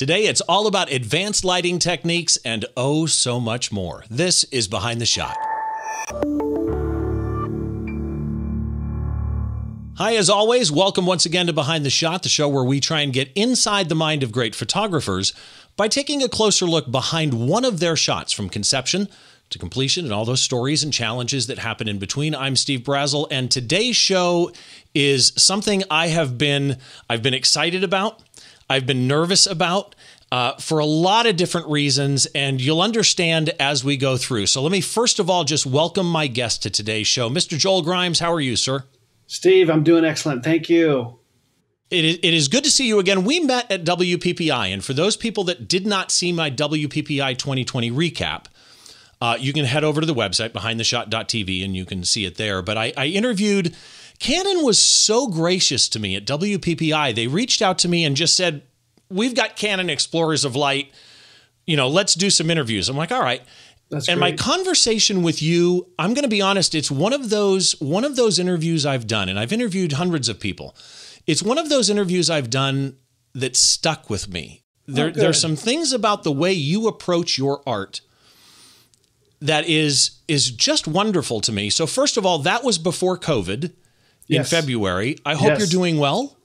Today, 0.00 0.24
it's 0.24 0.40
all 0.40 0.66
about 0.66 0.90
advanced 0.90 1.44
lighting 1.44 1.78
techniques 1.78 2.38
and 2.42 2.64
oh, 2.74 3.04
so 3.04 3.38
much 3.38 3.70
more. 3.70 4.02
This 4.08 4.44
is 4.44 4.66
Behind 4.66 4.98
the 4.98 5.04
Shot. 5.04 5.36
Hi, 9.98 10.16
as 10.16 10.30
always, 10.30 10.72
welcome 10.72 11.04
once 11.04 11.26
again 11.26 11.48
to 11.48 11.52
Behind 11.52 11.84
the 11.84 11.90
Shot, 11.90 12.22
the 12.22 12.30
show 12.30 12.48
where 12.48 12.64
we 12.64 12.80
try 12.80 13.02
and 13.02 13.12
get 13.12 13.30
inside 13.34 13.90
the 13.90 13.94
mind 13.94 14.22
of 14.22 14.32
great 14.32 14.54
photographers 14.54 15.34
by 15.76 15.86
taking 15.86 16.22
a 16.22 16.30
closer 16.30 16.64
look 16.64 16.90
behind 16.90 17.46
one 17.46 17.66
of 17.66 17.78
their 17.78 17.94
shots 17.94 18.32
from 18.32 18.48
conception 18.48 19.06
to 19.50 19.58
completion 19.58 20.04
and 20.04 20.14
all 20.14 20.24
those 20.24 20.40
stories 20.40 20.82
and 20.82 20.92
challenges 20.92 21.48
that 21.48 21.58
happen 21.58 21.88
in 21.88 21.98
between. 21.98 22.34
I'm 22.34 22.56
Steve 22.56 22.80
Brazill, 22.80 23.26
and 23.30 23.50
today's 23.50 23.96
show 23.96 24.52
is 24.94 25.32
something 25.36 25.82
I 25.90 26.06
have 26.06 26.38
been 26.38 26.78
I've 27.08 27.22
been 27.22 27.34
excited 27.34 27.84
about. 27.84 28.22
I've 28.70 28.86
been 28.86 29.08
nervous 29.08 29.48
about 29.48 29.96
uh, 30.30 30.54
for 30.54 30.78
a 30.78 30.86
lot 30.86 31.26
of 31.26 31.36
different 31.36 31.66
reasons, 31.66 32.26
and 32.26 32.60
you'll 32.60 32.80
understand 32.80 33.50
as 33.58 33.84
we 33.84 33.96
go 33.96 34.16
through. 34.16 34.46
So, 34.46 34.62
let 34.62 34.70
me 34.70 34.80
first 34.80 35.18
of 35.18 35.28
all 35.28 35.42
just 35.42 35.66
welcome 35.66 36.06
my 36.06 36.28
guest 36.28 36.62
to 36.62 36.70
today's 36.70 37.08
show. 37.08 37.28
Mr. 37.28 37.58
Joel 37.58 37.82
Grimes, 37.82 38.20
how 38.20 38.32
are 38.32 38.40
you, 38.40 38.54
sir? 38.54 38.84
Steve, 39.26 39.68
I'm 39.68 39.82
doing 39.82 40.04
excellent. 40.04 40.44
Thank 40.44 40.70
you. 40.70 41.18
It 41.90 42.04
is, 42.04 42.18
it 42.22 42.32
is 42.32 42.46
good 42.46 42.62
to 42.62 42.70
see 42.70 42.86
you 42.86 43.00
again. 43.00 43.24
We 43.24 43.40
met 43.40 43.68
at 43.72 43.84
WPPI, 43.84 44.72
and 44.72 44.84
for 44.84 44.92
those 44.92 45.16
people 45.16 45.42
that 45.44 45.66
did 45.66 45.84
not 45.84 46.12
see 46.12 46.32
my 46.32 46.48
WPPI 46.48 47.36
2020 47.36 47.90
recap, 47.90 48.44
uh, 49.20 49.36
you 49.38 49.52
can 49.52 49.64
head 49.64 49.82
over 49.82 50.00
to 50.00 50.06
the 50.06 50.14
website 50.14 50.50
behindtheshot.tv 50.50 51.64
and 51.64 51.76
you 51.76 51.84
can 51.84 52.04
see 52.04 52.24
it 52.24 52.36
there. 52.36 52.62
But 52.62 52.78
I, 52.78 52.92
I 52.96 53.06
interviewed 53.06 53.74
Canon 54.20 54.64
was 54.64 54.78
so 54.78 55.26
gracious 55.26 55.88
to 55.88 55.98
me 55.98 56.14
at 56.14 56.26
WPPI. 56.26 57.14
They 57.14 57.26
reached 57.26 57.62
out 57.62 57.78
to 57.78 57.88
me 57.88 58.04
and 58.04 58.14
just 58.14 58.36
said, 58.36 58.62
"We've 59.08 59.34
got 59.34 59.56
Canon 59.56 59.90
Explorers 59.90 60.44
of 60.44 60.54
Light. 60.54 60.92
You 61.66 61.76
know, 61.76 61.88
let's 61.88 62.14
do 62.14 62.30
some 62.30 62.50
interviews." 62.50 62.88
I'm 62.88 62.96
like, 62.96 63.10
"All 63.10 63.22
right." 63.22 63.42
That's 63.90 64.08
and 64.08 64.20
great. 64.20 64.32
my 64.32 64.36
conversation 64.36 65.22
with 65.22 65.42
you, 65.42 65.88
I'm 65.98 66.14
going 66.14 66.22
to 66.22 66.28
be 66.28 66.40
honest, 66.40 66.76
it's 66.76 66.92
one 66.92 67.12
of 67.12 67.28
those 67.28 67.72
one 67.80 68.04
of 68.04 68.14
those 68.14 68.38
interviews 68.38 68.86
I've 68.86 69.08
done 69.08 69.28
and 69.28 69.38
I've 69.38 69.52
interviewed 69.52 69.92
hundreds 69.92 70.28
of 70.28 70.38
people. 70.38 70.76
It's 71.26 71.42
one 71.42 71.58
of 71.58 71.68
those 71.68 71.90
interviews 71.90 72.30
I've 72.30 72.50
done 72.50 72.96
that 73.34 73.56
stuck 73.56 74.08
with 74.08 74.28
me. 74.28 74.62
Oh, 74.88 74.92
there, 74.92 75.08
Oh, 75.08 75.10
there's 75.10 75.40
some 75.40 75.56
things 75.56 75.92
about 75.92 76.22
the 76.22 76.30
way 76.30 76.52
you 76.52 76.86
approach 76.86 77.36
your 77.36 77.62
art 77.66 78.00
that 79.40 79.68
is 79.68 80.12
is 80.28 80.50
just 80.50 80.86
wonderful 80.86 81.40
to 81.40 81.50
me. 81.50 81.68
So 81.68 81.86
first 81.86 82.16
of 82.16 82.24
all, 82.24 82.38
that 82.40 82.62
was 82.62 82.78
before 82.78 83.18
COVID 83.18 83.72
in 84.30 84.36
Yes. 84.36 84.50
February. 84.50 85.18
I 85.26 85.34
hope 85.34 85.48
Yes. 85.48 85.58
you're 85.58 85.66
doing 85.68 85.98
well. 85.98 86.36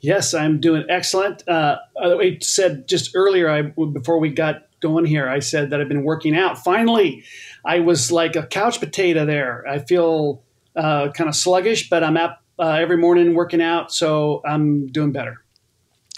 Yes, 0.00 0.34
I'm 0.34 0.60
doing 0.60 0.84
excellent. 0.88 1.48
Uh, 1.48 1.78
I 2.00 2.38
said 2.40 2.86
just 2.88 3.16
earlier, 3.16 3.48
I 3.48 3.62
before 3.62 4.18
we 4.18 4.28
got 4.30 4.66
going 4.80 5.04
here, 5.06 5.28
I 5.28 5.40
said 5.40 5.70
that 5.70 5.80
I've 5.80 5.88
been 5.88 6.04
working 6.04 6.36
out. 6.36 6.58
Finally, 6.62 7.24
I 7.64 7.80
was 7.80 8.12
like 8.12 8.36
a 8.36 8.46
couch 8.46 8.78
potato 8.78 9.24
there. 9.24 9.64
I 9.66 9.78
feel 9.80 10.42
uh, 10.76 11.10
kind 11.12 11.28
of 11.28 11.34
sluggish, 11.34 11.88
but 11.90 12.04
I'm 12.04 12.16
up 12.16 12.42
uh, 12.60 12.78
every 12.80 12.96
morning 12.96 13.34
working 13.34 13.60
out, 13.62 13.92
so 13.92 14.40
I'm 14.44 14.86
doing 14.88 15.10
better. 15.10 15.42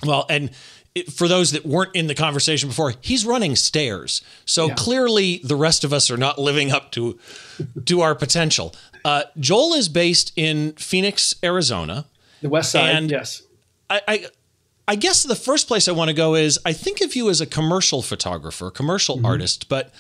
Well, 0.05 0.27
and 0.29 0.51
it, 0.95 1.11
for 1.13 1.29
those 1.29 1.53
that 1.53 1.65
weren't 1.65 1.95
in 1.95 2.07
the 2.07 2.15
conversation 2.15 2.69
before, 2.69 2.95
he's 3.01 3.25
running 3.25 3.57
stairs. 3.57 4.23
So 4.45 4.67
Yeah. 4.69 4.75
clearly, 4.75 5.41
the 5.45 5.57
rest 5.57 5.85
of 5.85 5.93
us 5.93 6.11
are 6.11 6.17
not 6.19 6.39
living 6.39 6.71
up 6.71 6.91
to 6.93 7.19
to 7.87 8.01
our 8.03 8.15
potential. 8.15 8.75
Uh, 9.05 9.23
Joel 9.39 9.75
is 9.75 9.89
based 9.89 10.33
in 10.37 10.73
Phoenix, 10.73 11.35
Arizona. 11.43 12.07
The 12.43 12.49
West 12.49 12.73
Side, 12.73 12.95
And- 12.95 13.11
yes. 13.11 13.43
I, 13.89 14.01
I 14.07 14.27
I 14.89 14.97
guess 14.97 15.23
the 15.23 15.37
first 15.37 15.69
place 15.69 15.87
I 15.87 15.93
want 15.93 16.09
to 16.09 16.15
go 16.15 16.35
is 16.35 16.59
I 16.65 16.73
think 16.73 17.01
of 17.01 17.15
you 17.15 17.31
as 17.31 17.41
a 17.41 17.47
commercial 17.47 18.03
photographer, 18.03 18.73
commercial 18.73 19.25
artist, 19.25 19.69
but 19.69 19.93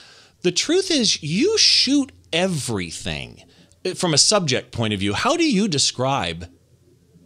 the 0.42 0.50
truth 0.50 0.90
is 0.90 1.22
you 1.22 1.56
shoot 1.58 2.10
everything 2.32 3.44
uh, 3.84 3.94
from 3.94 4.12
a 4.14 4.18
subject 4.18 4.72
point 4.72 4.92
of 4.92 4.98
view. 4.98 5.12
How 5.14 5.36
do 5.36 5.44
you 5.44 5.68
describe 5.68 6.48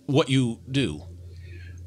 what 0.05 0.29
you 0.29 0.61
do? 0.71 1.05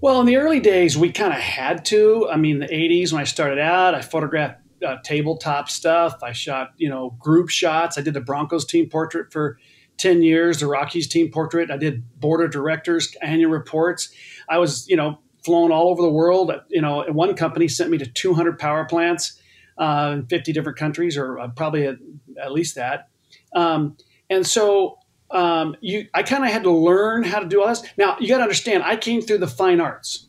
Well, 0.01 0.19
in 0.19 0.25
the 0.25 0.37
early 0.37 0.59
days, 0.59 0.97
we 0.97 1.11
kind 1.11 1.31
of 1.33 1.39
had 1.39 1.85
to. 1.85 2.27
I 2.31 2.37
mean, 2.37 2.57
the 2.59 2.67
80s 2.67 3.11
when 3.13 3.21
I 3.21 3.25
started 3.25 3.59
out, 3.59 3.93
I 3.93 4.01
photographed 4.01 4.59
uh, 4.83 4.97
tabletop 5.03 5.69
stuff. 5.69 6.23
I 6.23 6.31
shot, 6.31 6.71
you 6.77 6.89
know, 6.89 7.11
group 7.19 7.49
shots. 7.49 7.97
I 7.99 8.01
did 8.01 8.13
the 8.15 8.21
Broncos 8.21 8.65
team 8.65 8.89
portrait 8.89 9.31
for 9.31 9.59
10 9.97 10.21
years, 10.21 10.59
the 10.59 10.67
Rockies 10.67 11.07
team 11.07 11.31
portrait. 11.31 11.71
I 11.71 11.77
did 11.77 12.03
board 12.19 12.43
of 12.43 12.51
directors 12.51 13.15
annual 13.21 13.51
reports. 13.51 14.09
I 14.47 14.57
was, 14.59 14.87
you 14.87 14.95
know, 14.95 15.19
flown 15.43 15.71
all 15.71 15.89
over 15.89 16.01
the 16.01 16.09
world. 16.09 16.51
You 16.69 16.81
know, 16.81 17.03
one 17.09 17.35
company 17.35 17.67
sent 17.67 17.89
me 17.89 17.97
to 17.97 18.05
200 18.05 18.59
power 18.59 18.85
plants 18.85 19.39
uh, 19.77 20.11
in 20.13 20.25
50 20.27 20.53
different 20.53 20.77
countries, 20.77 21.17
or 21.17 21.39
uh, 21.39 21.47
probably 21.49 21.85
at, 21.87 21.97
at 22.41 22.51
least 22.51 22.75
that. 22.75 23.09
Um, 23.53 23.97
and 24.29 24.45
so 24.45 24.99
um, 25.31 25.75
you, 25.81 26.07
I 26.13 26.23
kind 26.23 26.43
of 26.43 26.51
had 26.51 26.63
to 26.63 26.71
learn 26.71 27.23
how 27.23 27.39
to 27.39 27.47
do 27.47 27.61
all 27.61 27.67
this. 27.67 27.83
Now 27.97 28.17
you 28.19 28.27
got 28.27 28.37
to 28.37 28.43
understand, 28.43 28.83
I 28.83 28.95
came 28.95 29.21
through 29.21 29.39
the 29.39 29.47
fine 29.47 29.79
arts, 29.79 30.27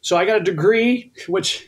so 0.00 0.16
I 0.16 0.24
got 0.24 0.36
a 0.40 0.44
degree, 0.44 1.12
which. 1.28 1.66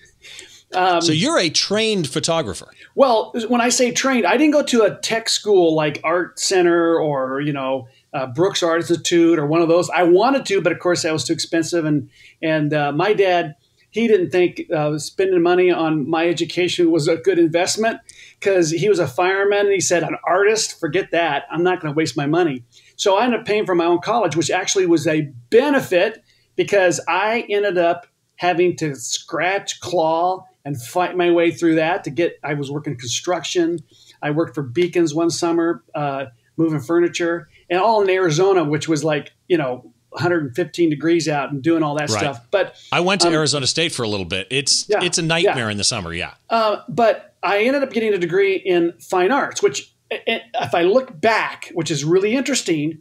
Um, 0.72 1.00
So 1.00 1.12
you're 1.12 1.38
a 1.38 1.50
trained 1.50 2.08
photographer. 2.08 2.68
Well, 2.94 3.32
when 3.48 3.60
I 3.60 3.68
say 3.68 3.92
trained, 3.92 4.26
I 4.26 4.36
didn't 4.36 4.52
go 4.52 4.62
to 4.62 4.82
a 4.82 4.96
tech 4.96 5.28
school 5.28 5.74
like 5.74 6.00
Art 6.02 6.38
Center 6.38 6.98
or 6.98 7.40
you 7.40 7.52
know 7.52 7.88
uh, 8.12 8.26
Brooks 8.26 8.62
Art 8.62 8.80
Institute 8.80 9.38
or 9.38 9.46
one 9.46 9.62
of 9.62 9.68
those. 9.68 9.88
I 9.90 10.02
wanted 10.02 10.46
to, 10.46 10.60
but 10.60 10.72
of 10.72 10.78
course 10.78 11.02
that 11.02 11.12
was 11.12 11.24
too 11.24 11.32
expensive. 11.32 11.84
And 11.84 12.10
and 12.42 12.74
uh, 12.74 12.92
my 12.92 13.12
dad, 13.12 13.54
he 13.90 14.08
didn't 14.08 14.30
think 14.30 14.62
uh, 14.74 14.98
spending 14.98 15.42
money 15.42 15.70
on 15.70 16.08
my 16.08 16.28
education 16.28 16.90
was 16.90 17.08
a 17.08 17.16
good 17.16 17.38
investment 17.38 18.00
because 18.38 18.70
he 18.70 18.88
was 18.88 18.98
a 18.98 19.06
fireman 19.06 19.66
and 19.66 19.72
he 19.72 19.80
said, 19.80 20.02
"An 20.02 20.16
artist, 20.26 20.78
forget 20.80 21.10
that. 21.12 21.44
I'm 21.50 21.62
not 21.62 21.80
going 21.80 21.92
to 21.92 21.96
waste 21.96 22.16
my 22.16 22.26
money." 22.26 22.64
So 22.96 23.16
I 23.16 23.24
ended 23.24 23.40
up 23.40 23.46
paying 23.46 23.66
for 23.66 23.74
my 23.74 23.86
own 23.86 24.00
college, 24.00 24.36
which 24.36 24.50
actually 24.50 24.86
was 24.86 25.06
a 25.06 25.32
benefit 25.50 26.22
because 26.56 27.00
I 27.08 27.46
ended 27.48 27.78
up 27.78 28.06
having 28.36 28.74
to 28.76 28.94
scratch, 28.94 29.80
claw, 29.80 30.46
and 30.64 30.80
fight 30.80 31.16
my 31.16 31.30
way 31.30 31.50
through 31.50 31.76
that 31.76 32.04
to 32.04 32.10
get. 32.10 32.38
I 32.44 32.54
was 32.54 32.70
working 32.70 32.96
construction. 32.96 33.78
I 34.22 34.30
worked 34.30 34.54
for 34.54 34.62
Bekins 34.62 35.14
one 35.14 35.30
summer, 35.30 35.82
uh, 35.94 36.26
moving 36.56 36.80
furniture, 36.80 37.48
and 37.70 37.80
all 37.80 38.02
in 38.02 38.10
Arizona, 38.10 38.64
which 38.64 38.88
was 38.88 39.02
like 39.04 39.32
you 39.48 39.56
know 39.58 39.92
115 40.10 40.90
degrees 40.90 41.28
out 41.28 41.52
and 41.52 41.62
doing 41.62 41.82
all 41.82 41.94
that 41.94 42.10
Right. 42.10 42.18
stuff. 42.18 42.46
But 42.50 42.74
I 42.92 43.00
went 43.00 43.20
to 43.22 43.28
Arizona 43.28 43.66
State 43.66 43.92
for 43.92 44.02
a 44.02 44.08
little 44.08 44.26
bit. 44.26 44.48
It's 44.50 44.90
Um, 44.90 45.00
Yeah, 45.00 45.06
it's 45.06 45.18
a 45.18 45.22
nightmare 45.22 45.70
in 45.70 45.76
the 45.76 45.84
summer. 45.84 46.12
Yeah. 46.12 46.34
uh, 46.50 46.78
but 46.88 47.34
I 47.42 47.60
ended 47.62 47.82
up 47.82 47.92
getting 47.92 48.12
a 48.12 48.18
degree 48.18 48.56
in 48.56 48.92
fine 49.00 49.30
arts, 49.32 49.62
which, 49.62 49.92
i- 50.12 50.20
i- 50.28 50.42
if 50.62 50.74
I 50.74 50.82
look 50.82 51.18
back, 51.20 51.70
which 51.74 51.90
is 51.92 52.04
really 52.04 52.34
interesting, 52.34 52.98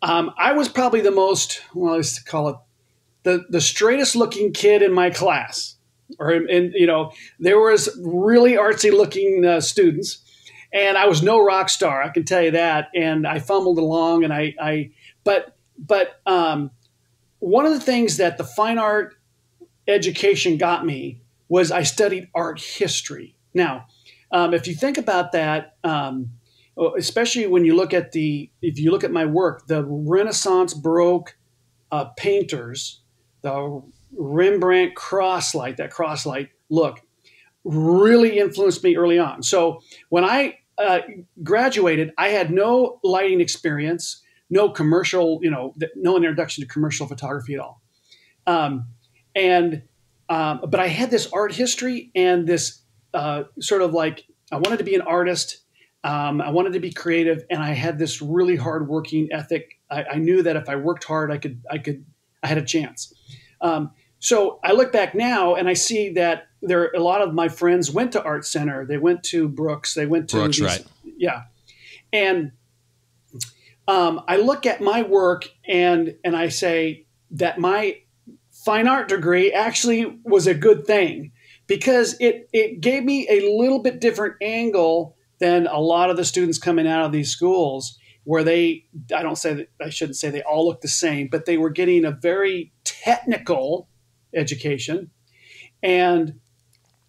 um, 0.00 0.32
I 0.38 0.52
was 0.52 0.68
probably 0.68 1.00
the 1.00 1.10
most, 1.10 1.60
well, 1.74 1.96
let's 1.96 2.18
call 2.22 2.48
it 2.48 2.56
the, 3.24 3.44
the 3.50 3.60
straightest 3.60 4.14
looking 4.16 4.52
kid 4.52 4.80
in 4.82 4.92
my 4.92 5.10
class. 5.10 5.73
Or, 6.18 6.30
and 6.30 6.72
you 6.74 6.86
know, 6.86 7.12
there 7.38 7.58
was 7.58 7.88
really 8.02 8.52
artsy 8.52 8.92
looking 8.92 9.44
uh, 9.44 9.60
students, 9.60 10.18
and 10.72 10.98
I 10.98 11.06
was 11.06 11.22
no 11.22 11.42
rock 11.42 11.68
star, 11.68 12.02
I 12.02 12.08
can 12.10 12.24
tell 12.24 12.42
you 12.42 12.50
that. 12.52 12.88
And 12.94 13.26
I 13.26 13.38
fumbled 13.38 13.78
along, 13.78 14.24
and 14.24 14.32
I, 14.32 14.54
I 14.60 14.90
but, 15.22 15.56
but 15.78 16.20
um, 16.26 16.70
one 17.38 17.66
of 17.66 17.72
the 17.72 17.80
things 17.80 18.16
that 18.18 18.38
the 18.38 18.44
fine 18.44 18.78
art 18.78 19.16
education 19.86 20.56
got 20.56 20.84
me 20.84 21.20
was 21.48 21.70
I 21.70 21.82
studied 21.82 22.28
art 22.34 22.60
history. 22.60 23.36
Now, 23.52 23.86
um, 24.30 24.52
if 24.54 24.66
you 24.66 24.74
think 24.74 24.98
about 24.98 25.32
that, 25.32 25.76
um, 25.84 26.30
especially 26.98 27.46
when 27.46 27.64
you 27.64 27.76
look 27.76 27.94
at 27.94 28.12
the, 28.12 28.50
if 28.60 28.78
you 28.78 28.90
look 28.90 29.04
at 29.04 29.12
my 29.12 29.24
work, 29.26 29.66
the 29.66 29.84
Renaissance 29.84 30.74
Baroque 30.74 31.36
uh, 31.92 32.06
painters, 32.16 33.00
the 33.42 33.82
Rembrandt 34.16 34.94
crosslight, 34.94 35.76
that 35.76 35.92
crosslight 35.92 36.48
look, 36.70 37.00
really 37.64 38.38
influenced 38.38 38.84
me 38.84 38.96
early 38.96 39.18
on. 39.18 39.42
So 39.42 39.80
when 40.08 40.24
I 40.24 40.58
uh, 40.78 41.00
graduated, 41.42 42.12
I 42.18 42.28
had 42.28 42.50
no 42.50 43.00
lighting 43.02 43.40
experience, 43.40 44.22
no 44.50 44.68
commercial, 44.68 45.38
you 45.42 45.50
know, 45.50 45.74
no 45.96 46.16
introduction 46.16 46.62
to 46.62 46.68
commercial 46.68 47.06
photography 47.06 47.54
at 47.54 47.60
all. 47.60 47.80
Um, 48.46 48.88
and 49.34 49.82
um, 50.28 50.62
but 50.68 50.80
I 50.80 50.88
had 50.88 51.10
this 51.10 51.28
art 51.32 51.52
history 51.52 52.10
and 52.14 52.46
this 52.46 52.82
uh, 53.12 53.44
sort 53.60 53.82
of 53.82 53.92
like 53.92 54.24
I 54.50 54.56
wanted 54.56 54.78
to 54.78 54.84
be 54.84 54.94
an 54.94 55.02
artist. 55.02 55.58
Um, 56.02 56.40
I 56.40 56.50
wanted 56.50 56.74
to 56.74 56.80
be 56.80 56.92
creative, 56.92 57.44
and 57.50 57.62
I 57.62 57.72
had 57.72 57.98
this 57.98 58.20
really 58.20 58.56
hard 58.56 58.88
working 58.88 59.28
ethic. 59.32 59.78
I, 59.90 60.04
I 60.04 60.16
knew 60.16 60.42
that 60.42 60.56
if 60.56 60.68
I 60.68 60.76
worked 60.76 61.04
hard, 61.04 61.30
I 61.30 61.38
could, 61.38 61.62
I 61.70 61.78
could, 61.78 62.04
I 62.42 62.48
had 62.48 62.58
a 62.58 62.64
chance. 62.64 63.12
Um, 63.62 63.92
so 64.24 64.58
I 64.64 64.72
look 64.72 64.90
back 64.90 65.14
now 65.14 65.54
and 65.54 65.68
I 65.68 65.74
see 65.74 66.14
that 66.14 66.46
there 66.62 66.90
a 66.96 66.98
lot 66.98 67.20
of 67.20 67.34
my 67.34 67.48
friends 67.48 67.90
went 67.90 68.12
to 68.12 68.22
Art 68.24 68.46
Center. 68.46 68.86
They 68.86 68.96
went 68.96 69.22
to 69.24 69.48
Brooks. 69.48 69.92
They 69.92 70.06
went 70.06 70.30
to 70.30 70.36
Brooks, 70.36 70.56
these- 70.56 70.66
right. 70.66 70.86
Yeah, 71.18 71.42
and 72.10 72.52
um, 73.86 74.22
I 74.26 74.38
look 74.38 74.64
at 74.64 74.80
my 74.80 75.02
work 75.02 75.50
and 75.68 76.14
and 76.24 76.34
I 76.34 76.48
say 76.48 77.04
that 77.32 77.58
my 77.58 77.98
fine 78.50 78.88
art 78.88 79.08
degree 79.08 79.52
actually 79.52 80.18
was 80.24 80.46
a 80.46 80.54
good 80.54 80.86
thing 80.86 81.32
because 81.66 82.16
it 82.18 82.48
it 82.54 82.80
gave 82.80 83.04
me 83.04 83.28
a 83.28 83.54
little 83.58 83.80
bit 83.80 84.00
different 84.00 84.36
angle 84.40 85.16
than 85.38 85.66
a 85.66 85.78
lot 85.80 86.08
of 86.08 86.16
the 86.16 86.24
students 86.24 86.58
coming 86.58 86.86
out 86.86 87.04
of 87.04 87.12
these 87.12 87.30
schools 87.30 87.98
where 88.24 88.42
they 88.42 88.86
I 89.14 89.22
don't 89.22 89.36
say 89.36 89.52
that 89.52 89.68
I 89.82 89.90
shouldn't 89.90 90.16
say 90.16 90.30
they 90.30 90.42
all 90.42 90.66
look 90.66 90.80
the 90.80 90.88
same, 90.88 91.28
but 91.28 91.44
they 91.44 91.58
were 91.58 91.68
getting 91.68 92.06
a 92.06 92.10
very 92.10 92.72
technical 92.84 93.86
education 94.34 95.10
and 95.82 96.40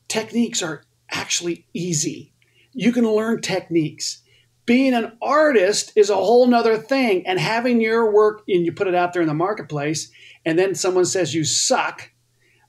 techniques 0.08 0.62
are 0.62 0.84
actually 1.10 1.66
easy. 1.74 2.34
You 2.74 2.92
can 2.92 3.10
learn 3.10 3.42
techniques. 3.42 4.22
Being 4.66 4.94
an 4.94 5.18
artist 5.22 5.94
is 5.96 6.10
a 6.10 6.16
whole 6.16 6.48
nother 6.48 6.78
thing. 6.78 7.26
And 7.28 7.40
having 7.40 7.80
your 7.80 8.12
work 8.12 8.44
and 8.48 8.66
you 8.66 8.74
put 8.74 8.88
it 8.88 8.96
out 8.96 9.14
there 9.14 9.22
in 9.22 9.28
the 9.28 9.34
marketplace, 9.34 10.12
and 10.46 10.58
then 10.58 10.76
someone 10.76 11.06
says 11.06 11.34
you 11.34 11.44
suck, 11.44 12.12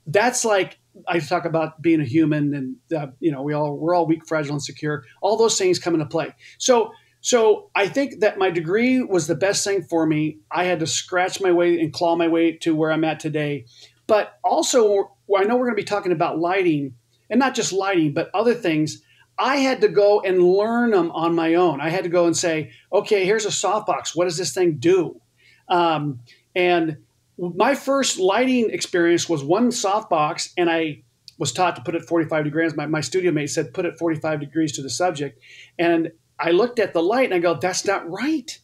that's 0.05 0.45
like 0.45 0.79
I 1.07 1.19
talk 1.19 1.45
about 1.45 1.81
being 1.81 2.01
a 2.01 2.05
human, 2.05 2.53
and 2.53 2.75
uh, 2.97 3.07
you 3.19 3.31
know 3.31 3.41
we 3.41 3.53
all 3.53 3.77
we're 3.77 3.93
all 3.93 4.07
weak, 4.07 4.25
fragile, 4.27 4.53
and 4.53 4.63
secure. 4.63 5.03
All 5.21 5.37
those 5.37 5.57
things 5.57 5.79
come 5.79 5.93
into 5.93 6.05
play. 6.05 6.33
So 6.57 6.91
so 7.21 7.69
I 7.75 7.87
think 7.87 8.21
that 8.21 8.37
my 8.37 8.49
degree 8.49 9.01
was 9.01 9.27
the 9.27 9.35
best 9.35 9.63
thing 9.63 9.83
for 9.83 10.05
me. 10.05 10.39
I 10.51 10.63
had 10.65 10.79
to 10.79 10.87
scratch 10.87 11.41
my 11.41 11.51
way 11.51 11.79
and 11.79 11.91
claw 11.91 12.15
my 12.15 12.27
way 12.27 12.53
to 12.57 12.75
where 12.75 12.91
I'm 12.91 13.03
at 13.03 13.19
today. 13.19 13.65
But 14.07 14.39
also, 14.43 15.11
I 15.35 15.43
know 15.43 15.55
we're 15.55 15.65
going 15.65 15.75
to 15.75 15.81
be 15.81 15.83
talking 15.83 16.11
about 16.11 16.39
lighting, 16.39 16.95
and 17.29 17.39
not 17.39 17.55
just 17.55 17.73
lighting, 17.73 18.13
but 18.13 18.29
other 18.33 18.53
things. 18.53 19.03
I 19.39 19.57
had 19.57 19.81
to 19.81 19.87
go 19.87 20.21
and 20.21 20.41
learn 20.41 20.91
them 20.91 21.11
on 21.11 21.35
my 21.35 21.55
own. 21.55 21.79
I 21.79 21.89
had 21.89 22.05
to 22.05 22.09
go 22.09 22.25
and 22.25 22.35
say, 22.35 22.71
okay, 22.91 23.23
here's 23.23 23.45
a 23.45 23.49
softbox. 23.49 24.15
What 24.15 24.25
does 24.25 24.37
this 24.37 24.53
thing 24.53 24.77
do? 24.77 25.21
Um, 25.69 26.21
and 26.55 26.97
my 27.37 27.75
first 27.75 28.17
lighting 28.17 28.71
experience 28.71 29.29
was 29.29 29.43
one 29.43 29.69
softbox, 29.69 30.53
and 30.57 30.69
I 30.69 31.03
was 31.37 31.51
taught 31.51 31.75
to 31.75 31.83
put 31.83 31.95
it 31.95 32.03
45 32.03 32.45
degrees. 32.45 32.75
My, 32.75 32.87
my 32.87 33.01
studio 33.01 33.31
mate 33.31 33.47
said, 33.47 33.73
put 33.73 33.85
it 33.85 33.99
45 33.99 34.39
degrees 34.39 34.71
to 34.73 34.81
the 34.81 34.89
subject. 34.89 35.39
And 35.77 36.11
I 36.39 36.51
looked 36.51 36.79
at 36.79 36.93
the 36.93 37.03
light 37.03 37.25
and 37.25 37.33
I 37.33 37.39
go, 37.39 37.55
that's 37.55 37.85
not 37.85 38.09
right. 38.09 38.59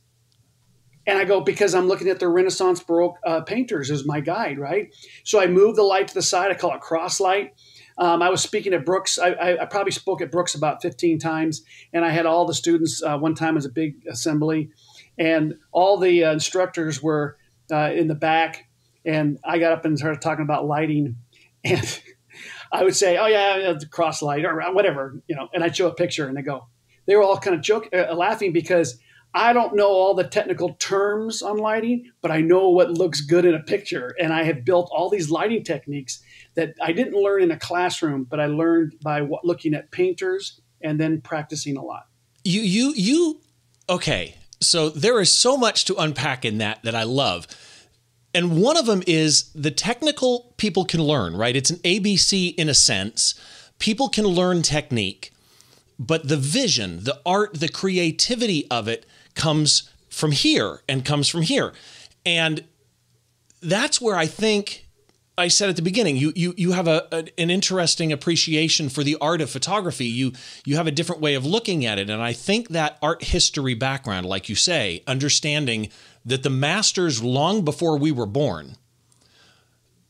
And 1.06 1.18
I 1.18 1.26
go, 1.26 1.42
because 1.42 1.76
I'm 1.76 1.88
looking 1.88 2.08
at 2.08 2.20
the 2.20 2.30
Renaissance 2.30 2.82
Baroque 2.82 3.18
uh, 3.26 3.42
painters 3.42 3.92
as 3.92 4.06
my 4.06 4.22
guide, 4.22 4.58
right? 4.58 4.94
So 5.24 5.42
I 5.42 5.48
move 5.48 5.76
the 5.76 5.84
light 5.84 6.08
to 6.08 6.14
the 6.14 6.22
side. 6.22 6.52
I 6.52 6.54
call 6.54 6.74
it 6.74 6.82
cross 6.82 7.20
light. 7.20 7.54
Um, 7.98 8.22
I 8.22 8.30
was 8.30 8.42
speaking 8.42 8.74
at 8.74 8.86
Brooks. 8.86 9.20
I, 9.20 9.30
I, 9.32 9.62
I, 9.62 9.66
probably 9.66 9.92
spoke 9.92 10.22
at 10.22 10.32
Brooks 10.32 10.56
about 10.56 10.82
15 10.82 11.20
times, 11.20 11.64
and 11.92 12.04
I 12.04 12.10
had 12.10 12.26
all 12.26 12.46
the 12.46 12.54
students 12.54 13.04
uh, 13.04 13.18
one 13.18 13.36
time 13.36 13.56
as 13.56 13.66
a 13.66 13.70
big 13.70 14.06
assembly, 14.10 14.72
and 15.18 15.56
all 15.72 15.98
the 15.98 16.24
uh, 16.24 16.34
instructors 16.34 17.04
were 17.04 17.38
uh, 17.72 17.92
in 17.94 18.08
the 18.08 18.16
back, 18.16 18.68
and 19.06 19.38
I 19.44 19.60
got 19.60 19.74
up 19.74 19.86
and 19.86 19.98
started 19.98 20.22
talking 20.22 20.44
about 20.44 20.66
lighting, 20.66 21.18
and 21.64 22.02
I 22.72 22.84
would 22.84 22.96
say, 22.96 23.18
"Oh 23.18 23.28
yeah, 23.28 23.74
the 23.74 23.86
cross 23.86 24.24
light 24.24 24.44
or 24.44 24.60
whatever," 24.74 25.22
you 25.28 25.36
know, 25.36 25.48
and 25.54 25.64
I'd 25.64 25.76
show 25.76 25.88
a 25.88 25.94
picture, 25.94 26.28
and 26.28 26.36
they 26.36 26.42
go, 26.42 26.66
they 27.06 27.16
were 27.16 27.24
all 27.24 27.38
kind 27.38 27.56
of 27.56 27.62
joking, 27.62 27.90
uh, 27.94 28.14
laughing 28.14 28.54
because 28.54 29.00
I 29.36 29.52
don't 29.52 29.76
know 29.76 29.90
all 29.90 30.14
the 30.14 30.24
technical 30.24 30.76
terms 30.76 31.42
on 31.42 31.58
lighting, 31.58 32.12
but 32.22 32.30
I 32.30 32.42
know 32.42 32.70
what 32.70 32.92
looks 32.92 33.22
good 33.22 33.46
in 33.46 33.56
a 33.56 33.60
picture. 33.60 34.16
And 34.20 34.32
I 34.32 34.44
have 34.44 34.64
built 34.64 34.90
all 34.92 35.10
these 35.10 35.32
lighting 35.32 35.64
techniques 35.64 36.22
that 36.54 36.76
I 36.82 36.92
didn't 36.92 37.20
learn 37.20 37.42
in 37.42 37.52
a 37.52 37.58
classroom, 37.58 38.26
but 38.26 38.40
I 38.40 38.46
learned 38.46 38.96
by 39.02 39.28
looking 39.44 39.74
at 39.74 39.92
painters 39.92 40.62
and 40.82 41.00
then 41.00 41.22
practicing 41.22 41.78
a 41.78 41.84
lot. 41.84 42.04
You, 42.44 42.62
you, 42.62 42.94
you, 42.96 43.42
okay. 43.90 44.36
So 44.62 44.90
there 44.90 45.20
is 45.20 45.32
so 45.32 45.58
much 45.58 45.86
to 45.86 45.96
unpack 45.96 46.46
in 46.46 46.60
that 46.60 46.84
that 46.84 46.94
I 46.94 47.04
love. 47.04 47.48
And 48.36 48.62
one 48.62 48.78
of 48.78 48.86
them 48.86 49.04
is 49.08 49.52
the 49.54 49.72
technical 49.72 50.54
people 50.58 50.86
can 50.86 51.02
learn, 51.02 51.36
right? 51.36 51.56
It's 51.56 51.70
an 51.70 51.78
ABC 51.78 52.54
in 52.56 52.70
a 52.70 52.74
sense. 52.74 53.36
People 53.80 54.10
can 54.10 54.26
learn 54.26 54.62
technique, 54.62 55.32
but 56.00 56.28
the 56.28 56.38
vision, 56.38 57.04
the 57.04 57.20
art, 57.26 57.60
the 57.60 57.70
creativity 57.70 58.68
of 58.70 58.88
it 58.88 59.06
comes 59.36 59.90
from 60.10 60.32
here 60.32 60.82
and 60.88 61.04
comes 61.04 61.28
from 61.28 61.42
here. 61.42 61.74
And 62.26 62.64
that's 63.62 64.00
where 64.00 64.16
I 64.16 64.28
think 64.28 64.84
I 65.38 65.48
said 65.48 65.70
at 65.70 65.76
the 65.76 65.82
beginning, 65.82 66.16
you 66.16 66.32
you 66.36 66.54
you 66.58 66.72
have 66.74 66.88
a, 66.88 67.08
a, 67.12 67.26
an 67.40 67.50
interesting 67.50 68.12
appreciation 68.12 68.90
for 68.90 69.04
the 69.04 69.18
art 69.20 69.42
of 69.42 69.50
photography. 69.50 70.06
You 70.06 70.34
you 70.64 70.76
have 70.76 70.86
a 70.86 70.92
different 70.92 71.22
way 71.22 71.34
of 71.34 71.46
looking 71.46 71.86
at 71.86 71.98
it, 71.98 72.10
and 72.10 72.22
I 72.22 72.34
think 72.34 72.70
that 72.70 73.00
art 73.02 73.24
history 73.24 73.74
background, 73.74 74.28
like 74.28 74.48
you 74.48 74.56
say, 74.56 75.02
understanding 75.08 75.90
that 76.24 76.44
the 76.44 76.52
masters 76.52 77.24
long 77.24 77.66
before 77.66 77.98
we 77.98 78.12
were 78.12 78.28
born 78.28 78.76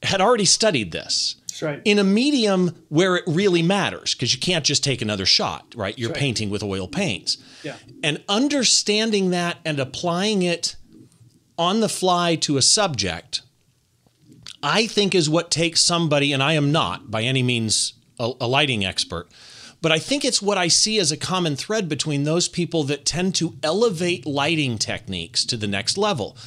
had 0.04 0.20
already 0.20 0.46
studied 0.46 0.92
this 0.92 1.38
right. 1.62 1.82
in 1.86 2.00
a 2.00 2.04
medium 2.04 2.84
where 2.90 3.16
it 3.16 3.24
really 3.28 3.62
matters 3.62 4.14
because 4.14 4.34
you 4.34 4.40
can't 4.40 4.66
just 4.66 4.84
take 4.84 5.02
another 5.02 5.26
shot, 5.26 5.74
right? 5.76 5.98
You're 5.98 6.10
right. 6.10 6.18
painting 6.18 6.50
with 6.50 6.64
oil 6.64 6.88
paints. 6.88 7.38
Yeah. 7.64 7.76
And 8.04 8.24
understanding 8.28 9.32
that 9.32 9.58
and 9.66 9.80
applying 9.80 10.42
it 10.44 10.76
on 11.58 11.80
the 11.80 11.90
fly 11.90 12.36
to 12.38 12.58
a 12.58 12.62
subject, 12.62 13.42
I 14.62 14.88
think 14.88 15.14
is 15.14 15.30
what 15.30 15.52
takes 15.52 15.82
somebody, 15.82 16.34
and 16.34 16.42
I 16.42 16.54
am 16.54 16.72
not 16.72 17.12
by 17.12 17.24
any 17.24 17.44
means 17.44 17.94
a, 18.20 18.32
a 18.42 18.48
lighting 18.48 18.86
expert, 18.86 19.30
but 19.82 19.92
I 19.92 20.00
think 20.00 20.24
it's 20.24 20.42
what 20.42 20.58
I 20.58 20.70
see 20.70 20.98
as 21.00 21.12
a 21.12 21.18
common 21.18 21.58
thread 21.58 21.90
between 21.90 22.24
those 22.24 22.48
people 22.48 22.84
that 22.86 23.06
tend 23.06 23.36
to 23.36 23.58
elevate 23.62 24.26
lighting 24.26 24.78
techniques 24.78 25.46
to 25.46 25.58
the 25.58 25.68
next 25.68 25.98
level. 25.98 26.38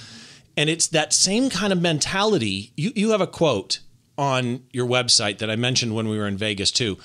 And 0.56 0.70
it's 0.70 0.86
that 0.88 1.12
same 1.12 1.50
kind 1.50 1.70
of 1.72 1.82
mentality. 1.82 2.72
You, 2.76 2.92
you 2.96 3.10
have 3.10 3.20
a 3.20 3.26
quote 3.26 3.80
on 4.18 4.64
your 4.72 4.86
website 4.86 5.38
that 5.38 5.50
I 5.50 5.56
mentioned 5.56 5.94
when 5.94 6.08
we 6.08 6.18
were 6.18 6.26
in 6.26 6.36
Vegas 6.36 6.70
too. 6.70 6.98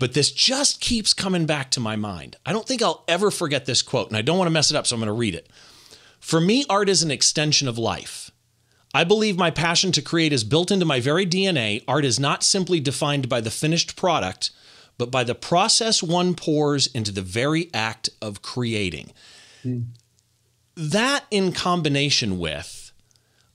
But 0.00 0.14
this 0.14 0.30
just 0.30 0.80
keeps 0.80 1.12
coming 1.12 1.44
back 1.44 1.70
to 1.72 1.80
my 1.80 1.96
mind. 1.96 2.36
I 2.46 2.52
don't 2.52 2.66
think 2.66 2.82
I'll 2.82 3.04
ever 3.08 3.30
forget 3.30 3.66
this 3.66 3.82
quote, 3.82 4.08
and 4.08 4.16
I 4.16 4.22
don't 4.22 4.38
want 4.38 4.46
to 4.46 4.52
mess 4.52 4.70
it 4.70 4.76
up, 4.76 4.86
so 4.86 4.94
I'm 4.94 5.00
going 5.00 5.08
to 5.08 5.12
read 5.12 5.34
it. 5.34 5.48
For 6.20 6.40
me, 6.40 6.64
art 6.70 6.88
is 6.88 7.02
an 7.02 7.10
extension 7.10 7.68
of 7.68 7.78
life. 7.78 8.30
I 8.94 9.04
believe 9.04 9.36
my 9.36 9.50
passion 9.50 9.92
to 9.92 10.02
create 10.02 10.32
is 10.32 10.44
built 10.44 10.70
into 10.70 10.84
my 10.84 11.00
very 11.00 11.26
DNA. 11.26 11.82
Art 11.86 12.04
is 12.04 12.18
not 12.18 12.42
simply 12.42 12.80
defined 12.80 13.28
by 13.28 13.40
the 13.40 13.50
finished 13.50 13.96
product, 13.96 14.50
but 14.96 15.10
by 15.10 15.24
the 15.24 15.34
process 15.34 16.02
one 16.02 16.34
pours 16.34 16.86
into 16.88 17.12
the 17.12 17.22
very 17.22 17.70
act 17.74 18.08
of 18.22 18.42
creating. 18.42 19.12
Mm. 19.64 19.86
That, 20.74 21.24
in 21.30 21.52
combination 21.52 22.38
with, 22.38 22.92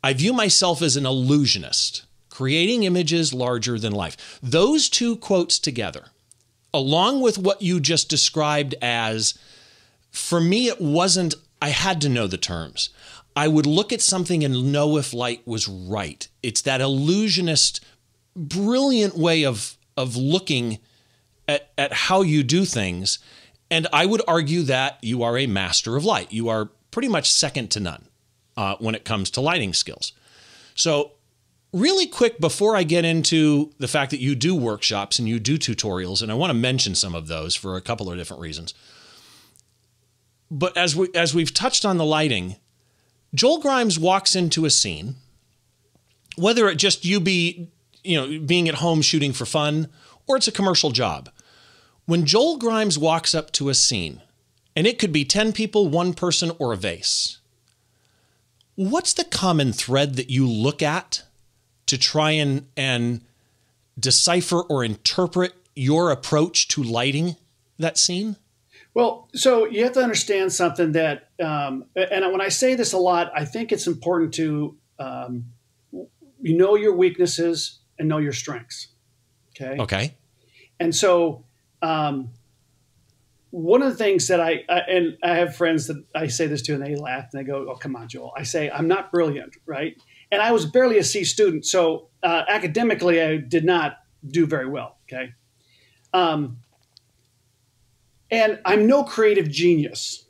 I 0.03 0.13
view 0.13 0.33
myself 0.33 0.81
as 0.81 0.97
an 0.97 1.05
illusionist 1.05 2.05
creating 2.33 2.81
images 2.81 3.31
larger 3.31 3.77
than 3.77 3.93
life. 3.93 4.39
Those 4.41 4.89
two 4.89 5.17
quotes 5.17 5.59
together, 5.59 6.05
along 6.73 7.21
with 7.21 7.37
what 7.37 7.61
you 7.61 7.79
just 7.79 8.09
described 8.09 8.73
as, 8.81 9.37
for 10.09 10.41
me, 10.41 10.67
it 10.67 10.81
wasn't, 10.81 11.35
I 11.61 11.69
had 11.69 12.01
to 12.01 12.09
know 12.09 12.25
the 12.25 12.39
terms. 12.39 12.89
I 13.35 13.47
would 13.47 13.67
look 13.67 13.93
at 13.93 14.01
something 14.01 14.43
and 14.43 14.71
know 14.71 14.97
if 14.97 15.13
light 15.13 15.45
was 15.45 15.67
right. 15.67 16.27
It's 16.41 16.63
that 16.63 16.81
illusionist, 16.81 17.85
brilliant 18.35 19.15
way 19.15 19.45
of, 19.45 19.77
of 19.95 20.15
looking 20.15 20.79
at, 21.47 21.69
at 21.77 21.93
how 21.93 22.23
you 22.23 22.41
do 22.41 22.65
things. 22.65 23.19
And 23.69 23.85
I 23.93 24.07
would 24.07 24.23
argue 24.27 24.63
that 24.63 24.97
you 25.03 25.21
are 25.21 25.37
a 25.37 25.45
master 25.45 25.95
of 25.95 26.03
light. 26.03 26.33
You 26.33 26.49
are 26.49 26.71
pretty 26.89 27.09
much 27.09 27.31
second 27.31 27.69
to 27.71 27.79
none 27.79 28.07
uh, 28.57 28.77
when 28.79 28.95
it 28.95 29.05
comes 29.05 29.29
to 29.29 29.41
lighting 29.41 29.75
skills. 29.75 30.13
So 30.73 31.11
really 31.73 32.05
quick 32.05 32.39
before 32.39 32.75
I 32.75 32.83
get 32.83 33.03
into 33.03 33.71
the 33.79 33.87
fact 33.87 34.11
that 34.11 34.21
you 34.21 34.35
do 34.35 34.55
workshops 34.55 35.19
and 35.19 35.27
you 35.27 35.39
do 35.39 35.57
tutorials, 35.57 36.21
and 36.21 36.31
I 36.31 36.35
want 36.35 36.51
to 36.51 36.55
mention 36.55 36.95
some 36.95 37.15
of 37.15 37.27
those 37.27 37.55
for 37.55 37.75
a 37.75 37.81
couple 37.81 38.09
of 38.09 38.17
different 38.17 38.41
reasons. 38.41 38.73
But 40.49 40.77
as 40.77 40.95
we 40.95 41.09
as 41.15 41.33
we've 41.33 41.53
touched 41.53 41.83
on 41.83 41.97
the 41.97 42.05
lighting, 42.05 42.57
Joel 43.33 43.59
Grimes 43.59 43.97
walks 43.97 44.35
into 44.35 44.65
a 44.65 44.69
scene, 44.69 45.15
whether 46.35 46.69
it 46.69 46.75
just 46.75 47.03
you 47.03 47.19
be, 47.19 47.71
you 48.03 48.15
know, 48.15 48.39
being 48.39 48.69
at 48.69 48.75
home 48.75 49.01
shooting 49.01 49.33
for 49.33 49.45
fun, 49.45 49.89
or 50.27 50.37
it's 50.37 50.47
a 50.47 50.51
commercial 50.51 50.91
job. 50.91 51.29
When 52.05 52.25
Joel 52.25 52.57
Grimes 52.57 52.99
walks 52.99 53.33
up 53.33 53.51
to 53.53 53.69
a 53.69 53.73
scene, 53.73 54.21
and 54.75 54.85
it 54.85 54.99
could 54.99 55.13
be 55.13 55.25
10 55.25 55.53
people, 55.53 55.87
one 55.87 56.13
person, 56.13 56.51
or 56.59 56.73
a 56.73 56.77
vase, 56.77 57.39
what's 58.75 59.13
the 59.13 59.23
common 59.23 59.71
thread 59.73 60.15
that 60.17 60.29
you 60.29 60.47
look 60.47 60.83
at 60.83 61.23
to 61.87 61.97
try 61.97 62.31
and 62.31 62.67
and 62.75 63.21
decipher 63.99 64.61
or 64.61 64.83
interpret 64.83 65.53
your 65.75 66.11
approach 66.11 66.67
to 66.69 66.83
lighting 66.83 67.35
that 67.79 67.97
scene? 67.97 68.37
Well, 68.93 69.27
so 69.33 69.65
you 69.65 69.83
have 69.83 69.93
to 69.93 70.03
understand 70.03 70.53
something 70.53 70.91
that, 70.91 71.29
um, 71.43 71.85
and 71.95 72.31
when 72.31 72.41
I 72.41 72.49
say 72.49 72.75
this 72.75 72.93
a 72.93 72.97
lot, 72.97 73.31
I 73.35 73.43
think 73.43 73.71
it's 73.71 73.87
important 73.87 74.33
to 74.35 74.77
um, 74.99 75.45
you 75.91 76.57
know 76.57 76.75
your 76.75 76.95
weaknesses 76.95 77.79
and 77.97 78.07
know 78.07 78.19
your 78.19 78.33
strengths. 78.33 78.89
Okay. 79.55 79.81
Okay. 79.81 80.15
And 80.79 80.95
so, 80.95 81.45
um, 81.81 82.29
one 83.49 83.83
of 83.83 83.91
the 83.91 83.97
things 83.97 84.27
that 84.29 84.41
I, 84.41 84.63
I, 84.67 84.79
and 84.89 85.17
I 85.23 85.35
have 85.35 85.55
friends 85.55 85.85
that 85.87 86.03
I 86.15 86.25
say 86.27 86.47
this 86.47 86.63
to, 86.63 86.73
and 86.73 86.83
they 86.83 86.95
laugh 86.95 87.29
and 87.31 87.39
they 87.39 87.43
go, 87.43 87.67
"Oh, 87.69 87.75
come 87.75 87.95
on, 87.95 88.07
Joel." 88.07 88.33
I 88.35 88.43
say, 88.43 88.69
"I'm 88.69 88.87
not 88.87 89.11
brilliant, 89.11 89.55
right?" 89.67 89.95
And 90.33 90.41
I 90.41 90.51
was 90.51 90.65
barely 90.65 90.97
a 90.97 91.03
C 91.03 91.23
student, 91.23 91.65
so 91.65 92.09
uh, 92.23 92.43
academically 92.49 93.21
I 93.21 93.37
did 93.37 93.63
not 93.63 93.97
do 94.25 94.47
very 94.47 94.67
well. 94.67 94.97
Okay, 95.07 95.33
Um, 96.13 96.57
and 98.31 98.59
I'm 98.65 98.87
no 98.87 99.03
creative 99.03 99.49
genius. 99.49 100.25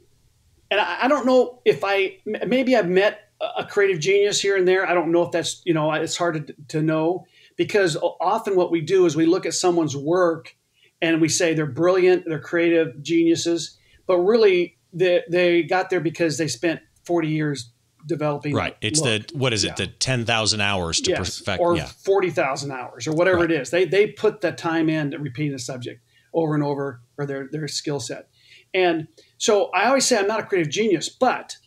And 0.69 0.81
I, 0.81 1.03
I 1.03 1.07
don't 1.07 1.25
know 1.25 1.62
if 1.63 1.83
I 1.86 2.17
maybe 2.25 2.75
I've 2.75 2.89
met 2.89 3.29
a 3.57 3.65
creative 3.65 4.00
genius 4.00 4.41
here 4.41 4.57
and 4.57 4.67
there. 4.67 4.88
I 4.88 4.93
don't 4.93 5.12
know 5.12 5.24
if 5.24 5.31
that's 5.31 5.62
you 5.65 5.74
know 5.74 5.91
it's 5.93 6.17
hard 6.17 6.48
to, 6.48 6.55
to 6.69 6.81
know 6.81 7.25
because 7.55 7.95
often 7.95 8.55
what 8.55 8.72
we 8.72 8.81
do 8.81 9.05
is 9.05 9.15
we 9.15 9.25
look 9.25 9.45
at 9.45 9.53
someone's 9.53 9.95
work 9.95 10.55
and 11.01 11.22
we 11.22 11.29
say 11.29 11.53
they're 11.53 11.65
brilliant, 11.65 12.25
they're 12.25 12.39
creative 12.39 13.01
geniuses, 13.01 13.77
but 14.07 14.17
really 14.17 14.77
they, 14.93 15.22
they 15.29 15.63
got 15.63 15.89
there 15.89 16.00
because 16.00 16.38
they 16.38 16.48
spent 16.48 16.79
40 17.05 17.27
years 17.27 17.73
developing. 18.05 18.53
Right. 18.53 18.75
It's 18.81 19.01
look. 19.01 19.27
the 19.27 19.38
what 19.38 19.53
is 19.53 19.63
it? 19.63 19.69
Yeah. 19.69 19.86
The 19.86 19.88
ten 19.88 20.25
thousand 20.25 20.62
hours 20.62 21.00
to 21.01 21.12
yes. 21.12 21.39
perfect, 21.39 21.62
or 21.62 21.75
yeah. 21.75 21.86
forty 21.86 22.29
thousand 22.29 22.72
hours, 22.72 23.07
or 23.07 23.13
whatever 23.13 23.39
right. 23.39 23.51
it 23.51 23.62
is. 23.62 23.69
They 23.69 23.86
they 23.86 24.07
put 24.07 24.41
that 24.41 24.57
time 24.57 24.89
in 24.89 25.12
to 25.12 25.19
repeating 25.19 25.51
the 25.51 25.60
subject 25.60 26.01
over 26.33 26.55
and 26.55 26.63
over, 26.63 27.01
or 27.17 27.25
their 27.25 27.48
their 27.51 27.67
skill 27.67 28.00
set. 28.00 28.29
And 28.74 29.07
so 29.38 29.69
I 29.74 29.88
always 29.88 30.05
say 30.05 30.17
I'm 30.17 30.27
not 30.27 30.39
a 30.39 30.43
creative 30.43 30.72
genius, 30.72 31.10
but 31.10 31.57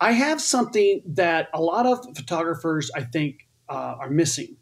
I 0.00 0.12
have 0.12 0.40
something 0.40 1.02
that 1.06 1.48
a 1.54 1.60
lot 1.60 1.86
of 1.86 2.04
photographers 2.16 2.90
I 2.94 3.02
think 3.02 3.48
uh, 3.68 3.96
are 3.98 4.10
missing, 4.10 4.56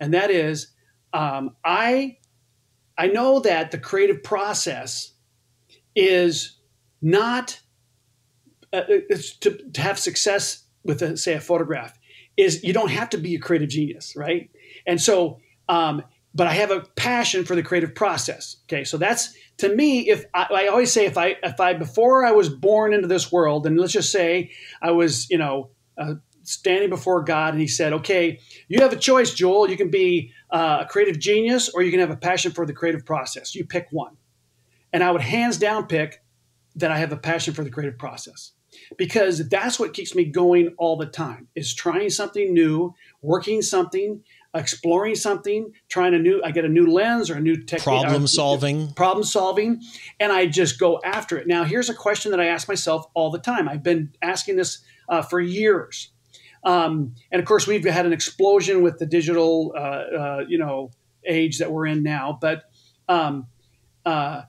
and 0.00 0.12
that 0.14 0.30
is 0.30 0.72
um, 1.12 1.56
I 1.64 2.18
I 2.98 3.08
know 3.08 3.40
that 3.40 3.70
the 3.70 3.78
creative 3.78 4.22
process 4.22 5.12
is 5.96 6.58
not 7.00 7.60
uh, 8.72 8.82
to, 9.40 9.70
to 9.72 9.80
have 9.80 9.98
success 9.98 10.63
with 10.84 11.02
a, 11.02 11.16
say 11.16 11.34
a 11.34 11.40
photograph 11.40 11.98
is 12.36 12.62
you 12.64 12.72
don't 12.72 12.90
have 12.90 13.10
to 13.10 13.18
be 13.18 13.34
a 13.34 13.38
creative 13.38 13.68
genius, 13.68 14.14
right? 14.16 14.50
And 14.86 15.00
so, 15.00 15.38
um, 15.68 16.02
but 16.34 16.46
I 16.46 16.52
have 16.54 16.70
a 16.70 16.80
passion 16.96 17.44
for 17.44 17.54
the 17.54 17.62
creative 17.62 17.94
process. 17.94 18.56
Okay, 18.66 18.84
so 18.84 18.96
that's 18.96 19.34
to 19.58 19.74
me. 19.74 20.10
If 20.10 20.24
I, 20.34 20.46
I, 20.50 20.66
always 20.66 20.92
say, 20.92 21.06
if 21.06 21.16
I 21.16 21.36
if 21.42 21.60
I 21.60 21.74
before 21.74 22.24
I 22.24 22.32
was 22.32 22.48
born 22.48 22.92
into 22.92 23.06
this 23.06 23.30
world, 23.30 23.66
and 23.66 23.78
let's 23.78 23.92
just 23.92 24.10
say 24.10 24.50
I 24.82 24.90
was, 24.90 25.30
you 25.30 25.38
know, 25.38 25.70
uh, 25.96 26.14
standing 26.42 26.90
before 26.90 27.22
God, 27.22 27.54
and 27.54 27.60
He 27.60 27.68
said, 27.68 27.92
"Okay, 27.92 28.40
you 28.66 28.80
have 28.80 28.92
a 28.92 28.96
choice, 28.96 29.32
Joel. 29.32 29.70
You 29.70 29.76
can 29.76 29.90
be 29.90 30.32
uh, 30.50 30.78
a 30.82 30.86
creative 30.86 31.20
genius, 31.20 31.68
or 31.68 31.82
you 31.82 31.92
can 31.92 32.00
have 32.00 32.10
a 32.10 32.16
passion 32.16 32.50
for 32.50 32.66
the 32.66 32.74
creative 32.74 33.06
process. 33.06 33.54
You 33.54 33.64
pick 33.64 33.86
one." 33.92 34.16
And 34.92 35.04
I 35.04 35.12
would 35.12 35.20
hands 35.20 35.56
down 35.56 35.86
pick 35.86 36.20
that 36.76 36.90
I 36.90 36.98
have 36.98 37.12
a 37.12 37.16
passion 37.16 37.54
for 37.54 37.62
the 37.62 37.70
creative 37.70 37.98
process 37.98 38.52
because 38.96 39.48
that's 39.48 39.78
what 39.78 39.94
keeps 39.94 40.14
me 40.14 40.24
going 40.24 40.74
all 40.78 40.96
the 40.96 41.06
time 41.06 41.48
is 41.54 41.74
trying 41.74 42.10
something 42.10 42.52
new 42.52 42.94
working 43.22 43.62
something 43.62 44.22
exploring 44.54 45.16
something 45.16 45.72
trying 45.88 46.14
a 46.14 46.18
new 46.18 46.40
i 46.44 46.50
get 46.50 46.64
a 46.64 46.68
new 46.68 46.86
lens 46.86 47.28
or 47.28 47.36
a 47.36 47.40
new 47.40 47.56
technique 47.56 47.82
problem 47.82 48.26
solving. 48.26 48.92
problem 48.92 49.24
solving 49.24 49.80
and 50.20 50.32
i 50.32 50.46
just 50.46 50.78
go 50.78 51.00
after 51.04 51.36
it. 51.36 51.46
Now 51.46 51.64
here's 51.64 51.88
a 51.88 51.94
question 51.94 52.30
that 52.30 52.40
i 52.40 52.46
ask 52.46 52.68
myself 52.68 53.06
all 53.14 53.30
the 53.30 53.38
time. 53.38 53.68
I've 53.68 53.82
been 53.82 54.12
asking 54.22 54.56
this 54.56 54.82
uh, 55.08 55.22
for 55.22 55.40
years. 55.40 56.10
Um, 56.62 57.14
and 57.30 57.40
of 57.40 57.46
course 57.46 57.66
we've 57.66 57.84
had 57.84 58.06
an 58.06 58.12
explosion 58.12 58.82
with 58.82 58.98
the 58.98 59.06
digital 59.06 59.74
uh, 59.76 59.78
uh, 59.78 60.44
you 60.48 60.58
know 60.58 60.90
age 61.26 61.58
that 61.58 61.72
we're 61.72 61.86
in 61.86 62.02
now 62.02 62.38
but 62.40 62.64
um, 63.08 63.46
uh, 64.06 64.42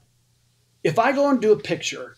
if 0.84 1.00
i 1.00 1.12
go 1.12 1.29
and 1.29 1.41
do 1.41 1.51
a 1.51 1.58
picture 1.58 2.15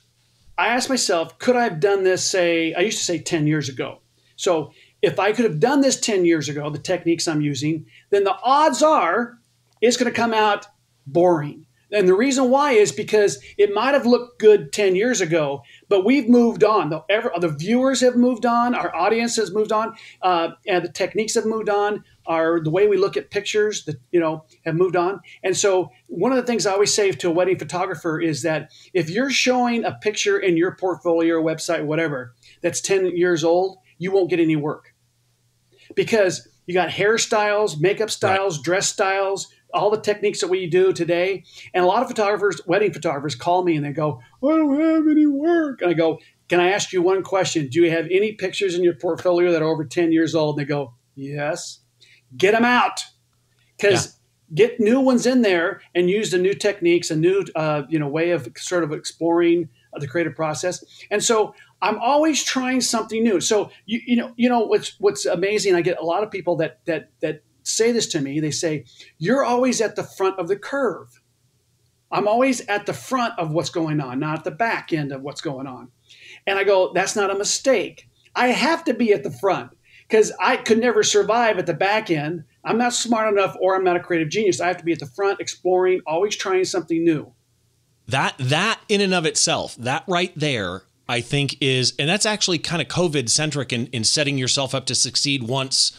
I 0.58 0.68
asked 0.68 0.90
myself, 0.90 1.38
could 1.40 1.56
I 1.56 1.64
have 1.64 1.80
done 1.80 2.04
this, 2.04 2.26
say, 2.26 2.74
I 2.74 2.82
used 2.82 2.98
to 3.00 3.04
say 3.04 3.20
10 3.20 3.48
years 3.48 3.70
ago. 3.70 4.00
So 4.36 4.72
if 5.02 5.20
I 5.20 5.32
could 5.32 5.46
have 5.46 5.60
done 5.60 5.82
this 5.82 6.00
10 6.00 6.26
years 6.26 6.50
ago, 6.50 6.70
the 6.70 6.80
techniques 6.80 7.28
I'm 7.28 7.42
using, 7.42 7.86
then 8.10 8.24
the 8.24 8.36
odds 8.42 8.82
are 8.82 9.38
it's 9.82 9.98
going 9.98 10.12
to 10.12 10.16
come 10.16 10.34
out 10.34 10.66
boring. 11.06 11.66
And 11.92 12.08
the 12.08 12.16
reason 12.16 12.50
why 12.50 12.74
is 12.74 12.92
because 12.92 13.42
it 13.58 13.74
might 13.74 13.94
have 13.94 14.06
looked 14.06 14.40
good 14.40 14.74
10 14.74 14.96
years 14.96 15.22
ago, 15.22 15.62
but 15.88 16.04
we've 16.04 16.28
moved 16.28 16.64
on. 16.64 16.90
The, 16.90 17.04
ever, 17.10 17.32
the 17.40 17.48
viewers 17.48 18.02
have 18.02 18.18
moved 18.18 18.46
on, 18.46 18.76
our 18.76 18.94
audience 18.94 19.38
has 19.38 19.54
moved 19.54 19.72
on, 19.72 19.96
uh, 20.22 20.50
and 20.68 20.84
the 20.84 20.92
techniques 20.92 21.36
have 21.36 21.46
moved 21.46 21.70
on, 21.70 22.04
our 22.28 22.62
the 22.62 22.70
way 22.70 22.88
we 22.88 22.98
look 22.98 23.18
at 23.18 23.32
pictures 23.32 23.86
that 23.86 23.96
you 24.12 24.20
know 24.20 24.46
have 24.66 24.76
moved 24.76 24.96
on. 24.96 25.20
And 25.44 25.56
so 25.56 25.90
one 26.08 26.32
of 26.32 26.38
the 26.38 26.44
things 26.44 26.66
I 26.66 26.74
always 26.74 26.94
say 26.94 27.12
to 27.12 27.30
a 27.30 27.32
wedding 27.32 27.58
photographer 27.58 28.20
is 28.20 28.42
that 28.44 28.72
if 28.94 29.10
you're 29.10 29.32
showing 29.32 29.84
a 29.84 29.94
picture 30.02 30.38
in 30.38 30.58
your 30.58 30.76
portfolio 30.76 31.36
or 31.36 31.44
website, 31.44 31.86
whatever, 31.86 32.36
that's 32.62 32.82
10 32.82 33.16
years 33.16 33.44
old, 33.44 33.78
you 33.98 34.12
won't 34.12 34.30
get 34.30 34.40
any 34.40 34.56
work. 34.56 34.94
Because 35.96 36.48
you 36.66 36.74
got 36.74 36.90
hairstyles, 36.90 37.80
makeup 37.80 38.12
styles, 38.12 38.58
right. 38.58 38.66
dress 38.66 38.90
styles, 38.90 39.48
all 39.74 39.90
the 39.90 40.00
techniques 40.00 40.42
that 40.42 40.50
we 40.50 40.68
do 40.68 40.94
today. 40.94 41.44
And 41.74 41.84
a 41.84 41.88
lot 41.88 42.02
of 42.02 42.10
photographers, 42.10 42.62
wedding 42.68 42.94
photographers, 42.94 43.36
call 43.36 43.64
me 43.64 43.76
and 43.76 43.86
they 43.86 43.92
go, 43.92 44.22
I 44.44 44.48
don't 44.48 44.80
have 44.80 45.08
any 45.08 45.26
work. 45.26 45.82
And 45.82 45.90
I 45.90 45.94
go, 45.94 46.20
Can 46.50 46.60
I 46.60 46.72
ask 46.72 46.92
you 46.92 47.02
one 47.02 47.24
question? 47.24 47.68
Do 47.68 47.82
you 47.82 47.92
have 47.92 48.06
any 48.12 48.34
pictures 48.34 48.76
in 48.76 48.84
your 48.84 48.96
portfolio 48.96 49.52
that 49.52 49.62
are 49.62 49.70
over 49.70 49.86
10 49.86 50.12
years 50.12 50.36
old? 50.36 50.58
And 50.58 50.66
they 50.66 50.70
go, 50.70 50.94
Yes. 51.16 51.80
Get 52.36 52.52
them 52.52 52.66
out. 52.66 53.06
Because 53.78 54.18
yeah. 54.50 54.56
get 54.56 54.80
new 54.80 55.00
ones 55.00 55.26
in 55.26 55.44
there 55.44 55.82
and 55.94 56.10
use 56.10 56.32
the 56.32 56.38
new 56.38 56.54
techniques, 56.54 57.12
a 57.12 57.16
new 57.16 57.46
uh, 57.56 57.84
you 57.90 58.00
know 58.00 58.08
way 58.08 58.32
of 58.32 58.48
sort 58.58 58.84
of 58.84 58.92
exploring 58.92 59.70
the 60.00 60.08
creative 60.08 60.36
process. 60.36 60.84
And 61.10 61.24
so 61.24 61.56
I'm 61.82 61.98
always 62.00 62.44
trying 62.44 62.82
something 62.82 63.24
new. 63.24 63.40
So 63.40 63.72
you 63.86 64.02
you 64.06 64.16
know 64.16 64.34
you 64.36 64.50
know 64.50 64.62
what's 64.62 64.96
what's 65.00 65.26
amazing. 65.26 65.76
I 65.76 65.82
get 65.82 66.00
a 66.00 66.06
lot 66.06 66.24
of 66.24 66.32
people 66.32 66.56
that 66.58 66.80
that 66.86 67.12
that 67.22 67.44
say 67.68 67.92
this 67.92 68.08
to 68.08 68.22
me. 68.22 68.40
They 68.40 68.52
say, 68.52 68.86
You're 69.18 69.44
always 69.44 69.82
at 69.82 69.96
the 69.96 70.04
front 70.04 70.40
of 70.40 70.48
the 70.48 70.56
curve. 70.56 71.22
I'm 72.10 72.28
always 72.28 72.62
at 72.68 72.86
the 72.86 72.94
front 72.94 73.38
of 73.38 73.52
what's 73.52 73.70
going 73.70 74.00
on, 74.00 74.20
not 74.20 74.40
at 74.40 74.44
the 74.46 74.52
back 74.52 74.94
end 74.94 75.12
of 75.12 75.22
what's 75.22 75.42
going 75.42 75.68
on. 75.68 75.92
And 76.46 76.58
I 76.58 76.64
go, 76.64 76.94
That's 76.94 77.16
not 77.16 77.32
a 77.32 77.38
mistake. 77.38 78.10
I 78.36 78.48
have 78.48 78.84
to 78.86 78.94
be 78.94 79.14
at 79.14 79.24
the 79.24 79.32
front 79.32 79.72
because 80.08 80.32
I 80.40 80.58
could 80.58 80.80
never 80.80 81.04
survive 81.04 81.58
at 81.58 81.66
the 81.66 81.74
back 81.74 82.10
end. 82.10 82.44
I'm 82.64 82.78
not 82.78 82.94
smart 82.94 83.32
enough 83.32 83.56
or 83.60 83.76
I'm 83.76 83.84
not 83.84 83.96
a 83.96 84.00
creative 84.00 84.30
genius. 84.30 84.62
I 84.62 84.68
have 84.68 84.78
to 84.78 84.86
be 84.86 84.94
at 84.94 85.00
the 85.00 85.06
front, 85.06 85.40
exploring, 85.40 86.02
always 86.06 86.36
trying 86.36 86.66
something 86.66 87.04
new. 87.04 87.34
That 88.08 88.36
that 88.40 88.80
in 88.88 89.02
and 89.02 89.14
of 89.14 89.26
itself, 89.26 89.76
that 89.76 90.04
right 90.08 90.32
there, 90.36 90.84
I 91.10 91.20
think 91.20 91.58
is, 91.60 91.94
and 92.00 92.08
that's 92.10 92.26
actually 92.26 92.60
kind 92.60 92.82
of 92.82 92.88
COVID 92.88 93.30
centric 93.30 93.74
in, 93.74 93.88
in 93.88 94.04
setting 94.06 94.38
yourself 94.38 94.74
up 94.74 94.86
to 94.86 94.96
succeed 94.96 95.44
once 95.44 95.98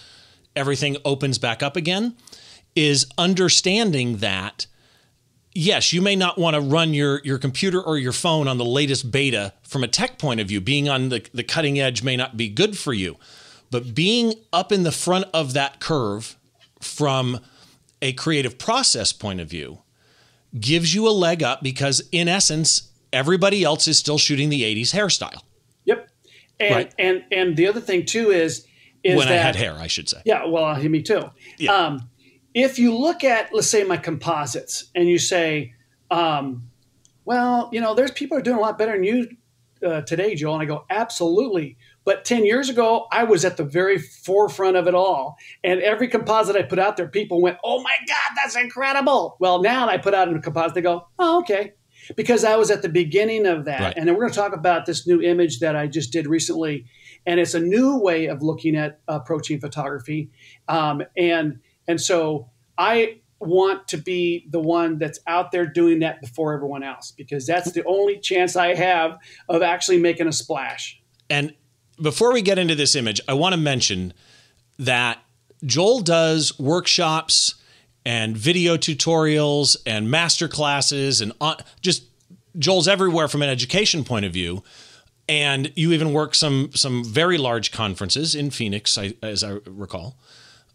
everything 0.57 0.97
opens 1.05 1.39
back 1.39 1.63
up 1.63 1.77
again 1.77 2.17
is 2.75 3.07
understanding 3.19 4.19
that 4.19 4.67
yes, 5.55 5.93
you 5.93 6.01
may 6.01 6.15
not 6.17 6.39
want 6.39 6.55
to 6.55 6.61
run 6.61 6.95
your 6.95 7.21
your 7.25 7.39
computer 7.39 7.83
or 7.83 7.99
your 7.99 8.13
phone 8.13 8.49
on 8.49 8.59
the 8.59 8.65
latest 8.65 9.11
beta 9.11 9.53
from 9.63 9.85
a 9.85 9.89
tech 9.89 10.19
point 10.19 10.41
of 10.41 10.49
view. 10.49 10.61
Being 10.61 10.89
on 10.89 11.11
the, 11.11 11.27
the 11.35 11.43
cutting 11.43 11.79
edge 11.79 12.03
may 12.03 12.17
not 12.17 12.37
be 12.37 12.49
good 12.49 12.79
for 12.79 12.93
you. 12.93 13.17
But 13.71 13.95
being 13.95 14.35
up 14.53 14.73
in 14.73 14.83
the 14.83 14.93
front 14.93 15.27
of 15.35 15.53
that 15.53 15.81
curve 15.81 16.37
from 16.81 17.41
a 18.01 18.13
creative 18.13 18.59
process 18.59 19.13
point 19.13 19.41
of 19.41 19.49
view 19.49 19.83
gives 20.59 20.95
you 20.95 21.07
a 21.09 21.11
leg 21.11 21.43
up 21.43 21.63
because 21.63 22.03
in 22.13 22.29
essence 22.29 22.91
everybody 23.13 23.65
else 23.65 23.89
is 23.89 23.99
still 23.99 24.19
shooting 24.19 24.49
the 24.49 24.63
80s 24.63 24.95
hairstyle. 24.95 25.43
Yep. 25.85 26.09
And 26.61 26.75
right. 26.75 26.95
and 26.99 27.25
and 27.31 27.57
the 27.57 27.67
other 27.69 27.81
thing 27.81 28.05
too 28.05 28.31
is 28.31 28.67
is 29.05 29.17
when 29.17 29.29
that, 29.29 29.39
I 29.39 29.43
had 29.43 29.57
hair, 29.57 29.75
I 29.75 29.87
should 29.87 30.09
say. 30.09 30.23
Yeah, 30.25 30.47
well, 30.47 30.77
me 30.83 31.03
too. 31.03 31.31
Yeah. 31.59 31.73
Um, 31.73 32.09
if 32.55 32.79
you 32.79 32.97
look 32.97 33.23
at, 33.23 33.55
let's 33.55 33.69
say, 33.69 33.85
my 33.85 33.97
composites, 33.97 34.91
and 34.95 35.09
you 35.09 35.19
say, 35.19 35.75
um, 36.11 36.69
well, 37.25 37.69
you 37.73 37.81
know, 37.81 37.95
there's 37.95 38.11
people 38.11 38.37
are 38.37 38.43
doing 38.43 38.57
a 38.57 38.61
lot 38.61 38.79
better 38.79 38.93
than 38.93 39.05
you 39.05 39.29
uh, 39.87 40.01
today, 40.03 40.35
Joel. 40.35 40.55
And 40.55 40.63
I 40.63 40.67
go, 40.67 40.85
absolutely. 40.91 41.77
But 42.09 42.25
10 42.25 42.47
years 42.47 42.71
ago, 42.71 43.07
I 43.13 43.25
was 43.25 43.45
at 43.45 43.59
the 43.59 43.65
very 43.65 43.99
forefront 43.99 44.79
of 44.79 44.87
it 44.87 44.95
all. 44.95 45.37
And 45.63 45.83
every 45.83 46.09
composite 46.09 46.57
I 46.57 46.63
put 46.63 46.79
out 46.79 46.97
there, 46.97 47.07
people 47.07 47.43
went, 47.43 47.59
oh 47.63 47.83
my 47.83 47.93
God, 48.07 48.35
that's 48.35 48.57
incredible. 48.57 49.37
Well, 49.41 49.61
now 49.61 49.91
I 49.91 49.99
put 49.99 50.15
out 50.15 50.35
a 50.35 50.41
composite, 50.41 50.75
they 50.75 50.81
go, 50.81 51.07
oh, 51.19 51.41
okay 51.41 51.75
because 52.17 52.43
I 52.43 52.57
was 52.57 52.71
at 52.71 52.81
the 52.81 52.89
beginning 52.89 53.45
of 53.45 53.67
that. 53.67 53.81
Right. 53.81 53.95
And 53.95 54.09
then 54.09 54.15
we're 54.15 54.23
going 54.23 54.33
to 54.33 54.39
talk 54.39 54.55
about 54.55 54.87
this 54.87 55.07
new 55.07 55.21
image 55.21 55.59
that 55.59 55.77
I 55.77 55.87
just 55.87 56.11
did 56.11 56.27
recently. 56.27 56.87
And 57.27 57.39
it's 57.39 57.53
a 57.53 57.61
new 57.61 57.99
way 57.99 58.29
of 58.29 58.41
looking 58.41 58.77
at 58.77 59.01
approaching 59.09 59.61
photography. 59.61 60.31
Um, 60.69 61.03
and, 61.19 61.61
and 61.87 62.01
so 62.01 62.49
I 62.79 63.21
want 63.41 63.89
to 63.89 63.99
be 63.99 64.47
the 64.49 64.59
one 64.59 64.97
that's 64.97 65.21
out 65.27 65.53
there 65.53 65.67
doing 65.67 65.99
that 65.99 66.23
before 66.23 66.55
everyone 66.55 66.83
else 66.83 67.13
because 67.15 67.47
that's 67.47 67.73
the 67.73 67.85
only 67.85 68.19
chance 68.19 68.57
I 68.57 68.75
have 68.75 69.19
of 69.51 69.61
actually 69.61 69.99
making 69.99 70.29
a 70.29 70.33
splash. 70.33 70.99
And 71.29 71.53
before 72.01 72.33
we 72.33 72.43
get 72.43 72.59
into 72.59 72.75
this 72.75 72.95
image, 72.95 73.21
I 73.29 73.35
want 73.35 73.55
to 73.55 73.61
mention 73.61 74.13
that 74.79 75.19
Joel 75.65 76.01
does 76.01 76.59
workshops 76.59 77.55
and 78.05 78.37
video 78.37 78.77
tutorials 78.77 79.77
and 79.85 80.11
master 80.11 80.49
classes 80.49 81.21
and 81.21 81.33
just 81.81 82.05
Joel's 82.59 82.89
everywhere 82.89 83.29
from 83.29 83.43
an 83.43 83.49
education 83.49 84.05
point 84.05 84.25
of 84.25 84.33
view. 84.33 84.63
And 85.29 85.73
you 85.77 85.93
even 85.93 86.15
work 86.15 86.35
some 86.35 86.71
some 86.75 87.05
very 87.05 87.37
large 87.37 87.71
conferences 87.71 88.35
in 88.35 88.51
Phoenix, 88.51 88.97
as 89.23 89.45
I 89.45 89.59
recall. 89.67 90.17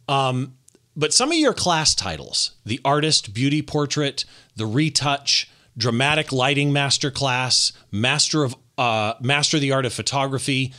Um, 0.08 0.54
but 0.96 1.12
some 1.12 1.32
of 1.32 1.38
your 1.38 1.54
class 1.54 1.96
titles, 1.96 2.52
the 2.64 2.80
artist, 2.86 3.34
beauty 3.34 3.64
portrait, 3.64 4.26
the 4.56 4.68
retouch, 4.68 5.50
dramatic 5.76 6.32
lighting 6.32 6.72
master 6.72 7.10
class, 7.10 7.72
master 7.92 8.44
of 8.44 8.56
uh, 8.78 9.16
master 9.22 9.58
the 9.58 9.72
art 9.72 9.88
of 9.88 9.94
photography, 9.94 10.72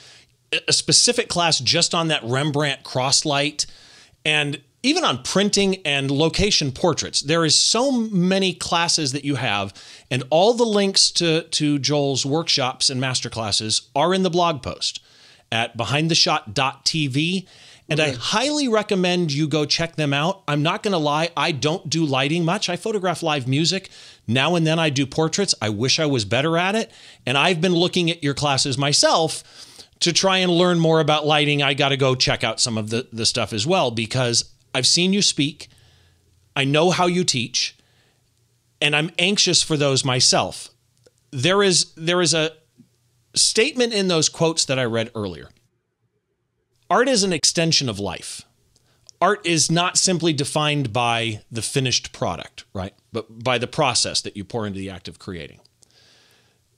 a 0.68 0.72
specific 0.72 1.28
class 1.28 1.58
just 1.58 1.94
on 1.94 2.08
that 2.08 2.22
Rembrandt 2.24 2.82
cross 2.82 3.24
light, 3.24 3.66
and 4.24 4.60
even 4.84 5.02
on 5.02 5.22
printing 5.22 5.76
and 5.86 6.10
location 6.10 6.70
portraits. 6.70 7.22
There 7.22 7.44
is 7.44 7.58
so 7.58 7.90
many 7.90 8.52
classes 8.52 9.12
that 9.12 9.24
you 9.24 9.36
have, 9.36 9.72
and 10.10 10.22
all 10.28 10.52
the 10.52 10.66
links 10.66 11.10
to, 11.12 11.42
to 11.42 11.78
Joel's 11.78 12.26
workshops 12.26 12.90
and 12.90 13.00
master 13.00 13.30
classes 13.30 13.88
are 13.96 14.12
in 14.12 14.22
the 14.22 14.30
blog 14.30 14.62
post 14.62 15.00
at 15.50 15.76
behindtheshot.tv. 15.76 17.46
And 17.88 18.00
okay. 18.00 18.10
I 18.10 18.14
highly 18.14 18.68
recommend 18.68 19.32
you 19.32 19.48
go 19.48 19.64
check 19.64 19.96
them 19.96 20.12
out. 20.12 20.42
I'm 20.48 20.62
not 20.62 20.82
going 20.82 20.92
to 20.92 20.98
lie, 20.98 21.30
I 21.36 21.52
don't 21.52 21.88
do 21.88 22.04
lighting 22.04 22.44
much. 22.44 22.68
I 22.68 22.76
photograph 22.76 23.22
live 23.22 23.48
music. 23.48 23.90
Now 24.26 24.54
and 24.54 24.66
then 24.66 24.78
I 24.78 24.90
do 24.90 25.06
portraits. 25.06 25.54
I 25.62 25.68
wish 25.70 25.98
I 25.98 26.06
was 26.06 26.24
better 26.24 26.58
at 26.58 26.74
it. 26.74 26.90
And 27.26 27.38
I've 27.38 27.60
been 27.60 27.74
looking 27.74 28.10
at 28.10 28.22
your 28.22 28.34
classes 28.34 28.76
myself 28.76 29.44
to 30.04 30.12
try 30.12 30.38
and 30.38 30.50
learn 30.50 30.78
more 30.78 31.00
about 31.00 31.26
lighting. 31.26 31.62
I 31.62 31.74
got 31.74 31.90
to 31.90 31.96
go 31.96 32.14
check 32.14 32.44
out 32.44 32.60
some 32.60 32.78
of 32.78 32.90
the, 32.90 33.08
the 33.12 33.26
stuff 33.26 33.52
as 33.52 33.66
well 33.66 33.90
because 33.90 34.50
I've 34.74 34.86
seen 34.86 35.12
you 35.12 35.22
speak. 35.22 35.68
I 36.56 36.64
know 36.64 36.90
how 36.90 37.06
you 37.06 37.24
teach. 37.24 37.76
And 38.80 38.94
I'm 38.94 39.10
anxious 39.18 39.62
for 39.62 39.76
those 39.76 40.04
myself. 40.04 40.68
There 41.30 41.62
is 41.62 41.92
there 41.96 42.20
is 42.20 42.32
a 42.34 42.52
statement 43.34 43.92
in 43.92 44.08
those 44.08 44.28
quotes 44.28 44.64
that 44.66 44.78
I 44.78 44.84
read 44.84 45.10
earlier 45.14 45.48
art 46.90 47.08
is 47.08 47.22
an 47.22 47.32
extension 47.32 47.88
of 47.88 47.98
life. 47.98 48.42
Art 49.20 49.44
is 49.46 49.70
not 49.70 49.96
simply 49.96 50.32
defined 50.32 50.92
by 50.92 51.42
the 51.50 51.62
finished 51.62 52.12
product, 52.12 52.64
right? 52.74 52.94
But 53.12 53.42
by 53.42 53.58
the 53.58 53.66
process 53.66 54.20
that 54.20 54.36
you 54.36 54.44
pour 54.44 54.66
into 54.66 54.78
the 54.78 54.90
act 54.90 55.08
of 55.08 55.18
creating. 55.18 55.60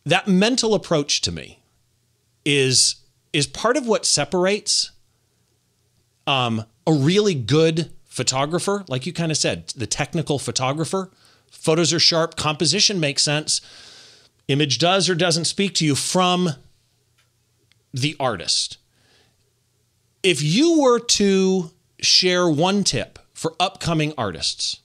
That 0.04 0.28
mental 0.28 0.75
approach 0.75 1.21
to 1.23 1.33
me 1.33 1.61
is, 2.45 2.97
is 3.33 3.47
part 3.47 3.76
of 3.76 3.87
what 3.87 4.06
separates 4.06 4.92
um, 6.26 6.64
a 6.87 6.92
really 6.92 7.35
good 7.35 7.90
photographer, 8.04 8.85
like 8.88 9.06
you 9.06 9.12
kind 9.12 9.30
of 9.30 9.38
said, 9.38 9.68
the 9.76 9.87
technical 9.87 10.38
photographer. 10.38 11.11
Photos 11.50 11.92
are 11.92 12.00
sharp, 12.00 12.37
composition 12.37 12.99
makes 12.99 13.23
sense, 13.23 13.61
image 14.49 14.78
does 14.78 15.09
or 15.09 15.14
doesn't 15.14 15.45
speak 15.45 15.75
to 15.75 15.85
you 15.85 15.95
from 15.95 16.50
the 17.92 18.16
artist 18.18 18.78
if 20.26 20.42
you 20.42 20.80
were 20.80 20.99
to 20.99 21.71
share 22.00 22.49
one 22.49 22.83
tip 22.83 23.21
for 23.33 23.54
upcoming 23.61 24.12
artists 24.18 24.80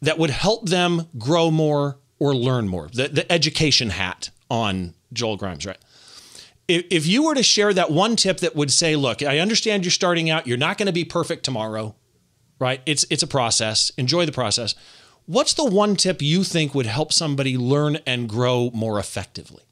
that 0.00 0.18
would 0.18 0.30
help 0.30 0.70
them 0.70 1.06
grow 1.18 1.50
more 1.50 1.98
or 2.18 2.34
learn 2.34 2.66
more, 2.66 2.88
the, 2.88 3.08
the 3.08 3.30
education 3.30 3.90
hat 3.90 4.30
on 4.50 4.94
Joel 5.12 5.36
Grimes, 5.36 5.66
right? 5.66 5.76
If, 6.68 7.06
you 7.06 7.24
were 7.24 7.34
to 7.34 7.42
share 7.42 7.72
that 7.72 7.90
one 7.90 8.14
tip 8.14 8.40
that 8.40 8.54
would 8.54 8.70
say, 8.70 8.94
look, 8.94 9.22
I 9.22 9.38
understand 9.38 9.84
you're 9.84 9.90
starting 9.90 10.28
out, 10.28 10.46
you're 10.46 10.58
not 10.58 10.76
going 10.76 10.86
to 10.86 10.92
be 10.92 11.04
perfect 11.04 11.44
tomorrow, 11.44 11.96
right? 12.58 12.82
It's, 12.84 13.06
it's 13.08 13.22
a 13.22 13.26
process, 13.26 13.90
enjoy 13.96 14.26
the 14.26 14.32
process. 14.32 14.74
What's 15.24 15.54
the 15.54 15.64
one 15.64 15.96
tip 15.96 16.20
you 16.20 16.44
think 16.44 16.74
would 16.74 16.86
help 16.86 17.12
somebody 17.12 17.56
learn 17.56 17.96
and 18.06 18.28
grow 18.28 18.70
more 18.74 18.98
effectively? 18.98 19.62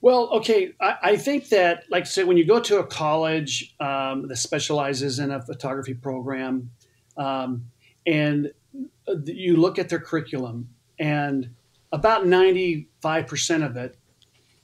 Well, 0.00 0.30
okay, 0.30 0.72
I, 0.80 0.96
I, 1.02 1.16
think 1.16 1.50
that, 1.50 1.84
like, 1.90 2.06
say, 2.06 2.24
when 2.24 2.36
you 2.36 2.46
go 2.46 2.58
to 2.58 2.78
a 2.78 2.86
college 2.86 3.74
um, 3.80 4.28
that 4.28 4.36
specializes 4.36 5.18
in 5.18 5.30
a 5.30 5.42
photography 5.42 5.94
program, 5.94 6.70
um, 7.16 7.66
and 8.06 8.50
you 9.26 9.56
look 9.56 9.78
at 9.78 9.90
their 9.90 10.00
curriculum, 10.00 10.70
and 10.98 11.50
about 11.92 12.26
ninety-five 12.26 13.26
percent 13.26 13.62
of 13.62 13.76
it 13.76 13.96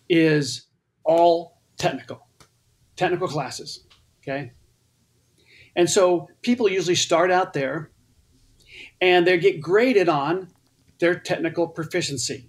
is 0.09 0.66
all 1.07 1.59
technical, 1.79 2.27
technical 2.97 3.29
classes. 3.29 3.85
Okay, 4.23 4.53
and 5.75 5.89
so 5.89 6.29
people 6.43 6.69
usually 6.69 6.95
start 6.95 7.31
out 7.31 7.53
there, 7.53 7.91
and 9.01 9.27
they 9.27 9.39
get 9.39 9.61
graded 9.61 10.09
on 10.09 10.49
their 10.99 11.15
technical 11.15 11.69
proficiency, 11.69 12.49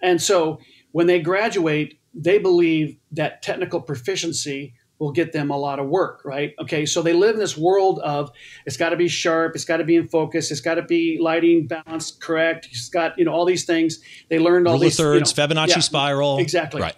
and 0.00 0.20
so 0.20 0.58
when 0.92 1.06
they 1.06 1.20
graduate, 1.20 1.98
they 2.14 2.38
believe 2.38 2.96
that 3.12 3.42
technical 3.42 3.80
proficiency 3.80 4.74
will 4.98 5.12
get 5.12 5.32
them 5.32 5.50
a 5.50 5.56
lot 5.56 5.78
of 5.78 5.86
work, 5.86 6.22
right? 6.24 6.54
Okay, 6.60 6.84
so 6.84 7.02
they 7.02 7.12
live 7.12 7.34
in 7.34 7.40
this 7.40 7.56
world 7.56 8.00
of 8.00 8.32
it's 8.66 8.76
got 8.76 8.90
to 8.90 8.96
be 8.96 9.08
sharp, 9.08 9.54
it's 9.54 9.64
got 9.64 9.76
to 9.76 9.84
be 9.84 9.96
in 9.96 10.08
focus, 10.08 10.50
it's 10.50 10.60
got 10.60 10.74
to 10.74 10.82
be 10.82 11.18
lighting 11.20 11.66
balanced, 11.66 12.20
correct. 12.20 12.68
It's 12.70 12.88
got 12.88 13.18
you 13.18 13.24
know 13.24 13.32
all 13.32 13.44
these 13.44 13.64
things. 13.64 14.00
They 14.28 14.38
learned 14.38 14.66
all 14.66 14.74
Rule 14.74 14.80
these 14.80 14.96
thirds, 14.96 15.36
you 15.36 15.44
know, 15.44 15.48
Fibonacci 15.48 15.68
yeah, 15.68 15.78
spiral, 15.78 16.38
exactly. 16.38 16.82
Right, 16.82 16.96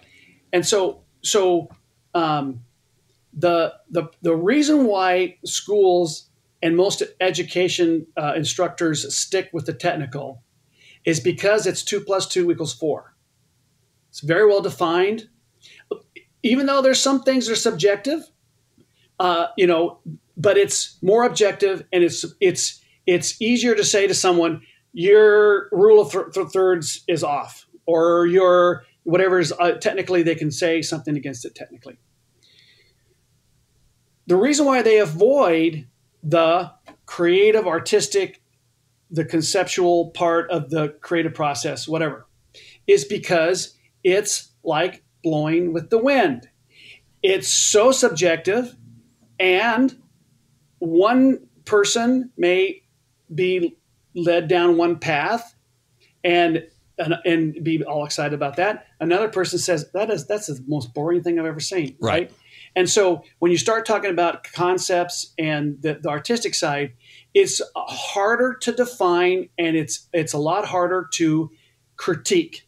and 0.53 0.65
so 0.65 1.01
so 1.21 1.69
um, 2.13 2.63
the 3.33 3.73
the 3.89 4.09
the 4.21 4.35
reason 4.35 4.85
why 4.85 5.37
schools 5.45 6.29
and 6.63 6.77
most 6.77 7.01
education 7.19 8.05
uh, 8.17 8.33
instructors 8.35 9.15
stick 9.15 9.49
with 9.53 9.65
the 9.65 9.73
technical 9.73 10.43
is 11.05 11.19
because 11.19 11.65
it's 11.65 11.83
two 11.83 12.01
plus 12.01 12.27
two 12.27 12.51
equals 12.51 12.73
four 12.73 13.11
it's 14.11 14.19
very 14.19 14.45
well 14.45 14.61
defined. 14.61 15.29
Even 16.43 16.65
though 16.65 16.81
there's 16.81 16.99
some 16.99 17.23
things 17.23 17.47
that 17.47 17.53
are 17.53 17.55
subjective, 17.55 18.21
uh, 19.19 19.47
you 19.57 19.65
know, 19.65 19.99
but 20.35 20.57
it's 20.57 20.97
more 21.01 21.23
objective 21.23 21.85
and 21.93 22.03
it's 22.03 22.25
it's 22.41 22.81
it's 23.07 23.41
easier 23.41 23.73
to 23.73 23.85
say 23.85 24.07
to 24.07 24.13
someone 24.13 24.61
your 24.91 25.69
rule 25.71 26.01
of 26.01 26.11
th- 26.11 26.33
th- 26.33 26.47
thirds 26.47 27.03
is 27.07 27.23
off 27.23 27.65
or 27.85 28.25
your 28.25 28.83
whatever 29.03 29.39
is 29.39 29.53
uh, 29.59 29.73
technically 29.73 30.23
they 30.23 30.35
can 30.35 30.51
say 30.51 30.81
something 30.81 31.17
against 31.17 31.45
it 31.45 31.55
technically. 31.55 31.97
The 34.27 34.37
reason 34.37 34.65
why 34.65 34.81
they 34.81 34.99
avoid 34.99 35.87
the 36.23 36.71
creative, 37.05 37.67
artistic, 37.67 38.41
the 39.09 39.25
conceptual 39.25 40.11
part 40.11 40.49
of 40.51 40.69
the 40.69 40.95
creative 41.01 41.33
process, 41.33 41.87
whatever, 41.87 42.27
is 42.87 43.03
because 43.03 43.75
it's 44.03 44.51
like 44.63 45.03
blowing 45.23 45.73
with 45.73 45.89
the 45.89 45.97
wind. 45.97 46.49
It's 47.23 47.47
so 47.47 47.91
subjective, 47.91 48.75
and 49.39 49.95
one 50.79 51.47
person 51.65 52.31
may 52.37 52.83
be 53.33 53.77
led 54.15 54.47
down 54.47 54.77
one 54.77 54.97
path 54.99 55.55
and 56.23 56.65
and, 56.97 57.15
and 57.25 57.63
be 57.63 57.83
all 57.83 58.05
excited 58.05 58.33
about 58.33 58.57
that. 58.57 58.85
Another 59.01 59.27
person 59.27 59.59
says 59.59 59.91
that 59.93 60.09
is 60.09 60.27
that's 60.27 60.47
the 60.47 60.63
most 60.67 60.93
boring 60.93 61.23
thing 61.23 61.39
I've 61.39 61.45
ever 61.45 61.59
seen. 61.59 61.97
Right. 61.99 62.29
right? 62.29 62.31
And 62.75 62.89
so 62.89 63.23
when 63.39 63.51
you 63.51 63.57
start 63.57 63.85
talking 63.85 64.11
about 64.11 64.43
concepts 64.43 65.33
and 65.37 65.81
the, 65.81 65.99
the 66.01 66.07
artistic 66.07 66.55
side, 66.55 66.93
it's 67.33 67.61
harder 67.75 68.53
to 68.61 68.71
define 68.71 69.49
and 69.57 69.75
it's 69.75 70.07
it's 70.13 70.33
a 70.33 70.37
lot 70.37 70.65
harder 70.65 71.09
to 71.15 71.51
critique 71.97 72.67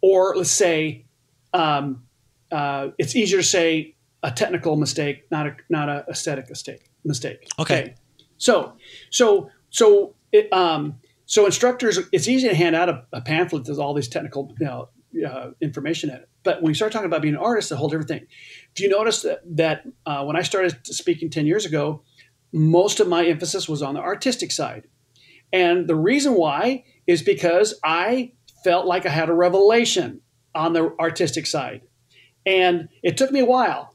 or 0.00 0.36
let's 0.36 0.50
say 0.50 1.04
um, 1.52 2.04
uh, 2.50 2.88
it's 2.98 3.16
easier 3.16 3.38
to 3.38 3.44
say 3.44 3.96
a 4.22 4.30
technical 4.30 4.76
mistake, 4.76 5.24
not 5.30 5.46
a 5.46 5.56
not 5.68 5.88
a 5.88 6.04
aesthetic 6.08 6.48
mistake. 6.48 6.90
Mistake. 7.04 7.48
Okay. 7.58 7.80
okay. 7.80 7.94
So 8.38 8.76
so 9.10 9.50
so 9.70 10.14
it, 10.32 10.52
um, 10.52 11.00
so 11.26 11.44
instructors, 11.44 11.98
it's 12.12 12.28
easy 12.28 12.48
to 12.48 12.54
hand 12.54 12.76
out 12.76 12.88
a, 12.88 13.04
a 13.12 13.20
pamphlet 13.20 13.68
with 13.68 13.78
all 13.78 13.94
these 13.94 14.08
technical 14.08 14.54
you 14.60 14.66
know, 14.66 14.88
uh, 15.24 15.50
information 15.60 16.10
in 16.10 16.16
it. 16.16 16.28
But 16.42 16.62
when 16.62 16.70
you 16.70 16.74
start 16.74 16.92
talking 16.92 17.06
about 17.06 17.22
being 17.22 17.34
an 17.34 17.40
artist, 17.40 17.72
a 17.72 17.76
whole 17.76 17.88
different 17.88 18.08
thing. 18.08 18.26
Do 18.74 18.82
you 18.82 18.88
notice 18.88 19.22
that 19.22 19.40
that 19.56 19.86
uh, 20.04 20.24
when 20.24 20.36
I 20.36 20.42
started 20.42 20.86
speaking 20.86 21.30
ten 21.30 21.46
years 21.46 21.64
ago, 21.64 22.02
most 22.52 23.00
of 23.00 23.08
my 23.08 23.26
emphasis 23.26 23.68
was 23.68 23.82
on 23.82 23.94
the 23.94 24.00
artistic 24.00 24.52
side, 24.52 24.88
and 25.52 25.88
the 25.88 25.96
reason 25.96 26.34
why 26.34 26.84
is 27.06 27.22
because 27.22 27.78
I 27.84 28.32
felt 28.64 28.86
like 28.86 29.06
I 29.06 29.10
had 29.10 29.28
a 29.28 29.34
revelation 29.34 30.20
on 30.54 30.72
the 30.72 30.94
artistic 30.98 31.46
side. 31.46 31.82
And 32.44 32.88
it 33.02 33.16
took 33.16 33.30
me 33.30 33.40
a 33.40 33.44
while. 33.44 33.94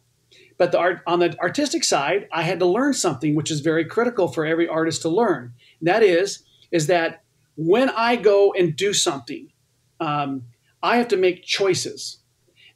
But 0.57 0.71
the 0.71 0.79
art, 0.79 1.01
on 1.07 1.19
the 1.19 1.37
artistic 1.39 1.83
side, 1.83 2.27
I 2.31 2.43
had 2.43 2.59
to 2.59 2.65
learn 2.65 2.93
something 2.93 3.35
which 3.35 3.49
is 3.49 3.61
very 3.61 3.83
critical 3.83 4.27
for 4.27 4.45
every 4.45 4.67
artist 4.67 5.01
to 5.01 5.09
learn. 5.09 5.53
And 5.79 5.87
that 5.87 6.03
is, 6.03 6.43
is 6.71 6.87
that 6.87 7.23
when 7.55 7.89
I 7.89 8.15
go 8.15 8.53
and 8.53 8.75
do 8.75 8.93
something, 8.93 9.51
um, 9.99 10.43
I 10.83 10.97
have 10.97 11.07
to 11.09 11.17
make 11.17 11.43
choices. 11.43 12.17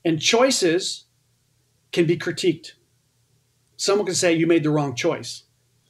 And 0.03 0.21
choices 0.21 1.05
can 1.91 2.05
be 2.05 2.17
critiqued. 2.17 2.73
Someone 3.77 4.05
can 4.05 4.15
say, 4.15 4.33
you 4.33 4.47
made 4.47 4.63
the 4.63 4.69
wrong 4.69 4.95
choice. 4.95 5.43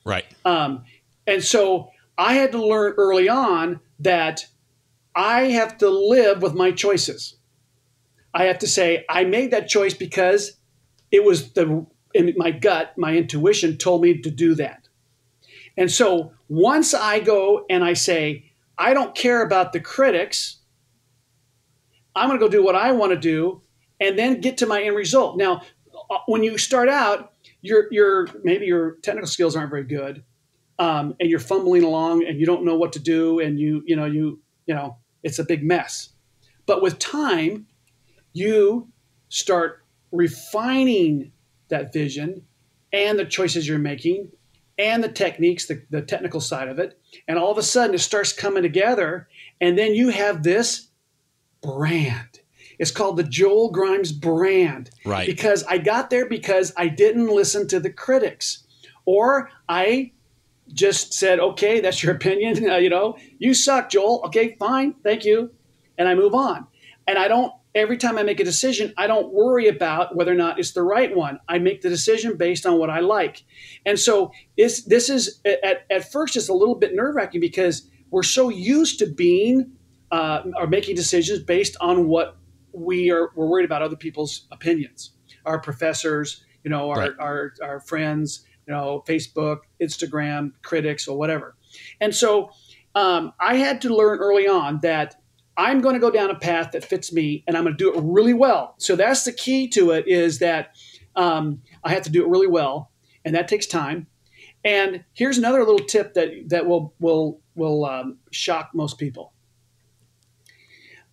Right. 0.06 0.26
Um, 0.46 0.84
and 1.28 1.44
so 1.44 1.92
I 2.18 2.34
had 2.34 2.52
to 2.54 2.66
learn 2.66 2.94
early 2.98 3.28
on 3.28 3.80
that 4.00 4.48
I 5.16 5.44
have 5.52 5.78
to 5.80 5.90
live 5.90 6.42
with 6.42 6.54
my 6.54 6.72
choices. 6.72 7.36
I 8.34 8.46
have 8.46 8.60
to 8.60 8.68
say, 8.68 9.06
I 9.10 9.24
made 9.24 9.52
that 9.52 9.68
choice 9.68 9.94
because 9.94 10.58
it 11.12 11.24
was 11.24 11.54
the 11.54 11.86
in 12.14 12.34
my 12.38 12.52
gut, 12.52 12.98
my 12.98 13.16
intuition 13.16 13.78
told 13.78 14.02
me 14.02 14.22
to 14.22 14.32
do 14.32 14.56
that. 14.56 14.88
And 15.78 15.92
so 15.92 16.32
once 16.48 16.94
I 16.94 17.20
go 17.20 17.66
and 17.70 17.84
I 17.84 17.94
say, 17.94 18.54
I 18.78 18.94
don't 18.94 19.14
care 19.14 19.42
about 19.44 19.74
the 19.74 19.82
critics, 19.82 20.58
I'm 22.16 22.30
going 22.30 22.40
to 22.40 22.46
go 22.46 22.50
do 22.50 22.64
what 22.64 22.76
I 22.76 22.92
want 22.92 23.12
to 23.12 23.20
do 23.20 23.62
and 24.00 24.18
then 24.18 24.42
get 24.42 24.58
to 24.58 24.66
my 24.66 24.82
end 24.82 24.96
result. 24.96 25.38
Now, 25.38 25.62
uh, 26.10 26.18
when 26.28 26.44
you 26.44 26.58
start 26.58 26.90
out, 26.90 27.34
your 27.62 27.88
your 27.92 28.28
maybe 28.44 28.66
your 28.66 28.98
technical 29.02 29.28
skills 29.28 29.56
aren't 29.56 29.70
very 29.70 29.84
good, 29.84 30.24
um, 30.80 31.16
and 31.20 31.30
you're 31.30 31.40
fumbling 31.40 31.84
along 31.84 32.26
and 32.26 32.40
you 32.40 32.46
don't 32.46 32.64
know 32.64 32.76
what 32.76 32.94
to 32.94 33.00
do, 33.00 33.40
and 33.40 33.60
you 33.60 33.84
you 33.86 33.96
know 33.96 34.06
you 34.06 34.40
you 34.66 34.76
know 34.76 34.98
it's 35.24 35.40
a 35.40 35.44
big 35.44 35.64
mess. 35.64 36.10
But 36.66 36.82
with 36.82 37.00
time, 37.00 37.68
you 38.34 38.90
start 39.30 39.84
refining 40.12 41.32
that 41.70 41.92
vision 41.94 42.44
and 42.94 43.20
the 43.20 43.26
choices 43.26 43.68
you're 43.68 43.78
making 43.80 44.32
and 44.78 45.04
the 45.04 45.10
techniques, 45.10 45.68
the, 45.68 45.84
the 45.90 46.02
technical 46.02 46.42
side 46.42 46.68
of 46.68 46.80
it. 46.80 47.00
And 47.28 47.38
all 47.38 47.52
of 47.52 47.58
a 47.58 47.64
sudden 47.64 47.96
it 47.96 48.00
starts 48.00 48.34
coming 48.34 48.64
together. 48.64 49.28
And 49.62 49.78
then 49.78 49.94
you 49.94 50.10
have 50.10 50.44
this 50.44 50.90
brand. 51.66 52.40
It's 52.78 52.92
called 52.92 53.18
the 53.18 53.24
Joel 53.24 53.72
Grimes 53.72 54.12
brand. 54.12 54.90
Right. 55.06 55.26
Because 55.26 55.64
I 55.64 55.78
got 55.78 56.10
there 56.10 56.28
because 56.28 56.74
I 56.76 56.88
didn't 56.88 57.28
listen 57.28 57.68
to 57.70 57.80
the 57.80 57.92
critics 57.92 58.64
or 59.06 59.50
I 59.70 60.12
just 60.74 61.14
said, 61.14 61.40
okay, 61.40 61.80
that's 61.80 62.04
your 62.04 62.16
opinion. 62.16 62.70
Uh, 62.70 62.78
you 62.78 62.90
know, 62.90 63.18
you 63.38 63.54
suck, 63.54 63.90
Joel. 63.90 64.22
Okay, 64.26 64.56
fine. 64.60 64.94
Thank 65.04 65.26
you. 65.26 65.52
And 65.98 66.08
I 66.08 66.16
move 66.16 66.34
on. 66.34 66.68
And 67.08 67.18
I 67.18 67.28
don't 67.28 67.54
every 67.76 67.98
time 67.98 68.18
I 68.18 68.24
make 68.24 68.40
a 68.40 68.44
decision, 68.44 68.94
I 68.98 69.06
don't 69.06 69.34
worry 69.34 69.68
about 69.68 70.16
whether 70.16 70.32
or 70.32 70.36
not 70.36 70.58
it's 70.58 70.72
the 70.72 70.82
right 70.82 71.14
one. 71.14 71.40
I 71.48 71.60
make 71.60 71.82
the 71.82 71.90
decision 71.90 72.38
based 72.38 72.66
on 72.66 72.80
what 72.80 72.90
I 72.90 73.02
like. 73.02 73.44
And 73.86 74.00
so 74.00 74.32
this, 74.58 74.84
this 74.86 75.10
is 75.10 75.42
at, 75.46 75.86
at 75.92 76.12
first 76.12 76.38
it's 76.38 76.48
a 76.48 76.54
little 76.54 76.76
bit 76.76 76.96
nerve 76.96 77.16
wracking 77.16 77.42
because 77.42 77.88
we're 78.10 78.24
so 78.24 78.50
used 78.50 79.00
to 79.00 79.06
being 79.06 79.74
uh, 80.16 80.44
or 80.56 80.66
making 80.66 80.96
decisions 80.96 81.40
based 81.44 81.76
on 81.82 82.08
what 82.08 82.38
we 82.72 83.12
are 83.12 83.32
we're 83.36 83.48
worried 83.48 83.66
about 83.66 83.82
other 83.82 83.98
people's 83.98 84.48
opinions, 84.50 85.12
our 85.46 85.60
professors, 85.60 86.46
you 86.64 86.70
know, 86.70 86.90
our, 86.90 86.98
right. 86.98 87.12
our, 87.20 87.54
our 87.62 87.80
friends, 87.82 88.46
you 88.66 88.74
know, 88.74 89.04
Facebook, 89.06 89.60
Instagram, 89.82 90.54
critics, 90.62 91.06
or 91.10 91.18
whatever. 91.18 91.58
And 92.00 92.16
so 92.16 92.50
um, 92.96 93.34
I 93.42 93.58
had 93.58 93.82
to 93.82 93.94
learn 93.94 94.20
early 94.20 94.48
on 94.48 94.80
that 94.84 95.16
I'm 95.58 95.82
going 95.82 95.96
to 95.96 96.00
go 96.00 96.12
down 96.12 96.32
a 96.32 96.40
path 96.40 96.72
that 96.72 96.86
fits 96.86 97.12
me 97.12 97.44
and 97.46 97.58
I'm 97.58 97.64
going 97.64 97.78
to 97.78 97.84
do 97.84 97.94
it 97.94 98.02
really 98.02 98.34
well. 98.34 98.76
So 98.78 98.96
that's 98.96 99.26
the 99.26 99.34
key 99.34 99.68
to 99.70 99.92
it 99.92 100.08
is 100.08 100.40
that 100.40 100.78
um, 101.18 101.62
I 101.84 101.90
have 101.90 102.04
to 102.04 102.10
do 102.10 102.24
it 102.24 102.30
really 102.30 102.48
well 102.48 102.90
and 103.26 103.36
that 103.36 103.50
takes 103.50 103.66
time. 103.66 104.08
And 104.64 105.04
here's 105.14 105.38
another 105.38 105.60
little 105.60 105.86
tip 105.86 106.14
that, 106.14 106.30
that 106.48 106.66
will, 106.66 106.94
will, 107.00 107.42
will 107.54 107.84
um, 107.84 108.18
shock 108.32 108.72
most 108.74 108.98
people. 108.98 109.34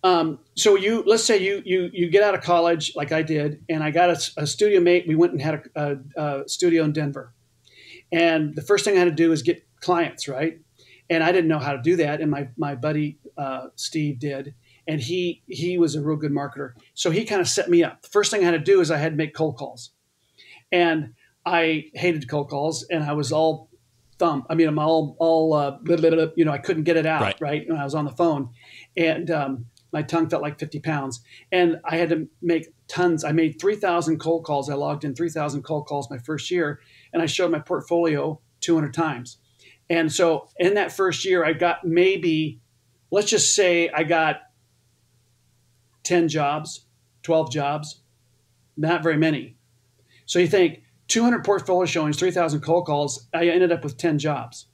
Um, 0.03 0.39
so 0.55 0.75
you, 0.75 1.03
let's 1.05 1.23
say 1.23 1.37
you, 1.37 1.61
you, 1.65 1.89
you 1.93 2.09
get 2.09 2.23
out 2.23 2.35
of 2.35 2.41
college 2.41 2.93
like 2.95 3.11
I 3.11 3.21
did, 3.21 3.63
and 3.69 3.83
I 3.83 3.91
got 3.91 4.09
a, 4.09 4.41
a 4.43 4.47
studio 4.47 4.81
mate. 4.81 5.05
We 5.07 5.15
went 5.15 5.31
and 5.31 5.41
had 5.41 5.63
a, 5.75 5.97
a, 6.15 6.41
a 6.41 6.49
studio 6.49 6.83
in 6.83 6.91
Denver. 6.91 7.33
And 8.11 8.55
the 8.55 8.61
first 8.61 8.83
thing 8.85 8.95
I 8.95 8.99
had 8.99 9.05
to 9.05 9.11
do 9.11 9.31
is 9.31 9.41
get 9.41 9.65
clients, 9.79 10.27
right? 10.27 10.59
and 11.09 11.23
I 11.23 11.31
didn't 11.31 11.47
know 11.47 11.59
how 11.59 11.73
to 11.73 11.81
do 11.81 11.95
that. 11.97 12.21
And 12.21 12.31
my 12.31 12.47
my 12.57 12.75
buddy 12.75 13.17
uh, 13.37 13.67
Steve 13.75 14.19
did, 14.19 14.53
and 14.87 15.01
he 15.01 15.43
he 15.47 15.77
was 15.77 15.95
a 15.95 16.01
real 16.01 16.17
good 16.17 16.31
marketer. 16.31 16.73
So 16.93 17.11
he 17.11 17.25
kind 17.25 17.41
of 17.41 17.47
set 17.47 17.69
me 17.69 17.83
up. 17.83 18.01
The 18.01 18.09
first 18.09 18.31
thing 18.31 18.41
I 18.41 18.45
had 18.45 18.51
to 18.51 18.59
do 18.59 18.81
is 18.81 18.91
I 18.91 18.97
had 18.97 19.13
to 19.13 19.17
make 19.17 19.33
cold 19.33 19.57
calls, 19.57 19.91
and 20.71 21.13
I 21.45 21.85
hated 21.93 22.29
cold 22.29 22.49
calls, 22.49 22.85
and 22.89 23.03
I 23.03 23.13
was 23.13 23.31
all 23.31 23.69
thumb. 24.19 24.45
I 24.49 24.55
mean, 24.55 24.67
I'm 24.67 24.79
all 24.79 25.15
all 25.19 25.53
uh, 25.53 25.77
you 26.35 26.45
know, 26.45 26.51
I 26.51 26.57
couldn't 26.57 26.83
get 26.83 26.97
it 26.97 27.05
out 27.05 27.21
right, 27.21 27.41
right 27.41 27.69
when 27.69 27.77
I 27.77 27.83
was 27.83 27.95
on 27.95 28.05
the 28.05 28.11
phone, 28.11 28.49
and 28.97 29.29
um, 29.29 29.65
my 29.93 30.01
tongue 30.01 30.27
felt 30.27 30.41
like 30.41 30.59
50 30.59 30.79
pounds, 30.79 31.21
and 31.51 31.77
I 31.85 31.97
had 31.97 32.09
to 32.09 32.27
make 32.41 32.73
tons. 32.87 33.23
I 33.23 33.31
made 33.31 33.61
3,000 33.61 34.19
cold 34.19 34.43
calls. 34.43 34.69
I 34.69 34.73
logged 34.73 35.05
in 35.05 35.15
3,000 35.15 35.61
cold 35.61 35.85
calls 35.85 36.09
my 36.09 36.17
first 36.17 36.51
year, 36.51 36.81
and 37.13 37.21
I 37.21 37.27
showed 37.27 37.51
my 37.51 37.59
portfolio 37.59 38.41
200 38.61 38.93
times. 38.93 39.37
And 39.89 40.11
so 40.11 40.47
in 40.57 40.73
that 40.73 40.91
first 40.91 41.23
year, 41.23 41.45
I 41.45 41.53
got 41.53 41.85
maybe, 41.85 42.59
let's 43.11 43.29
just 43.29 43.55
say 43.55 43.89
I 43.89 44.03
got 44.03 44.37
10 46.03 46.27
jobs, 46.27 46.85
12 47.21 47.51
jobs, 47.51 48.01
not 48.75 49.03
very 49.03 49.17
many. 49.17 49.55
So 50.25 50.39
you 50.39 50.47
think 50.47 50.81
200 51.09 51.43
portfolio 51.43 51.85
showings, 51.85 52.17
3,000 52.17 52.61
cold 52.61 52.87
calls, 52.87 53.27
I 53.33 53.47
ended 53.47 53.71
up 53.71 53.83
with 53.83 53.97
10 53.97 54.17
jobs. 54.17 54.67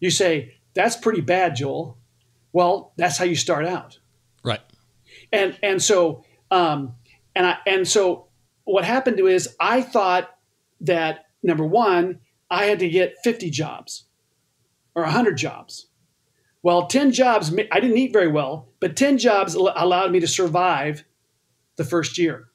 You 0.00 0.10
say, 0.10 0.54
that's 0.74 0.96
pretty 0.96 1.20
bad, 1.20 1.56
Joel. 1.56 1.98
Well, 2.56 2.94
that's 2.96 3.18
how 3.18 3.26
you 3.26 3.36
start 3.36 3.66
out. 3.66 3.98
Right. 4.42 4.62
And, 5.30 5.58
and 5.62 5.82
so, 5.82 6.24
um, 6.50 6.94
and 7.34 7.46
I, 7.46 7.58
and 7.66 7.86
so 7.86 8.28
what 8.64 8.82
happened 8.82 9.18
to 9.18 9.26
is 9.26 9.54
I 9.60 9.82
thought 9.82 10.30
that 10.80 11.26
number 11.42 11.66
one, 11.66 12.20
I 12.50 12.64
had 12.64 12.78
to 12.78 12.88
get 12.88 13.16
50 13.22 13.50
jobs 13.50 14.06
or 14.94 15.02
100 15.02 15.36
jobs. 15.36 15.88
Well, 16.62 16.86
10 16.86 17.12
jobs, 17.12 17.52
I 17.70 17.78
didn't 17.78 17.98
eat 17.98 18.14
very 18.14 18.28
well, 18.28 18.70
but 18.80 18.96
10 18.96 19.18
jobs 19.18 19.54
allowed 19.54 20.10
me 20.10 20.20
to 20.20 20.26
survive 20.26 21.04
the 21.76 21.84
first 21.84 22.16
year. 22.16 22.48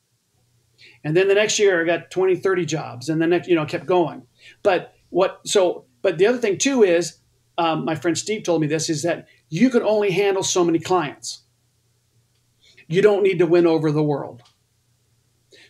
And 1.04 1.16
then 1.16 1.28
the 1.28 1.36
next 1.36 1.60
year 1.60 1.80
I 1.80 1.86
got 1.86 2.10
20, 2.10 2.38
30 2.38 2.66
jobs 2.66 3.08
and 3.08 3.22
then 3.22 3.40
you 3.46 3.54
know, 3.54 3.68
kept 3.68 3.86
going. 3.86 4.24
But 4.64 4.96
what, 5.12 5.42
so, 5.46 5.86
but 6.02 6.18
the 6.18 6.26
other 6.26 6.40
thing 6.40 6.58
too 6.58 6.82
is, 6.82 7.20
um, 7.60 7.86
my 7.86 7.94
friend 7.94 8.18
Steve 8.18 8.42
told 8.42 8.62
me 8.62 8.66
this, 8.66 8.90
is 8.90 9.04
that 9.04 9.28
you 9.52 9.70
can 9.70 9.84
only 9.84 10.12
handle 10.12 10.42
so 10.42 10.64
many 10.64 10.80
clients. 10.80 11.42
You 12.88 13.02
don't 13.02 13.22
need 13.22 13.38
to 13.40 13.46
win 13.46 13.68
over 13.68 13.92
the 13.92 14.02
world. 14.02 14.42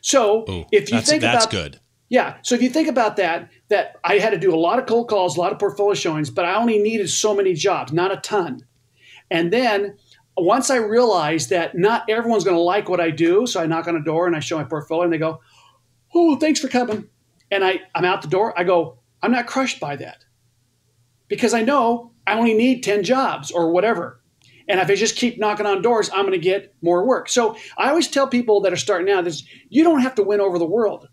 So 0.01 0.45
Ooh, 0.47 0.65
if 0.71 0.91
you 0.91 1.01
think 1.01 1.21
that's 1.21 1.45
about, 1.45 1.51
good. 1.51 1.79
Yeah. 2.07 2.37
So 2.43 2.55
if 2.55 2.61
you 2.61 2.69
think 2.69 2.87
about 2.87 3.17
that, 3.17 3.49
that 3.69 3.95
I 4.03 4.19
had 4.19 4.29
to 4.31 4.37
do 4.37 4.53
a 4.53 4.55
lot 4.55 4.79
of 4.79 4.85
cold 4.85 5.09
calls, 5.09 5.35
a 5.35 5.39
lot 5.39 5.51
of 5.51 5.59
portfolio 5.59 5.95
showings, 5.95 6.29
but 6.29 6.45
I 6.45 6.55
only 6.55 6.77
needed 6.77 7.09
so 7.09 7.35
many 7.35 7.53
jobs, 7.53 7.91
not 7.91 8.11
a 8.11 8.17
ton. 8.17 8.65
And 9.31 9.51
then 9.51 9.97
once 10.37 10.69
I 10.69 10.75
realized 10.75 11.49
that 11.49 11.75
not 11.75 12.07
everyone's 12.07 12.43
going 12.43 12.55
to 12.55 12.61
like 12.61 12.87
what 12.87 12.99
I 12.99 13.09
do, 13.09 13.47
so 13.47 13.61
I 13.61 13.65
knock 13.65 13.87
on 13.87 13.95
a 13.95 14.03
door 14.03 14.27
and 14.27 14.35
I 14.35 14.39
show 14.39 14.57
my 14.57 14.63
portfolio 14.63 15.05
and 15.05 15.13
they 15.13 15.17
go, 15.17 15.41
"Oh, 16.13 16.35
thanks 16.35 16.59
for 16.59 16.67
coming." 16.67 17.09
And 17.49 17.65
I 17.65 17.81
I'm 17.95 18.05
out 18.05 18.21
the 18.21 18.27
door. 18.27 18.57
I 18.59 18.63
go, 18.63 18.99
"I'm 19.23 19.31
not 19.31 19.47
crushed 19.47 19.79
by 19.79 19.95
that." 19.95 20.25
Because 21.27 21.53
I 21.53 21.61
know 21.61 22.10
I 22.27 22.37
only 22.37 22.53
need 22.53 22.83
10 22.83 23.03
jobs 23.03 23.51
or 23.51 23.71
whatever. 23.71 24.21
And 24.67 24.79
if 24.79 24.89
I 24.89 24.95
just 24.95 25.15
keep 25.15 25.37
knocking 25.37 25.65
on 25.65 25.81
doors, 25.81 26.09
I'm 26.13 26.21
going 26.21 26.31
to 26.31 26.37
get 26.37 26.73
more 26.81 27.05
work. 27.05 27.29
So 27.29 27.57
I 27.77 27.89
always 27.89 28.07
tell 28.07 28.27
people 28.27 28.61
that 28.61 28.71
are 28.71 28.77
starting 28.77 29.11
out 29.13 29.25
this 29.25 29.43
you 29.69 29.83
don't 29.83 30.01
have 30.01 30.15
to 30.15 30.23
win 30.23 30.39
over 30.39 30.57
the 30.57 30.65
world. 30.65 31.09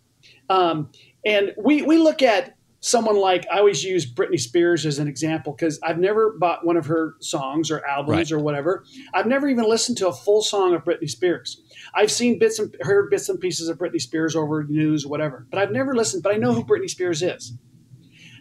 Um, 0.49 0.91
and 1.25 1.53
we 1.59 1.83
we 1.83 1.99
look 1.99 2.23
at 2.23 2.57
someone 2.81 3.17
like 3.17 3.47
I 3.51 3.59
always 3.59 3.83
use 3.83 4.11
Britney 4.11 4.39
Spears 4.39 4.87
as 4.87 4.99
an 4.99 5.09
example 5.09 5.53
because 5.53 5.81
I've 5.83 5.99
never 5.99 6.39
bought 6.39 6.65
one 6.65 6.77
of 6.77 6.87
her 6.87 7.17
songs 7.21 7.71
or 7.71 7.85
albums 7.85 8.31
right. 8.31 8.33
or 8.33 8.39
whatever. 8.39 8.85
I've 9.13 9.27
never 9.27 9.49
even 9.49 9.69
listened 9.69 9.99
to 9.99 10.09
a 10.09 10.13
full 10.13 10.43
song 10.43 10.75
of 10.75 10.85
Britney 10.85 11.11
Spears. 11.11 11.61
I've 11.95 12.13
seen 12.13 12.39
bits 12.39 12.59
and 12.59 12.75
heard 12.81 13.11
bits 13.11 13.29
and 13.29 13.41
pieces 13.41 13.69
of 13.69 13.79
Britney 13.79 14.01
Spears 14.01 14.37
over 14.37 14.65
news, 14.65 15.05
or 15.05 15.09
whatever, 15.09 15.47
but 15.51 15.59
I've 15.59 15.73
never 15.73 15.95
listened. 15.95 16.23
But 16.23 16.35
I 16.35 16.39
know 16.39 16.53
who 16.53 16.65
Britney 16.65 16.89
Spears 16.89 17.23
is. 17.23 17.53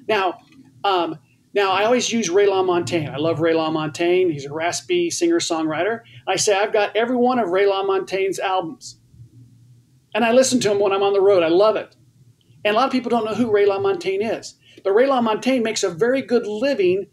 Now, 0.07 0.39
um, 0.83 1.17
now 1.57 1.71
I 1.71 1.85
always 1.85 2.11
use 2.11 2.29
Ray 2.29 2.47
LaMontagne. 2.47 3.11
I 3.11 3.17
love 3.17 3.41
Ray 3.41 3.53
LaMontagne. 3.53 4.31
He's 4.31 4.45
a 4.45 4.53
raspy 4.53 5.09
singer 5.09 5.39
songwriter. 5.39 6.01
I 6.27 6.35
say 6.35 6.55
I've 6.55 6.71
got 6.71 6.95
every 6.95 7.15
one 7.15 7.39
of 7.39 7.49
Ray 7.49 7.65
LaMontagne's 7.65 8.37
albums, 8.39 8.99
and 10.13 10.23
I 10.23 10.33
listen 10.33 10.59
to 10.61 10.71
him 10.71 10.79
when 10.79 10.93
I'm 10.93 11.01
on 11.01 11.13
the 11.13 11.21
road. 11.21 11.41
I 11.41 11.47
love 11.47 11.75
it. 11.75 11.95
And 12.63 12.75
a 12.75 12.79
lot 12.79 12.85
of 12.85 12.91
people 12.91 13.09
don't 13.09 13.25
know 13.25 13.33
who 13.33 13.51
Ray 13.51 13.65
LaMontagne 13.65 14.39
is. 14.39 14.55
But 14.83 14.91
Ray 14.91 15.07
LaMontagne 15.07 15.63
makes 15.63 15.83
a 15.83 15.89
very 15.89 16.21
good 16.21 16.45
living 16.45 17.07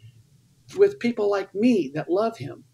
with 0.76 0.98
people 0.98 1.30
like 1.30 1.54
me 1.54 1.90
that 1.94 2.10
love 2.10 2.36
him. 2.36 2.64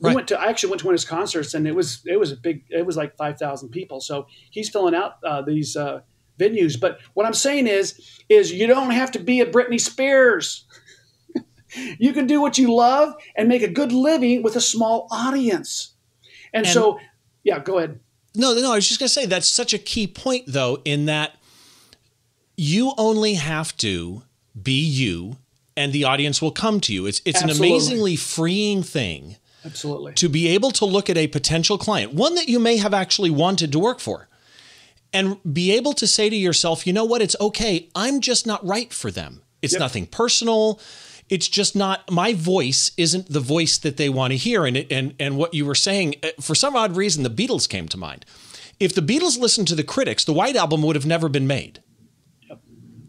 We 0.00 0.14
went 0.14 0.28
to 0.28 0.38
I 0.38 0.46
actually 0.46 0.70
went 0.70 0.80
to 0.80 0.86
one 0.86 0.94
of 0.94 1.00
his 1.00 1.08
concerts 1.08 1.54
and 1.54 1.66
it 1.66 1.74
was 1.74 2.02
it 2.04 2.18
was 2.18 2.32
a 2.32 2.36
big 2.36 2.64
it 2.68 2.84
was 2.84 2.96
like 2.96 3.16
five 3.16 3.38
thousand 3.38 3.70
people. 3.70 4.00
So 4.00 4.26
he's 4.50 4.68
filling 4.68 4.94
out 4.94 5.14
uh, 5.24 5.40
these 5.40 5.76
uh, 5.76 6.00
venues. 6.38 6.78
But 6.78 6.98
what 7.14 7.26
I'm 7.26 7.34
saying 7.34 7.66
is 7.66 8.22
is 8.28 8.52
you 8.52 8.66
don't 8.66 8.90
have 8.90 9.12
to 9.12 9.18
be 9.18 9.40
a 9.40 9.46
Britney 9.46 9.80
Spears. 9.80 10.66
You 11.98 12.12
can 12.12 12.26
do 12.26 12.40
what 12.40 12.58
you 12.58 12.74
love 12.74 13.14
and 13.36 13.48
make 13.48 13.62
a 13.62 13.68
good 13.68 13.92
living 13.92 14.42
with 14.42 14.56
a 14.56 14.60
small 14.60 15.08
audience. 15.10 15.94
And, 16.52 16.66
and 16.66 16.72
so, 16.72 16.98
yeah, 17.42 17.58
go 17.58 17.78
ahead. 17.78 18.00
No, 18.34 18.54
no, 18.54 18.72
I 18.72 18.76
was 18.76 18.88
just 18.88 18.98
gonna 19.00 19.08
say 19.08 19.26
that's 19.26 19.48
such 19.48 19.72
a 19.72 19.78
key 19.78 20.06
point 20.06 20.44
though, 20.46 20.80
in 20.84 21.06
that 21.06 21.36
you 22.56 22.92
only 22.98 23.34
have 23.34 23.76
to 23.78 24.22
be 24.60 24.80
you 24.80 25.36
and 25.76 25.92
the 25.92 26.04
audience 26.04 26.40
will 26.40 26.52
come 26.52 26.80
to 26.80 26.92
you. 26.92 27.06
It's 27.06 27.20
it's 27.24 27.42
Absolutely. 27.42 27.68
an 27.68 27.72
amazingly 27.74 28.16
freeing 28.16 28.82
thing. 28.82 29.36
Absolutely. 29.64 30.12
To 30.14 30.28
be 30.28 30.48
able 30.48 30.70
to 30.72 30.84
look 30.84 31.08
at 31.08 31.16
a 31.16 31.26
potential 31.26 31.78
client, 31.78 32.12
one 32.12 32.34
that 32.34 32.48
you 32.48 32.60
may 32.60 32.76
have 32.76 32.92
actually 32.92 33.30
wanted 33.30 33.72
to 33.72 33.78
work 33.78 33.98
for, 33.98 34.28
and 35.12 35.38
be 35.52 35.72
able 35.72 35.94
to 35.94 36.06
say 36.06 36.28
to 36.28 36.36
yourself, 36.36 36.86
you 36.86 36.92
know 36.92 37.04
what, 37.04 37.22
it's 37.22 37.36
okay. 37.40 37.88
I'm 37.94 38.20
just 38.20 38.46
not 38.46 38.64
right 38.66 38.92
for 38.92 39.10
them. 39.10 39.42
It's 39.62 39.72
Yep. 39.72 39.80
nothing 39.80 40.06
personal. 40.06 40.78
It's 41.28 41.48
just 41.48 41.74
not 41.74 42.10
my 42.10 42.34
voice 42.34 42.92
isn't 42.96 43.32
the 43.32 43.40
voice 43.40 43.78
that 43.78 43.96
they 43.96 44.08
want 44.08 44.32
to 44.32 44.36
hear. 44.36 44.66
And 44.66 44.76
it, 44.76 44.92
and 44.92 45.14
and 45.18 45.36
what 45.36 45.54
you 45.54 45.64
were 45.64 45.74
saying, 45.74 46.16
uh, 46.22 46.28
for 46.40 46.54
some 46.54 46.76
odd 46.76 46.96
reason, 46.96 47.22
the 47.22 47.30
Beatles 47.30 47.68
came 47.68 47.88
to 47.88 47.96
mind. 47.96 48.26
If 48.78 48.94
the 48.94 49.00
Beatles 49.00 49.38
listened 49.38 49.68
to 49.68 49.74
the 49.74 49.84
critics, 49.84 50.24
the 50.24 50.32
White 50.32 50.56
Album 50.56 50.82
would 50.82 50.96
have 50.96 51.06
never 51.06 51.28
been 51.28 51.46
made. 51.46 51.82
Yep. 52.48 52.60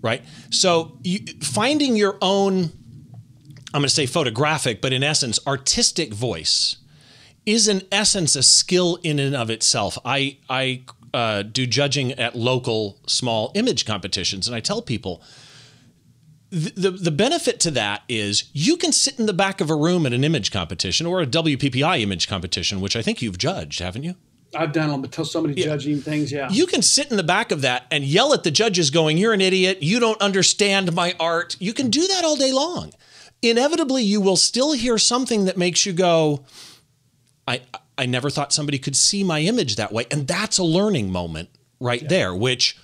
Right. 0.01 0.23
So 0.49 0.97
you, 1.03 1.19
finding 1.41 1.95
your 1.95 2.17
own, 2.21 2.71
I'm 3.73 3.81
going 3.81 3.83
to 3.83 3.89
say 3.89 4.05
photographic, 4.05 4.81
but 4.81 4.93
in 4.93 5.03
essence, 5.03 5.39
artistic 5.45 6.13
voice 6.13 6.77
is 7.45 7.67
in 7.67 7.83
essence 7.91 8.35
a 8.35 8.43
skill 8.43 8.97
in 9.03 9.19
and 9.19 9.35
of 9.35 9.49
itself. 9.49 9.97
I 10.05 10.37
I 10.49 10.83
uh, 11.13 11.43
do 11.43 11.65
judging 11.65 12.11
at 12.13 12.35
local 12.35 12.99
small 13.07 13.51
image 13.55 13.85
competitions, 13.85 14.47
and 14.47 14.55
I 14.55 14.59
tell 14.59 14.81
people 14.81 15.21
the, 16.55 16.91
the 16.91 17.11
benefit 17.11 17.59
to 17.61 17.71
that 17.71 18.03
is 18.07 18.49
you 18.53 18.77
can 18.77 18.93
sit 18.93 19.19
in 19.19 19.25
the 19.25 19.33
back 19.33 19.59
of 19.59 19.69
a 19.69 19.75
room 19.75 20.05
at 20.05 20.13
an 20.13 20.23
image 20.23 20.51
competition 20.51 21.05
or 21.05 21.21
a 21.21 21.27
WPPI 21.27 21.99
image 22.01 22.29
competition, 22.29 22.79
which 22.79 22.95
I 22.95 23.01
think 23.01 23.21
you've 23.21 23.37
judged, 23.37 23.79
haven't 23.79 24.03
you? 24.03 24.15
I've 24.55 24.71
done 24.71 24.89
them, 24.89 25.01
but 25.01 25.13
so 25.13 25.41
many 25.41 25.53
judging 25.53 25.99
things. 25.99 26.31
Yeah. 26.31 26.47
You 26.49 26.65
can 26.65 26.81
sit 26.81 27.11
in 27.11 27.17
the 27.17 27.23
back 27.23 27.51
of 27.51 27.61
that 27.61 27.87
and 27.91 28.05
yell 28.05 28.33
at 28.33 28.43
the 28.43 28.51
judges, 28.51 28.89
going, 28.89 29.17
You're 29.17 29.33
an 29.33 29.41
idiot. 29.41 29.83
You 29.83 29.99
don't 29.99 30.21
understand 30.21 30.93
my 30.93 31.13
art. 31.19 31.57
You 31.59 31.73
can 31.73 31.89
do 31.89 32.07
that 32.07 32.23
all 32.23 32.37
day 32.37 32.53
long. 32.53 32.93
Inevitably, 33.41 34.03
you 34.03 34.21
will 34.21 34.37
still 34.37 34.71
hear 34.71 34.97
something 34.97 35.43
that 35.45 35.57
makes 35.57 35.85
you 35.85 35.91
go, 35.91 36.45
I, 37.45 37.63
I 37.97 38.05
never 38.05 38.29
thought 38.29 38.53
somebody 38.53 38.79
could 38.79 38.95
see 38.95 39.25
my 39.25 39.41
image 39.41 39.75
that 39.75 39.91
way. 39.91 40.05
And 40.09 40.25
that's 40.25 40.57
a 40.57 40.63
learning 40.63 41.11
moment 41.11 41.49
right 41.81 42.07
there, 42.07 42.33
which 42.33 42.77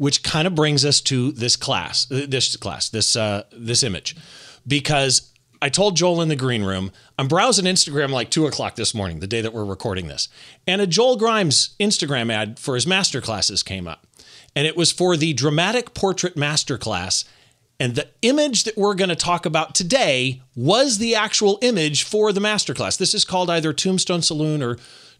which 0.00 0.22
kind 0.22 0.46
of 0.46 0.54
brings 0.54 0.82
us 0.82 0.98
to 1.02 1.30
this 1.32 1.56
class, 1.56 2.06
this 2.06 2.56
class, 2.56 2.88
this 2.88 3.16
uh, 3.16 3.42
this 3.52 3.82
image, 3.82 4.16
because 4.66 5.30
I 5.60 5.68
told 5.68 5.94
Joel 5.94 6.22
in 6.22 6.30
the 6.30 6.36
green 6.36 6.62
room, 6.62 6.90
I'm 7.18 7.28
browsing 7.28 7.66
Instagram 7.66 8.08
like 8.08 8.30
two 8.30 8.46
o'clock 8.46 8.76
this 8.76 8.94
morning, 8.94 9.20
the 9.20 9.26
day 9.26 9.42
that 9.42 9.52
we're 9.52 9.62
recording 9.62 10.08
this, 10.08 10.30
and 10.66 10.80
a 10.80 10.86
Joel 10.86 11.18
Grimes 11.18 11.76
Instagram 11.78 12.32
ad 12.32 12.58
for 12.58 12.76
his 12.76 12.86
master 12.86 13.20
classes 13.20 13.62
came 13.62 13.86
up, 13.86 14.06
and 14.56 14.66
it 14.66 14.74
was 14.74 14.90
for 14.90 15.18
the 15.18 15.34
dramatic 15.34 15.92
portrait 15.92 16.34
masterclass. 16.34 17.26
And 17.78 17.94
the 17.94 18.08
image 18.22 18.64
that 18.64 18.78
we're 18.78 18.94
going 18.94 19.08
to 19.10 19.16
talk 19.16 19.44
about 19.44 19.74
today 19.74 20.40
was 20.54 20.96
the 20.96 21.14
actual 21.14 21.58
image 21.60 22.04
for 22.04 22.32
the 22.32 22.40
masterclass. 22.40 22.96
This 22.96 23.14
is 23.14 23.24
called 23.26 23.50
either 23.50 23.74
Tombstone 23.74 24.20
Saloon 24.20 24.62
or 24.62 24.76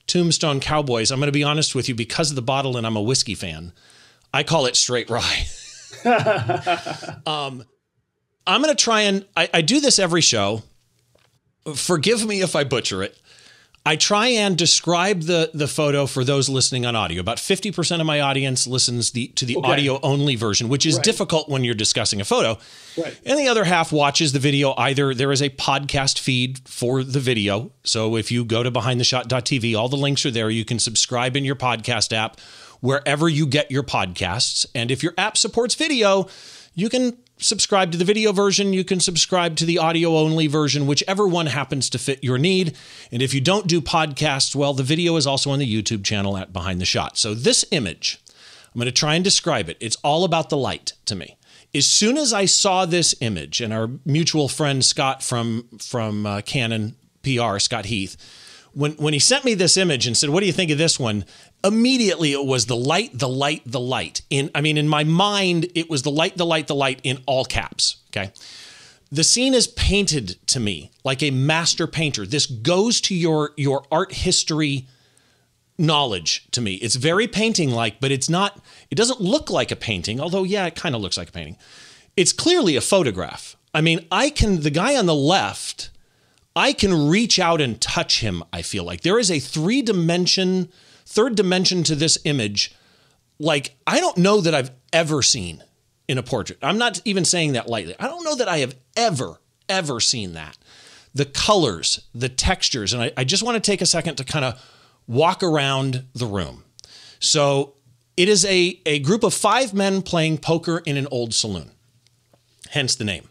Tombstone 0.07 0.61
Cowboys. 0.61 1.11
I'm 1.11 1.21
going 1.21 1.29
to 1.29 1.33
be 1.33 1.45
honest 1.45 1.75
with 1.75 1.89
you 1.89 1.95
because 1.95 2.31
of 2.31 2.37
the 2.37 2.43
bottle 2.43 2.77
and 2.77 2.87
I'm 2.87 2.97
a 2.97 3.03
whiskey 3.03 3.35
fan. 3.35 3.73
I 4.33 4.43
call 4.43 4.67
it 4.67 4.77
straight 4.77 5.11
rye. 5.11 5.47
um, 7.27 7.65
I'm 8.47 8.63
going 8.63 8.75
to 8.75 8.83
try 8.83 9.03
and 9.03 9.25
I, 9.37 9.49
I 9.55 9.61
do 9.63 9.81
this 9.81 9.99
every 9.99 10.21
show. 10.21 10.63
Forgive 11.75 12.27
me 12.27 12.41
if 12.41 12.57
I 12.57 12.65
butcher 12.65 13.03
it. 13.03 13.17
I 13.87 13.97
try 13.97 14.29
and 14.29 14.59
describe 14.59 15.23
the 15.23 15.51
the 15.55 15.67
photo 15.67 16.05
for 16.07 16.23
those 16.23 16.51
listening 16.51 16.85
on 16.85 16.95
audio. 16.95 17.19
About 17.19 17.39
50% 17.39 18.01
of 18.01 18.07
my 18.07 18.21
audience 18.21 18.67
listens 18.67 19.13
the, 19.13 19.29
to 19.29 19.47
the 19.47 19.57
Okay. 19.57 19.71
audio 19.73 19.99
only 20.03 20.37
version, 20.37 20.69
which 20.69 20.85
is 20.85 20.97
Right. 20.97 21.05
difficult 21.05 21.49
when 21.49 21.65
you're 21.65 21.75
discussing 21.75 22.21
a 22.21 22.25
photo. 22.27 22.59
Right. 23.03 23.17
And 23.25 23.39
the 23.39 23.49
other 23.49 23.65
half 23.65 23.91
watches 23.91 24.33
the 24.35 24.39
video. 24.39 24.75
Either 24.77 25.15
there 25.15 25.33
is 25.33 25.41
a 25.41 25.49
podcast 25.49 26.19
feed 26.19 26.61
for 26.69 27.03
the 27.03 27.21
video. 27.21 27.73
So 27.83 28.17
if 28.17 28.31
you 28.31 28.45
go 28.45 28.63
to 28.63 28.71
behindtheshot.tv, 28.71 29.75
all 29.79 29.89
the 29.89 29.97
links 29.97 30.27
are 30.27 30.31
there. 30.31 30.51
You 30.51 30.67
can 30.67 30.79
subscribe 30.79 31.35
in 31.35 31.47
your 31.47 31.57
podcast 31.57 32.13
app 32.13 32.37
wherever 32.81 33.29
you 33.29 33.47
get 33.47 33.71
your 33.71 33.83
podcasts. 33.83 34.67
And 34.75 34.91
if 34.91 35.03
your 35.03 35.15
app 35.17 35.37
supports 35.37 35.75
video, 35.75 36.29
you 36.75 36.89
can 36.89 37.17
subscribe 37.39 37.91
to 37.93 37.99
the 37.99 38.05
video 38.05 38.33
version. 38.33 38.73
You 38.73 38.85
can 38.85 39.01
subscribe 39.01 39.57
to 39.57 39.65
the 39.65 39.79
audio 39.79 40.17
only 40.17 40.47
version, 40.47 40.87
whichever 40.87 41.27
one 41.27 41.47
happens 41.47 41.91
to 41.91 41.99
fit 41.99 42.23
your 42.23 42.39
need. 42.39 42.77
And 43.11 43.23
if 43.23 43.35
you 43.35 43.41
don't 43.41 43.67
do 43.67 43.81
podcasts, 43.81 44.55
well, 44.55 44.75
the 44.75 44.83
video 44.83 45.17
is 45.17 45.27
also 45.27 45.51
on 45.51 45.59
the 45.59 45.83
YouTube 45.83 46.05
channel 46.05 46.37
at 46.37 46.53
Behind 46.53 46.81
the 46.81 46.85
Shot. 46.85 47.17
So 47.17 47.35
this 47.35 47.65
image, 47.71 48.21
I'm 48.75 48.79
going 48.79 48.87
to 48.87 48.93
try 48.93 49.15
and 49.15 49.25
describe 49.25 49.69
it. 49.69 49.77
It's 49.81 49.97
all 49.97 50.25
about 50.25 50.51
the 50.51 50.57
light 50.57 50.93
to 51.07 51.15
me. 51.15 51.37
As 51.75 51.87
soon 51.87 52.19
as 52.19 52.33
I 52.33 52.47
saw 52.47 52.85
this 52.85 53.15
image, 53.21 53.61
and 53.61 53.73
our 53.73 53.91
mutual 54.05 54.49
friend 54.49 54.85
Scott 54.85 55.23
from 55.23 55.69
from 55.79 56.27
uh, 56.27 56.41
Canon 56.41 56.97
PR, 57.23 57.61
Scott 57.61 57.87
Heath, 57.87 58.17
when 58.73 58.93
when 58.93 59.13
he 59.13 59.19
sent 59.19 59.45
me 59.45 59.55
this 59.55 59.77
image 59.77 60.07
and 60.07 60.17
said, 60.17 60.31
"What 60.31 60.41
do 60.41 60.47
you 60.47 60.53
think 60.53 60.71
of 60.71 60.79
this 60.79 60.99
one?" 60.99 61.25
Immediately, 61.63 62.33
it 62.33 62.47
was 62.47 62.67
the 62.67 62.77
light, 62.77 63.11
the 63.19 63.29
light, 63.29 63.63
the 63.67 63.81
light. 63.81 64.23
In 64.31 64.51
I 64.55 64.61
mean, 64.61 64.79
in 64.79 64.89
my 64.89 65.05
mind, 65.05 65.71
it 65.75 65.91
was 65.91 66.03
the 66.03 66.11
light, 66.11 66.37
the 66.37 66.47
light, 66.47 66.67
the 66.67 66.75
light 66.75 67.01
in 67.03 67.23
all 67.27 67.45
caps. 67.45 67.97
Okay. 68.09 68.33
The 69.13 69.25
scene 69.25 69.55
is 69.55 69.67
painted 69.67 70.39
to 70.47 70.61
me 70.61 70.93
like 71.03 71.23
a 71.23 71.33
master 71.33 71.89
painter. 71.89 72.25
This 72.25 72.47
goes 72.47 73.01
to 73.03 73.15
your 73.15 73.53
your 73.57 73.85
art 73.91 74.13
history 74.13 74.87
knowledge 75.81 76.47
to 76.53 76.61
me. 76.61 76.75
It's 76.75 76.95
very 76.95 77.27
painting 77.27 77.71
like, 77.71 78.01
but 78.01 78.13
it's 78.13 78.29
not, 78.29 78.63
it 78.91 78.95
doesn't 78.95 79.21
look 79.21 79.51
like 79.51 79.71
a 79.71 79.77
painting, 79.77 80.21
although, 80.21 80.45
yeah, 80.45 80.67
it 80.67 80.77
kind 80.77 80.95
of 80.95 81.01
looks 81.01 81.17
like 81.17 81.31
a 81.31 81.33
painting. 81.33 81.57
It's 82.17 82.33
clearly 82.33 82.77
a 82.77 82.81
photograph. 82.81 83.57
I 83.75 83.81
mean, 83.81 84.07
I 84.13 84.31
can, 84.31 84.61
the 84.61 84.71
guy 84.71 84.97
on 84.97 85.07
the 85.07 85.15
left, 85.15 85.91
I 86.57 86.73
can 86.73 87.09
reach 87.09 87.39
out 87.39 87.61
and 87.61 87.81
touch 87.81 88.21
him, 88.21 88.43
I 88.53 88.63
feel 88.63 88.85
like. 88.85 89.03
There 89.03 89.19
is 89.19 89.31
a 89.31 89.39
three 89.39 89.83
dimension, 89.83 90.69
third 91.07 91.37
dimension 91.37 91.83
to 91.85 91.95
this 91.95 92.19
image, 92.25 92.75
like 93.39 93.77
I 93.87 94.01
don't 94.01 94.19
know 94.19 94.41
that 94.41 94.55
I've 94.55 94.71
ever 94.93 95.23
seen 95.23 95.63
in 96.09 96.19
a 96.19 96.23
portrait. 96.23 96.59
I'm 96.63 96.79
not 96.79 97.01
even 97.05 97.25
saying 97.25 97.53
that 97.53 97.69
lightly. 97.69 97.95
I 97.99 98.07
don't 98.07 98.25
know 98.25 98.35
that 98.37 98.49
I 98.49 98.59
have 98.59 98.75
ever, 98.97 99.41
ever 99.69 100.01
seen 100.01 100.35
that. 100.35 100.59
The 101.15 101.25
colors, 101.25 102.07
the 102.15 102.29
textures, 102.29 102.93
and 102.93 103.03
I, 103.03 103.13
I 103.17 103.25
just 103.25 103.43
want 103.43 103.55
to 103.57 103.71
take 103.71 103.81
a 103.81 103.87
second 103.87 104.17
to 104.17 104.25
kind 104.25 104.45
of 104.45 104.61
walk 105.07 105.43
around 105.43 106.05
the 106.15 106.27
room. 106.27 106.65
So 107.21 107.75
it 108.17 108.29
is 108.29 108.45
a, 108.45 108.81
a 108.87 108.99
group 109.01 109.23
of 109.23 109.35
five 109.35 109.73
men 109.73 110.03
playing 110.03 110.39
poker 110.39 110.83
in 110.85 110.97
an 110.97 111.09
old 111.11 111.33
saloon, 111.33 111.71
hence 112.71 112.95
the 112.95 113.05
name. 113.05 113.29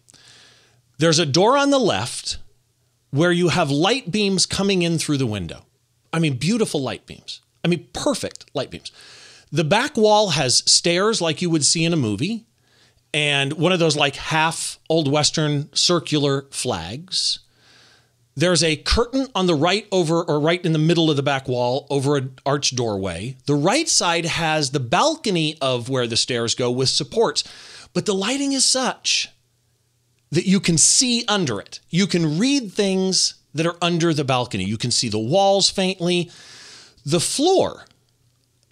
There's 0.97 1.19
a 1.19 1.25
door 1.25 1.57
on 1.57 1.69
the 1.69 1.79
left 1.79 2.37
where 3.11 3.31
you 3.31 3.49
have 3.49 3.71
light 3.71 4.11
beams 4.11 4.45
coming 4.45 4.81
in 4.81 4.97
through 4.97 5.17
the 5.17 5.25
window. 5.25 5.65
I 6.13 6.19
mean, 6.19 6.37
beautiful 6.37 6.81
light 6.81 7.05
beams. 7.05 7.41
I 7.63 7.67
mean, 7.67 7.87
perfect 7.93 8.45
light 8.53 8.71
beams. 8.71 8.91
The 9.51 9.63
back 9.63 9.97
wall 9.97 10.29
has 10.31 10.63
stairs 10.71 11.21
like 11.21 11.41
you 11.41 11.49
would 11.49 11.65
see 11.65 11.83
in 11.83 11.93
a 11.93 11.97
movie, 11.97 12.45
and 13.13 13.53
one 13.53 13.71
of 13.71 13.79
those 13.79 13.97
like 13.97 14.15
half 14.15 14.79
old 14.89 15.11
Western 15.11 15.73
circular 15.73 16.45
flags. 16.51 17.39
There's 18.35 18.63
a 18.63 18.77
curtain 18.77 19.27
on 19.35 19.47
the 19.47 19.55
right 19.55 19.85
over 19.91 20.23
or 20.23 20.39
right 20.39 20.63
in 20.63 20.71
the 20.71 20.79
middle 20.79 21.09
of 21.09 21.17
the 21.17 21.23
back 21.23 21.47
wall 21.49 21.87
over 21.89 22.15
an 22.15 22.35
arched 22.45 22.75
doorway. 22.75 23.35
The 23.47 23.55
right 23.55 23.89
side 23.89 24.25
has 24.25 24.71
the 24.71 24.79
balcony 24.79 25.57
of 25.59 25.89
where 25.89 26.07
the 26.07 26.15
stairs 26.15 26.55
go 26.55 26.71
with 26.71 26.87
supports, 26.87 27.43
but 27.93 28.05
the 28.05 28.13
lighting 28.13 28.53
is 28.53 28.63
such 28.63 29.29
that 30.31 30.45
you 30.45 30.59
can 30.59 30.77
see 30.77 31.25
under 31.27 31.59
it. 31.59 31.79
You 31.89 32.07
can 32.07 32.37
read 32.37 32.71
things 32.71 33.35
that 33.53 33.65
are 33.65 33.77
under 33.81 34.13
the 34.13 34.23
balcony. 34.23 34.63
You 34.63 34.77
can 34.77 34.91
see 34.91 35.09
the 35.09 35.19
walls 35.19 35.69
faintly. 35.69 36.29
The 37.05 37.19
floor 37.19 37.85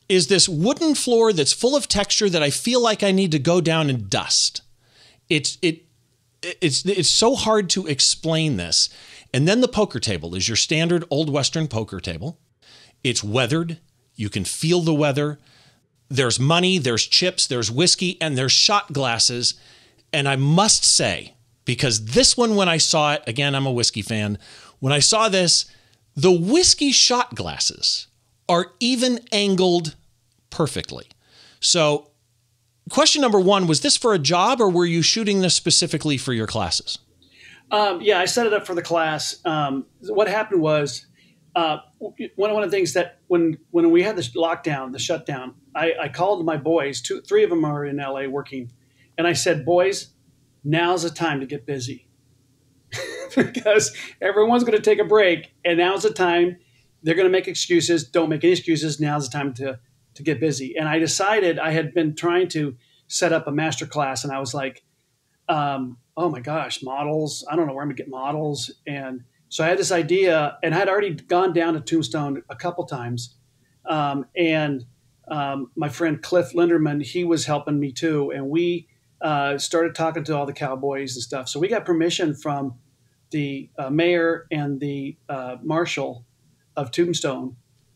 is 0.08 0.28
this 0.28 0.48
wooden 0.48 0.96
floor 0.96 1.34
that's 1.34 1.54
full 1.54 1.76
of 1.76 1.88
texture 1.88 2.30
that 2.30 2.44
I 2.44 2.50
feel 2.50 2.82
like 2.82 3.04
I 3.04 3.12
need 3.12 3.32
to 3.32 3.40
go 3.40 3.60
down 3.60 3.90
and 3.90 4.10
dust. 4.10 4.62
It's 5.30 5.58
it 5.62 5.84
it's 6.42 6.86
it's 6.86 7.10
so 7.10 7.36
hard 7.36 7.70
to 7.72 7.88
explain 7.88 8.58
this. 8.58 8.90
And 9.34 9.48
then 9.48 9.62
the 9.62 9.68
poker 9.68 10.00
table 10.00 10.36
is 10.36 10.48
your 10.48 10.56
standard 10.56 11.04
old 11.10 11.30
western 11.30 11.68
poker 11.68 12.00
table. 12.00 12.40
It's 13.04 13.24
weathered. 13.24 13.80
You 14.16 14.30
can 14.30 14.46
feel 14.46 14.82
the 14.82 14.94
weather. 14.94 15.40
There's 16.10 16.40
money, 16.40 16.78
there's 16.78 17.06
chips, 17.06 17.46
there's 17.46 17.70
whiskey, 17.70 18.20
and 18.22 18.38
there's 18.38 18.54
shot 18.54 18.94
glasses. 18.94 19.56
And 20.14 20.28
I 20.30 20.38
must 20.38 20.86
say, 20.86 21.34
because 21.68 22.06
this 22.06 22.38
one, 22.38 22.56
when 22.56 22.70
I 22.70 22.78
saw 22.78 23.14
it, 23.14 23.24
again, 23.28 23.54
I'm 23.54 23.68
a 23.68 23.72
whiskey 23.72 24.02
fan. 24.02 24.40
When 24.80 24.94
I 24.94 25.00
saw 25.00 25.28
this, 25.28 25.66
the 26.16 26.32
whiskey 26.32 26.92
shot 26.92 27.36
glasses 27.36 28.08
are 28.50 28.72
even 28.80 29.20
angled 29.34 29.96
perfectly. 30.50 31.08
So, 31.60 32.12
question 32.90 33.22
number 33.22 33.40
one 33.40 33.68
was 33.68 33.82
this 33.82 33.98
for 33.98 34.14
a 34.14 34.20
job 34.20 34.62
or 34.62 34.70
were 34.70 34.86
you 34.86 35.02
shooting 35.02 35.42
this 35.42 35.56
specifically 35.56 36.18
for 36.18 36.32
your 36.32 36.48
classes? 36.48 37.00
Um, 37.70 38.00
yeah, 38.02 38.20
I 38.20 38.26
set 38.26 38.48
it 38.48 38.54
up 38.54 38.66
for 38.66 38.74
the 38.74 38.82
class. 38.82 39.42
Um, 39.44 39.86
what 40.04 40.30
happened 40.30 40.62
was 40.62 41.06
uh, 41.54 41.80
one 42.00 42.14
one 42.54 42.64
of 42.64 42.72
the 42.72 42.78
things 42.78 42.94
that 42.94 43.20
when 43.28 43.58
when 43.72 43.92
we 43.92 44.04
had 44.04 44.16
this 44.16 44.30
lockdown, 44.30 44.94
the 44.94 45.00
shutdown, 45.00 45.54
I, 45.76 45.94
I 46.04 46.08
called 46.08 46.46
my 46.46 46.56
boys. 46.56 47.02
Two, 47.02 47.20
three 47.20 47.44
of 47.44 47.50
them 47.50 47.66
are 47.66 47.84
in 47.84 47.98
LA 47.98 48.28
working, 48.28 48.72
and 49.18 49.28
I 49.28 49.34
said, 49.34 49.66
"Boys, 49.66 50.14
now's 50.68 51.04
the 51.04 51.10
time 51.10 51.40
to 51.40 51.46
get 51.46 51.66
busy 51.66 52.08
because 53.36 53.96
everyone's 54.22 54.64
going 54.64 54.76
to 54.76 54.82
take 54.82 55.00
a 55.00 55.06
break, 55.06 55.54
and 55.64 55.78
now's 55.78 56.04
the 56.04 56.12
time 56.12 56.58
they're 57.02 57.16
going 57.16 57.28
to 57.28 57.32
make 57.32 57.48
excuses. 57.48 58.04
Don't 58.04 58.30
make 58.30 58.44
any 58.44 58.54
excuses. 58.54 59.00
Now's 59.00 59.30
the 59.30 59.38
time 59.38 59.54
to 59.56 59.80
to 60.16 60.24
get 60.24 60.40
busy." 60.40 60.76
And 60.78 60.88
I 60.88 61.00
decided 61.00 61.58
I 61.58 61.72
had 61.72 61.94
been 61.94 62.16
trying 62.16 62.50
to 62.50 62.76
set 63.08 63.32
up 63.32 63.48
a 63.48 63.52
master 63.52 63.86
class, 63.86 64.24
and 64.24 64.34
I 64.34 64.40
was 64.40 64.54
like, 64.54 64.84
um, 65.48 65.98
oh 66.18 66.30
my 66.30 66.42
gosh, 66.42 66.84
models. 66.84 67.46
I 67.50 67.56
don't 67.56 67.68
know 67.68 67.74
where 67.74 67.84
I'm 67.84 67.90
gonna 67.90 67.98
get 67.98 68.10
models. 68.10 68.72
And 68.86 69.24
so 69.50 69.64
I 69.64 69.68
had 69.68 69.80
this 69.80 69.92
idea, 69.92 70.58
and 70.62 70.76
I 70.76 70.78
had 70.78 70.90
already 70.90 71.14
gone 71.14 71.54
down 71.54 71.74
to 71.76 71.80
Tombstone 71.80 72.44
a 72.50 72.56
couple 72.56 72.86
times. 72.86 73.36
Um, 73.86 74.26
and 74.36 74.86
um, 75.30 75.72
my 75.76 75.88
friend 75.88 76.22
Cliff 76.22 76.52
Linderman, 76.54 77.02
he 77.02 77.24
was 77.24 77.46
helping 77.46 77.80
me 77.80 77.94
too. 77.94 78.32
And 78.32 78.50
we 78.50 78.90
uh, 79.22 79.58
started 79.58 79.96
talking 79.96 80.24
to 80.26 80.36
all 80.36 80.46
the 80.46 80.54
cowboys 80.54 81.16
and 81.16 81.24
stuff. 81.24 81.50
So 81.50 81.60
we 81.60 81.68
got 81.68 81.86
permission 81.86 82.36
from 82.36 82.76
the 83.32 83.70
uh, 83.78 83.90
mayor 83.90 84.48
and 84.52 84.80
the 84.80 85.18
uh, 85.28 85.58
marshal 85.62 86.26
of 86.76 86.92
Tombstone 86.92 87.56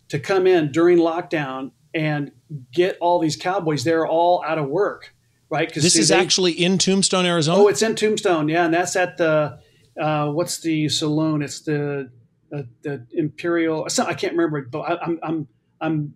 to 0.10 0.19
come 0.19 0.47
in 0.47 0.71
during 0.71 0.97
lockdown 0.97 1.71
and 1.93 2.31
get 2.73 2.97
all 2.99 3.19
these 3.19 3.36
cowboys. 3.36 3.84
They're 3.84 4.07
all 4.07 4.43
out 4.45 4.57
of 4.57 4.67
work, 4.67 5.13
right? 5.49 5.67
Because 5.67 5.84
this 5.84 5.95
is 5.95 6.10
they, 6.10 6.19
actually 6.19 6.51
in 6.51 6.77
Tombstone, 6.77 7.25
Arizona. 7.25 7.62
Oh, 7.62 7.67
it's 7.67 7.81
in 7.81 7.95
Tombstone, 7.95 8.49
yeah, 8.49 8.65
and 8.65 8.73
that's 8.73 8.95
at 8.95 9.17
the 9.17 9.60
uh, 9.99 10.31
what's 10.31 10.60
the 10.60 10.89
saloon? 10.89 11.41
It's 11.41 11.62
the 11.62 12.10
uh, 12.53 12.63
the 12.81 13.05
Imperial. 13.12 13.88
I 13.99 14.13
can't 14.13 14.34
remember 14.34 14.57
it, 14.60 14.71
but 14.71 14.79
I, 14.79 14.97
I'm 15.01 15.19
I'm 15.23 15.47
I'm 15.79 16.13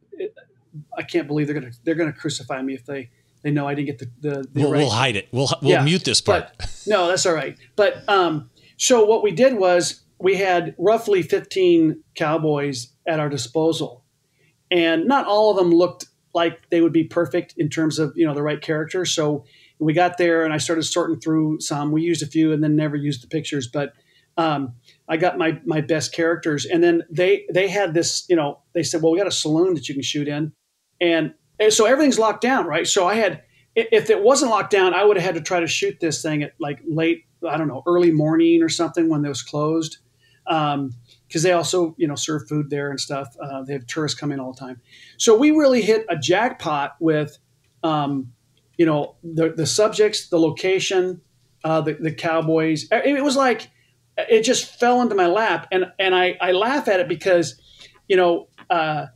I 0.97 1.03
can't 1.03 1.27
believe 1.27 1.47
they're 1.47 1.59
gonna 1.59 1.73
they're 1.83 1.95
gonna 1.95 2.13
crucify 2.13 2.61
me 2.61 2.73
if 2.73 2.85
they 2.85 3.09
they 3.45 3.51
know 3.51 3.67
I 3.67 3.75
didn't 3.75 3.85
get 3.85 3.99
the 3.99 4.11
the. 4.21 4.41
the 4.41 4.61
we'll, 4.61 4.71
right. 4.71 4.79
we'll, 4.79 4.89
hide 4.89 5.15
it. 5.15 5.27
We'll 5.31 5.47
we'll 5.61 5.71
yeah, 5.71 5.83
mute 5.83 6.03
this 6.03 6.19
part. 6.19 6.51
But, 6.57 6.81
no, 6.87 7.07
that's 7.07 7.27
all 7.27 7.35
right. 7.35 7.55
But 7.75 8.03
um, 8.09 8.49
so 8.75 9.05
what 9.05 9.21
we 9.21 9.31
did 9.31 9.57
was 9.57 10.01
we 10.19 10.35
had 10.35 10.73
roughly 10.79 11.21
15 11.21 12.03
cowboys 12.15 12.93
at 13.07 13.19
our 13.19 13.29
disposal, 13.29 14.03
and 14.71 15.05
not 15.05 15.27
all 15.27 15.51
of 15.51 15.57
them 15.57 15.71
looked 15.71 16.07
like 16.33 16.71
they 16.71 16.81
would 16.81 16.91
be 16.91 17.03
perfect 17.03 17.53
in 17.55 17.69
terms 17.69 17.99
of 17.99 18.13
you 18.15 18.25
know 18.25 18.33
the 18.33 18.41
right 18.41 18.59
character. 18.59 19.05
So 19.05 19.45
we 19.77 19.93
got 19.93 20.17
there, 20.17 20.43
and 20.43 20.51
I 20.51 20.57
started 20.57 20.81
sorting 20.81 21.19
through 21.19 21.59
some. 21.59 21.91
We 21.91 22.01
used 22.01 22.23
a 22.23 22.27
few, 22.27 22.51
and 22.51 22.63
then 22.63 22.75
never 22.75 22.95
used 22.97 23.23
the 23.23 23.27
pictures, 23.27 23.67
but. 23.67 23.93
Um, 24.37 24.73
I 25.07 25.15
got 25.15 25.37
my 25.37 25.61
my 25.63 25.79
best 25.79 26.11
characters, 26.11 26.65
and 26.65 26.83
then 26.83 27.03
they 27.09 27.45
they 27.53 27.69
had 27.69 27.93
this. 27.93 28.25
You 28.27 28.35
know, 28.35 28.59
they 28.73 28.83
said, 28.83 29.01
"Well, 29.01 29.13
we 29.13 29.17
got 29.17 29.27
a 29.27 29.31
saloon 29.31 29.75
that 29.75 29.87
you 29.87 29.95
can 29.95 30.03
shoot 30.03 30.27
in," 30.27 30.51
and, 30.99 31.33
and 31.59 31.71
so 31.73 31.85
everything's 31.85 32.19
locked 32.19 32.41
down, 32.41 32.65
right? 32.65 32.87
So 32.87 33.07
I 33.07 33.15
had, 33.15 33.43
if 33.75 34.09
it 34.09 34.23
wasn't 34.23 34.51
locked 34.51 34.71
down, 34.71 34.93
I 34.93 35.03
would 35.03 35.17
have 35.17 35.25
had 35.25 35.35
to 35.35 35.41
try 35.41 35.59
to 35.59 35.67
shoot 35.67 35.99
this 35.99 36.21
thing 36.21 36.43
at 36.43 36.53
like 36.59 36.79
late, 36.87 37.25
I 37.47 37.57
don't 37.57 37.67
know, 37.67 37.83
early 37.85 38.11
morning 38.11 38.63
or 38.63 38.69
something 38.69 39.09
when 39.09 39.23
it 39.25 39.29
was 39.29 39.41
closed, 39.41 39.97
Um, 40.47 40.91
because 41.27 41.43
they 41.43 41.53
also 41.53 41.95
you 41.97 42.07
know 42.07 42.15
serve 42.15 42.47
food 42.47 42.69
there 42.69 42.89
and 42.89 42.99
stuff. 42.99 43.35
Uh, 43.41 43.63
they 43.63 43.73
have 43.73 43.85
tourists 43.87 44.19
come 44.19 44.31
in 44.31 44.39
all 44.39 44.53
the 44.53 44.59
time, 44.59 44.79
so 45.17 45.35
we 45.37 45.51
really 45.51 45.81
hit 45.81 46.05
a 46.07 46.15
jackpot 46.15 46.95
with, 46.99 47.37
um, 47.83 48.31
you 48.77 48.85
know, 48.85 49.15
the 49.23 49.49
the 49.49 49.65
subjects, 49.65 50.29
the 50.29 50.39
location, 50.39 51.21
uh, 51.63 51.81
the 51.81 51.93
the 51.93 52.11
cowboys. 52.11 52.87
It 52.91 53.23
was 53.23 53.35
like 53.35 53.69
it 54.17 54.43
just 54.43 54.79
fell 54.79 55.01
into 55.01 55.15
my 55.15 55.25
lap, 55.25 55.67
and 55.71 55.85
and 55.97 56.13
I 56.13 56.37
I 56.39 56.51
laugh 56.51 56.87
at 56.87 56.99
it 56.99 57.07
because, 57.07 57.59
you 58.07 58.17
know. 58.17 58.47
Uh, 58.69 59.07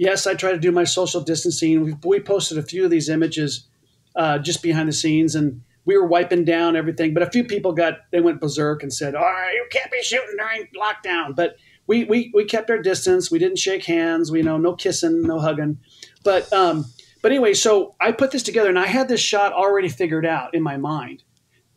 yes, 0.00 0.26
I 0.26 0.32
try 0.34 0.50
to 0.50 0.58
do 0.58 0.72
my 0.72 0.84
social 0.84 1.20
distancing. 1.20 1.84
We, 1.84 1.94
we 2.02 2.20
posted 2.20 2.56
a 2.56 2.62
few 2.62 2.84
of 2.84 2.90
these 2.90 3.10
images 3.10 3.68
uh, 4.16 4.38
just 4.38 4.62
behind 4.62 4.88
the 4.88 4.92
scenes, 4.92 5.34
and 5.34 5.60
we 5.84 5.96
were 5.96 6.06
wiping 6.06 6.44
down 6.44 6.74
everything. 6.74 7.12
But 7.14 7.22
a 7.22 7.30
few 7.30 7.44
people 7.44 7.72
got 7.72 7.98
they 8.10 8.20
went 8.20 8.40
berserk 8.40 8.82
and 8.82 8.92
said, 8.92 9.14
"All 9.14 9.22
right, 9.22 9.52
you 9.52 9.66
can't 9.70 9.92
be 9.92 10.02
shooting 10.02 10.36
during 10.36 10.66
lockdown." 10.74 11.36
But 11.36 11.56
we 11.86 12.04
we 12.04 12.32
we 12.34 12.44
kept 12.46 12.70
our 12.70 12.78
distance. 12.78 13.30
We 13.30 13.38
didn't 13.38 13.58
shake 13.58 13.84
hands. 13.84 14.32
We 14.32 14.42
know 14.42 14.56
no 14.56 14.74
kissing, 14.74 15.22
no 15.22 15.38
hugging. 15.38 15.78
But 16.24 16.50
um, 16.52 16.86
but 17.22 17.30
anyway, 17.30 17.52
so 17.52 17.94
I 18.00 18.12
put 18.12 18.30
this 18.30 18.42
together, 18.42 18.70
and 18.70 18.78
I 18.78 18.86
had 18.86 19.08
this 19.08 19.20
shot 19.20 19.52
already 19.52 19.90
figured 19.90 20.26
out 20.26 20.54
in 20.54 20.62
my 20.62 20.78
mind, 20.78 21.22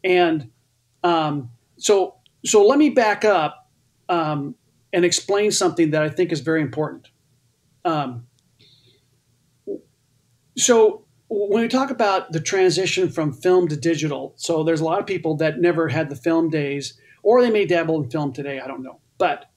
and 0.04 0.50
um, 1.04 1.52
so 1.78 2.16
so 2.46 2.66
let 2.66 2.80
me 2.80 2.90
back 2.90 3.26
up 3.26 3.70
um, 4.08 4.56
and 4.94 5.04
explain 5.04 5.52
something 5.52 5.92
that 5.92 6.02
I 6.02 6.10
think 6.10 6.32
is 6.32 6.40
very 6.40 6.62
important. 6.62 7.10
Um, 7.86 8.28
so 10.58 11.06
when 11.30 11.64
we 11.64 11.68
talk 11.68 11.90
about 11.90 12.32
the 12.32 12.40
transition 12.40 13.10
from 13.10 13.34
film 13.34 13.68
to 13.70 13.76
digital, 13.76 14.34
so 14.36 14.64
there's 14.64 14.82
a 14.82 14.86
lot 14.86 15.00
of 15.00 15.06
people 15.06 15.36
that 15.38 15.60
never 15.60 15.88
had 15.88 16.10
the 16.10 16.16
film 16.16 16.50
days, 16.50 17.00
or 17.24 17.42
they 17.42 17.50
may 17.50 17.66
dabble 17.66 18.04
in 18.04 18.10
film 18.10 18.34
today. 18.34 18.60
I 18.60 18.68
don't 18.68 18.84
know, 18.84 19.00
but 19.18 19.50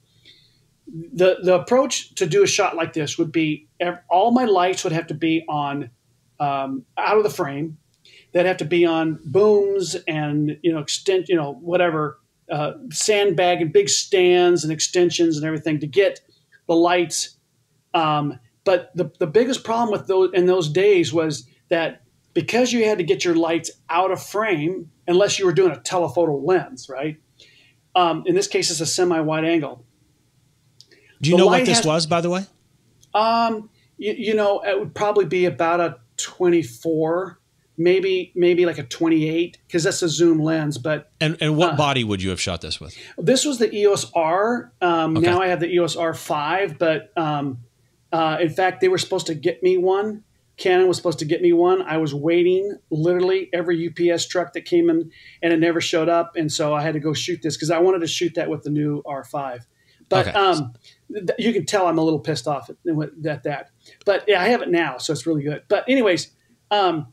the 0.86 1.38
the 1.42 1.54
approach 1.54 2.14
to 2.14 2.26
do 2.26 2.42
a 2.42 2.46
shot 2.46 2.76
like 2.76 2.92
this 2.92 3.18
would 3.18 3.32
be 3.32 3.68
all 4.08 4.30
my 4.30 4.44
lights 4.44 4.84
would 4.84 4.92
have 4.92 5.08
to 5.08 5.14
be 5.14 5.44
on 5.48 5.90
um, 6.40 6.84
out 6.96 7.16
of 7.16 7.24
the 7.24 7.30
frame. 7.30 7.78
They'd 8.32 8.46
have 8.46 8.58
to 8.58 8.64
be 8.64 8.84
on 8.84 9.18
booms 9.24 9.96
and 10.06 10.58
you 10.62 10.72
know 10.72 10.78
extent 10.78 11.28
you 11.28 11.36
know 11.36 11.54
whatever 11.54 12.20
uh, 12.50 12.72
sandbag 12.90 13.60
and 13.60 13.72
big 13.72 13.88
stands 13.88 14.62
and 14.62 14.72
extensions 14.72 15.36
and 15.36 15.44
everything 15.44 15.80
to 15.80 15.86
get 15.86 16.20
the 16.68 16.74
lights 16.74 17.35
um, 17.96 18.38
but 18.64 18.90
the, 18.94 19.10
the 19.18 19.26
biggest 19.26 19.64
problem 19.64 19.90
with 19.90 20.06
those 20.06 20.30
in 20.34 20.44
those 20.44 20.68
days 20.68 21.12
was 21.12 21.48
that 21.70 22.02
because 22.34 22.72
you 22.72 22.84
had 22.84 22.98
to 22.98 23.04
get 23.04 23.24
your 23.24 23.34
lights 23.34 23.70
out 23.88 24.10
of 24.10 24.22
frame, 24.22 24.90
unless 25.08 25.38
you 25.38 25.46
were 25.46 25.52
doing 25.52 25.72
a 25.72 25.80
telephoto 25.80 26.36
lens, 26.36 26.90
right? 26.90 27.16
Um, 27.94 28.24
in 28.26 28.34
this 28.34 28.46
case, 28.46 28.70
it's 28.70 28.80
a 28.80 28.86
semi-wide 28.86 29.46
angle. 29.46 29.86
Do 31.22 31.30
you 31.30 31.36
the 31.36 31.44
know 31.44 31.46
what 31.46 31.64
this 31.64 31.78
has, 31.78 31.86
was, 31.86 32.06
by 32.06 32.20
the 32.20 32.28
way? 32.28 32.44
Um, 33.14 33.70
you, 33.96 34.12
you, 34.12 34.34
know, 34.34 34.60
it 34.60 34.78
would 34.78 34.94
probably 34.94 35.24
be 35.24 35.46
about 35.46 35.80
a 35.80 35.96
24, 36.18 37.40
maybe 37.78 38.32
maybe 38.34 38.66
like 38.66 38.76
a 38.76 38.82
28, 38.82 39.56
because 39.66 39.84
that's 39.84 40.02
a 40.02 40.08
zoom 40.10 40.38
lens. 40.38 40.76
But 40.76 41.10
and 41.22 41.38
and 41.40 41.56
what 41.56 41.72
uh, 41.72 41.76
body 41.76 42.04
would 42.04 42.22
you 42.22 42.28
have 42.28 42.40
shot 42.40 42.60
this 42.60 42.78
with? 42.78 42.94
This 43.16 43.46
was 43.46 43.58
the 43.58 43.74
EOS 43.74 44.10
R. 44.14 44.72
Um, 44.82 45.16
okay. 45.16 45.24
Now 45.26 45.40
I 45.40 45.46
have 45.46 45.60
the 45.60 45.72
EOS 45.72 45.96
R5, 45.96 46.78
but 46.78 47.16
um, 47.16 47.60
uh, 48.16 48.38
in 48.40 48.48
fact, 48.48 48.80
they 48.80 48.88
were 48.88 48.96
supposed 48.96 49.26
to 49.26 49.34
get 49.34 49.62
me 49.62 49.76
one. 49.76 50.24
Canon 50.56 50.88
was 50.88 50.96
supposed 50.96 51.18
to 51.18 51.26
get 51.26 51.42
me 51.42 51.52
one. 51.52 51.82
I 51.82 51.98
was 51.98 52.14
waiting 52.14 52.78
literally 52.88 53.50
every 53.52 53.90
UPS 53.90 54.26
truck 54.26 54.54
that 54.54 54.62
came 54.62 54.88
in, 54.88 55.10
and 55.42 55.52
it 55.52 55.60
never 55.60 55.82
showed 55.82 56.08
up. 56.08 56.34
And 56.34 56.50
so 56.50 56.72
I 56.72 56.80
had 56.80 56.94
to 56.94 56.98
go 56.98 57.12
shoot 57.12 57.42
this 57.42 57.58
because 57.58 57.70
I 57.70 57.78
wanted 57.78 57.98
to 57.98 58.06
shoot 58.06 58.32
that 58.36 58.48
with 58.48 58.62
the 58.62 58.70
new 58.70 59.02
R5. 59.02 59.66
But 60.08 60.28
okay. 60.28 60.38
um, 60.38 60.72
th- 61.12 61.28
you 61.38 61.52
can 61.52 61.66
tell 61.66 61.86
I'm 61.86 61.98
a 61.98 62.02
little 62.02 62.18
pissed 62.18 62.48
off 62.48 62.70
at, 62.70 62.76
at, 63.26 63.42
that. 63.42 63.70
But 64.06 64.24
yeah, 64.26 64.40
I 64.40 64.48
have 64.48 64.62
it 64.62 64.70
now, 64.70 64.96
so 64.96 65.12
it's 65.12 65.26
really 65.26 65.42
good. 65.42 65.64
But 65.68 65.86
anyways, 65.86 66.30
um, 66.70 67.08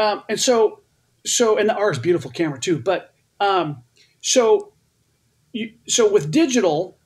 um, 0.00 0.24
and 0.28 0.40
so 0.40 0.80
so 1.24 1.56
and 1.56 1.68
the 1.68 1.76
R 1.76 1.92
is 1.92 2.00
beautiful 2.00 2.32
camera 2.32 2.58
too. 2.58 2.80
But 2.80 3.14
um, 3.38 3.84
so 4.22 4.72
you, 5.52 5.74
so 5.86 6.10
with 6.10 6.32
digital, 6.32 6.98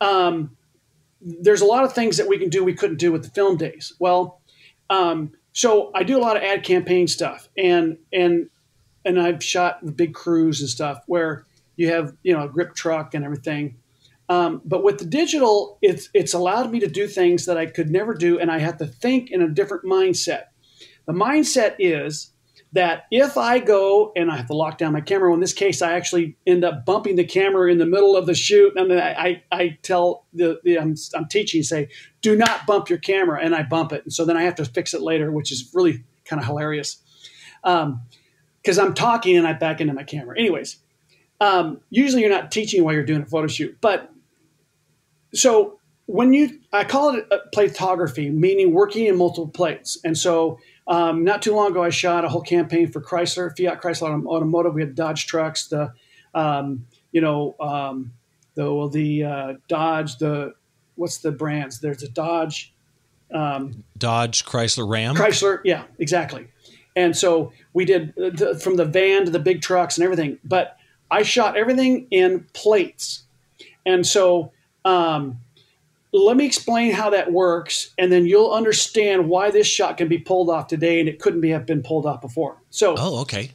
um, 0.00 0.56
there's 1.24 1.60
a 1.60 1.66
lot 1.66 1.84
of 1.84 1.92
things 1.92 2.16
that 2.16 2.28
we 2.28 2.38
can 2.38 2.48
do 2.48 2.64
we 2.64 2.74
couldn't 2.74 2.98
do 2.98 3.12
with 3.12 3.22
the 3.22 3.30
film 3.30 3.56
days. 3.56 3.92
Well, 3.98 4.40
um, 4.90 5.32
so 5.52 5.90
I 5.94 6.02
do 6.02 6.18
a 6.18 6.20
lot 6.20 6.36
of 6.36 6.42
ad 6.42 6.64
campaign 6.64 7.06
stuff, 7.06 7.48
and 7.56 7.98
and 8.12 8.48
and 9.04 9.20
I've 9.20 9.42
shot 9.42 9.84
the 9.84 9.92
big 9.92 10.14
crews 10.14 10.60
and 10.60 10.68
stuff 10.68 11.02
where 11.06 11.46
you 11.76 11.88
have 11.88 12.14
you 12.22 12.32
know 12.32 12.44
a 12.44 12.48
grip 12.48 12.74
truck 12.74 13.14
and 13.14 13.24
everything. 13.24 13.76
Um, 14.28 14.62
but 14.64 14.82
with 14.82 14.98
the 14.98 15.04
digital, 15.04 15.78
it's 15.82 16.08
it's 16.14 16.34
allowed 16.34 16.70
me 16.70 16.80
to 16.80 16.88
do 16.88 17.06
things 17.06 17.46
that 17.46 17.58
I 17.58 17.66
could 17.66 17.90
never 17.90 18.14
do, 18.14 18.38
and 18.38 18.50
I 18.50 18.58
have 18.58 18.78
to 18.78 18.86
think 18.86 19.30
in 19.30 19.42
a 19.42 19.48
different 19.48 19.84
mindset. 19.84 20.44
The 21.06 21.12
mindset 21.12 21.76
is 21.78 22.31
that 22.72 23.04
if 23.10 23.36
I 23.36 23.58
go 23.58 24.12
and 24.16 24.30
I 24.30 24.36
have 24.36 24.46
to 24.46 24.54
lock 24.54 24.78
down 24.78 24.94
my 24.94 25.02
camera, 25.02 25.28
well, 25.28 25.34
in 25.34 25.40
this 25.40 25.52
case, 25.52 25.82
I 25.82 25.92
actually 25.92 26.36
end 26.46 26.64
up 26.64 26.86
bumping 26.86 27.16
the 27.16 27.24
camera 27.24 27.70
in 27.70 27.78
the 27.78 27.86
middle 27.86 28.16
of 28.16 28.26
the 28.26 28.34
shoot. 28.34 28.74
And 28.76 28.92
I, 28.92 29.42
I, 29.52 29.56
I 29.56 29.78
tell 29.82 30.24
the, 30.32 30.58
the 30.64 30.78
I'm, 30.78 30.94
I'm, 31.14 31.26
teaching, 31.26 31.62
say, 31.62 31.88
do 32.22 32.34
not 32.34 32.66
bump 32.66 32.88
your 32.88 32.98
camera. 32.98 33.40
And 33.42 33.54
I 33.54 33.62
bump 33.62 33.92
it. 33.92 34.04
And 34.04 34.12
so 34.12 34.24
then 34.24 34.38
I 34.38 34.42
have 34.42 34.54
to 34.54 34.64
fix 34.64 34.94
it 34.94 35.02
later, 35.02 35.30
which 35.30 35.52
is 35.52 35.70
really 35.74 36.02
kind 36.24 36.40
of 36.40 36.46
hilarious. 36.46 36.96
Because 37.62 38.78
um, 38.78 38.86
I'm 38.86 38.94
talking 38.94 39.36
and 39.36 39.46
I 39.46 39.52
back 39.52 39.82
into 39.82 39.92
my 39.92 40.04
camera. 40.04 40.38
Anyways, 40.38 40.78
um, 41.40 41.80
usually 41.90 42.22
you're 42.22 42.30
not 42.30 42.50
teaching 42.50 42.84
while 42.84 42.94
you're 42.94 43.04
doing 43.04 43.22
a 43.22 43.26
photo 43.26 43.48
shoot. 43.48 43.76
But 43.82 44.10
so 45.34 45.78
when 46.06 46.32
you, 46.32 46.58
I 46.72 46.84
call 46.84 47.16
it 47.16 47.28
platography, 47.52 48.30
meaning 48.30 48.72
working 48.72 49.06
in 49.06 49.18
multiple 49.18 49.48
plates. 49.48 49.98
And 50.04 50.16
so 50.16 50.58
um, 50.86 51.24
not 51.24 51.42
too 51.42 51.54
long 51.54 51.70
ago, 51.70 51.82
I 51.82 51.90
shot 51.90 52.24
a 52.24 52.28
whole 52.28 52.42
campaign 52.42 52.90
for 52.90 53.00
Chrysler, 53.00 53.56
Fiat 53.56 53.80
Chrysler 53.80 54.24
Automotive. 54.26 54.74
We 54.74 54.82
had 54.82 54.94
Dodge 54.94 55.26
trucks, 55.26 55.68
the 55.68 55.92
um, 56.34 56.86
you 57.12 57.20
know 57.20 57.54
um, 57.60 58.12
the 58.54 58.72
well, 58.72 58.88
the 58.88 59.24
uh, 59.24 59.52
Dodge, 59.68 60.18
the 60.18 60.54
what's 60.96 61.18
the 61.18 61.30
brands? 61.30 61.80
There's 61.80 62.02
a 62.02 62.08
Dodge, 62.08 62.72
um, 63.32 63.84
Dodge, 63.96 64.44
Chrysler, 64.44 64.88
Ram, 64.88 65.14
Chrysler. 65.14 65.60
Yeah, 65.64 65.84
exactly. 65.98 66.48
And 66.94 67.16
so 67.16 67.52
we 67.72 67.84
did 67.84 68.14
the, 68.16 68.60
from 68.62 68.76
the 68.76 68.84
van 68.84 69.24
to 69.24 69.30
the 69.30 69.38
big 69.38 69.62
trucks 69.62 69.96
and 69.96 70.04
everything. 70.04 70.38
But 70.44 70.76
I 71.10 71.22
shot 71.22 71.56
everything 71.56 72.08
in 72.10 72.46
plates, 72.54 73.22
and 73.86 74.04
so 74.04 74.52
um, 74.84 75.38
let 76.12 76.36
me 76.36 76.44
explain 76.44 76.92
how 76.92 77.10
that 77.10 77.32
works, 77.32 77.94
and 77.98 78.12
then 78.12 78.26
you'll 78.26 78.52
understand 78.52 79.28
why 79.28 79.50
this 79.50 79.66
shot 79.66 79.96
can 79.96 80.08
be 80.08 80.18
pulled 80.18 80.50
off 80.50 80.66
today 80.66 81.00
and 81.00 81.08
it 81.08 81.18
couldn't 81.18 81.40
be 81.40 81.50
have 81.50 81.64
been 81.64 81.82
pulled 81.82 82.04
off 82.04 82.20
before. 82.20 82.60
So, 82.70 82.94
oh, 82.98 83.20
okay. 83.22 83.52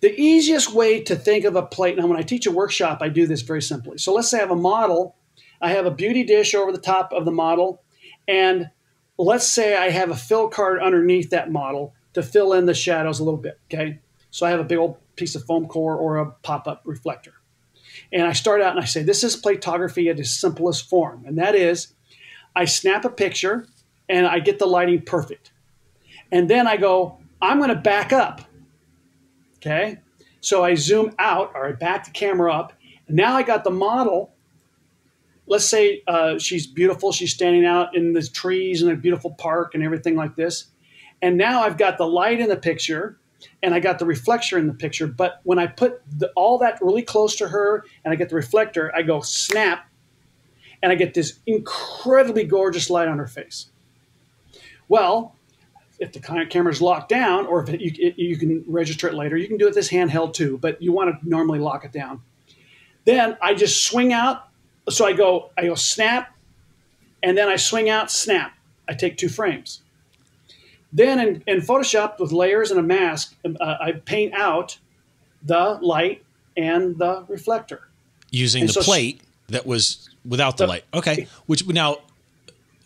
The 0.00 0.14
easiest 0.20 0.74
way 0.74 1.00
to 1.02 1.16
think 1.16 1.46
of 1.46 1.56
a 1.56 1.62
plate, 1.62 1.96
now 1.96 2.06
when 2.06 2.18
I 2.18 2.22
teach 2.22 2.46
a 2.46 2.50
workshop, 2.50 2.98
I 3.00 3.08
do 3.08 3.26
this 3.26 3.40
very 3.40 3.62
simply. 3.62 3.96
So 3.96 4.12
let's 4.12 4.28
say 4.28 4.36
I 4.36 4.42
have 4.42 4.50
a 4.50 4.56
model, 4.56 5.16
I 5.62 5.70
have 5.70 5.86
a 5.86 5.90
beauty 5.90 6.24
dish 6.24 6.54
over 6.54 6.72
the 6.72 6.78
top 6.78 7.10
of 7.12 7.24
the 7.24 7.32
model, 7.32 7.82
and 8.28 8.68
let's 9.16 9.46
say 9.46 9.74
I 9.74 9.88
have 9.88 10.10
a 10.10 10.16
fill 10.16 10.48
card 10.48 10.80
underneath 10.80 11.30
that 11.30 11.50
model 11.50 11.94
to 12.12 12.22
fill 12.22 12.52
in 12.52 12.66
the 12.66 12.74
shadows 12.74 13.18
a 13.18 13.24
little 13.24 13.40
bit. 13.40 13.58
Okay. 13.72 13.98
So 14.30 14.44
I 14.44 14.50
have 14.50 14.60
a 14.60 14.64
big 14.64 14.78
old 14.78 14.98
piece 15.16 15.34
of 15.36 15.44
foam 15.44 15.66
core 15.68 15.96
or 15.96 16.18
a 16.18 16.30
pop 16.42 16.68
up 16.68 16.82
reflector. 16.84 17.32
And 18.12 18.26
I 18.26 18.32
start 18.32 18.60
out 18.60 18.72
and 18.72 18.80
I 18.80 18.84
say, 18.84 19.02
this 19.02 19.24
is 19.24 19.36
platography 19.36 20.10
at 20.10 20.18
its 20.18 20.30
simplest 20.30 20.88
form. 20.88 21.24
And 21.26 21.38
that 21.38 21.54
is, 21.54 21.93
I 22.54 22.64
snap 22.64 23.04
a 23.04 23.10
picture 23.10 23.66
and 24.08 24.26
I 24.26 24.38
get 24.38 24.58
the 24.58 24.66
lighting 24.66 25.02
perfect. 25.02 25.52
And 26.30 26.48
then 26.48 26.66
I 26.66 26.76
go, 26.76 27.18
I'm 27.40 27.58
going 27.58 27.70
to 27.70 27.76
back 27.76 28.12
up. 28.12 28.42
Okay. 29.56 29.98
So 30.40 30.62
I 30.62 30.74
zoom 30.74 31.14
out 31.18 31.52
or 31.54 31.66
I 31.66 31.72
back 31.72 32.04
the 32.04 32.10
camera 32.10 32.52
up. 32.52 32.74
Now 33.08 33.34
I 33.34 33.42
got 33.42 33.64
the 33.64 33.70
model. 33.70 34.34
Let's 35.46 35.66
say 35.66 36.02
uh, 36.06 36.38
she's 36.38 36.66
beautiful. 36.66 37.12
She's 37.12 37.32
standing 37.32 37.64
out 37.64 37.96
in 37.96 38.12
the 38.12 38.22
trees 38.22 38.82
in 38.82 38.90
a 38.90 38.96
beautiful 38.96 39.32
park 39.32 39.74
and 39.74 39.82
everything 39.82 40.16
like 40.16 40.36
this. 40.36 40.66
And 41.22 41.38
now 41.38 41.62
I've 41.62 41.78
got 41.78 41.98
the 41.98 42.06
light 42.06 42.40
in 42.40 42.48
the 42.48 42.56
picture 42.56 43.18
and 43.62 43.74
I 43.74 43.80
got 43.80 43.98
the 43.98 44.06
reflector 44.06 44.58
in 44.58 44.66
the 44.66 44.74
picture. 44.74 45.06
But 45.06 45.40
when 45.44 45.58
I 45.58 45.66
put 45.66 46.02
the, 46.18 46.30
all 46.36 46.58
that 46.58 46.78
really 46.80 47.02
close 47.02 47.36
to 47.36 47.48
her 47.48 47.84
and 48.04 48.12
I 48.12 48.16
get 48.16 48.28
the 48.28 48.36
reflector, 48.36 48.94
I 48.94 49.02
go 49.02 49.20
snap 49.20 49.86
and 50.84 50.92
I 50.92 50.96
get 50.96 51.14
this 51.14 51.38
incredibly 51.46 52.44
gorgeous 52.44 52.90
light 52.90 53.08
on 53.08 53.16
her 53.16 53.26
face. 53.26 53.68
Well, 54.86 55.34
if 55.98 56.12
the 56.12 56.20
camera's 56.20 56.82
locked 56.82 57.08
down, 57.08 57.46
or 57.46 57.62
if 57.62 57.70
it, 57.70 57.80
you, 57.80 57.90
it, 57.98 58.18
you 58.18 58.36
can 58.36 58.62
register 58.68 59.08
it 59.08 59.14
later, 59.14 59.38
you 59.38 59.48
can 59.48 59.56
do 59.56 59.66
it 59.66 59.74
this 59.74 59.88
handheld 59.88 60.34
too, 60.34 60.58
but 60.58 60.82
you 60.82 60.92
want 60.92 61.18
to 61.18 61.26
normally 61.26 61.58
lock 61.58 61.86
it 61.86 61.92
down. 61.92 62.20
Then 63.06 63.38
I 63.40 63.54
just 63.54 63.84
swing 63.84 64.12
out. 64.12 64.48
So 64.90 65.06
I 65.06 65.14
go, 65.14 65.52
I 65.56 65.62
go 65.64 65.74
snap, 65.74 66.36
and 67.22 67.38
then 67.38 67.48
I 67.48 67.56
swing 67.56 67.88
out, 67.88 68.10
snap. 68.10 68.52
I 68.86 68.92
take 68.92 69.16
two 69.16 69.30
frames. 69.30 69.80
Then 70.92 71.18
in, 71.18 71.44
in 71.46 71.60
Photoshop 71.62 72.20
with 72.20 72.30
layers 72.30 72.70
and 72.70 72.78
a 72.78 72.82
mask, 72.82 73.34
uh, 73.46 73.76
I 73.80 73.92
paint 73.92 74.34
out 74.34 74.76
the 75.42 75.78
light 75.80 76.22
and 76.58 76.98
the 76.98 77.24
reflector. 77.26 77.88
Using 78.30 78.62
and 78.62 78.68
the 78.68 78.74
so 78.74 78.82
plate 78.82 79.22
that 79.48 79.64
was 79.64 80.10
without 80.24 80.56
the, 80.56 80.66
light. 80.66 80.84
Okay. 80.92 81.26
Which 81.46 81.66
now 81.66 81.98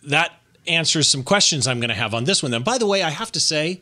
that 0.05 0.33
answers 0.67 1.09
some 1.09 1.23
questions 1.23 1.67
I'm 1.67 1.81
going 1.81 1.91
to 1.91 1.95
have 1.95 2.15
on 2.15 2.25
this 2.25 2.43
one. 2.43 2.53
Then, 2.53 2.63
by 2.63 2.79
the 2.79 2.87
way, 2.87 3.03
I 3.03 3.11
have 3.11 3.33
to 3.33 3.41
say, 3.41 3.81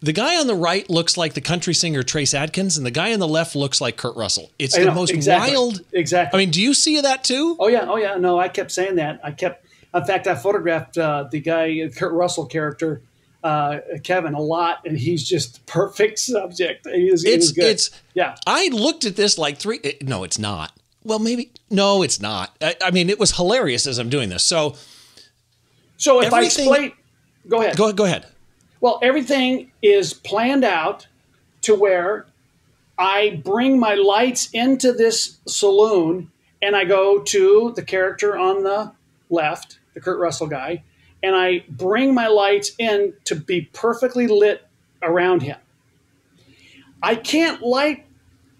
the 0.00 0.12
guy 0.12 0.38
on 0.38 0.46
the 0.46 0.54
right 0.54 0.88
looks 0.90 1.16
like 1.16 1.34
the 1.34 1.40
country 1.40 1.74
singer 1.74 2.02
Trace 2.02 2.34
Adkins, 2.34 2.76
and 2.76 2.84
the 2.84 2.90
guy 2.90 3.12
on 3.12 3.18
the 3.18 3.28
left 3.28 3.56
looks 3.56 3.80
like 3.80 3.96
Kurt 3.96 4.16
Russell. 4.16 4.50
It's 4.58 4.76
the 4.76 4.92
most 4.92 5.10
exactly, 5.10 5.56
wild. 5.56 5.80
Exactly. 5.92 6.36
I 6.36 6.42
mean, 6.42 6.50
do 6.50 6.60
you 6.60 6.74
see 6.74 7.00
that 7.00 7.24
too? 7.24 7.56
Oh 7.58 7.68
yeah. 7.68 7.86
Oh 7.88 7.96
yeah. 7.96 8.16
No, 8.16 8.38
I 8.38 8.48
kept 8.48 8.72
saying 8.72 8.96
that. 8.96 9.20
I 9.24 9.32
kept 9.32 9.66
in 9.96 10.04
fact, 10.04 10.26
I 10.26 10.34
photographed 10.34 10.98
uh, 10.98 11.28
the 11.30 11.40
guy, 11.40 11.88
Kurt 11.96 12.12
Russell 12.12 12.46
character, 12.46 13.02
uh, 13.42 13.78
Kevin, 14.02 14.34
a 14.34 14.40
lot, 14.40 14.84
and 14.84 14.98
he's 14.98 15.26
just 15.26 15.64
perfect 15.66 16.18
subject. 16.18 16.86
He 16.86 17.08
is, 17.08 17.24
it's, 17.24 17.52
good. 17.52 17.64
It's, 17.64 17.90
yeah. 18.14 18.36
I 18.46 18.68
looked 18.68 19.04
at 19.04 19.16
this 19.16 19.38
like 19.38 19.58
three. 19.58 19.78
It, 19.82 20.06
no, 20.06 20.24
it's 20.24 20.38
not. 20.38 20.72
Well, 21.06 21.18
maybe. 21.18 21.50
No, 21.70 22.02
it's 22.02 22.20
not. 22.20 22.56
I, 22.60 22.74
I, 22.82 22.90
mean, 22.90 23.08
it 23.08 23.18
was 23.18 23.36
hilarious 23.36 23.86
as 23.86 23.98
I'm 23.98 24.08
doing 24.08 24.28
this. 24.28 24.44
So, 24.44 24.74
so 25.96 26.20
if 26.20 26.32
I 26.32 26.42
explain, 26.42 26.92
go 27.48 27.62
ahead. 27.62 27.76
Go, 27.76 27.92
go 27.92 28.04
ahead. 28.04 28.26
Well, 28.80 28.98
everything 29.02 29.72
is 29.82 30.12
planned 30.12 30.64
out 30.64 31.06
to 31.62 31.74
where 31.74 32.26
I 32.98 33.40
bring 33.44 33.78
my 33.78 33.94
lights 33.94 34.50
into 34.52 34.92
this 34.92 35.38
saloon 35.46 36.30
and 36.60 36.74
I 36.74 36.84
go 36.84 37.20
to 37.20 37.72
the 37.76 37.82
character 37.82 38.36
on 38.36 38.62
the 38.62 38.92
left 39.30 39.78
the 39.96 40.00
Kurt 40.00 40.18
Russell 40.20 40.46
guy, 40.46 40.84
and 41.22 41.34
I 41.34 41.64
bring 41.70 42.14
my 42.14 42.28
lights 42.28 42.72
in 42.78 43.14
to 43.24 43.34
be 43.34 43.62
perfectly 43.72 44.26
lit 44.26 44.66
around 45.02 45.42
him. 45.42 45.56
I 47.02 47.14
can't 47.14 47.62
light 47.62 48.05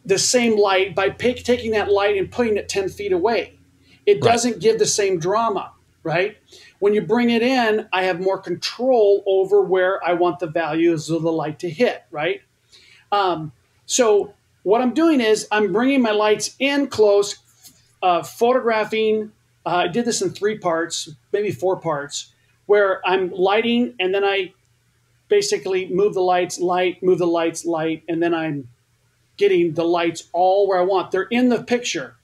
the 0.07 0.19
same 0.19 0.59
light 0.59 0.95
by 0.95 1.11
taking 1.11 1.73
that 1.73 1.91
light 1.91 2.17
and 2.17 2.31
putting 2.31 2.57
it 2.57 2.69
10 2.69 2.89
feet 2.89 3.13
away. 3.13 3.59
It 4.07 4.23
doesn't 4.23 4.61
give 4.61 4.79
the 4.79 4.87
same 4.87 5.19
drama, 5.19 5.73
right? 6.03 6.37
When 6.79 6.95
you 6.95 7.03
bring 7.03 7.31
it 7.31 7.43
in, 7.43 7.89
I 7.93 8.05
have 8.05 8.21
more 8.21 8.39
control 8.39 9.25
over 9.27 9.61
where 9.63 10.03
I 10.07 10.13
want 10.13 10.39
the 10.39 10.47
values 10.47 11.11
of 11.11 11.23
the 11.23 11.33
light 11.33 11.59
to 11.61 11.71
hit, 11.71 12.05
right? 12.11 12.41
Um, 13.11 13.53
so 13.85 14.33
what 14.63 14.81
I'm 14.81 14.95
doing 14.95 15.21
is 15.21 15.49
I'm 15.51 15.73
bringing 15.73 16.03
my 16.03 16.13
lights 16.13 16.55
in 16.61 16.87
close, 16.87 17.37
uh, 18.03 18.23
photographing 18.23 19.33
uh, 19.67 19.83
I 19.85 19.89
did 19.89 20.05
this 20.05 20.23
in 20.23 20.31
three 20.31 20.57
parts, 20.57 21.11
maybe 21.33 21.51
four 21.51 21.77
parts, 21.77 22.33
where 22.67 23.07
I'm 23.07 23.31
lighting 23.33 23.95
and 23.99 24.15
then 24.15 24.25
I 24.25 24.53
basically 25.29 25.89
move 25.89 26.15
the 26.15 26.21
lights, 26.21 26.61
light, 26.61 27.03
move 27.03 27.19
the 27.19 27.27
lights, 27.27 27.65
light, 27.65 28.05
and 28.09 28.23
then 28.23 28.33
I'm 28.33 28.69
getting 29.37 29.75
the 29.75 29.85
lights 29.85 30.29
all 30.33 30.69
where 30.69 30.79
I 30.79 30.83
want. 30.83 31.11
They're 31.11 31.23
in 31.23 31.49
the 31.49 31.63
picture. 31.63 32.17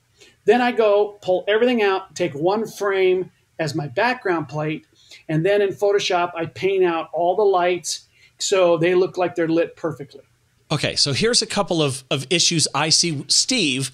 Then 0.44 0.60
I 0.60 0.72
go 0.72 1.18
pull 1.22 1.44
everything 1.46 1.82
out, 1.82 2.14
take 2.14 2.34
one 2.34 2.66
frame 2.66 3.30
as 3.58 3.74
my 3.74 3.86
background 3.86 4.48
plate, 4.48 4.86
and 5.28 5.46
then 5.46 5.62
in 5.62 5.70
Photoshop 5.70 6.32
I 6.34 6.46
paint 6.46 6.84
out 6.84 7.10
all 7.12 7.36
the 7.36 7.42
lights 7.42 8.08
so 8.38 8.76
they 8.76 8.94
look 8.94 9.16
like 9.16 9.34
they're 9.34 9.48
lit 9.48 9.76
perfectly. 9.76 10.22
Okay, 10.70 10.96
so 10.96 11.12
here's 11.12 11.42
a 11.42 11.46
couple 11.46 11.82
of, 11.82 12.02
of 12.10 12.26
issues 12.30 12.66
I 12.74 12.88
see 12.88 13.24
Steve 13.28 13.90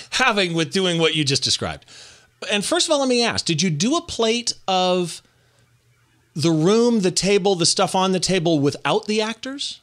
having 0.12 0.54
with 0.54 0.72
doing 0.72 0.98
what 0.98 1.14
you 1.14 1.24
just 1.24 1.42
described. 1.42 1.84
And 2.50 2.64
first 2.64 2.86
of 2.86 2.92
all, 2.92 3.00
let 3.00 3.08
me 3.08 3.24
ask: 3.24 3.44
Did 3.44 3.62
you 3.62 3.68
do 3.68 3.96
a 3.96 4.02
plate 4.02 4.54
of 4.68 5.22
the 6.34 6.52
room, 6.52 7.00
the 7.00 7.10
table, 7.10 7.56
the 7.56 7.66
stuff 7.66 7.96
on 7.96 8.12
the 8.12 8.20
table 8.20 8.60
without 8.60 9.06
the 9.06 9.20
actors? 9.20 9.80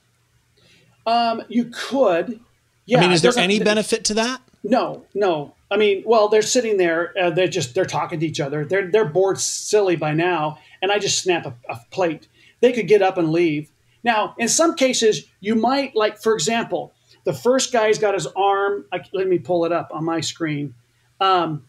Um, 1.06 1.44
you 1.50 1.66
could. 1.66 2.40
Yeah. 2.86 3.00
I 3.00 3.02
mean, 3.02 3.12
is 3.12 3.22
there 3.22 3.38
any 3.38 3.60
benefit 3.60 4.04
to 4.06 4.14
that? 4.16 4.42
No, 4.64 5.06
no. 5.14 5.56
I 5.72 5.78
mean, 5.78 6.04
well, 6.06 6.28
they're 6.28 6.42
sitting 6.42 6.78
there. 6.78 7.14
Uh, 7.20 7.30
they're 7.30 7.48
just 7.48 7.76
they're 7.76 7.86
talking 7.86 8.20
to 8.20 8.26
each 8.26 8.40
other. 8.40 8.66
They're 8.66 8.90
they're 8.90 9.06
bored 9.06 9.40
silly 9.40 9.96
by 9.96 10.14
now, 10.14 10.60
and 10.82 10.92
I 10.92 11.00
just 11.00 11.22
snap 11.22 11.46
a, 11.46 11.54
a 11.70 11.80
plate. 11.92 12.28
They 12.62 12.72
could 12.72 12.88
get 12.88 13.02
up 13.02 13.18
and 13.18 13.32
leave. 13.32 13.72
Now, 14.04 14.36
in 14.38 14.48
some 14.48 14.76
cases, 14.76 15.26
you 15.40 15.56
might 15.56 15.96
like, 15.96 16.22
for 16.22 16.34
example, 16.34 16.94
the 17.24 17.34
first 17.34 17.74
guy's 17.74 17.98
got 17.98 18.14
his 18.14 18.28
arm. 18.28 18.86
let 19.14 19.28
me 19.28 19.40
pull 19.40 19.66
it 19.66 19.72
up 19.72 19.90
on 19.92 20.04
my 20.04 20.22
screen. 20.22 20.76
Um, 21.20 21.64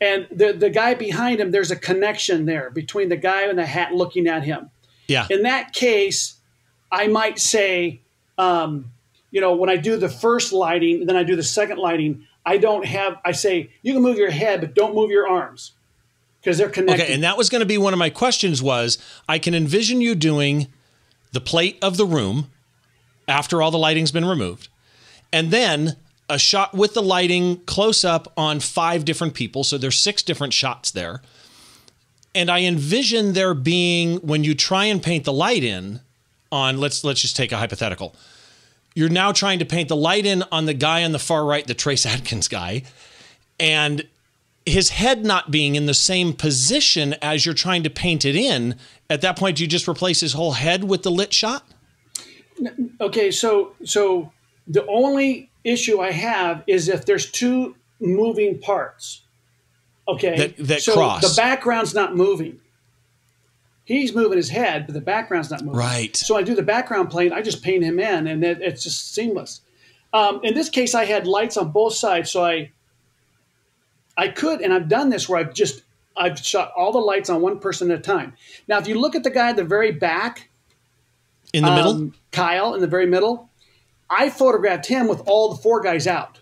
and 0.00 0.26
the 0.30 0.52
the 0.52 0.70
guy 0.70 0.94
behind 0.94 1.40
him 1.40 1.50
there's 1.50 1.70
a 1.70 1.76
connection 1.76 2.46
there 2.46 2.70
between 2.70 3.08
the 3.08 3.16
guy 3.16 3.48
in 3.48 3.56
the 3.56 3.66
hat 3.66 3.92
looking 3.92 4.26
at 4.26 4.42
him 4.42 4.70
yeah 5.06 5.26
in 5.30 5.42
that 5.42 5.72
case 5.72 6.36
i 6.90 7.06
might 7.06 7.38
say 7.38 8.00
um, 8.36 8.90
you 9.34 9.40
know 9.40 9.54
when 9.54 9.68
i 9.68 9.76
do 9.76 9.96
the 9.96 10.08
first 10.08 10.52
lighting 10.52 11.06
then 11.06 11.16
i 11.16 11.22
do 11.22 11.36
the 11.36 11.42
second 11.42 11.78
lighting 11.78 12.26
i 12.46 12.56
don't 12.56 12.86
have 12.86 13.18
i 13.24 13.32
say 13.32 13.70
you 13.82 13.92
can 13.92 14.02
move 14.02 14.16
your 14.16 14.30
head 14.30 14.60
but 14.60 14.74
don't 14.74 14.94
move 14.94 15.10
your 15.10 15.28
arms 15.28 15.72
because 16.40 16.56
they're 16.56 16.70
connected 16.70 17.04
okay 17.04 17.12
and 17.12 17.22
that 17.22 17.36
was 17.36 17.50
going 17.50 17.60
to 17.60 17.66
be 17.66 17.76
one 17.76 17.92
of 17.92 17.98
my 17.98 18.10
questions 18.10 18.62
was 18.62 18.96
i 19.28 19.38
can 19.38 19.54
envision 19.54 20.00
you 20.00 20.14
doing 20.14 20.68
the 21.32 21.40
plate 21.40 21.76
of 21.82 21.96
the 21.96 22.06
room 22.06 22.50
after 23.28 23.60
all 23.60 23.70
the 23.70 23.78
lighting's 23.78 24.12
been 24.12 24.24
removed 24.24 24.68
and 25.32 25.50
then 25.50 25.96
a 26.28 26.38
shot 26.38 26.74
with 26.74 26.94
the 26.94 27.02
lighting 27.02 27.60
close 27.66 28.04
up 28.04 28.32
on 28.36 28.60
five 28.60 29.04
different 29.04 29.34
people. 29.34 29.64
So 29.64 29.78
there's 29.78 29.98
six 29.98 30.22
different 30.22 30.52
shots 30.52 30.90
there. 30.90 31.22
And 32.34 32.50
I 32.50 32.62
envision 32.62 33.34
there 33.34 33.54
being 33.54 34.16
when 34.18 34.42
you 34.42 34.54
try 34.54 34.86
and 34.86 35.02
paint 35.02 35.24
the 35.24 35.32
light 35.32 35.62
in 35.62 36.00
on 36.50 36.78
let's 36.78 37.04
let's 37.04 37.20
just 37.20 37.36
take 37.36 37.52
a 37.52 37.56
hypothetical. 37.56 38.14
You're 38.94 39.08
now 39.08 39.32
trying 39.32 39.58
to 39.58 39.64
paint 39.64 39.88
the 39.88 39.96
light 39.96 40.24
in 40.24 40.44
on 40.52 40.66
the 40.66 40.74
guy 40.74 41.02
on 41.02 41.12
the 41.12 41.18
far 41.18 41.44
right, 41.44 41.66
the 41.66 41.74
Trace 41.74 42.06
Adkins 42.06 42.48
guy, 42.48 42.84
and 43.58 44.06
his 44.66 44.90
head 44.90 45.24
not 45.24 45.50
being 45.50 45.74
in 45.74 45.86
the 45.86 45.94
same 45.94 46.32
position 46.32 47.14
as 47.20 47.44
you're 47.44 47.54
trying 47.54 47.82
to 47.82 47.90
paint 47.90 48.24
it 48.24 48.36
in. 48.36 48.76
At 49.10 49.20
that 49.22 49.36
point, 49.36 49.56
do 49.56 49.64
you 49.64 49.68
just 49.68 49.88
replace 49.88 50.20
his 50.20 50.32
whole 50.32 50.52
head 50.52 50.84
with 50.84 51.02
the 51.02 51.10
lit 51.10 51.32
shot? 51.32 51.66
Okay, 53.00 53.30
so 53.30 53.74
so 53.84 54.32
the 54.66 54.86
only 54.86 55.50
issue 55.64 56.00
I 56.00 56.12
have 56.12 56.62
is 56.66 56.88
if 56.88 57.04
there's 57.04 57.30
two 57.30 57.74
moving 58.00 58.58
parts. 58.58 59.22
Okay. 60.06 60.36
That, 60.36 60.56
that 60.68 60.82
so 60.82 60.94
cross. 60.94 61.22
The 61.22 61.40
background's 61.40 61.94
not 61.94 62.14
moving. 62.14 62.60
He's 63.84 64.14
moving 64.14 64.38
his 64.38 64.48
head, 64.48 64.86
but 64.86 64.94
the 64.94 65.00
background's 65.00 65.50
not 65.50 65.62
moving. 65.62 65.78
Right. 65.78 66.16
So 66.16 66.36
I 66.36 66.42
do 66.42 66.54
the 66.54 66.62
background 66.62 67.10
plane. 67.10 67.32
I 67.32 67.42
just 67.42 67.62
paint 67.62 67.84
him 67.84 68.00
in, 68.00 68.26
and 68.26 68.42
it, 68.42 68.62
it's 68.62 68.82
just 68.82 69.14
seamless. 69.14 69.60
Um, 70.12 70.40
in 70.42 70.54
this 70.54 70.70
case, 70.70 70.94
I 70.94 71.04
had 71.04 71.26
lights 71.26 71.56
on 71.56 71.70
both 71.70 71.94
sides, 71.94 72.30
so 72.30 72.44
I 72.44 72.70
I 74.16 74.28
could, 74.28 74.60
and 74.60 74.72
I've 74.72 74.88
done 74.88 75.10
this 75.10 75.28
where 75.28 75.40
I've 75.40 75.52
just 75.52 75.82
I've 76.16 76.38
shot 76.38 76.72
all 76.76 76.92
the 76.92 76.98
lights 76.98 77.28
on 77.28 77.42
one 77.42 77.58
person 77.58 77.90
at 77.90 77.98
a 77.98 78.02
time. 78.02 78.34
Now, 78.68 78.78
if 78.78 78.88
you 78.88 78.98
look 78.98 79.14
at 79.14 79.24
the 79.24 79.30
guy 79.30 79.50
at 79.50 79.56
the 79.56 79.64
very 79.64 79.92
back, 79.92 80.48
in 81.52 81.64
the 81.64 81.70
um, 81.70 81.76
middle, 81.76 82.12
Kyle 82.30 82.74
in 82.74 82.80
the 82.80 82.86
very 82.86 83.06
middle, 83.06 83.50
I 84.08 84.30
photographed 84.30 84.86
him 84.86 85.08
with 85.08 85.22
all 85.26 85.50
the 85.50 85.60
four 85.60 85.80
guys 85.80 86.06
out. 86.06 86.40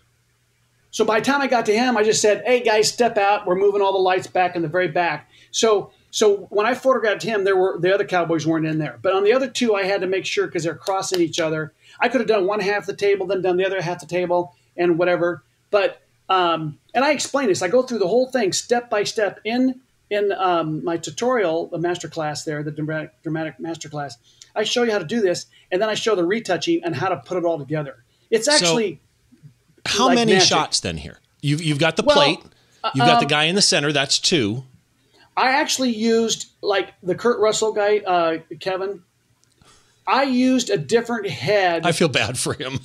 So 0.90 1.07
by 1.07 1.20
the 1.20 1.24
time 1.24 1.40
I 1.40 1.47
got 1.47 1.66
to 1.66 1.74
him, 1.74 1.97
I 1.97 2.05
just 2.05 2.20
said, 2.20 2.45
"Hey 2.45 2.62
guys, 2.62 2.88
step 2.93 3.16
out. 3.16 3.47
We're 3.47 3.57
moving 3.57 3.80
all 3.80 3.93
the 3.93 3.99
lights 3.99 4.26
back 4.26 4.55
in 4.55 4.62
the 4.62 4.68
very 4.68 4.88
back." 4.88 5.30
So 5.51 5.90
so 6.12 6.46
when 6.50 6.66
I 6.66 6.74
photographed 6.74 7.22
him, 7.22 7.44
there 7.44 7.56
were 7.56 7.78
the 7.80 7.92
other 7.92 8.04
cowboys 8.04 8.46
weren't 8.46 8.66
in 8.66 8.78
there. 8.78 8.98
But 9.00 9.14
on 9.14 9.24
the 9.24 9.32
other 9.32 9.48
two, 9.48 9.74
I 9.74 9.84
had 9.84 10.02
to 10.02 10.06
make 10.06 10.26
sure 10.26 10.46
because 10.46 10.62
they're 10.62 10.74
crossing 10.74 11.22
each 11.22 11.40
other. 11.40 11.72
I 12.00 12.10
could 12.10 12.20
have 12.20 12.28
done 12.28 12.46
one 12.46 12.60
half 12.60 12.84
the 12.84 12.94
table, 12.94 13.26
then 13.26 13.40
done 13.40 13.56
the 13.56 13.64
other 13.64 13.80
half 13.80 13.98
the 13.98 14.06
table, 14.06 14.54
and 14.76 14.98
whatever. 14.98 15.42
But 15.70 16.02
um, 16.28 16.78
and 16.92 17.02
I 17.02 17.12
explain 17.12 17.48
this. 17.48 17.62
I 17.62 17.68
go 17.68 17.80
through 17.82 17.98
the 17.98 18.08
whole 18.08 18.26
thing 18.26 18.52
step 18.52 18.90
by 18.90 19.04
step 19.04 19.40
in 19.44 19.80
in 20.10 20.32
um, 20.32 20.84
my 20.84 20.98
tutorial, 20.98 21.68
the 21.68 21.78
master 21.78 22.08
class 22.08 22.44
there, 22.44 22.62
the 22.62 22.70
dramatic, 22.70 23.12
dramatic 23.22 23.58
master 23.58 23.88
class. 23.88 24.18
I 24.54 24.64
show 24.64 24.82
you 24.82 24.92
how 24.92 24.98
to 24.98 25.06
do 25.06 25.22
this, 25.22 25.46
and 25.70 25.80
then 25.80 25.88
I 25.88 25.94
show 25.94 26.14
the 26.14 26.26
retouching 26.26 26.84
and 26.84 26.94
how 26.94 27.08
to 27.08 27.16
put 27.16 27.38
it 27.38 27.46
all 27.46 27.58
together. 27.58 28.04
It's 28.30 28.48
actually 28.48 29.00
so 29.86 29.98
how 29.98 30.06
like 30.08 30.16
many 30.16 30.34
magic. 30.34 30.46
shots 30.46 30.80
then 30.80 30.98
here? 30.98 31.20
You've 31.40 31.62
you've 31.62 31.78
got 31.78 31.96
the 31.96 32.02
well, 32.02 32.16
plate. 32.16 32.38
You've 32.94 33.06
got 33.06 33.14
um, 33.14 33.20
the 33.20 33.30
guy 33.30 33.44
in 33.44 33.54
the 33.54 33.62
center. 33.62 33.92
That's 33.92 34.18
two. 34.18 34.64
I 35.37 35.53
actually 35.61 35.91
used 35.91 36.51
like 36.61 36.93
the 37.03 37.14
Kurt 37.14 37.41
Russell 37.41 37.72
guy, 37.72 37.99
uh, 37.99 38.39
Kevin. 38.61 39.03
I 40.07 40.24
used 40.24 40.70
a 40.70 40.76
different 40.76 41.28
head. 41.28 41.87
I 41.87 41.93
feel 41.93 42.09
bad 42.09 42.39
for 42.39 42.55
him. 42.55 42.80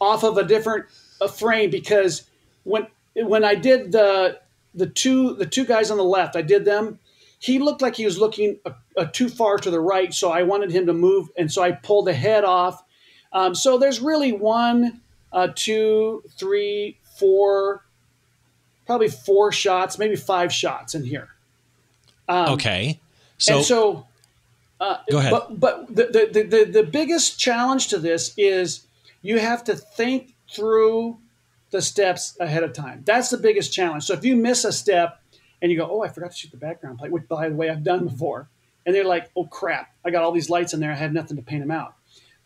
Off 0.00 0.22
of 0.22 0.38
a 0.38 0.44
different 0.44 0.86
uh, 1.20 1.28
frame 1.28 1.70
because 1.70 2.28
when 2.64 2.86
when 3.14 3.44
I 3.44 3.54
did 3.54 3.92
the 3.92 4.40
the 4.74 4.86
two 4.86 5.34
the 5.34 5.46
two 5.46 5.64
guys 5.64 5.90
on 5.90 5.98
the 5.98 6.04
left, 6.04 6.36
I 6.36 6.42
did 6.42 6.64
them. 6.64 6.98
He 7.38 7.58
looked 7.58 7.82
like 7.82 7.96
he 7.96 8.06
was 8.06 8.18
looking 8.18 8.58
a, 8.64 8.72
a 8.96 9.06
too 9.06 9.28
far 9.28 9.58
to 9.58 9.70
the 9.70 9.80
right, 9.80 10.14
so 10.14 10.30
I 10.30 10.42
wanted 10.42 10.70
him 10.70 10.86
to 10.86 10.94
move, 10.94 11.28
and 11.36 11.52
so 11.52 11.62
I 11.62 11.72
pulled 11.72 12.06
the 12.06 12.14
head 12.14 12.44
off. 12.44 12.82
Um, 13.32 13.54
so 13.54 13.76
there's 13.76 14.00
really 14.00 14.32
one, 14.32 15.02
uh, 15.32 15.48
two, 15.54 16.22
three, 16.38 16.98
four, 17.18 17.84
probably 18.86 19.08
four 19.08 19.52
shots, 19.52 19.98
maybe 19.98 20.16
five 20.16 20.52
shots 20.52 20.94
in 20.94 21.04
here. 21.04 21.33
Um, 22.28 22.54
okay. 22.54 23.00
So, 23.38 23.62
so 23.62 24.06
uh, 24.80 24.98
go 25.10 25.18
ahead. 25.18 25.32
But, 25.32 25.60
but 25.60 25.86
the, 25.88 26.30
the, 26.32 26.42
the, 26.42 26.64
the 26.64 26.82
biggest 26.82 27.38
challenge 27.38 27.88
to 27.88 27.98
this 27.98 28.32
is 28.36 28.86
you 29.22 29.38
have 29.38 29.64
to 29.64 29.74
think 29.74 30.34
through 30.50 31.18
the 31.70 31.82
steps 31.82 32.36
ahead 32.40 32.62
of 32.62 32.72
time. 32.72 33.02
That's 33.04 33.30
the 33.30 33.38
biggest 33.38 33.72
challenge. 33.72 34.04
So 34.04 34.14
if 34.14 34.24
you 34.24 34.36
miss 34.36 34.64
a 34.64 34.72
step 34.72 35.20
and 35.60 35.72
you 35.72 35.78
go, 35.78 35.88
oh, 35.90 36.02
I 36.02 36.08
forgot 36.08 36.30
to 36.30 36.36
shoot 36.36 36.50
the 36.50 36.56
background 36.56 36.98
plate, 36.98 37.10
which 37.10 37.26
by 37.28 37.48
the 37.48 37.54
way, 37.54 37.68
I've 37.68 37.82
done 37.82 38.06
before. 38.06 38.48
And 38.86 38.94
they're 38.94 39.04
like, 39.04 39.30
oh, 39.34 39.46
crap, 39.46 39.92
I 40.04 40.10
got 40.10 40.22
all 40.22 40.32
these 40.32 40.50
lights 40.50 40.74
in 40.74 40.80
there. 40.80 40.92
I 40.92 40.94
had 40.94 41.14
nothing 41.14 41.36
to 41.36 41.42
paint 41.42 41.62
them 41.62 41.70
out. 41.70 41.94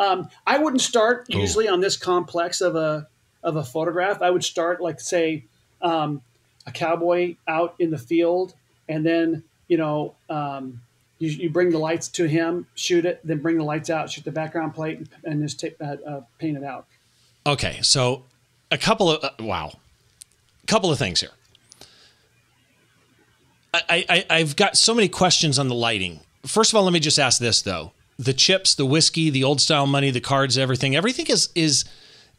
Um, 0.00 0.28
I 0.46 0.58
wouldn't 0.58 0.80
start 0.80 1.26
oh. 1.32 1.38
usually 1.38 1.68
on 1.68 1.80
this 1.80 1.96
complex 1.96 2.60
of 2.60 2.76
a, 2.76 3.08
of 3.42 3.56
a 3.56 3.64
photograph. 3.64 4.22
I 4.22 4.30
would 4.30 4.44
start 4.44 4.80
like, 4.80 5.00
say, 5.00 5.44
um, 5.82 6.22
a 6.66 6.70
cowboy 6.70 7.36
out 7.46 7.74
in 7.78 7.90
the 7.90 7.98
field 7.98 8.54
and 8.88 9.04
then 9.04 9.42
you 9.68 9.76
know, 9.76 10.14
um, 10.28 10.80
you, 11.18 11.30
you, 11.30 11.50
bring 11.50 11.70
the 11.70 11.78
lights 11.78 12.08
to 12.08 12.26
him, 12.26 12.66
shoot 12.74 13.04
it, 13.04 13.20
then 13.24 13.38
bring 13.38 13.58
the 13.58 13.64
lights 13.64 13.90
out, 13.90 14.10
shoot 14.10 14.24
the 14.24 14.32
background 14.32 14.74
plate, 14.74 15.06
and 15.24 15.42
just 15.42 15.60
take, 15.60 15.76
uh, 15.80 15.96
uh, 16.06 16.20
paint 16.38 16.56
it 16.56 16.64
out. 16.64 16.86
Okay, 17.46 17.78
so 17.82 18.24
a 18.70 18.78
couple 18.78 19.10
of 19.10 19.24
uh, 19.24 19.30
wow, 19.40 19.72
a 20.62 20.66
couple 20.66 20.90
of 20.90 20.98
things 20.98 21.20
here. 21.20 21.30
I, 23.74 24.04
I 24.08 24.26
I've 24.30 24.56
got 24.56 24.76
so 24.76 24.94
many 24.94 25.08
questions 25.08 25.58
on 25.58 25.68
the 25.68 25.74
lighting. 25.74 26.20
First 26.46 26.72
of 26.72 26.76
all, 26.76 26.84
let 26.84 26.92
me 26.92 27.00
just 27.00 27.18
ask 27.18 27.40
this 27.40 27.62
though: 27.62 27.92
the 28.18 28.32
chips, 28.32 28.74
the 28.74 28.86
whiskey, 28.86 29.30
the 29.30 29.44
old 29.44 29.60
style 29.60 29.86
money, 29.86 30.10
the 30.10 30.20
cards, 30.20 30.56
everything, 30.56 30.96
everything 30.96 31.26
is 31.26 31.50
is 31.54 31.84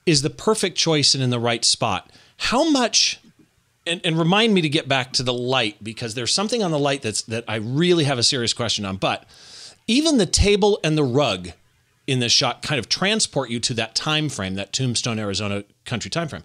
is 0.06 0.22
the 0.22 0.30
perfect 0.30 0.78
choice 0.78 1.14
and 1.14 1.24
in 1.24 1.30
the 1.30 1.40
right 1.40 1.64
spot. 1.64 2.12
How 2.38 2.70
much 2.70 3.20
and, 3.90 4.02
and 4.06 4.18
remind 4.18 4.54
me 4.54 4.62
to 4.62 4.70
get 4.70 4.88
back 4.88 5.12
to 5.14 5.24
the 5.24 5.34
light 5.34 5.84
because 5.84 6.14
there's 6.14 6.34
something 6.34 6.64
on 6.64 6.72
the 6.72 6.80
light 6.80 7.02
that's 7.02 7.24
that 7.24 7.44
I 7.48 7.56
really 7.56 8.04
have 8.06 8.18
a 8.18 8.24
serious 8.24 8.54
question 8.54 8.86
on. 8.86 8.98
But 8.98 9.26
even 9.88 10.18
the 10.18 10.26
table 10.26 10.80
and 10.84 10.98
the 10.98 11.04
rug 11.04 11.50
in 12.06 12.20
this 12.20 12.32
shot 12.32 12.62
kind 12.62 12.80
of 12.80 12.88
transport 12.90 13.50
you 13.50 13.60
to 13.60 13.74
that 13.76 13.96
time 13.96 14.30
frame, 14.30 14.56
that 14.56 14.72
Tombstone, 14.72 15.20
Arizona 15.20 15.64
country 15.86 16.10
time 16.10 16.28
frame. 16.28 16.44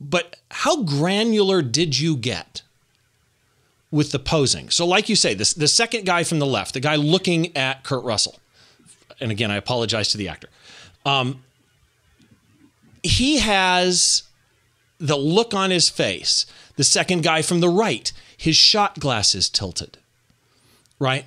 But 0.00 0.36
how 0.50 0.82
granular 0.82 1.62
did 1.62 1.98
you 1.98 2.16
get 2.16 2.62
with 3.90 4.10
the 4.10 4.18
posing? 4.18 4.70
So, 4.70 4.86
like 4.86 5.08
you 5.08 5.16
say, 5.16 5.34
this 5.34 5.54
the 5.54 5.68
second 5.68 6.06
guy 6.06 6.24
from 6.24 6.40
the 6.40 6.46
left, 6.46 6.74
the 6.74 6.80
guy 6.80 6.96
looking 6.96 7.56
at 7.56 7.84
Kurt 7.84 8.04
Russell, 8.04 8.40
and 9.20 9.30
again, 9.30 9.50
I 9.50 9.56
apologize 9.56 10.08
to 10.10 10.18
the 10.18 10.28
actor. 10.28 10.48
Um, 11.06 11.44
he 13.02 13.38
has 13.38 14.24
the 15.02 15.16
look 15.16 15.52
on 15.52 15.70
his 15.70 15.90
face. 15.90 16.46
The 16.76 16.84
second 16.84 17.22
guy 17.22 17.42
from 17.42 17.60
the 17.60 17.68
right, 17.68 18.10
his 18.36 18.56
shot 18.56 18.98
glasses 18.98 19.50
tilted, 19.50 19.98
right? 20.98 21.26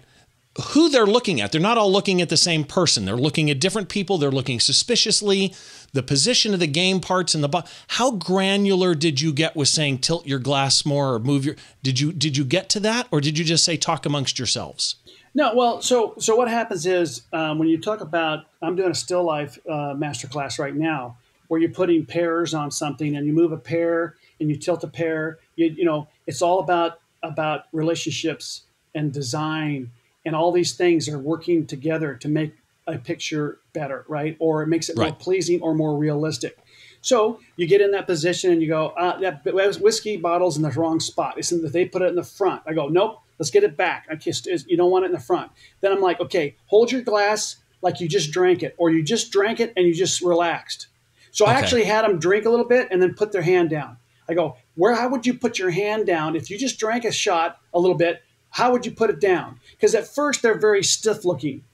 Who 0.70 0.90
they're 0.90 1.06
looking 1.06 1.42
at, 1.42 1.52
they're 1.52 1.60
not 1.60 1.78
all 1.78 1.92
looking 1.92 2.22
at 2.22 2.30
the 2.30 2.38
same 2.38 2.64
person. 2.64 3.04
They're 3.04 3.18
looking 3.18 3.50
at 3.52 3.60
different 3.60 3.90
people. 3.90 4.18
They're 4.18 4.32
looking 4.32 4.62
suspiciously. 4.62 5.54
The 5.92 6.02
position 6.02 6.54
of 6.54 6.62
the 6.62 6.68
game 6.68 7.02
parts 7.02 7.36
in 7.36 7.42
the 7.42 7.50
box. 7.50 7.72
How 7.90 8.12
granular 8.12 8.96
did 8.96 9.20
you 9.20 9.34
get 9.34 9.56
with 9.56 9.68
saying 9.68 10.00
tilt 10.00 10.26
your 10.26 10.40
glass 10.40 10.86
more 10.86 11.14
or 11.14 11.20
move 11.20 11.46
your? 11.46 11.56
Did 11.84 12.00
you 12.00 12.14
did 12.14 12.38
you 12.38 12.46
get 12.46 12.70
to 12.70 12.80
that, 12.82 13.08
or 13.12 13.20
did 13.20 13.38
you 13.38 13.44
just 13.44 13.66
say 13.66 13.76
talk 13.76 14.06
amongst 14.06 14.40
yourselves? 14.40 14.96
No, 15.34 15.54
well, 15.54 15.82
so 15.82 16.16
so 16.18 16.38
what 16.38 16.48
happens 16.48 16.86
is 16.86 17.24
um, 17.34 17.60
when 17.60 17.68
you 17.68 17.80
talk 17.80 18.00
about, 18.00 18.46
I'm 18.62 18.78
doing 18.78 18.92
a 18.92 18.96
still 18.96 19.24
life 19.24 19.60
uh, 19.70 19.94
masterclass 19.94 20.58
right 20.58 20.74
now, 20.76 21.18
where 21.48 21.60
you're 21.60 21.72
putting 21.72 22.06
pears 22.06 22.54
on 22.54 22.72
something 22.72 23.16
and 23.16 23.26
you 23.26 23.34
move 23.34 23.52
a 23.52 23.58
pear 23.58 24.16
and 24.40 24.50
you 24.50 24.58
tilt 24.58 24.84
a 24.84 24.88
pear. 24.88 25.40
You, 25.56 25.68
you 25.68 25.86
know, 25.86 26.08
it's 26.28 26.42
all 26.42 26.60
about 26.60 27.00
about 27.24 27.64
relationships 27.72 28.64
and 28.94 29.12
design 29.12 29.92
and 30.26 30.36
all 30.36 30.52
these 30.52 30.76
things 30.76 31.08
are 31.08 31.20
working 31.20 31.66
together 31.66 32.16
to 32.16 32.28
make 32.28 32.56
a 32.88 32.98
picture 32.98 33.60
better, 33.74 34.06
right? 34.08 34.36
Or 34.40 34.64
it 34.64 34.68
makes 34.68 34.90
it 34.90 34.98
right. 34.98 35.10
more 35.10 35.16
pleasing 35.16 35.62
or 35.62 35.74
more 35.74 35.98
realistic. 35.98 36.58
So 37.02 37.40
you 37.56 37.68
get 37.68 37.82
in 37.82 37.92
that 37.92 38.08
position 38.08 38.52
and 38.52 38.62
you 38.62 38.68
go, 38.68 38.88
uh, 38.90 39.20
that 39.20 39.44
whiskey 39.82 40.18
bottle's 40.18 40.58
in 40.58 40.64
the 40.64 40.72
wrong 40.72 41.00
spot. 41.00 41.36
It's 41.38 41.52
in 41.52 41.62
the, 41.62 41.70
they 41.70 41.86
put 41.86 42.02
it 42.02 42.10
in 42.10 42.16
the 42.16 42.24
front. 42.24 42.64
I 42.66 42.74
go, 42.74 42.88
nope, 42.88 43.20
let's 43.38 43.52
get 43.52 43.64
it 43.64 43.78
back. 43.78 44.08
I 44.10 44.16
kissed, 44.16 44.48
you 44.68 44.78
don't 44.78 44.92
want 44.92 45.06
it 45.06 45.08
in 45.08 45.14
the 45.14 45.20
front. 45.20 45.52
Then 45.82 45.92
I'm 45.92 46.02
like, 46.02 46.20
okay, 46.20 46.56
hold 46.66 46.92
your 46.92 47.02
glass 47.02 47.58
like 47.82 48.00
you 48.00 48.08
just 48.08 48.32
drank 48.32 48.64
it, 48.64 48.74
or 48.78 48.90
you 48.90 49.04
just 49.04 49.32
drank 49.32 49.60
it 49.60 49.72
and 49.78 49.86
you 49.86 49.94
just 49.94 50.22
relaxed. 50.22 50.88
So 51.36 51.44
okay. 51.44 51.54
I 51.54 51.60
actually 51.60 51.84
had 51.84 52.06
them 52.06 52.18
drink 52.18 52.46
a 52.46 52.50
little 52.50 52.66
bit 52.66 52.88
and 52.92 53.02
then 53.02 53.14
put 53.14 53.34
their 53.34 53.42
hand 53.42 53.70
down. 53.70 53.98
I 54.30 54.34
go, 54.34 54.56
where? 54.76 54.96
How 54.96 55.10
would 55.10 55.26
you 55.26 55.34
put 55.34 55.60
your 55.60 55.70
hand 55.70 56.08
down 56.08 56.34
if 56.34 56.50
you 56.50 56.58
just 56.58 56.80
drank 56.80 57.04
a 57.04 57.12
shot 57.12 57.60
a 57.74 57.80
little 57.80 57.98
bit? 57.98 58.24
How 58.52 58.72
would 58.72 58.86
you 58.86 58.94
put 58.94 59.10
it 59.10 59.20
down? 59.20 59.60
Because 59.72 59.94
at 59.96 60.08
first 60.08 60.42
they're 60.42 60.58
very 60.58 60.82
stiff 60.82 61.26
looking. 61.26 61.66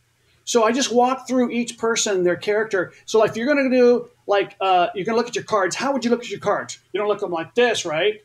So 0.45 0.63
I 0.63 0.71
just 0.71 0.91
walk 0.91 1.27
through 1.27 1.51
each 1.51 1.77
person, 1.77 2.23
their 2.23 2.35
character. 2.35 2.91
So 3.05 3.19
like 3.19 3.29
if 3.29 3.37
you're 3.37 3.45
going 3.45 3.69
to 3.69 3.77
do 3.77 4.09
like 4.25 4.55
uh, 4.59 4.87
you're 4.95 5.05
going 5.05 5.13
to 5.13 5.17
look 5.17 5.27
at 5.27 5.35
your 5.35 5.43
cards, 5.43 5.75
how 5.75 5.93
would 5.93 6.03
you 6.03 6.09
look 6.09 6.21
at 6.21 6.31
your 6.31 6.39
cards? 6.39 6.79
You 6.91 6.99
don't 6.99 7.07
look 7.07 7.17
at 7.17 7.21
them 7.21 7.31
like 7.31 7.53
this, 7.53 7.85
right? 7.85 8.23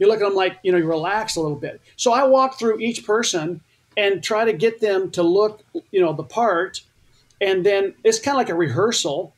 You 0.00 0.08
look 0.08 0.20
at 0.20 0.24
them 0.24 0.34
like 0.34 0.58
you 0.64 0.72
know 0.72 0.78
you 0.78 0.86
relax 0.88 1.36
a 1.36 1.40
little 1.40 1.56
bit. 1.56 1.80
So 1.94 2.12
I 2.12 2.24
walk 2.24 2.58
through 2.58 2.80
each 2.80 3.06
person 3.06 3.60
and 3.96 4.20
try 4.20 4.44
to 4.44 4.52
get 4.52 4.80
them 4.80 5.12
to 5.12 5.22
look 5.22 5.62
you 5.92 6.00
know 6.00 6.12
the 6.12 6.24
part, 6.24 6.80
and 7.40 7.64
then 7.64 7.94
it's 8.02 8.18
kind 8.18 8.34
of 8.34 8.38
like 8.38 8.48
a 8.48 8.56
rehearsal 8.56 9.32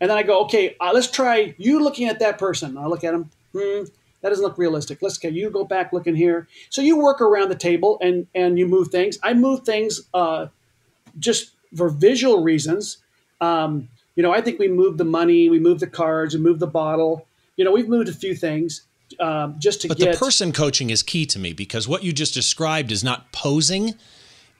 and 0.00 0.10
then 0.10 0.16
I 0.16 0.22
go, 0.22 0.44
okay, 0.44 0.76
uh, 0.80 0.90
let's 0.94 1.10
try 1.10 1.54
you 1.58 1.82
looking 1.82 2.08
at 2.08 2.18
that 2.20 2.38
person. 2.38 2.76
I 2.76 2.86
look 2.86 3.04
at 3.04 3.14
him. 3.14 3.30
Hmm, 3.52 3.84
that 4.20 4.30
doesn't 4.30 4.44
look 4.44 4.58
realistic. 4.58 4.98
Let's 5.00 5.18
okay, 5.18 5.30
you 5.34 5.50
go 5.50 5.64
back 5.64 5.92
looking 5.92 6.14
here. 6.14 6.48
So 6.70 6.82
you 6.82 6.98
work 6.98 7.20
around 7.20 7.48
the 7.48 7.56
table 7.56 7.98
and 8.00 8.26
and 8.34 8.58
you 8.58 8.66
move 8.66 8.88
things. 8.88 9.18
I 9.22 9.34
move 9.34 9.62
things 9.62 10.02
uh, 10.14 10.46
just 11.18 11.52
for 11.76 11.88
visual 11.88 12.42
reasons. 12.42 12.98
Um, 13.40 13.88
you 14.16 14.22
know, 14.22 14.32
I 14.32 14.40
think 14.40 14.58
we 14.58 14.68
moved 14.68 14.98
the 14.98 15.04
money, 15.04 15.48
we 15.48 15.60
moved 15.60 15.80
the 15.80 15.86
cards, 15.86 16.34
we 16.34 16.40
moved 16.40 16.60
the 16.60 16.66
bottle. 16.66 17.26
You 17.56 17.64
know, 17.64 17.72
we've 17.72 17.88
moved 17.88 18.08
a 18.08 18.12
few 18.12 18.34
things 18.34 18.82
um, 19.20 19.56
just 19.58 19.82
to 19.82 19.88
but 19.88 19.98
get. 19.98 20.12
the 20.12 20.18
person 20.18 20.52
coaching 20.52 20.90
is 20.90 21.02
key 21.02 21.26
to 21.26 21.38
me 21.38 21.52
because 21.52 21.86
what 21.88 22.02
you 22.02 22.12
just 22.12 22.34
described 22.34 22.90
is 22.92 23.04
not 23.04 23.30
posing. 23.32 23.94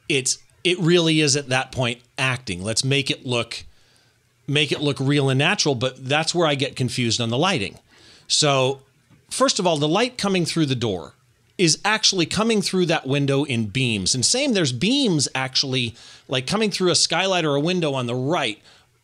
It's 0.09 0.39
it 0.64 0.78
really 0.78 1.20
is 1.20 1.36
at 1.36 1.49
that 1.49 1.72
point 1.72 2.01
acting. 2.16 2.62
Let's 2.62 2.84
make 2.84 3.11
it 3.11 3.26
look 3.26 3.64
make 4.49 4.73
it 4.73 4.81
look 4.81 4.99
real 4.99 5.29
and 5.29 5.39
natural, 5.39 5.75
but 5.75 6.09
that's 6.09 6.35
where 6.35 6.47
I 6.47 6.55
get 6.55 6.75
confused 6.75 7.21
on 7.21 7.29
the 7.29 7.39
lighting. 7.39 7.79
So, 8.27 8.81
first 9.31 9.59
of 9.59 9.67
all, 9.67 9.77
the 9.77 9.89
light 9.89 10.19
coming 10.19 10.45
through 10.45 10.67
the 10.67 10.75
door 10.75 11.15
is 11.59 11.79
actually 11.85 12.25
coming 12.25 12.63
through 12.63 12.87
that 12.87 13.07
window 13.07 13.45
in 13.45 13.67
beams. 13.67 14.15
And 14.15 14.25
same, 14.25 14.53
there's 14.53 14.73
beams 14.73 15.29
actually 15.35 15.95
like 16.29 16.47
coming 16.47 16.71
through 16.71 16.91
a 16.91 16.95
skylight 16.95 17.45
or 17.45 17.57
a 17.57 17.61
window 17.61 17.95
on 17.95 18.07
the 18.07 18.15
right. 18.15 18.61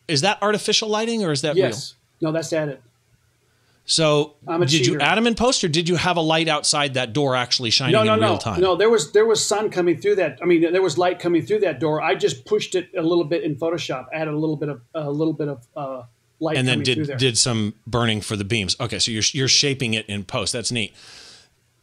Is 0.07 0.21
that 0.21 0.41
artificial 0.41 0.87
lighting 0.87 1.23
or 1.23 1.31
is 1.31 1.41
that 1.41 1.55
yes. 1.55 1.95
real? 2.21 2.31
No, 2.31 2.37
that's 2.37 2.53
added. 2.53 2.79
So 3.87 4.35
did 4.47 4.69
cheater. 4.69 4.91
you 4.93 4.99
add 4.99 5.15
them 5.15 5.27
in 5.27 5.35
post, 5.35 5.63
or 5.63 5.67
did 5.67 5.87
you 5.87 5.95
have 5.95 6.17
a 6.17 6.21
light 6.21 6.47
outside 6.47 6.95
that 6.95 7.13
door 7.13 7.35
actually 7.35 7.69
shining 7.69 7.93
no, 7.93 8.03
no, 8.03 8.15
in 8.15 8.19
real 8.19 8.31
no. 8.31 8.37
time? 8.37 8.59
No, 8.59 8.75
there 8.75 8.89
was 8.89 9.11
there 9.11 9.27
was 9.27 9.45
sun 9.45 9.69
coming 9.69 9.99
through 9.99 10.15
that. 10.15 10.39
I 10.41 10.45
mean, 10.45 10.61
there 10.73 10.81
was 10.81 10.97
light 10.97 11.19
coming 11.19 11.45
through 11.45 11.59
that 11.59 11.79
door. 11.79 12.01
I 12.01 12.15
just 12.15 12.45
pushed 12.45 12.73
it 12.73 12.89
a 12.97 13.03
little 13.03 13.23
bit 13.23 13.43
in 13.43 13.55
Photoshop, 13.55 14.07
added 14.11 14.33
a 14.33 14.37
little 14.37 14.57
bit 14.57 14.69
of 14.69 14.81
a 14.95 15.11
little 15.11 15.33
bit 15.33 15.49
of 15.49 15.67
uh, 15.75 16.03
light 16.39 16.57
and 16.57 16.67
then 16.67 16.79
coming 16.79 16.95
through 16.95 17.05
there. 17.05 17.17
did 17.17 17.27
did 17.27 17.37
some 17.37 17.75
burning 17.85 18.21
for 18.21 18.35
the 18.35 18.43
beams. 18.43 18.75
Okay, 18.79 18.97
so 18.97 19.11
you're 19.11 19.23
you're 19.33 19.47
shaping 19.47 19.93
it 19.93 20.07
in 20.07 20.23
post. 20.23 20.53
That's 20.53 20.71
neat. 20.71 20.95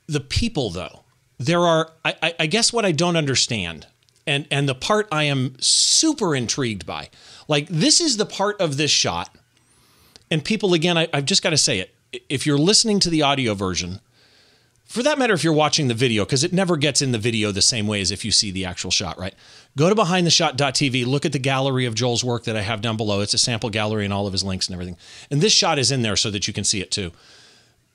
The 0.09 0.21
people, 0.21 0.71
though, 0.71 1.05
there 1.39 1.61
are. 1.61 1.93
I, 2.05 2.17
I, 2.21 2.35
I 2.41 2.47
guess 2.47 2.73
what 2.73 2.85
I 2.85 2.91
don't 2.91 3.17
understand, 3.17 3.87
and 4.27 4.49
and 4.51 4.69
the 4.69 4.75
part 4.75 5.07
I 5.13 5.25
am 5.25 5.55
super 5.61 6.35
intrigued 6.35 6.85
by, 6.85 7.11
like 7.47 7.69
this 7.69 8.01
is 8.01 8.17
the 8.17 8.27
part 8.27 8.61
of 8.61 8.77
this 8.77 8.91
shot, 8.91 9.33
and 10.33 10.45
people 10.45 10.75
again, 10.75 10.99
I, 10.99 11.09
I've 11.13 11.27
just 11.27 11.43
got 11.45 11.51
to 11.51 11.57
say 11.57 11.79
it. 11.79 11.92
If 12.29 12.47
you're 12.47 12.59
listening 12.59 13.01
to 13.01 13.11
the 13.11 13.23
audio 13.23 13.55
version, 13.55 14.01
for 14.85 15.03
that 15.03 15.19
matter, 15.19 15.33
if 15.33 15.43
you're 15.43 15.55
watching 15.55 15.89
the 15.89 15.95
video, 15.95 16.27
because 16.27 16.45
it 16.45 16.53
never 16.53 16.77
gets 16.77 17.01
in 17.01 17.13
the 17.13 17.19
video 17.19 17.51
the 17.51 17.63
same 17.63 17.87
way 17.87 18.03
as 18.03 18.11
if 18.11 18.27
you 18.27 18.31
see 18.31 18.51
the 18.51 18.67
actual 18.67 18.91
shot, 18.91 19.19
right? 19.19 19.33
Go 19.75 19.89
to 19.89 19.95
behindtheshot.tv, 19.95 21.07
look 21.07 21.25
at 21.25 21.33
the 21.33 21.39
gallery 21.39 21.87
of 21.87 21.95
Joel's 21.95 22.23
work 22.23 22.45
that 22.45 22.57
I 22.57 22.61
have 22.61 22.83
down 22.83 22.99
below. 22.99 23.21
It's 23.21 23.33
a 23.33 23.39
sample 23.39 23.71
gallery 23.71 24.05
and 24.05 24.13
all 24.13 24.27
of 24.27 24.33
his 24.33 24.45
links 24.45 24.67
and 24.67 24.75
everything. 24.75 24.99
And 25.31 25.41
this 25.41 25.55
shot 25.55 25.79
is 25.79 25.91
in 25.91 26.03
there 26.03 26.17
so 26.17 26.31
that 26.31 26.47
you 26.47 26.53
can 26.53 26.65
see 26.65 26.83
it 26.83 26.91
too. 26.91 27.13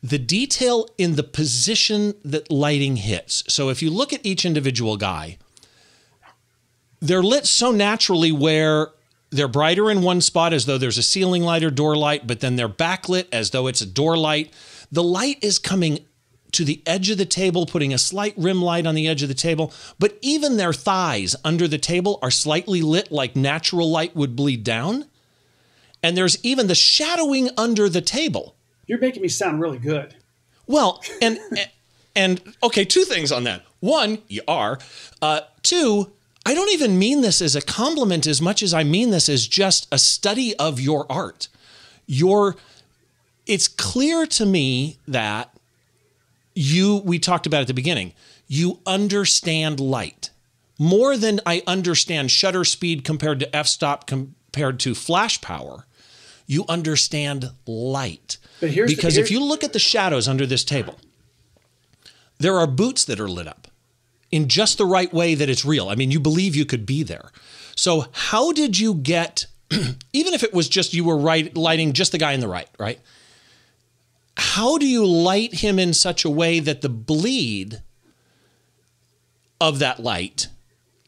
The 0.02 0.18
detail 0.18 0.88
in 0.98 1.16
the 1.16 1.24
position 1.24 2.16
that 2.26 2.52
lighting 2.52 2.96
hits. 2.96 3.44
So 3.48 3.70
if 3.70 3.84
you 3.84 3.92
look 3.92 4.12
at 4.12 4.26
each 4.26 4.44
individual 4.44 4.98
guy, 4.98 5.38
they're 7.00 7.22
lit 7.22 7.46
so 7.46 7.72
naturally 7.72 8.32
where 8.32 8.90
they're 9.30 9.48
brighter 9.48 9.92
in 9.92 10.02
one 10.02 10.22
spot 10.22 10.54
as 10.54 10.66
though 10.66 10.78
there's 10.78 10.98
a 10.98 11.04
ceiling 11.04 11.44
light 11.44 11.64
or 11.64 11.70
door 11.70 11.96
light, 11.96 12.28
but 12.28 12.40
then 12.40 12.56
they're 12.56 12.70
backlit 12.70 13.28
as 13.32 13.52
though 13.52 13.68
it's 13.68 13.82
a 13.82 13.86
door 13.86 14.18
light. 14.18 14.54
The 14.92 15.04
light 15.04 15.38
is 15.42 15.60
coming 15.60 16.06
to 16.54 16.64
the 16.64 16.82
edge 16.86 17.10
of 17.10 17.18
the 17.18 17.26
table, 17.26 17.66
putting 17.66 17.94
a 17.94 17.98
slight 17.98 18.34
rim 18.38 18.62
light 18.62 18.86
on 18.86 18.96
the 18.96 19.08
edge 19.08 19.22
of 19.22 19.28
the 19.28 19.36
table. 19.36 19.74
But 20.00 20.18
even 20.22 20.58
their 20.58 20.74
thighs 20.74 21.36
under 21.44 21.68
the 21.68 21.78
table 21.78 22.20
are 22.22 22.32
slightly 22.32 22.82
lit 22.82 23.12
like 23.12 23.36
natural 23.36 23.92
light 23.92 24.16
would 24.16 24.36
bleed 24.36 24.64
down. 24.64 25.06
And 26.02 26.16
there's 26.16 26.44
even 26.44 26.68
the 26.68 26.76
shadowing 26.76 27.50
under 27.58 27.90
the 27.90 28.02
table. 28.02 28.56
You're 28.86 29.00
making 29.00 29.22
me 29.22 29.28
sound 29.28 29.60
really 29.60 29.80
good. 29.80 30.16
Well, 30.68 31.04
and 31.22 31.40
and 32.16 32.42
okay, 32.64 32.86
two 32.86 33.04
things 33.04 33.32
on 33.32 33.44
that. 33.44 33.64
One, 33.80 34.20
you 34.28 34.42
are. 34.48 34.80
Uh, 35.22 35.42
two, 35.64 36.14
I 36.48 36.54
don't 36.54 36.72
even 36.72 36.98
mean 36.98 37.20
this 37.22 37.42
as 37.42 37.58
a 37.58 37.62
compliment 37.62 38.26
as 38.26 38.42
much 38.42 38.64
as 38.64 38.74
I 38.74 38.84
mean 38.86 39.10
this 39.10 39.28
as 39.28 39.48
just 39.48 39.86
a 39.92 39.98
study 40.00 40.56
of 40.56 40.80
your 40.80 41.06
art. 41.12 41.50
Your, 42.06 42.56
it's 43.46 43.68
clear 43.68 44.26
to 44.28 44.46
me 44.46 44.98
that 45.10 45.54
you 46.56 46.98
we 47.04 47.20
talked 47.20 47.46
about 47.46 47.62
at 47.62 47.68
the 47.68 47.74
beginning 47.74 48.14
you 48.48 48.80
understand 48.88 49.80
light 49.80 50.32
more 50.80 51.16
than 51.16 51.40
i 51.46 51.62
understand 51.68 52.32
shutter 52.32 52.64
speed 52.66 53.04
compared 53.04 53.40
to 53.40 53.56
f-stop 53.56 54.08
compared 54.08 54.80
to 54.80 54.96
flash 54.96 55.40
power. 55.42 55.86
You 56.48 56.64
understand 56.70 57.52
light. 57.68 58.38
But 58.62 58.72
here's 58.72 58.90
the- 58.90 58.96
because 58.96 59.16
here's- 59.16 59.28
if 59.28 59.32
you 59.32 59.40
look 59.44 59.64
at 59.64 59.74
the 59.74 59.80
shadows 59.80 60.28
under 60.30 60.46
this 60.48 60.64
table 60.64 60.96
there 62.40 62.58
are 62.58 62.66
boots 62.68 63.04
that 63.06 63.20
are 63.20 63.30
lit 63.30 63.48
up 63.48 63.68
in 64.32 64.48
just 64.48 64.78
the 64.78 64.86
right 64.86 65.14
way 65.14 65.36
that 65.36 65.50
it's 65.50 65.66
real 65.66 65.90
i 65.90 65.96
mean 65.96 66.12
you 66.12 66.20
believe 66.20 66.56
you 66.56 66.66
could 66.66 66.86
be 66.86 67.04
there 67.04 67.32
so 67.76 68.06
how 68.12 68.52
did 68.52 68.78
you 68.78 68.94
get 68.94 69.46
even 70.14 70.34
if 70.34 70.44
it 70.44 70.54
was 70.54 70.70
just 70.70 70.94
you 70.94 71.04
were 71.04 71.18
right 71.18 71.56
lighting 71.56 71.94
just 71.94 72.12
the 72.12 72.18
guy 72.18 72.34
in 72.34 72.40
the 72.40 72.48
right 72.48 72.70
right 72.80 73.00
how 74.38 74.78
do 74.78 74.88
you 74.88 75.06
light 75.06 75.56
him 75.56 75.80
in 75.80 75.94
such 75.94 76.24
a 76.24 76.30
way 76.30 76.60
that 76.60 76.82
the 76.82 76.90
bleed 76.90 77.82
of 79.60 79.80
that 79.80 80.00
light 80.00 80.48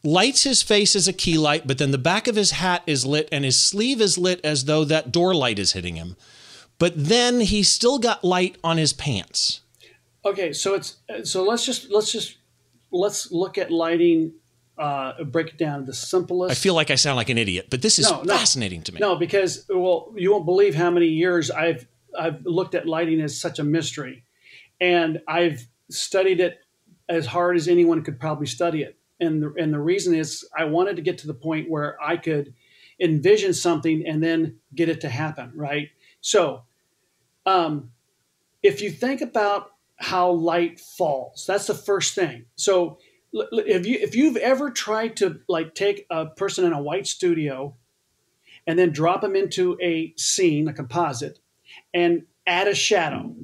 lights 0.02 0.44
his 0.44 0.62
face 0.62 0.96
as 0.96 1.08
a 1.08 1.12
key 1.12 1.36
light, 1.36 1.66
but 1.66 1.78
then 1.78 1.90
the 1.90 1.98
back 1.98 2.26
of 2.26 2.36
his 2.36 2.52
hat 2.52 2.82
is 2.86 3.06
lit 3.06 3.28
and 3.30 3.44
his 3.44 3.58
sleeve 3.60 4.00
is 4.00 4.16
lit 4.16 4.40
as 4.44 4.64
though 4.64 4.84
that 4.84 5.12
door 5.12 5.34
light 5.34 5.58
is 5.58 5.72
hitting 5.72 5.96
him. 5.96 6.16
But 6.78 6.92
then 6.96 7.40
he's 7.40 7.68
still 7.68 7.98
got 7.98 8.24
light 8.24 8.56
on 8.64 8.78
his 8.78 8.92
pants. 8.92 9.60
Okay, 10.24 10.52
so 10.52 10.74
it's 10.74 10.96
so 11.24 11.42
let's 11.42 11.64
just 11.64 11.90
let's 11.90 12.12
just 12.12 12.36
let's 12.90 13.30
look 13.32 13.58
at 13.58 13.70
lighting. 13.70 14.32
Uh, 14.78 15.24
break 15.24 15.48
it 15.48 15.58
down. 15.58 15.84
The 15.84 15.92
simplest. 15.92 16.50
I 16.52 16.54
feel 16.54 16.72
like 16.72 16.90
I 16.90 16.94
sound 16.94 17.16
like 17.16 17.28
an 17.28 17.36
idiot, 17.36 17.66
but 17.68 17.82
this 17.82 17.98
is 17.98 18.10
No, 18.10 18.22
no. 18.22 18.34
fascinating 18.34 18.80
to 18.84 18.92
me. 18.92 18.98
No, 18.98 19.14
because 19.16 19.66
well, 19.68 20.10
you 20.16 20.32
won't 20.32 20.46
believe 20.46 20.74
how 20.74 20.90
many 20.90 21.06
years 21.08 21.50
I've 21.50 21.86
I've 22.18 22.44
looked 22.46 22.74
at 22.74 22.86
lighting 22.86 23.20
as 23.20 23.38
such 23.38 23.58
a 23.58 23.64
mystery, 23.64 24.24
and 24.80 25.20
I've 25.28 25.66
studied 25.90 26.40
it 26.40 26.60
as 27.10 27.26
hard 27.26 27.56
as 27.56 27.68
anyone 27.68 28.02
could 28.02 28.18
probably 28.18 28.46
study 28.46 28.82
it. 28.82 28.96
And 29.18 29.42
the, 29.42 29.52
and 29.58 29.70
the 29.74 29.78
reason 29.80 30.14
is 30.14 30.48
I 30.56 30.64
wanted 30.64 30.96
to 30.96 31.02
get 31.02 31.18
to 31.18 31.26
the 31.26 31.34
point 31.34 31.68
where 31.68 31.98
I 32.02 32.16
could 32.16 32.54
envision 32.98 33.52
something 33.52 34.04
and 34.06 34.22
then 34.22 34.56
get 34.74 34.88
it 34.88 35.02
to 35.02 35.10
happen. 35.10 35.52
Right. 35.54 35.88
So, 36.22 36.62
um, 37.44 37.90
if 38.62 38.80
you 38.80 38.90
think 38.90 39.20
about 39.20 39.72
how 40.00 40.30
light 40.30 40.80
falls, 40.80 41.44
that's 41.46 41.66
the 41.66 41.74
first 41.74 42.14
thing. 42.14 42.46
So 42.56 42.98
if 43.32 43.86
you 43.86 43.98
if 44.00 44.16
you've 44.16 44.36
ever 44.36 44.70
tried 44.70 45.16
to 45.18 45.40
like 45.48 45.74
take 45.74 46.06
a 46.10 46.26
person 46.26 46.64
in 46.64 46.72
a 46.72 46.82
white 46.82 47.06
studio 47.06 47.76
and 48.66 48.78
then 48.78 48.90
drop 48.90 49.20
them 49.20 49.36
into 49.36 49.78
a 49.80 50.12
scene, 50.16 50.68
a 50.68 50.72
composite, 50.72 51.38
and 51.94 52.24
add 52.46 52.66
a 52.66 52.74
shadow 52.74 53.34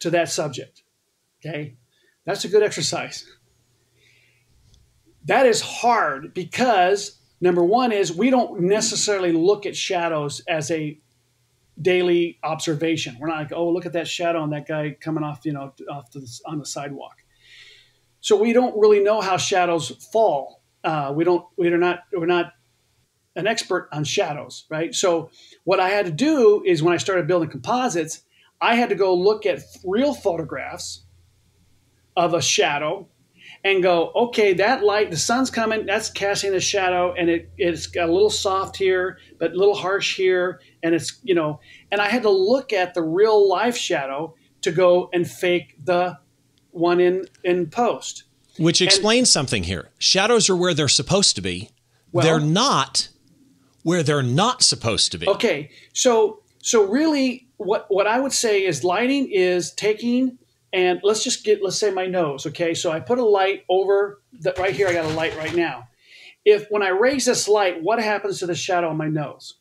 to 0.00 0.10
that 0.10 0.28
subject. 0.28 0.82
Okay, 1.40 1.76
that's 2.24 2.44
a 2.44 2.48
good 2.48 2.62
exercise. 2.62 3.26
That 5.26 5.46
is 5.46 5.60
hard 5.60 6.34
because 6.34 7.18
number 7.40 7.64
one 7.64 7.92
is 7.92 8.12
we 8.12 8.30
don't 8.30 8.60
necessarily 8.60 9.32
look 9.32 9.64
at 9.64 9.76
shadows 9.76 10.42
as 10.46 10.70
a 10.70 10.98
daily 11.80 12.38
observation. 12.42 13.16
We're 13.18 13.28
not 13.28 13.38
like, 13.38 13.52
oh, 13.52 13.68
look 13.68 13.86
at 13.86 13.92
that 13.94 14.08
shadow 14.08 14.40
on 14.40 14.50
that 14.50 14.66
guy 14.66 14.96
coming 15.00 15.24
off, 15.24 15.40
you 15.44 15.52
know, 15.52 15.72
off 15.90 16.10
the, 16.12 16.40
on 16.46 16.58
the 16.58 16.66
sidewalk. 16.66 17.24
So 18.20 18.40
we 18.40 18.52
don't 18.52 18.76
really 18.78 19.00
know 19.00 19.20
how 19.20 19.36
shadows 19.36 19.90
fall. 20.12 20.62
Uh, 20.82 21.12
we 21.14 21.24
don't. 21.24 21.44
We're 21.56 21.76
not. 21.76 22.00
We're 22.12 22.26
not 22.26 22.52
an 23.36 23.46
expert 23.46 23.88
on 23.92 24.04
shadows, 24.04 24.64
right? 24.70 24.94
So 24.94 25.30
what 25.64 25.80
I 25.80 25.90
had 25.90 26.06
to 26.06 26.12
do 26.12 26.62
is 26.64 26.82
when 26.82 26.94
I 26.94 26.98
started 26.98 27.26
building 27.26 27.50
composites, 27.50 28.22
I 28.60 28.76
had 28.76 28.90
to 28.90 28.94
go 28.94 29.14
look 29.14 29.44
at 29.44 29.60
real 29.84 30.14
photographs 30.14 31.04
of 32.16 32.32
a 32.32 32.40
shadow 32.40 33.08
and 33.64 33.82
go, 33.82 34.12
okay, 34.14 34.52
that 34.52 34.84
light, 34.84 35.10
the 35.10 35.16
sun's 35.16 35.50
coming, 35.50 35.86
that's 35.86 36.10
casting 36.10 36.54
a 36.54 36.60
shadow, 36.60 37.14
and 37.14 37.30
it, 37.30 37.50
it's 37.56 37.86
got 37.86 38.10
a 38.10 38.12
little 38.12 38.28
soft 38.30 38.76
here, 38.76 39.18
but 39.38 39.52
a 39.52 39.56
little 39.56 39.74
harsh 39.74 40.16
here, 40.16 40.60
and 40.82 40.94
it's, 40.94 41.18
you 41.22 41.34
know, 41.34 41.60
and 41.90 42.00
I 42.00 42.08
had 42.08 42.22
to 42.22 42.30
look 42.30 42.74
at 42.74 42.92
the 42.92 43.02
real 43.02 43.48
life 43.48 43.76
shadow 43.76 44.34
to 44.60 44.70
go 44.70 45.08
and 45.14 45.28
fake 45.28 45.76
the 45.82 46.18
one 46.70 47.00
in 47.00 47.26
in 47.42 47.70
post. 47.70 48.24
Which 48.58 48.80
explains 48.82 49.30
something 49.30 49.64
here. 49.64 49.90
Shadows 49.98 50.48
are 50.48 50.56
where 50.56 50.74
they're 50.74 50.88
supposed 50.88 51.34
to 51.36 51.42
be. 51.42 51.70
Well- 52.12 52.24
they're 52.24 52.40
not 52.40 53.08
where 53.82 54.02
they're 54.02 54.22
not 54.22 54.62
supposed 54.62 55.12
to 55.12 55.18
be. 55.18 55.28
Okay, 55.28 55.70
so 55.92 56.42
so 56.62 56.84
really, 56.84 57.48
what 57.56 57.86
what 57.88 58.06
I 58.06 58.20
would 58.20 58.32
say 58.32 58.64
is 58.64 58.84
lighting 58.84 59.30
is 59.30 59.72
taking 59.72 60.38
and 60.74 61.00
let's 61.04 61.22
just 61.22 61.44
get 61.44 61.62
let's 61.62 61.78
say 61.78 61.90
my 61.90 62.06
nose. 62.06 62.44
Okay, 62.46 62.74
so 62.74 62.90
I 62.90 63.00
put 63.00 63.18
a 63.18 63.24
light 63.24 63.64
over 63.68 64.20
that 64.40 64.58
right 64.58 64.74
here. 64.74 64.88
I 64.88 64.92
got 64.92 65.04
a 65.04 65.14
light 65.14 65.34
right 65.38 65.54
now. 65.54 65.88
If 66.44 66.66
when 66.68 66.82
I 66.82 66.88
raise 66.88 67.24
this 67.24 67.48
light, 67.48 67.80
what 67.80 68.02
happens 68.02 68.40
to 68.40 68.46
the 68.46 68.56
shadow 68.56 68.90
on 68.90 68.96
my 68.96 69.08
nose? 69.08 69.54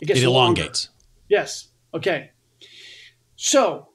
It 0.00 0.06
gets 0.06 0.20
longer. 0.22 0.62
elongates. 0.62 0.90
Yes. 1.28 1.68
Okay. 1.94 2.32
So 3.36 3.88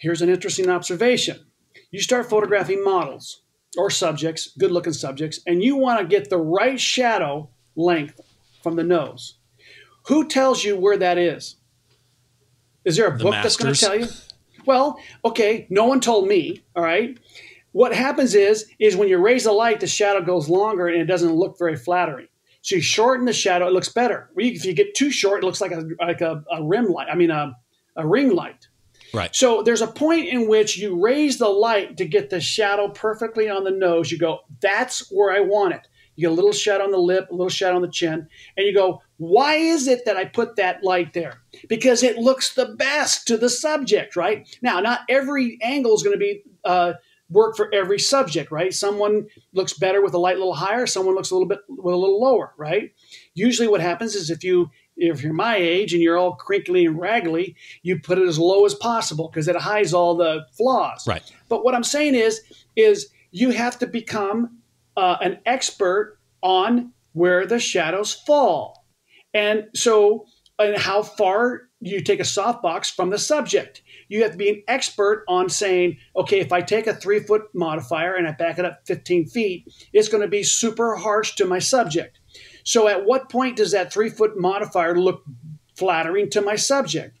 here's 0.00 0.22
an 0.22 0.28
interesting 0.28 0.68
observation. 0.68 1.46
You 1.92 2.00
start 2.00 2.28
photographing 2.28 2.84
models 2.84 3.42
or 3.76 3.90
subjects, 3.90 4.50
good 4.58 4.72
looking 4.72 4.92
subjects, 4.92 5.40
and 5.46 5.62
you 5.62 5.76
want 5.76 6.00
to 6.00 6.06
get 6.06 6.30
the 6.30 6.36
right 6.36 6.80
shadow 6.80 7.48
length 7.76 8.20
from 8.62 8.74
the 8.74 8.82
nose. 8.82 9.36
Who 10.08 10.26
tells 10.26 10.64
you 10.64 10.76
where 10.76 10.96
that 10.96 11.16
is? 11.16 11.56
Is 12.84 12.96
there 12.96 13.06
a 13.06 13.16
book 13.16 13.34
that's 13.34 13.56
going 13.56 13.72
to 13.72 13.80
tell 13.80 13.98
you? 13.98 14.06
Well, 14.68 15.00
okay, 15.24 15.66
no 15.70 15.86
one 15.86 15.98
told 15.98 16.28
me, 16.28 16.62
all 16.76 16.82
right? 16.82 17.18
What 17.72 17.94
happens 17.94 18.34
is 18.34 18.66
is 18.78 18.96
when 18.96 19.08
you 19.08 19.16
raise 19.16 19.44
the 19.44 19.52
light, 19.52 19.80
the 19.80 19.86
shadow 19.86 20.20
goes 20.20 20.50
longer 20.50 20.88
and 20.88 21.00
it 21.00 21.06
doesn't 21.06 21.32
look 21.32 21.58
very 21.58 21.74
flattering. 21.74 22.28
So 22.60 22.76
you 22.76 22.82
shorten 22.82 23.24
the 23.24 23.32
shadow, 23.32 23.68
it 23.68 23.72
looks 23.72 23.88
better. 23.88 24.28
If 24.36 24.66
you 24.66 24.74
get 24.74 24.94
too 24.94 25.10
short, 25.10 25.42
it 25.42 25.46
looks 25.46 25.62
like 25.62 25.72
a 25.72 25.88
like 25.98 26.20
a, 26.20 26.44
a 26.52 26.62
rim 26.62 26.88
light. 26.88 27.08
I 27.10 27.14
mean, 27.14 27.30
a, 27.30 27.56
a 27.96 28.06
ring 28.06 28.34
light. 28.34 28.68
Right. 29.14 29.34
So 29.34 29.62
there's 29.62 29.80
a 29.80 29.86
point 29.86 30.28
in 30.28 30.48
which 30.48 30.76
you 30.76 31.00
raise 31.00 31.38
the 31.38 31.48
light 31.48 31.96
to 31.96 32.04
get 32.04 32.28
the 32.28 32.38
shadow 32.38 32.90
perfectly 32.90 33.48
on 33.48 33.64
the 33.64 33.70
nose. 33.70 34.12
You 34.12 34.18
go, 34.18 34.40
that's 34.60 35.10
where 35.10 35.32
I 35.34 35.40
want 35.40 35.72
it. 35.72 35.88
You 36.18 36.22
get 36.22 36.32
a 36.32 36.34
little 36.34 36.50
shadow 36.50 36.82
on 36.82 36.90
the 36.90 36.98
lip, 36.98 37.28
a 37.30 37.32
little 37.32 37.48
shadow 37.48 37.76
on 37.76 37.82
the 37.82 37.88
chin, 37.88 38.26
and 38.56 38.66
you 38.66 38.74
go, 38.74 39.02
why 39.18 39.54
is 39.54 39.86
it 39.86 40.04
that 40.04 40.16
I 40.16 40.24
put 40.24 40.56
that 40.56 40.82
light 40.82 41.12
there? 41.12 41.42
Because 41.68 42.02
it 42.02 42.18
looks 42.18 42.54
the 42.54 42.74
best 42.74 43.28
to 43.28 43.36
the 43.36 43.48
subject, 43.48 44.16
right? 44.16 44.44
Now, 44.60 44.80
not 44.80 45.02
every 45.08 45.58
angle 45.62 45.94
is 45.94 46.02
going 46.02 46.14
to 46.14 46.18
be 46.18 46.42
uh, 46.64 46.94
work 47.30 47.56
for 47.56 47.72
every 47.72 48.00
subject, 48.00 48.50
right? 48.50 48.74
Someone 48.74 49.28
looks 49.52 49.74
better 49.74 50.02
with 50.02 50.12
a 50.12 50.18
light 50.18 50.34
a 50.34 50.38
little 50.40 50.54
higher, 50.54 50.88
someone 50.88 51.14
looks 51.14 51.30
a 51.30 51.34
little 51.34 51.46
bit 51.46 51.60
with 51.68 51.94
a 51.94 51.98
little 51.98 52.20
lower, 52.20 52.52
right? 52.56 52.92
Usually, 53.34 53.68
what 53.68 53.80
happens 53.80 54.16
is 54.16 54.28
if 54.28 54.42
you 54.42 54.70
if 54.96 55.22
you're 55.22 55.32
my 55.32 55.54
age 55.54 55.94
and 55.94 56.02
you're 56.02 56.18
all 56.18 56.34
crinkly 56.34 56.84
and 56.84 56.98
raggly, 56.98 57.54
you 57.82 58.00
put 58.00 58.18
it 58.18 58.26
as 58.26 58.40
low 58.40 58.66
as 58.66 58.74
possible 58.74 59.28
because 59.28 59.46
it 59.46 59.54
hides 59.54 59.94
all 59.94 60.16
the 60.16 60.44
flaws. 60.50 61.06
Right. 61.06 61.22
But 61.48 61.64
what 61.64 61.76
I'm 61.76 61.84
saying 61.84 62.16
is, 62.16 62.40
is 62.74 63.08
you 63.30 63.50
have 63.50 63.78
to 63.78 63.86
become 63.86 64.58
uh, 64.98 65.16
an 65.20 65.38
expert 65.46 66.18
on 66.42 66.92
where 67.12 67.46
the 67.46 67.58
shadows 67.58 68.12
fall, 68.12 68.84
and 69.32 69.68
so 69.74 70.26
and 70.58 70.76
how 70.76 71.02
far 71.02 71.68
you 71.80 72.00
take 72.00 72.18
a 72.18 72.24
softbox 72.24 72.92
from 72.94 73.10
the 73.10 73.18
subject. 73.18 73.82
You 74.08 74.22
have 74.22 74.32
to 74.32 74.38
be 74.38 74.48
an 74.48 74.62
expert 74.66 75.24
on 75.28 75.48
saying, 75.48 75.98
okay, 76.16 76.40
if 76.40 76.52
I 76.52 76.60
take 76.60 76.86
a 76.86 76.94
three 76.94 77.20
foot 77.20 77.42
modifier 77.54 78.16
and 78.16 78.26
I 78.26 78.32
back 78.32 78.58
it 78.58 78.64
up 78.64 78.80
15 78.86 79.26
feet, 79.26 79.72
it's 79.92 80.08
going 80.08 80.22
to 80.22 80.28
be 80.28 80.42
super 80.42 80.96
harsh 80.96 81.36
to 81.36 81.46
my 81.46 81.60
subject. 81.60 82.18
So 82.64 82.88
at 82.88 83.04
what 83.04 83.30
point 83.30 83.56
does 83.56 83.72
that 83.72 83.92
three 83.92 84.10
foot 84.10 84.38
modifier 84.38 84.98
look 84.98 85.22
flattering 85.76 86.30
to 86.30 86.40
my 86.40 86.56
subject? 86.56 87.17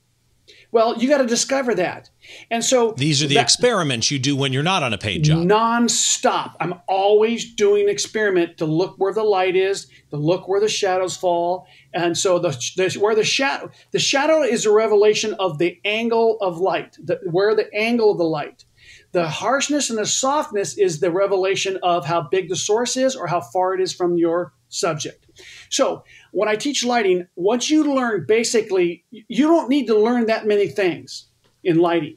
Well, 0.70 0.98
you 0.98 1.08
got 1.08 1.18
to 1.18 1.26
discover 1.26 1.74
that. 1.76 2.10
And 2.50 2.62
so 2.62 2.92
these 2.92 3.22
are 3.22 3.26
the 3.26 3.36
that, 3.36 3.42
experiments 3.42 4.10
you 4.10 4.18
do 4.18 4.36
when 4.36 4.52
you're 4.52 4.62
not 4.62 4.82
on 4.82 4.92
a 4.92 4.98
paid 4.98 5.24
job. 5.24 5.38
Nonstop. 5.38 6.54
I'm 6.60 6.74
always 6.86 7.54
doing 7.54 7.88
experiment 7.88 8.58
to 8.58 8.66
look 8.66 8.96
where 8.98 9.14
the 9.14 9.22
light 9.22 9.56
is, 9.56 9.86
to 10.10 10.16
look 10.16 10.46
where 10.46 10.60
the 10.60 10.68
shadows 10.68 11.16
fall. 11.16 11.66
And 11.94 12.16
so 12.18 12.38
the, 12.38 12.50
the 12.76 12.98
where 13.00 13.14
the 13.14 13.24
shadow 13.24 13.70
the 13.92 13.98
shadow 13.98 14.42
is 14.42 14.66
a 14.66 14.72
revelation 14.72 15.34
of 15.38 15.58
the 15.58 15.80
angle 15.86 16.38
of 16.40 16.58
light, 16.58 16.98
the, 17.02 17.18
where 17.30 17.54
the 17.54 17.72
angle 17.74 18.12
of 18.12 18.18
the 18.18 18.24
light. 18.24 18.64
The 19.12 19.26
harshness 19.26 19.88
and 19.88 19.98
the 19.98 20.06
softness 20.06 20.76
is 20.76 21.00
the 21.00 21.10
revelation 21.10 21.78
of 21.82 22.04
how 22.04 22.28
big 22.30 22.50
the 22.50 22.56
source 22.56 22.96
is 22.96 23.16
or 23.16 23.26
how 23.26 23.40
far 23.40 23.74
it 23.74 23.80
is 23.80 23.94
from 23.94 24.18
your 24.18 24.52
subject. 24.68 25.26
So 25.70 26.04
when 26.38 26.48
I 26.48 26.54
teach 26.54 26.84
lighting, 26.84 27.26
once 27.34 27.68
you 27.68 27.92
learn 27.92 28.24
basically, 28.28 29.04
you 29.10 29.48
don't 29.48 29.68
need 29.68 29.88
to 29.88 29.98
learn 29.98 30.26
that 30.26 30.46
many 30.46 30.68
things 30.68 31.26
in 31.64 31.78
lighting. 31.78 32.16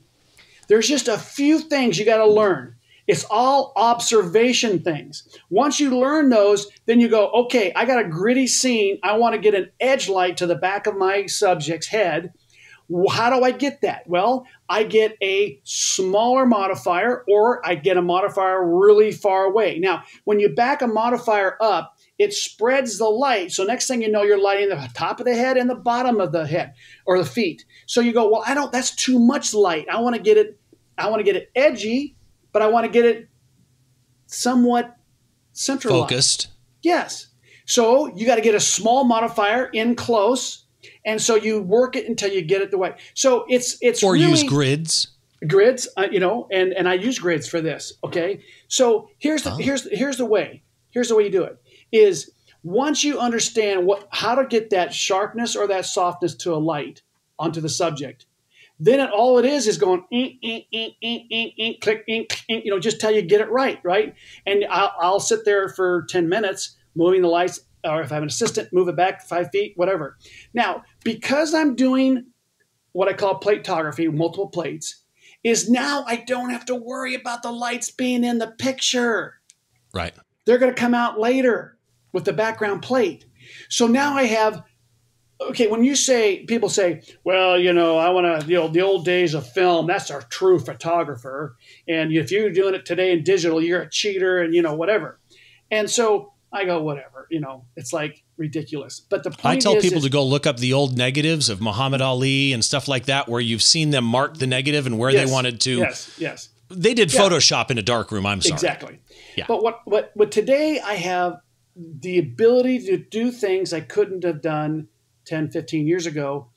There's 0.67 0.87
just 0.87 1.07
a 1.07 1.17
few 1.17 1.57
things 1.57 1.97
you 1.97 2.05
got 2.05 2.17
to 2.17 2.27
learn. 2.27 2.75
It's 3.07 3.25
all 3.31 3.73
observation 3.75 4.83
things. 4.83 5.27
Once 5.49 5.79
you 5.79 5.97
learn 5.97 6.29
those, 6.29 6.67
then 6.85 6.99
you 6.99 7.09
go, 7.09 7.31
okay, 7.31 7.73
I 7.75 7.85
got 7.85 8.05
a 8.05 8.07
gritty 8.07 8.45
scene. 8.45 8.99
I 9.01 9.17
want 9.17 9.33
to 9.33 9.41
get 9.41 9.55
an 9.55 9.71
edge 9.79 10.07
light 10.07 10.37
to 10.37 10.45
the 10.45 10.53
back 10.53 10.85
of 10.85 10.95
my 10.95 11.25
subject's 11.25 11.87
head. 11.87 12.31
How 13.09 13.35
do 13.35 13.43
I 13.43 13.49
get 13.49 13.81
that? 13.81 14.03
Well, 14.05 14.45
I 14.69 14.83
get 14.83 15.17
a 15.23 15.59
smaller 15.63 16.45
modifier 16.45 17.23
or 17.27 17.65
I 17.65 17.73
get 17.73 17.97
a 17.97 18.03
modifier 18.03 18.63
really 18.63 19.13
far 19.13 19.45
away. 19.45 19.79
Now, 19.79 20.03
when 20.25 20.39
you 20.39 20.49
back 20.49 20.83
a 20.83 20.87
modifier 20.87 21.57
up, 21.59 21.97
it 22.21 22.33
spreads 22.33 22.99
the 22.99 23.09
light. 23.09 23.51
So 23.51 23.63
next 23.63 23.87
thing 23.87 24.03
you 24.03 24.11
know, 24.11 24.21
you're 24.21 24.39
lighting 24.39 24.69
the 24.69 24.89
top 24.93 25.19
of 25.19 25.25
the 25.25 25.33
head 25.33 25.57
and 25.57 25.67
the 25.67 25.75
bottom 25.75 26.21
of 26.21 26.31
the 26.31 26.45
head 26.45 26.75
or 27.07 27.17
the 27.17 27.25
feet. 27.25 27.65
So 27.87 27.99
you 27.99 28.13
go, 28.13 28.29
well, 28.29 28.43
I 28.45 28.53
don't, 28.53 28.71
that's 28.71 28.95
too 28.95 29.17
much 29.17 29.55
light. 29.55 29.87
I 29.89 29.99
want 30.01 30.15
to 30.15 30.21
get 30.21 30.37
it, 30.37 30.59
I 30.99 31.09
want 31.09 31.19
to 31.19 31.23
get 31.23 31.35
it 31.35 31.49
edgy, 31.55 32.15
but 32.51 32.61
I 32.61 32.67
want 32.67 32.85
to 32.85 32.91
get 32.91 33.05
it 33.05 33.27
somewhat 34.27 34.95
centralized. 35.51 36.03
Focused. 36.03 36.47
Yes. 36.83 37.27
So 37.65 38.15
you 38.15 38.27
got 38.27 38.35
to 38.35 38.41
get 38.41 38.53
a 38.53 38.59
small 38.59 39.03
modifier 39.03 39.65
in 39.65 39.95
close. 39.95 40.65
And 41.03 41.19
so 41.19 41.33
you 41.33 41.63
work 41.63 41.95
it 41.95 42.07
until 42.07 42.31
you 42.31 42.43
get 42.43 42.61
it 42.61 42.69
the 42.69 42.77
way. 42.77 42.93
So 43.15 43.45
it's, 43.49 43.79
it's, 43.81 44.03
or 44.03 44.13
really, 44.13 44.29
use 44.29 44.43
grids 44.43 45.07
grids 45.47 45.87
uh, 45.97 46.07
you 46.11 46.19
know 46.19 46.47
and 46.51 46.71
and 46.73 46.87
i 46.87 46.93
use 46.93 47.17
grids 47.17 47.49
for 47.49 47.61
this 47.61 47.93
okay 48.03 48.39
so 48.67 49.09
here's 49.17 49.41
the 49.41 49.51
oh. 49.51 49.55
here's 49.55 49.89
here's 49.91 50.17
the 50.17 50.25
way 50.25 50.61
here's 50.91 51.07
the 51.07 51.15
way 51.15 51.23
you 51.23 51.31
do 51.31 51.43
it 51.43 51.57
is 51.91 52.31
once 52.63 53.03
you 53.03 53.19
understand 53.19 53.85
what 53.85 54.07
how 54.11 54.35
to 54.35 54.45
get 54.45 54.69
that 54.69 54.93
sharpness 54.93 55.55
or 55.55 55.67
that 55.67 55.85
softness 55.85 56.35
to 56.35 56.53
a 56.53 56.57
light 56.57 57.01
onto 57.39 57.59
the 57.59 57.69
subject, 57.69 58.25
then 58.79 58.99
it, 58.99 59.09
all 59.11 59.37
it 59.37 59.45
is 59.45 59.67
is 59.67 59.77
going 59.77 60.03
ink, 60.11 60.37
ink, 60.41 60.65
ink, 60.71 60.95
ink, 61.01 61.25
ink, 61.29 61.53
ink, 61.57 61.81
click, 61.81 62.03
eh, 62.07 62.13
ink, 62.13 62.43
ink, 62.49 62.61
eh, 62.61 62.61
you 62.65 62.71
know, 62.71 62.79
just 62.79 62.99
till 62.99 63.11
you 63.11 63.21
get 63.21 63.41
it 63.41 63.51
right, 63.51 63.79
right? 63.83 64.15
And 64.45 64.65
I'll, 64.69 64.91
I'll 64.99 65.19
sit 65.19 65.45
there 65.45 65.69
for 65.69 66.05
10 66.09 66.27
minutes 66.27 66.77
moving 66.95 67.21
the 67.21 67.27
lights, 67.27 67.59
or 67.83 68.01
if 68.01 68.11
I 68.11 68.15
have 68.15 68.23
an 68.23 68.29
assistant, 68.29 68.73
move 68.73 68.87
it 68.87 68.95
back 68.95 69.21
five 69.21 69.49
feet, 69.51 69.73
whatever. 69.75 70.17
Now, 70.53 70.83
because 71.03 71.53
I'm 71.53 71.75
doing 71.75 72.25
what 72.91 73.07
I 73.07 73.13
call 73.13 73.35
platography, 73.35 74.07
multiple 74.07 74.49
plates, 74.49 75.03
is 75.43 75.69
now 75.69 76.03
I 76.07 76.17
don't 76.17 76.49
have 76.49 76.65
to 76.65 76.75
worry 76.75 77.15
about 77.15 77.43
the 77.43 77.51
lights 77.51 77.91
being 77.91 78.23
in 78.23 78.39
the 78.39 78.47
picture. 78.47 79.35
Right. 79.93 80.13
They're 80.45 80.57
going 80.57 80.73
to 80.73 80.79
come 80.79 80.93
out 80.93 81.19
later 81.19 81.77
with 82.11 82.25
the 82.25 82.33
background 82.33 82.81
plate. 82.81 83.25
So 83.69 83.87
now 83.87 84.15
I 84.15 84.23
have 84.23 84.63
okay, 85.49 85.67
when 85.67 85.83
you 85.83 85.95
say 85.95 86.43
people 86.45 86.69
say, 86.69 87.01
well, 87.23 87.57
you 87.57 87.73
know, 87.73 87.97
I 87.97 88.09
want 88.09 88.41
to, 88.41 88.47
you 88.47 88.55
know, 88.55 88.67
the 88.67 88.81
old 88.81 89.05
days 89.05 89.33
of 89.33 89.47
film, 89.47 89.87
that's 89.87 90.11
our 90.11 90.21
true 90.23 90.59
photographer. 90.59 91.57
And 91.87 92.11
if 92.13 92.31
you're 92.31 92.51
doing 92.51 92.75
it 92.75 92.85
today 92.85 93.11
in 93.11 93.23
digital, 93.23 93.61
you're 93.61 93.81
a 93.81 93.89
cheater 93.89 94.39
and, 94.39 94.53
you 94.53 94.61
know, 94.61 94.75
whatever. 94.75 95.19
And 95.69 95.89
so 95.89 96.33
I 96.53 96.65
go, 96.65 96.81
whatever, 96.81 97.27
you 97.31 97.39
know, 97.39 97.65
it's 97.75 97.93
like 97.93 98.23
ridiculous. 98.37 98.99
But 98.99 99.23
the 99.23 99.31
point 99.31 99.57
I 99.57 99.59
tell 99.59 99.75
is, 99.75 99.83
people 99.83 99.99
is, 99.99 100.03
to 100.03 100.09
go 100.09 100.23
look 100.23 100.45
up 100.45 100.57
the 100.57 100.73
old 100.73 100.97
negatives 100.97 101.49
of 101.49 101.61
Muhammad 101.61 102.01
Ali 102.01 102.53
and 102.53 102.63
stuff 102.63 102.87
like 102.87 103.05
that, 103.05 103.27
where 103.27 103.41
you've 103.41 103.63
seen 103.63 103.91
them 103.91 104.05
mark 104.05 104.37
the 104.37 104.47
negative 104.47 104.85
and 104.85 104.99
where 104.99 105.09
yes, 105.09 105.25
they 105.25 105.31
wanted 105.31 105.61
to. 105.61 105.77
Yes, 105.77 106.15
yes. 106.17 106.49
They 106.69 106.93
did 106.93 107.13
yeah. 107.13 107.19
Photoshop 107.19 107.71
in 107.71 107.77
a 107.77 107.81
dark 107.81 108.11
room. 108.11 108.25
I'm 108.25 108.41
sorry. 108.41 108.53
Exactly. 108.53 108.99
Yeah. 109.35 109.45
But 109.47 109.63
what, 109.63 109.81
what, 109.85 110.11
what 110.13 110.31
today 110.31 110.79
I 110.79 110.93
have 110.95 111.41
the 111.75 112.19
ability 112.19 112.85
to 112.85 112.97
do 112.97 113.31
things 113.31 113.73
I 113.73 113.81
couldn't 113.81 114.23
have 114.23 114.41
done 114.41 114.87
10, 115.25 115.51
15 115.51 115.87
years 115.87 116.05
ago. 116.05 116.49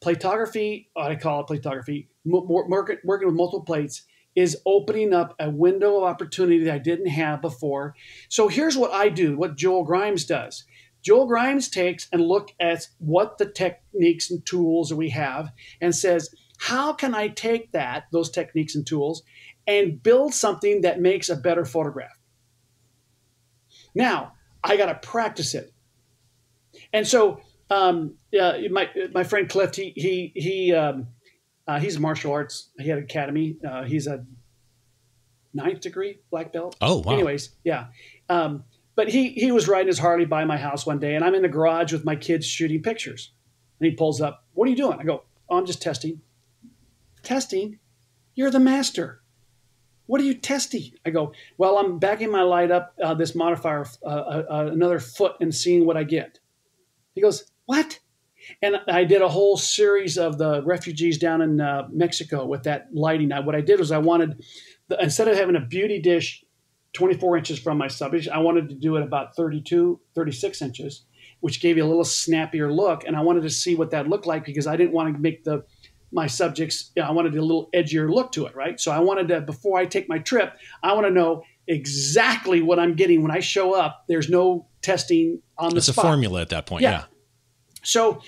Platography, 0.00 0.88
I 0.96 1.14
call 1.16 1.40
it 1.40 1.46
platography, 1.46 2.08
working 2.24 3.26
with 3.26 3.36
multiple 3.36 3.64
plates 3.64 4.02
is 4.34 4.56
opening 4.66 5.14
up 5.14 5.34
a 5.38 5.48
window 5.48 5.98
of 5.98 6.04
opportunity 6.04 6.64
that 6.64 6.74
I 6.74 6.78
didn't 6.78 7.06
have 7.06 7.40
before. 7.40 7.94
So 8.28 8.48
here's 8.48 8.76
what 8.76 8.92
I 8.92 9.08
do, 9.08 9.36
what 9.36 9.56
Joel 9.56 9.84
Grimes 9.84 10.24
does. 10.24 10.64
Joel 11.02 11.26
Grimes 11.26 11.68
takes 11.68 12.08
and 12.12 12.22
look 12.22 12.52
at 12.58 12.88
what 12.98 13.38
the 13.38 13.46
techniques 13.46 14.30
and 14.30 14.44
tools 14.44 14.92
we 14.92 15.10
have 15.10 15.52
and 15.80 15.94
says, 15.94 16.34
how 16.58 16.92
can 16.92 17.14
I 17.14 17.28
take 17.28 17.72
that, 17.72 18.04
those 18.10 18.30
techniques 18.30 18.74
and 18.74 18.86
tools, 18.86 19.22
and 19.66 20.02
build 20.02 20.34
something 20.34 20.80
that 20.80 21.00
makes 21.00 21.28
a 21.28 21.36
better 21.36 21.64
photograph? 21.64 22.18
Now, 23.94 24.33
I 24.64 24.76
got 24.76 24.86
to 24.86 24.94
practice 24.94 25.54
it. 25.54 25.72
And 26.92 27.06
so, 27.06 27.40
um, 27.70 28.14
uh, 28.38 28.54
my 28.70 28.88
my 29.12 29.24
friend 29.24 29.48
Cliff, 29.48 29.74
he 29.74 29.92
he 29.94 30.32
he 30.34 30.74
um, 30.74 31.08
uh, 31.68 31.78
he's 31.78 31.98
martial 32.00 32.32
arts. 32.32 32.70
He 32.78 32.88
had 32.88 32.98
an 32.98 33.04
academy. 33.04 33.56
Uh, 33.66 33.84
he's 33.84 34.06
a 34.06 34.24
ninth 35.52 35.80
degree 35.80 36.18
black 36.30 36.52
belt. 36.52 36.76
Oh, 36.80 37.02
wow. 37.04 37.12
Anyways, 37.12 37.50
yeah. 37.62 37.86
Um, 38.28 38.64
but 38.96 39.08
he 39.08 39.30
he 39.30 39.52
was 39.52 39.68
riding 39.68 39.88
his 39.88 39.98
Harley 39.98 40.24
by 40.24 40.44
my 40.44 40.56
house 40.56 40.86
one 40.86 40.98
day, 40.98 41.14
and 41.14 41.24
I'm 41.24 41.34
in 41.34 41.42
the 41.42 41.48
garage 41.48 41.92
with 41.92 42.04
my 42.04 42.16
kids 42.16 42.46
shooting 42.46 42.82
pictures. 42.82 43.32
And 43.80 43.90
he 43.90 43.96
pulls 43.96 44.20
up. 44.20 44.46
What 44.52 44.66
are 44.66 44.70
you 44.70 44.76
doing? 44.76 44.98
I 44.98 45.04
go. 45.04 45.24
Oh, 45.48 45.58
I'm 45.58 45.66
just 45.66 45.82
testing. 45.82 46.20
Testing. 47.22 47.78
You're 48.34 48.50
the 48.50 48.60
master. 48.60 49.20
What 50.06 50.20
are 50.20 50.24
you 50.24 50.34
testing? 50.34 50.92
I 51.06 51.10
go, 51.10 51.32
well, 51.56 51.78
I'm 51.78 51.98
backing 51.98 52.30
my 52.30 52.42
light 52.42 52.70
up 52.70 52.94
uh, 53.02 53.14
this 53.14 53.34
modifier 53.34 53.86
uh, 54.04 54.06
uh, 54.06 54.44
uh, 54.50 54.70
another 54.72 55.00
foot 55.00 55.36
and 55.40 55.54
seeing 55.54 55.86
what 55.86 55.96
I 55.96 56.04
get. 56.04 56.40
He 57.14 57.22
goes, 57.22 57.50
what? 57.66 58.00
And 58.60 58.76
I 58.88 59.04
did 59.04 59.22
a 59.22 59.28
whole 59.28 59.56
series 59.56 60.18
of 60.18 60.36
the 60.36 60.62
refugees 60.64 61.16
down 61.16 61.40
in 61.40 61.60
uh, 61.60 61.88
Mexico 61.90 62.44
with 62.44 62.64
that 62.64 62.88
lighting. 62.92 63.32
I, 63.32 63.40
what 63.40 63.54
I 63.54 63.62
did 63.62 63.78
was 63.78 63.90
I 63.90 63.98
wanted, 63.98 64.42
the, 64.88 65.02
instead 65.02 65.28
of 65.28 65.36
having 65.36 65.56
a 65.56 65.60
beauty 65.60 66.00
dish 66.00 66.44
24 66.92 67.38
inches 67.38 67.58
from 67.58 67.78
my 67.78 67.88
subject, 67.88 68.28
I 68.28 68.38
wanted 68.38 68.68
to 68.68 68.74
do 68.74 68.96
it 68.96 69.02
about 69.02 69.34
32, 69.34 69.98
36 70.14 70.60
inches, 70.60 71.04
which 71.40 71.62
gave 71.62 71.78
you 71.78 71.84
a 71.84 71.88
little 71.88 72.04
snappier 72.04 72.70
look. 72.70 73.04
And 73.06 73.16
I 73.16 73.22
wanted 73.22 73.42
to 73.44 73.50
see 73.50 73.74
what 73.74 73.90
that 73.92 74.08
looked 74.08 74.26
like 74.26 74.44
because 74.44 74.66
I 74.66 74.76
didn't 74.76 74.92
want 74.92 75.14
to 75.14 75.20
make 75.20 75.44
the 75.44 75.64
my 76.14 76.28
subjects, 76.28 76.92
you 76.94 77.02
know, 77.02 77.08
I 77.08 77.12
wanted 77.12 77.36
a 77.36 77.42
little 77.42 77.68
edgier 77.74 78.08
look 78.08 78.30
to 78.32 78.46
it, 78.46 78.54
right? 78.54 78.78
So 78.80 78.92
I 78.92 79.00
wanted 79.00 79.28
to, 79.28 79.40
before 79.40 79.78
I 79.78 79.84
take 79.84 80.08
my 80.08 80.20
trip, 80.20 80.56
I 80.82 80.92
want 80.94 81.06
to 81.06 81.10
know 81.10 81.42
exactly 81.66 82.62
what 82.62 82.78
I'm 82.78 82.94
getting 82.94 83.20
when 83.20 83.32
I 83.32 83.40
show 83.40 83.74
up. 83.74 84.04
There's 84.06 84.30
no 84.30 84.68
testing 84.80 85.42
on 85.58 85.70
the 85.70 85.78
it's 85.78 85.86
spot. 85.86 86.04
a 86.04 86.08
formula 86.08 86.40
at 86.40 86.50
that 86.50 86.66
point, 86.66 86.82
yeah. 86.82 86.90
yeah. 86.90 87.04
So, 87.82 88.22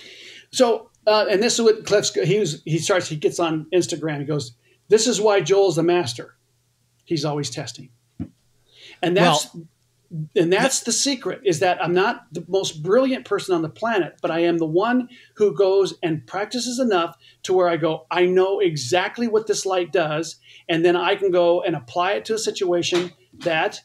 so, 0.51 0.91
uh, 1.07 1.27
and 1.29 1.41
this 1.41 1.53
is 1.53 1.61
what 1.61 1.85
Cliff's, 1.85 2.13
he 2.13 2.39
was, 2.39 2.61
he 2.65 2.77
starts, 2.77 3.07
he 3.07 3.15
gets 3.15 3.39
on 3.39 3.65
Instagram. 3.73 4.19
He 4.19 4.25
goes, 4.25 4.53
this 4.89 5.07
is 5.07 5.21
why 5.21 5.39
Joel's 5.39 5.77
the 5.77 5.83
master. 5.83 6.35
He's 7.05 7.23
always 7.23 7.49
testing. 7.49 7.89
And 9.01 9.15
that's, 9.15 9.53
well, 9.53 9.65
and 10.35 10.51
that's 10.51 10.81
the 10.81 10.91
secret 10.91 11.41
is 11.43 11.59
that 11.59 11.83
I'm 11.83 11.93
not 11.93 12.25
the 12.31 12.45
most 12.47 12.81
brilliant 12.83 13.25
person 13.25 13.53
on 13.53 13.61
the 13.61 13.69
planet, 13.69 14.17
but 14.21 14.31
I 14.31 14.39
am 14.39 14.57
the 14.57 14.65
one 14.65 15.09
who 15.35 15.55
goes 15.55 15.93
and 16.01 16.25
practices 16.25 16.79
enough 16.79 17.17
to 17.43 17.53
where 17.53 17.67
I 17.67 17.77
go, 17.77 18.05
I 18.09 18.25
know 18.25 18.59
exactly 18.59 19.27
what 19.27 19.47
this 19.47 19.65
light 19.65 19.91
does, 19.91 20.37
and 20.69 20.85
then 20.85 20.95
I 20.95 21.15
can 21.15 21.31
go 21.31 21.61
and 21.61 21.75
apply 21.75 22.13
it 22.13 22.25
to 22.25 22.35
a 22.35 22.39
situation 22.39 23.11
that 23.39 23.81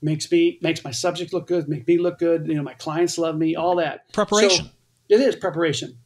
makes 0.00 0.30
me 0.30 0.58
makes 0.62 0.84
my 0.84 0.90
subject 0.90 1.32
look 1.32 1.46
good, 1.46 1.68
make 1.68 1.86
me 1.86 1.98
look 1.98 2.18
good, 2.18 2.46
you 2.46 2.54
know, 2.54 2.62
my 2.62 2.74
clients 2.74 3.18
love 3.18 3.36
me, 3.36 3.54
all 3.56 3.76
that. 3.76 4.12
Preparation. 4.12 4.66
So, 4.66 4.70
It 5.08 5.20
is 5.20 5.36
preparation. 5.36 5.98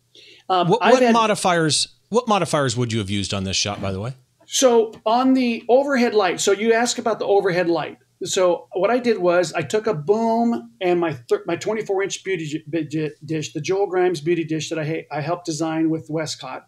Um, 0.48 0.68
what, 0.68 0.80
what 0.80 1.02
had, 1.02 1.12
modifiers? 1.12 1.88
What 2.08 2.26
modifiers 2.26 2.76
would 2.76 2.92
you 2.92 3.00
have 3.00 3.10
used 3.10 3.34
on 3.34 3.44
this 3.44 3.56
shot, 3.56 3.80
by 3.80 3.92
the 3.92 4.00
way? 4.00 4.14
So 4.46 4.94
on 5.04 5.34
the 5.34 5.62
overhead 5.68 6.14
light. 6.14 6.40
So 6.40 6.52
you 6.52 6.72
ask 6.72 6.96
about 6.98 7.18
the 7.18 7.26
overhead 7.26 7.68
light. 7.68 7.98
So 8.24 8.68
what 8.72 8.90
I 8.90 8.98
did 8.98 9.18
was 9.18 9.52
I 9.52 9.62
took 9.62 9.86
a 9.86 9.94
boom 9.94 10.72
and 10.80 10.98
my 10.98 11.16
my 11.46 11.56
24 11.56 12.02
inch 12.02 12.24
beauty 12.24 12.64
dish, 12.68 13.52
the 13.52 13.60
Joel 13.60 13.86
Grimes 13.86 14.20
beauty 14.20 14.44
dish 14.44 14.70
that 14.70 14.78
I 14.78 15.06
I 15.10 15.20
helped 15.20 15.46
design 15.46 15.88
with 15.90 16.10
Westcott, 16.10 16.66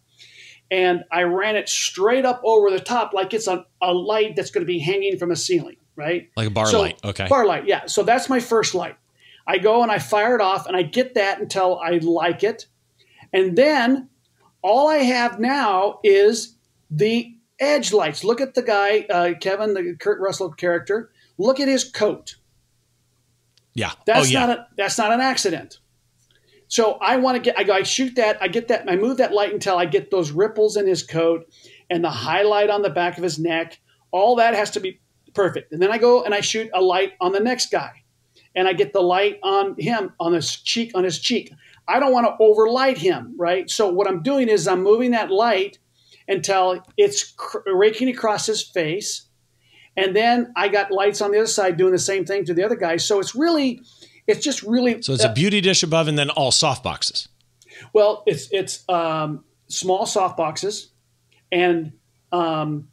and 0.70 1.04
I 1.10 1.22
ran 1.22 1.56
it 1.56 1.68
straight 1.68 2.24
up 2.24 2.40
over 2.44 2.70
the 2.70 2.78
top 2.78 3.12
like 3.12 3.34
it's 3.34 3.48
a, 3.48 3.66
a 3.82 3.92
light 3.92 4.36
that's 4.36 4.50
going 4.50 4.62
to 4.62 4.66
be 4.66 4.78
hanging 4.78 5.18
from 5.18 5.32
a 5.32 5.36
ceiling, 5.36 5.76
right? 5.96 6.30
Like 6.36 6.48
a 6.48 6.50
bar 6.50 6.66
so, 6.66 6.80
light. 6.82 7.00
Okay. 7.04 7.26
Bar 7.28 7.46
light. 7.46 7.66
Yeah. 7.66 7.86
So 7.86 8.04
that's 8.04 8.28
my 8.28 8.38
first 8.38 8.74
light. 8.74 8.96
I 9.46 9.58
go 9.58 9.82
and 9.82 9.90
I 9.90 9.98
fire 9.98 10.36
it 10.36 10.40
off 10.40 10.66
and 10.66 10.76
I 10.76 10.82
get 10.82 11.14
that 11.14 11.40
until 11.40 11.80
I 11.80 11.98
like 11.98 12.44
it. 12.44 12.66
And 13.32 13.56
then 13.56 14.08
all 14.62 14.88
I 14.88 14.98
have 14.98 15.40
now 15.40 15.98
is 16.04 16.54
the 16.90 17.34
edge 17.58 17.92
lights. 17.92 18.22
Look 18.22 18.40
at 18.40 18.54
the 18.54 18.62
guy, 18.62 19.06
uh, 19.10 19.34
Kevin, 19.40 19.74
the 19.74 19.96
Kurt 19.98 20.20
Russell 20.20 20.50
character. 20.50 21.10
Look 21.40 21.58
at 21.58 21.68
his 21.68 21.84
coat. 21.84 22.36
Yeah. 23.72 23.92
Oh, 23.92 24.02
that's 24.04 24.26
oh, 24.26 24.30
yeah. 24.30 24.46
not 24.46 24.50
a, 24.50 24.66
that's 24.76 24.98
not 24.98 25.10
an 25.10 25.20
accident. 25.20 25.78
So 26.68 26.98
I 27.00 27.16
want 27.16 27.36
to 27.36 27.40
get 27.42 27.58
I 27.58 27.64
go 27.64 27.72
I 27.72 27.82
shoot 27.82 28.14
that, 28.16 28.36
I 28.42 28.48
get 28.48 28.68
that, 28.68 28.88
I 28.90 28.96
move 28.96 29.16
that 29.16 29.32
light 29.32 29.52
until 29.52 29.78
I 29.78 29.86
get 29.86 30.10
those 30.10 30.32
ripples 30.32 30.76
in 30.76 30.86
his 30.86 31.02
coat 31.02 31.50
and 31.88 32.04
the 32.04 32.10
highlight 32.10 32.68
on 32.68 32.82
the 32.82 32.90
back 32.90 33.16
of 33.16 33.24
his 33.24 33.38
neck. 33.38 33.80
All 34.10 34.36
that 34.36 34.54
has 34.54 34.70
to 34.72 34.80
be 34.80 35.00
perfect. 35.32 35.72
And 35.72 35.80
then 35.80 35.90
I 35.90 35.96
go 35.96 36.22
and 36.24 36.34
I 36.34 36.42
shoot 36.42 36.68
a 36.74 36.82
light 36.82 37.14
on 37.22 37.32
the 37.32 37.40
next 37.40 37.70
guy. 37.70 37.90
And 38.54 38.68
I 38.68 38.74
get 38.74 38.92
the 38.92 39.00
light 39.00 39.38
on 39.42 39.76
him 39.78 40.12
on 40.20 40.34
his 40.34 40.56
cheek 40.56 40.92
on 40.94 41.04
his 41.04 41.18
cheek. 41.18 41.52
I 41.88 42.00
don't 42.00 42.12
want 42.12 42.26
to 42.26 42.36
overlight 42.44 42.98
him, 42.98 43.34
right? 43.38 43.70
So 43.70 43.88
what 43.88 44.06
I'm 44.06 44.22
doing 44.22 44.50
is 44.50 44.68
I'm 44.68 44.82
moving 44.82 45.12
that 45.12 45.30
light 45.30 45.78
until 46.28 46.84
it's 46.98 47.34
raking 47.66 48.10
across 48.10 48.44
his 48.44 48.62
face 48.62 49.29
and 50.00 50.16
then 50.16 50.52
I 50.56 50.68
got 50.68 50.90
lights 50.90 51.20
on 51.20 51.30
the 51.30 51.38
other 51.38 51.46
side 51.46 51.76
doing 51.76 51.92
the 51.92 51.98
same 51.98 52.24
thing 52.24 52.46
to 52.46 52.54
the 52.54 52.64
other 52.64 52.74
guy. 52.74 52.96
So 52.96 53.20
it's 53.20 53.34
really, 53.34 53.82
it's 54.26 54.42
just 54.42 54.62
really. 54.62 55.02
So 55.02 55.12
it's 55.12 55.24
uh, 55.24 55.28
a 55.28 55.32
beauty 55.32 55.60
dish 55.60 55.82
above, 55.82 56.08
and 56.08 56.18
then 56.18 56.30
all 56.30 56.50
soft 56.50 56.82
boxes. 56.82 57.28
Well, 57.92 58.22
it's 58.26 58.48
it's 58.50 58.88
um, 58.88 59.44
small 59.68 60.06
soft 60.06 60.38
boxes, 60.38 60.90
and 61.52 61.92
um, 62.32 62.88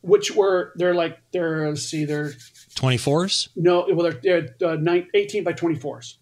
which 0.00 0.34
were 0.34 0.72
they're 0.74 0.94
like 0.94 1.18
they're 1.32 1.68
let's 1.68 1.82
see 1.82 2.04
they're 2.04 2.32
twenty 2.74 2.96
fours. 2.96 3.48
No, 3.54 3.86
well 3.92 4.10
they're, 4.10 4.48
they're 4.58 4.70
uh, 4.72 4.76
nine, 4.76 5.06
18 5.14 5.44
by 5.44 5.52
twenty 5.52 5.76
fours. 5.76 6.18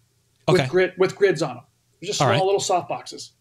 Okay. 0.47 0.61
With 0.61 0.69
grid 0.69 0.93
with 0.97 1.15
grids 1.15 1.41
on 1.41 1.55
them. 1.55 1.63
They're 1.99 2.07
just 2.07 2.19
small 2.19 2.29
right. 2.29 2.43
little 2.43 2.59
soft 2.59 2.89
boxes, 2.89 3.31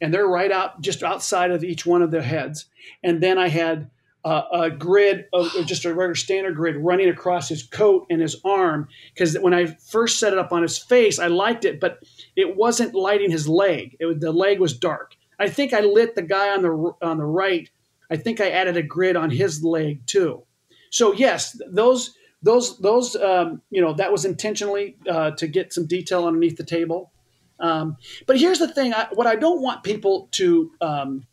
and 0.00 0.14
they're 0.14 0.28
right 0.28 0.52
out 0.52 0.80
just 0.80 1.02
outside 1.02 1.50
of 1.50 1.64
each 1.64 1.84
one 1.84 2.02
of 2.02 2.12
their 2.12 2.22
heads. 2.22 2.66
And 3.02 3.20
then 3.20 3.36
I 3.36 3.48
had 3.48 3.90
uh, 4.24 4.42
a 4.52 4.70
grid, 4.70 5.26
of, 5.32 5.50
just 5.66 5.84
a 5.84 5.94
regular 5.94 6.14
standard 6.14 6.56
grid 6.56 6.76
running 6.76 7.08
across 7.08 7.48
his 7.48 7.62
coat 7.62 8.06
and 8.10 8.20
his 8.20 8.36
arm. 8.44 8.88
Because 9.14 9.38
when 9.38 9.54
I 9.54 9.66
first 9.66 10.18
set 10.18 10.32
it 10.32 10.38
up 10.38 10.52
on 10.52 10.62
his 10.62 10.78
face, 10.78 11.18
I 11.18 11.28
liked 11.28 11.64
it, 11.64 11.80
but 11.80 12.02
it 12.36 12.56
wasn't 12.56 12.94
lighting 12.94 13.30
his 13.30 13.48
leg. 13.48 13.96
It, 14.00 14.20
the 14.20 14.32
leg 14.32 14.60
was 14.60 14.76
dark. 14.76 15.14
I 15.38 15.48
think 15.48 15.72
I 15.72 15.80
lit 15.80 16.14
the 16.14 16.22
guy 16.22 16.50
on 16.50 16.62
the 16.62 16.92
on 17.00 17.16
the 17.16 17.24
right. 17.24 17.68
I 18.10 18.16
think 18.16 18.40
I 18.40 18.50
added 18.50 18.76
a 18.76 18.82
grid 18.82 19.16
on 19.16 19.30
his 19.30 19.64
leg 19.64 20.04
too. 20.06 20.42
So 20.90 21.12
yes, 21.14 21.60
those 21.66 22.14
those 22.42 22.78
those 22.78 23.16
um, 23.16 23.62
you 23.70 23.80
know 23.80 23.94
that 23.94 24.12
was 24.12 24.24
intentionally 24.26 24.96
uh, 25.08 25.30
to 25.32 25.46
get 25.46 25.72
some 25.72 25.86
detail 25.86 26.26
underneath 26.26 26.56
the 26.56 26.64
table. 26.64 27.10
Um, 27.58 27.96
but 28.26 28.38
here's 28.38 28.58
the 28.58 28.68
thing: 28.68 28.92
I, 28.92 29.06
what 29.12 29.26
I 29.26 29.36
don't 29.36 29.62
want 29.62 29.82
people 29.82 30.28
to 30.32 30.72
um, 30.80 31.26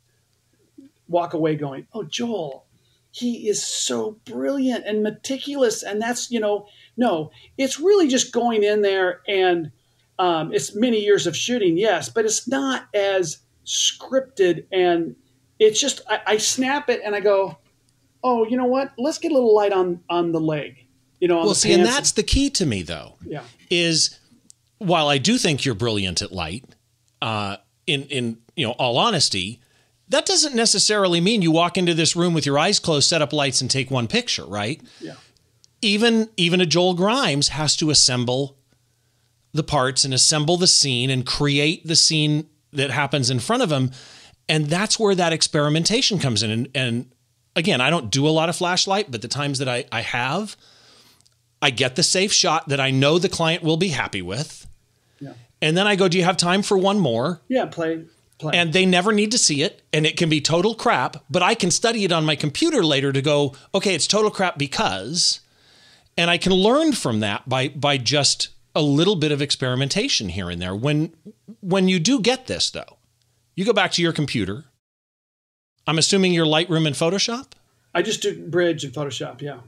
walk 1.08 1.34
away 1.34 1.56
going, 1.56 1.88
"Oh, 1.94 2.04
Joel, 2.04 2.66
he 3.18 3.50
is 3.50 3.66
so 3.66 4.20
brilliant 4.26 4.86
and 4.86 5.02
meticulous 5.02 5.82
and 5.82 6.02
that's 6.02 6.30
you 6.30 6.40
know 6.40 6.68
no 6.98 7.32
it's 7.58 7.80
really 7.80 8.08
just 8.08 8.32
going 8.32 8.64
in 8.64 8.82
there 8.82 9.22
and 9.28 9.72
um, 10.20 10.52
it's 10.52 10.76
many 10.76 11.00
years 11.00 11.26
of 11.28 11.36
shooting 11.36 11.78
yes 11.78 12.10
but 12.10 12.26
it's 12.26 12.48
not 12.48 12.88
as 12.94 13.40
scripted 13.66 14.66
and 14.72 15.16
it's 15.60 15.80
just 15.80 16.02
I, 16.10 16.22
I, 16.28 16.38
snap 16.38 16.90
it 16.90 17.02
and 17.04 17.16
i 17.16 17.20
go 17.20 17.58
oh 18.24 18.46
you 18.46 18.58
know 18.58 18.66
what? 18.66 18.94
Let's 18.98 19.18
get 19.18 19.32
a 19.32 19.34
little 19.34 19.54
light 19.56 19.74
on 19.74 20.02
on 20.10 20.32
the 20.32 20.40
leg 20.40 20.86
you 21.20 21.28
know 21.28 21.38
well 21.38 21.56
see 21.56 21.74
and 21.74 21.86
that's 21.86 22.12
the 22.12 22.24
key 22.24 22.50
to 22.52 22.66
me 22.66 22.84
though 22.84 23.16
yeah. 23.26 23.44
is 23.70 24.20
while 24.78 25.08
i 25.08 25.18
do 25.18 25.38
think 25.38 25.66
you're 25.66 25.76
brilliant 25.76 26.22
at 26.22 26.32
light 26.32 26.64
uh, 27.22 27.58
in 27.88 28.04
in 28.04 28.38
you 28.56 28.66
know 28.68 28.74
all 28.74 28.98
honesty 28.98 29.60
that 30.10 30.26
doesn't 30.26 30.56
necessarily 30.56 31.20
mean 31.20 31.42
you 31.42 31.52
walk 31.52 31.78
into 31.78 31.94
this 31.94 32.16
room 32.16 32.34
with 32.34 32.46
your 32.46 32.58
eyes 32.58 32.80
closed, 32.80 33.10
set 33.10 33.22
up 33.22 33.34
lights, 33.34 33.62
and 33.62 33.70
take 33.70 33.92
one 33.92 34.08
picture, 34.08 34.46
right? 34.46 34.82
Yeah. 35.02 35.16
Even 35.82 36.30
even 36.38 36.62
a 36.62 36.66
Joel 36.66 36.94
Grimes 36.94 37.50
has 37.50 37.76
to 37.78 37.90
assemble 37.90 38.58
the 39.54 39.64
parts 39.64 40.06
and 40.06 40.14
assemble 40.14 40.58
the 40.58 40.68
scene 40.68 41.10
and 41.10 41.26
create 41.26 41.86
the 41.86 41.96
scene 41.96 42.48
that 42.74 42.92
happens 42.92 43.30
in 43.30 43.40
front 43.40 43.64
of 43.64 43.72
him. 43.72 43.92
And 44.50 44.68
that's 44.68 45.00
where 45.00 45.16
that 45.16 45.34
experimentation 45.34 46.20
comes 46.20 46.44
in. 46.44 46.52
And, 46.52 46.70
and 46.74 47.12
again, 47.56 47.82
I 47.82 47.90
don't 47.90 48.10
do 48.10 48.28
a 48.28 48.30
lot 48.30 48.50
of 48.50 48.56
flashlight, 48.56 49.12
but 49.12 49.22
the 49.22 49.28
times 49.28 49.60
that 49.60 49.68
I, 49.68 49.86
I 49.92 50.02
have, 50.02 50.56
I 51.62 51.70
get 51.70 51.96
the 51.96 52.04
safe 52.04 52.32
shot 52.32 52.70
that 52.70 52.80
I 52.80 52.92
know 52.92 53.20
the 53.20 53.30
client 53.30 53.64
will 53.64 53.78
be 53.78 53.90
happy 53.90 54.22
with. 54.22 54.68
Yeah. 55.20 55.34
And 55.62 55.76
then 55.76 55.88
I 55.88 55.96
go, 55.96 56.08
Do 56.08 56.18
you 56.18 56.24
have 56.24 56.38
time 56.38 56.62
for 56.62 56.78
one 56.78 57.00
more? 57.00 57.42
Yeah, 57.48 57.66
play 57.66 58.06
And 58.42 58.72
they 58.72 58.86
never 58.86 59.12
need 59.12 59.32
to 59.32 59.38
see 59.38 59.64
it, 59.64 59.82
and 59.92 60.06
it 60.06 60.16
can 60.16 60.30
be 60.30 60.42
total 60.42 60.76
crap, 60.76 61.24
but 61.30 61.42
I 61.42 61.56
can 61.56 61.72
study 61.72 62.04
it 62.04 62.12
on 62.12 62.24
my 62.24 62.36
computer 62.36 62.84
later 62.84 63.12
to 63.12 63.22
go, 63.22 63.56
okay, 63.74 63.96
it's 63.96 64.06
total 64.06 64.30
crap 64.30 64.60
because, 64.60 65.40
and 66.16 66.30
I 66.30 66.38
can 66.38 66.54
learn 66.54 66.94
from 66.94 67.20
that 67.22 67.50
by 67.50 67.70
by 67.70 67.98
just 67.98 68.50
a 68.76 68.82
little 68.82 69.16
bit 69.16 69.32
of 69.32 69.42
experimentation 69.42 70.30
here 70.30 70.52
and 70.52 70.62
there. 70.62 70.76
When 70.76 71.14
when 71.62 71.88
you 71.88 72.00
do 72.00 72.20
get 72.20 72.46
this 72.46 72.70
though, 72.70 72.98
you 73.56 73.66
go 73.66 73.74
back 73.74 73.92
to 73.94 74.04
your 74.04 74.14
computer. 74.14 74.66
I'm 75.88 75.98
assuming 75.98 76.34
your 76.34 76.46
Lightroom 76.46 76.86
and 76.86 76.96
Photoshop. 76.96 77.48
I 77.96 78.04
just 78.04 78.22
do 78.22 78.48
Bridge 78.48 78.84
and 78.84 78.94
Photoshop. 78.94 79.42
Yeah. 79.42 79.62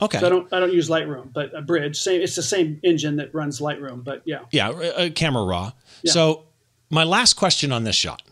Okay. 0.00 0.18
So 0.18 0.26
I 0.26 0.30
don't 0.30 0.52
I 0.52 0.58
don't 0.58 0.72
use 0.72 0.88
Lightroom, 0.88 1.32
but 1.32 1.54
a 1.54 1.62
Bridge. 1.62 1.96
Same. 1.96 2.20
It's 2.20 2.34
the 2.34 2.42
same 2.42 2.80
engine 2.82 3.16
that 3.16 3.32
runs 3.32 3.60
Lightroom, 3.60 4.02
but 4.02 4.22
yeah. 4.24 4.40
Yeah, 4.50 5.08
camera 5.10 5.44
raw. 5.44 5.70
Yeah. 6.02 6.12
So 6.12 6.44
my 6.94 7.04
last 7.04 7.34
question 7.34 7.72
on 7.72 7.84
this 7.84 7.96
shot, 7.96 8.22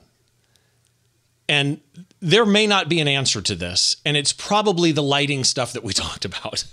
and 1.48 1.80
there 2.20 2.46
may 2.46 2.66
not 2.66 2.88
be 2.88 3.00
an 3.00 3.08
answer 3.08 3.42
to 3.42 3.54
this, 3.54 3.96
and 4.06 4.16
it's 4.16 4.32
probably 4.32 4.92
the 4.92 5.02
lighting 5.02 5.44
stuff 5.44 5.72
that 5.72 5.82
we 5.82 5.92
talked 5.92 6.24
about. 6.24 6.64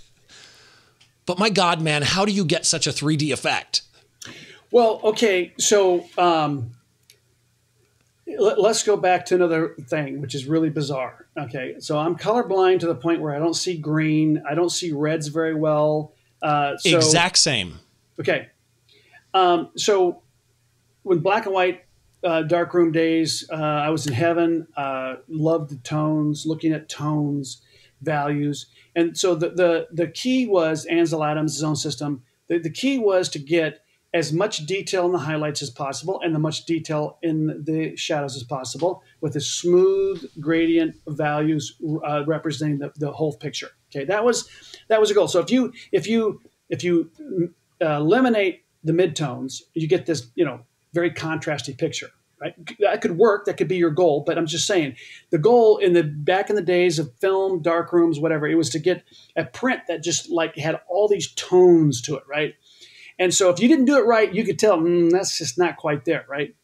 But 1.25 1.37
my 1.37 1.49
God, 1.49 1.81
man, 1.81 2.01
how 2.03 2.25
do 2.25 2.31
you 2.31 2.45
get 2.45 2.65
such 2.65 2.87
a 2.87 2.91
3D 2.91 3.31
effect? 3.31 3.81
Well, 4.71 4.99
okay, 5.03 5.53
so 5.57 6.05
um, 6.17 6.71
let, 8.27 8.59
us 8.59 8.83
go 8.83 8.95
back 8.95 9.25
to 9.27 9.35
another 9.35 9.75
thing, 9.87 10.21
which 10.21 10.35
is 10.35 10.45
really 10.45 10.69
bizarre. 10.69 11.25
Okay, 11.37 11.75
so 11.79 11.97
I'm 11.97 12.15
colorblind 12.15 12.79
to 12.81 12.87
the 12.87 12.95
point 12.95 13.21
where 13.21 13.33
I 13.33 13.39
don't 13.39 13.55
see 13.55 13.77
green, 13.77 14.43
I 14.47 14.53
don't 14.53 14.71
see 14.71 14.91
reds 14.91 15.27
very 15.27 15.55
well. 15.55 16.13
Uh, 16.41 16.77
so, 16.77 16.97
exact 16.97 17.37
same. 17.37 17.79
Okay, 18.19 18.47
um, 19.33 19.69
so 19.75 20.21
when 21.03 21.19
black 21.19 21.45
and 21.45 21.53
white 21.53 21.85
uh, 22.23 22.43
darkroom 22.43 22.91
days, 22.91 23.47
uh, 23.51 23.55
I 23.55 23.89
was 23.89 24.05
in 24.07 24.13
heaven. 24.13 24.67
Uh, 24.75 25.15
loved 25.27 25.69
the 25.69 25.77
tones, 25.77 26.45
looking 26.45 26.73
at 26.73 26.89
tones, 26.89 27.61
values, 28.01 28.67
and 28.95 29.17
so 29.17 29.35
the 29.35 29.49
the 29.49 29.87
the 29.91 30.07
key 30.07 30.47
was 30.47 30.85
Ansel 30.85 31.23
Adams' 31.23 31.53
zone 31.53 31.75
system. 31.75 32.23
The, 32.47 32.57
the 32.57 32.69
key 32.71 32.99
was 32.99 33.29
to 33.29 33.39
get 33.39 33.81
as 34.13 34.33
much 34.33 34.65
detail 34.65 35.05
in 35.05 35.11
the 35.11 35.19
highlights 35.19 35.61
as 35.61 35.69
possible 35.69 36.19
and 36.23 36.33
the 36.33 36.39
much 36.39 36.65
detail 36.65 37.17
in 37.21 37.63
the 37.63 37.95
shadows 37.95 38.35
as 38.35 38.43
possible 38.43 39.03
with 39.21 39.35
a 39.35 39.41
smooth 39.41 40.27
gradient 40.39 40.95
values 41.07 41.75
uh, 42.03 42.23
representing 42.25 42.79
the, 42.79 42.91
the 42.97 43.11
whole 43.11 43.33
picture 43.33 43.69
okay 43.89 44.05
that 44.05 44.23
was 44.23 44.49
that 44.87 44.99
was 44.99 45.11
a 45.11 45.13
goal 45.13 45.27
so 45.27 45.39
if 45.39 45.51
you 45.51 45.71
if 45.91 46.07
you 46.07 46.41
if 46.69 46.83
you 46.83 47.11
uh, 47.81 47.97
eliminate 47.97 48.63
the 48.83 48.93
midtones 48.93 49.61
you 49.75 49.87
get 49.87 50.05
this 50.07 50.27
you 50.33 50.43
know 50.43 50.59
very 50.93 51.11
contrasty 51.11 51.77
picture. 51.77 52.09
Right? 52.41 52.53
That 52.79 53.01
could 53.01 53.17
work. 53.17 53.45
That 53.45 53.57
could 53.57 53.67
be 53.67 53.75
your 53.75 53.91
goal. 53.91 54.23
But 54.25 54.37
I'm 54.37 54.45
just 54.45 54.65
saying, 54.65 54.95
the 55.29 55.37
goal 55.37 55.77
in 55.77 55.91
the 55.91 56.03
back 56.03 56.49
in 56.49 56.55
the 56.55 56.61
days 56.61 56.97
of 56.97 57.13
film, 57.19 57.61
dark 57.61 57.91
rooms, 57.91 58.17
whatever, 58.17 58.47
it 58.47 58.55
was 58.55 58.69
to 58.69 58.79
get 58.79 59.03
a 59.35 59.43
print 59.43 59.81
that 59.89 60.03
just 60.03 60.29
like 60.29 60.55
had 60.55 60.79
all 60.87 61.09
these 61.09 61.33
tones 61.33 62.01
to 62.03 62.15
it, 62.15 62.23
right? 62.29 62.55
And 63.19 63.33
so 63.33 63.49
if 63.49 63.59
you 63.59 63.67
didn't 63.67 63.85
do 63.85 63.97
it 63.97 64.05
right, 64.05 64.33
you 64.33 64.45
could 64.45 64.57
tell 64.57 64.77
mm, 64.79 65.11
that's 65.11 65.37
just 65.37 65.57
not 65.57 65.75
quite 65.75 66.05
there, 66.05 66.25
right? 66.29 66.55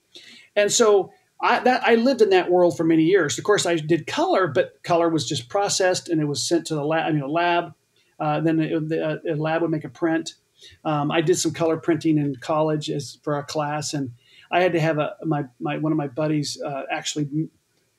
And 0.56 0.72
so 0.72 1.12
I, 1.42 1.60
that, 1.60 1.84
I 1.86 1.96
lived 1.96 2.22
in 2.22 2.30
that 2.30 2.50
world 2.50 2.78
for 2.78 2.86
many 2.86 3.04
years. 3.04 3.38
Of 3.38 3.44
course, 3.44 3.66
I 3.66 3.76
did 3.76 4.08
color, 4.08 4.48
but 4.48 4.82
color 4.84 5.10
was 5.10 5.28
just 5.28 5.50
processed 5.50 6.08
and 6.08 6.22
it 6.22 6.26
was 6.26 6.42
sent 6.42 6.68
to 6.68 6.76
the 6.76 6.86
lab. 6.86 7.14
Lab. 7.30 7.74
Uh, 8.18 8.40
then 8.40 8.56
the 8.56 9.22
uh, 9.30 9.36
lab 9.36 9.62
would 9.62 9.72
make 9.72 9.84
a 9.84 9.90
print. 9.90 10.36
Um, 10.84 11.12
I 11.12 11.22
did 11.22 11.38
some 11.38 11.54
color 11.54 11.78
printing 11.78 12.18
in 12.18 12.36
college 12.38 12.90
as 12.90 13.18
for 13.24 13.38
a 13.38 13.44
class, 13.44 13.94
and 13.94 14.12
I 14.52 14.62
had 14.62 14.74
to 14.74 14.80
have 14.80 14.98
a 14.98 15.16
my, 15.24 15.46
my 15.60 15.78
one 15.78 15.92
of 15.92 15.98
my 15.98 16.08
buddies 16.08 16.62
uh, 16.62 16.84
actually 16.92 17.50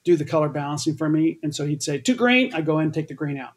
do 0.04 0.16
the 0.16 0.24
color 0.24 0.48
balancing 0.48 0.96
for 0.96 1.08
me, 1.08 1.38
and 1.42 1.54
so 1.54 1.66
he'd 1.66 1.82
say 1.82 1.98
too 1.98 2.14
green. 2.14 2.54
I 2.54 2.60
go 2.62 2.78
in 2.78 2.86
and 2.86 2.94
take 2.94 3.08
the 3.08 3.14
green 3.14 3.38
out. 3.38 3.52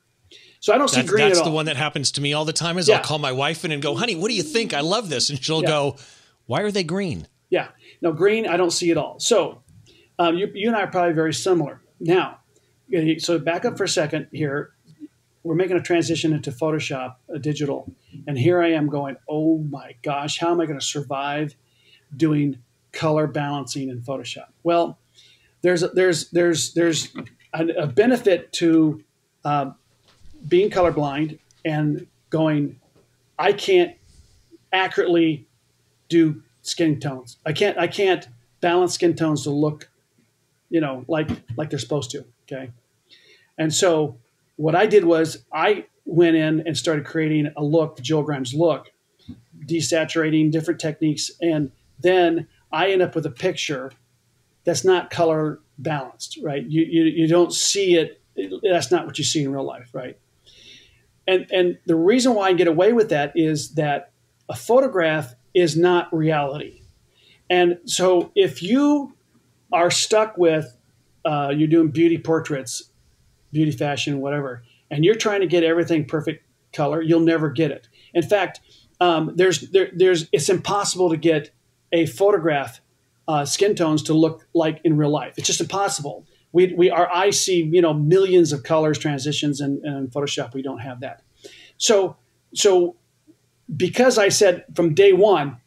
So 0.59 0.73
I 0.73 0.77
don't 0.77 0.89
see 0.89 0.97
That's, 0.97 1.09
green 1.09 1.27
that's 1.27 1.39
at 1.39 1.45
the 1.45 1.51
one 1.51 1.65
that 1.65 1.77
happens 1.77 2.11
to 2.13 2.21
me 2.21 2.33
all 2.33 2.45
the 2.45 2.53
time. 2.53 2.77
Is 2.77 2.87
Yeah. 2.87 2.97
I'll 2.97 3.03
call 3.03 3.19
my 3.19 3.31
wife 3.31 3.63
in 3.65 3.71
and 3.71 3.81
go, 3.81 3.95
"Honey, 3.95 4.15
what 4.15 4.27
do 4.29 4.35
you 4.35 4.43
think? 4.43 4.73
I 4.73 4.81
love 4.81 5.09
this," 5.09 5.29
and 5.29 5.41
she'll 5.43 5.61
Yeah. 5.61 5.69
go, 5.69 5.95
"Why 6.45 6.61
are 6.61 6.71
they 6.71 6.83
green?" 6.83 7.27
Yeah. 7.49 7.69
No, 8.01 8.11
green, 8.11 8.47
I 8.47 8.57
don't 8.57 8.71
see 8.71 8.91
at 8.91 8.97
all. 8.97 9.19
So 9.19 9.63
um, 10.19 10.37
you, 10.37 10.49
you 10.53 10.67
and 10.67 10.75
I 10.75 10.81
are 10.81 10.87
probably 10.87 11.13
very 11.13 11.33
similar. 11.33 11.81
Now, 11.99 12.39
so 13.19 13.39
back 13.39 13.65
up 13.65 13.77
for 13.77 13.85
a 13.85 13.89
second 13.89 14.27
here. 14.31 14.71
We're 15.43 15.55
making 15.55 15.77
a 15.77 15.81
transition 15.81 16.33
into 16.33 16.51
Photoshop, 16.51 17.15
uh, 17.33 17.37
digital. 17.37 17.91
And 18.27 18.37
here 18.37 18.61
I 18.61 18.71
am 18.71 18.87
going, 18.87 19.17
oh 19.27 19.59
my 19.59 19.95
gosh, 20.01 20.39
how 20.39 20.51
am 20.51 20.59
I 20.59 20.65
going 20.65 20.79
to 20.79 20.85
survive 20.85 21.55
doing 22.15 22.59
color 22.91 23.27
balancing 23.27 23.89
in 23.89 24.01
Photoshop? 24.01 24.47
Well, 24.63 24.99
there's, 25.61 25.83
there's, 25.93 26.29
there's, 26.31 26.73
there's 26.73 27.09
a, 27.53 27.65
a 27.67 27.87
benefit 27.87 28.51
to 28.53 29.03
uh, 29.45 29.71
being 30.47 30.69
colorblind 30.69 31.39
and 31.65 32.07
going, 32.29 32.79
I 33.37 33.53
can't 33.53 33.95
accurately 34.71 35.47
do 36.09 36.43
skin 36.61 36.99
tones. 36.99 37.37
I 37.45 37.53
can't 37.53 37.77
I 37.77 37.87
can't 37.87 38.27
balance 38.61 38.93
skin 38.93 39.15
tones 39.15 39.43
to 39.43 39.49
look, 39.49 39.89
you 40.69 40.81
know, 40.81 41.05
like 41.07 41.29
like 41.55 41.69
they're 41.69 41.79
supposed 41.79 42.11
to. 42.11 42.25
Okay. 42.43 42.71
And 43.57 43.73
so 43.73 44.17
what 44.59 44.75
I 44.75 44.87
did 44.87 45.05
was 45.05 45.45
I 45.53 45.85
went 46.03 46.35
in 46.35 46.67
and 46.67 46.77
started 46.77 47.05
creating 47.05 47.49
a 47.55 47.63
look, 47.63 48.01
Joel 48.01 48.23
Grimes 48.23 48.53
look, 48.53 48.91
desaturating 49.65 50.51
different 50.51 50.81
techniques, 50.81 51.31
and 51.41 51.71
then 51.97 52.45
I 52.69 52.91
end 52.91 53.01
up 53.01 53.15
with 53.15 53.25
a 53.25 53.31
picture 53.31 53.89
that's 54.65 54.83
not 54.83 55.11
color 55.11 55.61
balanced, 55.77 56.39
right? 56.43 56.65
You 56.65 56.83
you, 56.83 57.03
you 57.03 57.27
don't 57.29 57.53
see 57.53 57.95
it. 57.95 58.21
That's 58.61 58.91
not 58.91 59.05
what 59.05 59.17
you 59.17 59.23
see 59.23 59.43
in 59.43 59.53
real 59.53 59.63
life, 59.63 59.91
right? 59.93 60.19
And 61.25 61.49
and 61.53 61.77
the 61.85 61.95
reason 61.95 62.33
why 62.33 62.49
I 62.49 62.53
get 62.53 62.67
away 62.67 62.91
with 62.91 63.07
that 63.09 63.31
is 63.35 63.75
that 63.75 64.11
a 64.49 64.57
photograph 64.57 65.35
is 65.53 65.77
not 65.77 66.13
reality. 66.13 66.81
And 67.49 67.77
so 67.85 68.33
if 68.35 68.61
you 68.61 69.13
are 69.71 69.89
stuck 69.89 70.37
with, 70.37 70.75
uh, 71.23 71.53
you're 71.55 71.69
doing 71.69 71.91
beauty 71.91 72.17
portraits, 72.17 72.88
beauty 73.51 73.71
fashion, 73.71 74.19
whatever, 74.19 74.63
and 74.91 75.05
you're 75.05 75.15
trying 75.15 75.41
to 75.41 75.47
get 75.47 75.63
everything 75.63 76.05
perfect 76.05 76.43
color, 76.73 77.01
you'll 77.01 77.19
never 77.19 77.49
get 77.49 77.71
it. 77.71 77.87
In 78.13 78.23
fact, 78.23 78.61
um, 78.99 79.31
there's 79.35 79.69
there, 79.71 79.89
there's 79.93 80.27
it's 80.31 80.49
impossible 80.49 81.09
to 81.09 81.17
get 81.17 81.51
a 81.91 82.05
photograph 82.05 82.81
uh, 83.27 83.45
skin 83.45 83.75
tones 83.75 84.03
to 84.03 84.13
look 84.13 84.47
like 84.53 84.81
in 84.83 84.97
real 84.97 85.09
life. 85.09 85.35
It's 85.37 85.47
just 85.47 85.61
impossible. 85.61 86.25
We, 86.51 86.73
we 86.73 86.89
our 86.89 87.11
eyes 87.13 87.39
see 87.39 87.63
you 87.63 87.81
know 87.81 87.93
millions 87.93 88.51
of 88.51 88.63
colors 88.63 88.97
transitions 88.97 89.61
and, 89.61 89.83
and 89.83 89.97
in 89.97 90.07
Photoshop 90.07 90.53
we 90.53 90.61
don't 90.61 90.79
have 90.79 91.01
that. 91.01 91.21
So 91.77 92.17
so 92.53 92.95
because 93.75 94.17
I 94.17 94.29
said 94.29 94.65
from 94.75 94.93
day 94.93 95.13
one, 95.13 95.57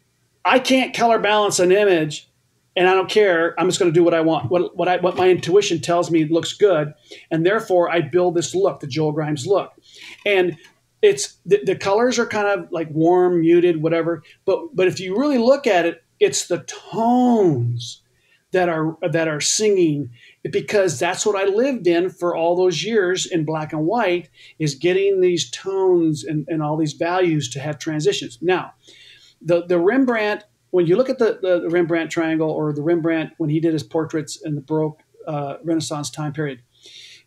I 0.45 0.59
can't 0.59 0.95
color 0.95 1.19
balance 1.19 1.61
an 1.61 1.73
image 1.73 2.29
and 2.77 2.89
I 2.89 2.95
don't 2.95 3.11
care. 3.11 3.59
I'm 3.59 3.69
just 3.69 3.79
going 3.79 3.93
to 3.93 3.95
do 3.95 4.05
what 4.05 4.15
I 4.15 4.21
want, 4.21 4.51
what, 4.51 4.77
what, 4.77 4.89
I, 4.89 4.97
what 4.97 5.17
my 5.17 5.29
intuition 5.29 5.81
tells 5.81 6.11
me 6.11 6.25
looks 6.25 6.53
good. 6.55 6.95
And 7.31 7.45
therefore, 7.45 7.91
I 7.91 8.01
build 8.01 8.35
this 8.35 8.55
look, 8.55 8.81
the 8.81 8.87
Joel 8.87 9.13
Grimes 9.13 9.47
look. 9.47 9.73
And 10.25 10.57
it's 11.03 11.39
the, 11.45 11.61
the 11.65 11.77
colors 11.77 12.19
are 12.19 12.27
kind 12.27 12.49
of 12.49 12.71
like 12.73 12.89
warm, 12.91 13.41
muted, 13.41 13.83
whatever. 13.83 14.23
But, 14.45 14.75
but 14.75 14.89
if 14.89 15.01
you 15.01 15.19
really 15.19 15.39
look 15.39 15.67
at 15.67 15.85
it, 15.85 16.03
it's 16.21 16.47
the 16.47 16.59
tones 16.93 18.03
that 18.53 18.69
are 18.69 18.97
that 19.11 19.29
are 19.29 19.41
singing 19.41 20.11
because 20.51 20.99
that's 20.99 21.27
what 21.27 21.37
I 21.37 21.45
lived 21.49 21.87
in 21.87 22.11
for 22.11 22.37
all 22.37 22.55
those 22.55 22.85
years 22.85 23.27
in 23.27 23.45
black 23.45 23.73
and 23.73 23.87
white 23.87 24.29
is 24.59 24.75
getting 24.75 25.21
these 25.21 25.51
tones 25.51 26.23
and, 26.23 26.47
and 26.49 26.63
all 26.63 26.77
these 26.77 26.93
values 26.93 27.49
to 27.51 27.61
have 27.61 27.79
transitions. 27.79 28.39
Now, 28.41 28.75
the 29.41 29.65
the 29.67 29.79
Rembrandt 29.79 30.45
when 30.73 30.87
you 30.87 30.97
look 30.97 31.11
at 31.11 31.19
the, 31.19 31.39
the, 31.41 31.69
Rembrandt 31.69 32.11
triangle 32.11 32.51
or 32.51 32.73
the 32.73 32.83
Rembrandt 32.83 33.35
when 33.37 33.51
he 33.51 33.61
did 33.61 33.75
his 33.75 33.83
portraits 33.83 34.41
in 34.43 34.55
the 34.55 34.63
Baroque 34.63 35.01
uh, 35.29 35.57
Renaissance 35.63 36.11
time 36.11 36.33
period, 36.33 36.63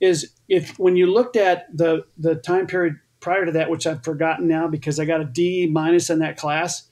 is 0.02 0.34
if 0.50 0.78
when 0.78 0.98
you 0.98 1.06
looked 1.06 1.38
at 1.38 1.66
the 1.76 2.06
the 2.18 2.36
time 2.36 2.68
period 2.68 2.96
prior 3.22 3.46
to 3.46 3.52
that, 3.54 3.70
which 3.70 3.88
I've 3.88 4.04
forgotten 4.04 4.48
now 4.48 4.68
because 4.68 5.00
I 5.00 5.06
got 5.06 5.22
a 5.22 5.26
D 5.26 5.68
minus 5.68 6.10
in 6.10 6.20
that 6.20 6.38
class, 6.38 6.90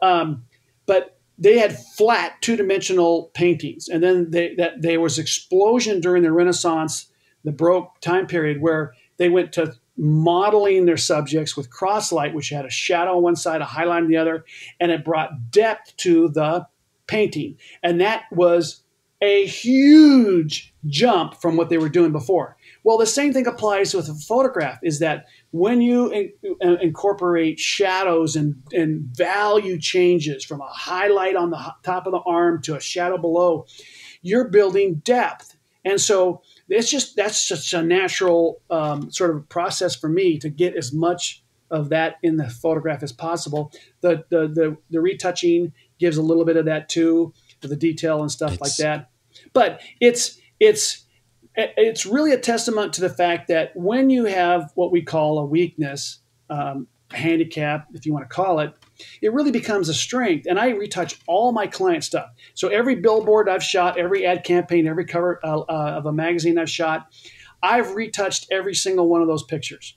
um, 0.00 0.44
but 0.86 1.18
they 1.38 1.58
had 1.58 1.76
flat 1.96 2.40
two 2.42 2.54
dimensional 2.54 3.30
paintings, 3.34 3.88
and 3.88 4.02
then 4.02 4.30
they, 4.30 4.54
that 4.56 4.82
there 4.82 5.00
was 5.00 5.18
explosion 5.18 6.00
during 6.00 6.22
the 6.22 6.32
Renaissance, 6.32 7.06
the 7.44 7.52
Baroque 7.52 7.98
time 8.00 8.26
period, 8.26 8.60
where 8.60 8.92
they 9.16 9.30
went 9.30 9.52
to 9.54 9.74
modeling 9.96 10.86
their 10.86 10.96
subjects 10.96 11.56
with 11.56 11.70
crosslight, 11.70 12.34
which 12.34 12.48
had 12.48 12.64
a 12.64 12.70
shadow 12.70 13.16
on 13.16 13.22
one 13.22 13.36
side, 13.36 13.60
a 13.60 13.64
highlight 13.64 14.02
on 14.02 14.08
the 14.08 14.16
other, 14.16 14.44
and 14.80 14.90
it 14.90 15.04
brought 15.04 15.50
depth 15.50 15.96
to 15.98 16.28
the 16.28 16.66
painting. 17.06 17.56
And 17.82 18.00
that 18.00 18.24
was 18.32 18.82
a 19.20 19.46
huge 19.46 20.74
jump 20.86 21.40
from 21.40 21.56
what 21.56 21.70
they 21.70 21.78
were 21.78 21.88
doing 21.88 22.12
before. 22.12 22.56
Well, 22.82 22.98
the 22.98 23.06
same 23.06 23.32
thing 23.32 23.46
applies 23.46 23.94
with 23.94 24.08
a 24.08 24.14
photograph 24.14 24.80
is 24.82 24.98
that 24.98 25.26
when 25.52 25.80
you 25.80 26.10
in, 26.10 26.32
incorporate 26.60 27.58
shadows 27.58 28.36
and, 28.36 28.62
and 28.72 29.04
value 29.16 29.78
changes 29.78 30.44
from 30.44 30.60
a 30.60 30.66
highlight 30.66 31.36
on 31.36 31.50
the 31.50 31.74
top 31.82 32.06
of 32.06 32.12
the 32.12 32.20
arm 32.26 32.60
to 32.62 32.76
a 32.76 32.80
shadow 32.80 33.16
below, 33.16 33.66
you're 34.20 34.48
building 34.48 34.96
depth. 34.96 35.56
And 35.84 36.00
so 36.00 36.42
it's 36.68 36.90
just 36.90 37.16
that's 37.16 37.46
just 37.46 37.72
a 37.74 37.82
natural 37.82 38.60
um, 38.70 39.10
sort 39.10 39.34
of 39.34 39.48
process 39.48 39.94
for 39.94 40.08
me 40.08 40.38
to 40.38 40.48
get 40.48 40.76
as 40.76 40.92
much 40.92 41.42
of 41.70 41.88
that 41.88 42.16
in 42.22 42.36
the 42.36 42.48
photograph 42.48 43.02
as 43.02 43.12
possible. 43.12 43.72
The 44.00 44.24
the 44.30 44.48
the, 44.48 44.76
the 44.90 45.00
retouching 45.00 45.72
gives 45.98 46.16
a 46.16 46.22
little 46.22 46.44
bit 46.44 46.56
of 46.56 46.64
that 46.66 46.88
too, 46.88 47.32
to 47.60 47.68
the 47.68 47.76
detail 47.76 48.20
and 48.20 48.30
stuff 48.30 48.54
It's- 48.54 48.60
like 48.60 48.76
that. 48.84 49.10
But 49.52 49.80
it's 50.00 50.38
it's 50.60 51.04
it's 51.56 52.04
really 52.04 52.32
a 52.32 52.38
testament 52.38 52.92
to 52.94 53.00
the 53.00 53.08
fact 53.08 53.48
that 53.48 53.72
when 53.76 54.10
you 54.10 54.24
have 54.24 54.72
what 54.74 54.90
we 54.90 55.02
call 55.02 55.38
a 55.38 55.44
weakness, 55.44 56.18
um, 56.50 56.88
handicap, 57.12 57.86
if 57.94 58.06
you 58.06 58.12
want 58.12 58.28
to 58.28 58.34
call 58.34 58.58
it, 58.60 58.72
it 59.22 59.32
really 59.32 59.50
becomes 59.50 59.88
a 59.88 59.94
strength. 59.94 60.46
And 60.48 60.58
I 60.58 60.70
retouch 60.70 61.18
all 61.26 61.52
my 61.52 61.66
client 61.66 62.04
stuff. 62.04 62.30
So 62.54 62.68
every 62.68 62.96
billboard 62.96 63.48
I've 63.48 63.62
shot, 63.62 63.98
every 63.98 64.26
ad 64.26 64.44
campaign, 64.44 64.86
every 64.86 65.04
cover 65.04 65.40
uh, 65.44 65.60
uh, 65.60 65.94
of 65.96 66.06
a 66.06 66.12
magazine 66.12 66.58
I've 66.58 66.70
shot, 66.70 67.12
I've 67.62 67.94
retouched 67.94 68.48
every 68.50 68.74
single 68.74 69.08
one 69.08 69.22
of 69.22 69.28
those 69.28 69.42
pictures. 69.42 69.96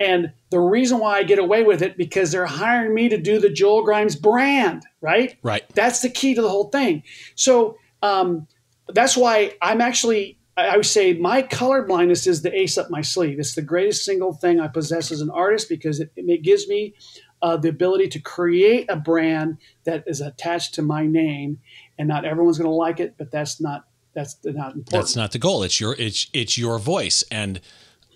And 0.00 0.32
the 0.50 0.60
reason 0.60 0.98
why 0.98 1.18
I 1.18 1.22
get 1.24 1.38
away 1.38 1.64
with 1.64 1.82
it 1.82 1.96
because 1.96 2.30
they're 2.30 2.46
hiring 2.46 2.94
me 2.94 3.08
to 3.08 3.18
do 3.18 3.40
the 3.40 3.50
Joel 3.50 3.82
Grimes 3.82 4.14
brand, 4.14 4.84
right? 5.00 5.36
Right. 5.42 5.68
That's 5.74 6.00
the 6.00 6.08
key 6.08 6.34
to 6.34 6.42
the 6.42 6.48
whole 6.48 6.68
thing. 6.70 7.02
So 7.34 7.76
um, 8.02 8.46
that's 8.88 9.16
why 9.16 9.54
I'm 9.60 9.80
actually, 9.80 10.38
I 10.56 10.76
would 10.76 10.86
say 10.86 11.14
my 11.14 11.42
color 11.42 11.82
blindness 11.82 12.26
is 12.26 12.42
the 12.42 12.56
ace 12.56 12.78
up 12.78 12.90
my 12.90 13.00
sleeve. 13.00 13.38
It's 13.38 13.54
the 13.54 13.62
greatest 13.62 14.04
single 14.04 14.32
thing 14.32 14.60
I 14.60 14.68
possess 14.68 15.10
as 15.10 15.20
an 15.20 15.30
artist 15.30 15.68
because 15.68 16.00
it, 16.00 16.12
it 16.16 16.42
gives 16.42 16.68
me 16.68 16.94
uh, 17.42 17.56
the 17.56 17.68
ability 17.68 18.08
to 18.08 18.18
create 18.18 18.86
a 18.88 18.96
brand 18.96 19.58
that 19.84 20.04
is 20.06 20.20
attached 20.20 20.74
to 20.74 20.82
my 20.82 21.06
name. 21.06 21.58
And 21.98 22.08
not 22.08 22.24
everyone's 22.24 22.58
going 22.58 22.70
to 22.70 22.74
like 22.74 23.00
it, 23.00 23.14
but 23.18 23.30
that's 23.30 23.60
not, 23.60 23.86
that's 24.14 24.36
not 24.44 24.74
important. 24.74 24.90
That's 24.90 25.16
not 25.16 25.32
the 25.32 25.38
goal. 25.38 25.62
It's 25.62 25.80
your 25.80 25.94
it's 25.98 26.28
it's 26.32 26.56
your 26.56 26.78
voice. 26.78 27.24
And 27.30 27.60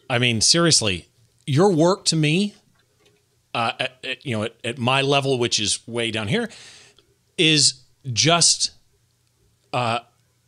I 0.09 0.19
mean, 0.19 0.41
seriously, 0.41 1.09
your 1.47 1.73
work 1.73 2.05
to 2.07 2.17
me, 2.17 2.55
uh, 3.55 3.73
at, 3.79 3.99
at, 4.05 4.27
you 4.27 4.37
know, 4.37 4.45
at, 4.45 4.57
at 4.65 4.79
my 4.79 5.03
level, 5.03 5.39
which 5.39 5.61
is 5.61 5.87
way 5.87 6.11
down 6.11 6.29
here, 6.29 6.49
is 7.37 7.83
just 8.13 8.73
uh, 9.73 10.01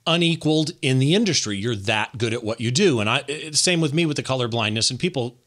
unequaled 0.07 0.72
in 0.83 0.99
the 0.99 1.14
industry. 1.14 1.57
You're 1.57 1.77
that 1.77 2.18
good 2.18 2.33
at 2.35 2.43
what 2.43 2.61
you 2.61 2.70
do, 2.70 3.01
and 3.01 3.09
I. 3.09 3.22
Same 3.53 3.81
with 3.81 3.95
me 3.95 4.07
with 4.07 4.16
the 4.16 4.22
color 4.22 4.49
blindness, 4.49 4.91
and 4.91 4.99
people 4.99 5.39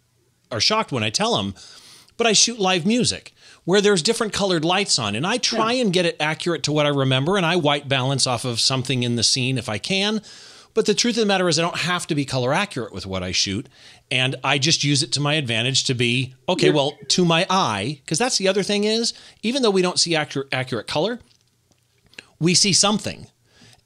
are 0.51 0.61
shocked 0.61 0.91
when 0.91 1.03
I 1.03 1.09
tell 1.09 1.36
them. 1.38 1.53
But 2.18 2.28
I 2.28 2.34
shoot 2.34 2.59
live 2.59 2.86
music 2.86 3.34
where 3.63 3.82
there's 3.82 4.01
different 4.01 4.34
colored 4.34 4.63
lights 4.65 4.97
on, 4.97 5.15
and 5.15 5.28
I 5.28 5.38
try 5.38 5.74
and 5.74 5.91
get 5.91 6.05
it 6.05 6.15
accurate 6.20 6.63
to 6.63 6.72
what 6.72 6.86
I 6.86 6.89
remember, 6.89 7.38
and 7.38 7.45
I 7.45 7.57
white 7.57 7.89
balance 7.89 8.26
off 8.26 8.45
of 8.45 8.59
something 8.59 9.03
in 9.03 9.15
the 9.15 9.24
scene 9.24 9.57
if 9.57 9.68
I 9.68 9.78
can. 9.78 10.22
But 10.74 10.86
the 10.86 10.93
truth 10.93 11.18
of 11.18 11.22
the 11.22 11.26
matter 11.26 11.49
is, 11.49 11.57
I 11.57 11.63
don't 11.63 11.80
have 11.80 12.05
to 12.07 12.15
be 12.15 12.24
color 12.24 12.53
accurate 12.53 12.93
with 12.93 13.05
what 13.05 13.24
I 13.24 13.32
shoot. 13.32 13.68
And 14.11 14.36
I 14.43 14.57
just 14.57 14.84
use 14.84 15.03
it 15.03 15.11
to 15.13 15.20
my 15.20 15.34
advantage 15.34 15.84
to 15.86 15.93
be, 15.95 16.36
okay, 16.47 16.70
well, 16.70 16.93
to 17.09 17.26
my 17.26 17.45
eye, 17.49 17.99
because 18.05 18.20
that's 18.20 18.38
the 18.38 18.47
other 18.47 18.63
thing 18.63 18.84
is, 18.84 19.13
even 19.41 19.63
though 19.63 19.72
we 19.72 19.82
don't 19.82 19.99
see 19.99 20.15
accurate, 20.15 20.47
accurate 20.51 20.88
color, 20.88 21.20
we 22.39 22.53
see 22.53 22.74
something. 22.74 23.28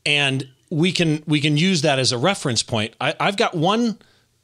And 0.06 0.50
we 0.70 0.92
can 0.92 1.24
we 1.26 1.42
can 1.42 1.58
use 1.58 1.82
that 1.82 1.98
as 1.98 2.12
a 2.12 2.18
reference 2.18 2.62
point. 2.62 2.94
I, 3.00 3.16
I've 3.20 3.38
got 3.38 3.56
one 3.56 3.98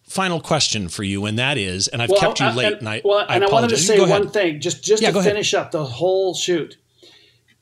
final 0.07 0.39
question 0.39 0.87
for 0.89 1.03
you, 1.03 1.25
and 1.25 1.37
that 1.37 1.57
is, 1.57 1.87
and 1.87 2.01
I've 2.01 2.09
Well, 2.09 2.19
kept 2.19 2.39
you 2.39 2.45
I- 2.47 2.53
late, 2.55 2.67
and, 2.73 2.75
and 2.79 2.89
I, 2.89 3.01
well, 3.03 3.25
I 3.27 3.35
and 3.35 3.43
I 3.43 3.49
wanted 3.49 3.69
to 3.69 3.77
say 3.77 3.99
one 3.99 4.29
thing, 4.29 4.59
just 4.61 4.83
just 4.83 5.01
Yeah, 5.01 5.09
to 5.09 5.13
go 5.13 5.19
ahead. 5.19 5.31
finish 5.33 5.53
up 5.53 5.71
the 5.71 5.85
whole 5.85 6.33
shoot. 6.33 6.77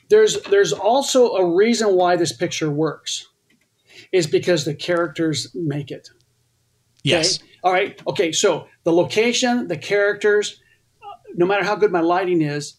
there's 0.09 0.41
there's 0.43 0.71
also 0.71 1.33
a 1.35 1.45
reason 1.55 1.95
why 1.95 2.15
this 2.15 2.31
picture 2.31 2.69
works, 2.69 3.27
is 4.11 4.27
because 4.27 4.63
the 4.65 4.75
characters 4.75 5.47
make 5.55 5.89
it. 5.91 6.09
Yes. 7.03 7.39
Okay? 7.39 7.49
All 7.63 7.71
right. 7.73 8.01
Okay. 8.07 8.31
So 8.31 8.67
the 8.83 8.91
location, 8.93 9.67
the 9.67 9.77
characters, 9.77 10.61
uh, 11.03 11.07
no 11.35 11.45
matter 11.47 11.63
how 11.63 11.75
good 11.75 11.91
my 11.91 12.01
lighting 12.01 12.41
is, 12.41 12.75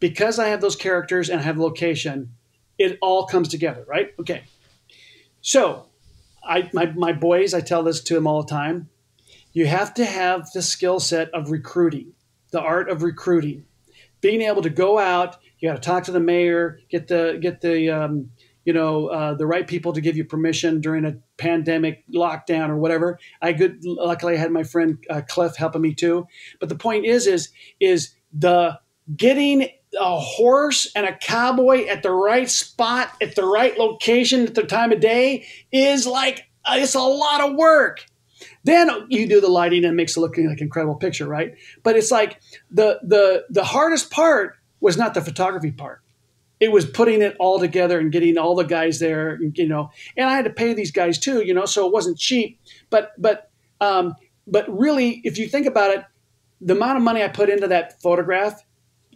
because 0.00 0.38
I 0.38 0.48
have 0.48 0.60
those 0.60 0.76
characters 0.76 1.28
and 1.28 1.40
I 1.40 1.42
have 1.42 1.58
location, 1.58 2.30
it 2.78 2.98
all 3.02 3.26
comes 3.26 3.48
together, 3.48 3.84
right? 3.88 4.14
Okay. 4.20 4.44
So 5.40 5.86
I 6.44 6.70
my, 6.72 6.86
my 6.92 7.12
boys, 7.12 7.54
I 7.54 7.60
tell 7.60 7.82
this 7.82 8.00
to 8.04 8.14
them 8.14 8.26
all 8.28 8.42
the 8.42 8.48
time. 8.50 8.88
You 9.52 9.66
have 9.66 9.94
to 9.94 10.04
have 10.04 10.50
the 10.52 10.62
skill 10.62 11.00
set 11.00 11.30
of 11.30 11.50
recruiting, 11.50 12.12
the 12.50 12.60
art 12.60 12.90
of 12.90 13.02
recruiting. 13.02 13.64
Being 14.20 14.42
able 14.42 14.62
to 14.62 14.70
go 14.70 14.98
out, 14.98 15.36
you 15.58 15.68
got 15.68 15.76
to 15.76 15.80
talk 15.80 16.04
to 16.04 16.12
the 16.12 16.20
mayor, 16.20 16.80
get 16.88 17.08
the 17.08 17.38
get 17.40 17.60
the 17.60 17.90
um, 17.90 18.30
you 18.64 18.72
know 18.72 19.06
uh, 19.06 19.34
the 19.34 19.46
right 19.46 19.66
people 19.66 19.92
to 19.92 20.00
give 20.00 20.16
you 20.16 20.24
permission 20.24 20.80
during 20.80 21.04
a 21.04 21.16
pandemic 21.36 22.04
lockdown 22.14 22.68
or 22.68 22.76
whatever. 22.76 23.18
I 23.40 23.52
good 23.52 23.84
luckily 23.84 24.34
I 24.34 24.36
had 24.36 24.52
my 24.52 24.64
friend 24.64 24.98
uh, 25.08 25.22
Cliff 25.26 25.56
helping 25.56 25.82
me 25.82 25.94
too. 25.94 26.26
But 26.60 26.68
the 26.68 26.76
point 26.76 27.06
is 27.06 27.26
is 27.26 27.50
is 27.80 28.14
the 28.32 28.78
getting 29.16 29.68
a 29.98 30.20
horse 30.20 30.90
and 30.94 31.06
a 31.06 31.16
cowboy 31.16 31.86
at 31.86 32.02
the 32.02 32.10
right 32.10 32.50
spot 32.50 33.10
at 33.22 33.34
the 33.34 33.44
right 33.44 33.78
location 33.78 34.46
at 34.46 34.54
the 34.54 34.64
time 34.64 34.92
of 34.92 35.00
day 35.00 35.46
is 35.72 36.06
like 36.06 36.44
uh, 36.64 36.76
it's 36.76 36.94
a 36.94 37.00
lot 37.00 37.40
of 37.40 37.56
work. 37.56 38.04
Then 38.64 38.90
you 39.08 39.26
do 39.28 39.40
the 39.40 39.48
lighting 39.48 39.84
and 39.84 39.92
it 39.92 39.96
makes 39.96 40.16
it 40.16 40.20
look 40.20 40.36
like 40.36 40.46
an 40.46 40.56
incredible 40.60 40.96
picture, 40.96 41.26
right? 41.26 41.54
But 41.82 41.96
it's 41.96 42.10
like 42.10 42.40
the 42.70 43.00
the 43.02 43.44
the 43.50 43.64
hardest 43.64 44.10
part 44.10 44.56
was 44.80 44.96
not 44.96 45.14
the 45.14 45.20
photography 45.20 45.72
part 45.72 46.02
it 46.60 46.72
was 46.72 46.84
putting 46.84 47.22
it 47.22 47.36
all 47.38 47.58
together 47.58 47.98
and 47.98 48.10
getting 48.10 48.36
all 48.36 48.54
the 48.54 48.64
guys 48.64 48.98
there, 48.98 49.38
you 49.54 49.68
know. 49.68 49.90
And 50.16 50.28
I 50.28 50.34
had 50.34 50.44
to 50.44 50.50
pay 50.50 50.74
these 50.74 50.90
guys 50.90 51.18
too, 51.18 51.44
you 51.44 51.54
know, 51.54 51.66
so 51.66 51.86
it 51.86 51.92
wasn't 51.92 52.18
cheap. 52.18 52.60
But 52.90 53.12
but 53.18 53.50
um, 53.80 54.14
but 54.46 54.66
really, 54.68 55.20
if 55.24 55.38
you 55.38 55.48
think 55.48 55.66
about 55.66 55.92
it, 55.92 56.04
the 56.60 56.74
amount 56.74 56.96
of 56.96 57.04
money 57.04 57.22
I 57.22 57.28
put 57.28 57.48
into 57.48 57.68
that 57.68 58.00
photograph 58.02 58.62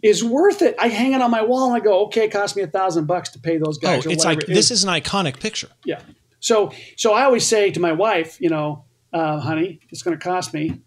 is 0.01 0.23
worth 0.23 0.61
it. 0.61 0.75
I 0.79 0.87
hang 0.87 1.13
it 1.13 1.21
on 1.21 1.31
my 1.31 1.41
wall 1.41 1.73
and 1.73 1.81
I 1.81 1.83
go, 1.83 2.05
okay, 2.05 2.25
it 2.25 2.31
cost 2.31 2.55
me 2.55 2.61
a 2.61 2.67
thousand 2.67 3.05
bucks 3.05 3.29
to 3.31 3.39
pay 3.39 3.57
those 3.57 3.77
guys. 3.77 4.05
Oh, 4.05 4.09
it's 4.09 4.25
like 4.25 4.45
this 4.45 4.71
is 4.71 4.83
an 4.83 4.89
iconic 4.89 5.39
picture. 5.39 5.69
Yeah. 5.83 6.01
So 6.39 6.71
so 6.95 7.13
I 7.13 7.23
always 7.23 7.45
say 7.45 7.71
to 7.71 7.79
my 7.79 7.91
wife, 7.91 8.39
you 8.39 8.49
know, 8.49 8.85
uh, 9.13 9.39
honey, 9.39 9.79
it's 9.89 10.01
going 10.01 10.17
to 10.17 10.23
cost 10.23 10.53
me 10.53 10.81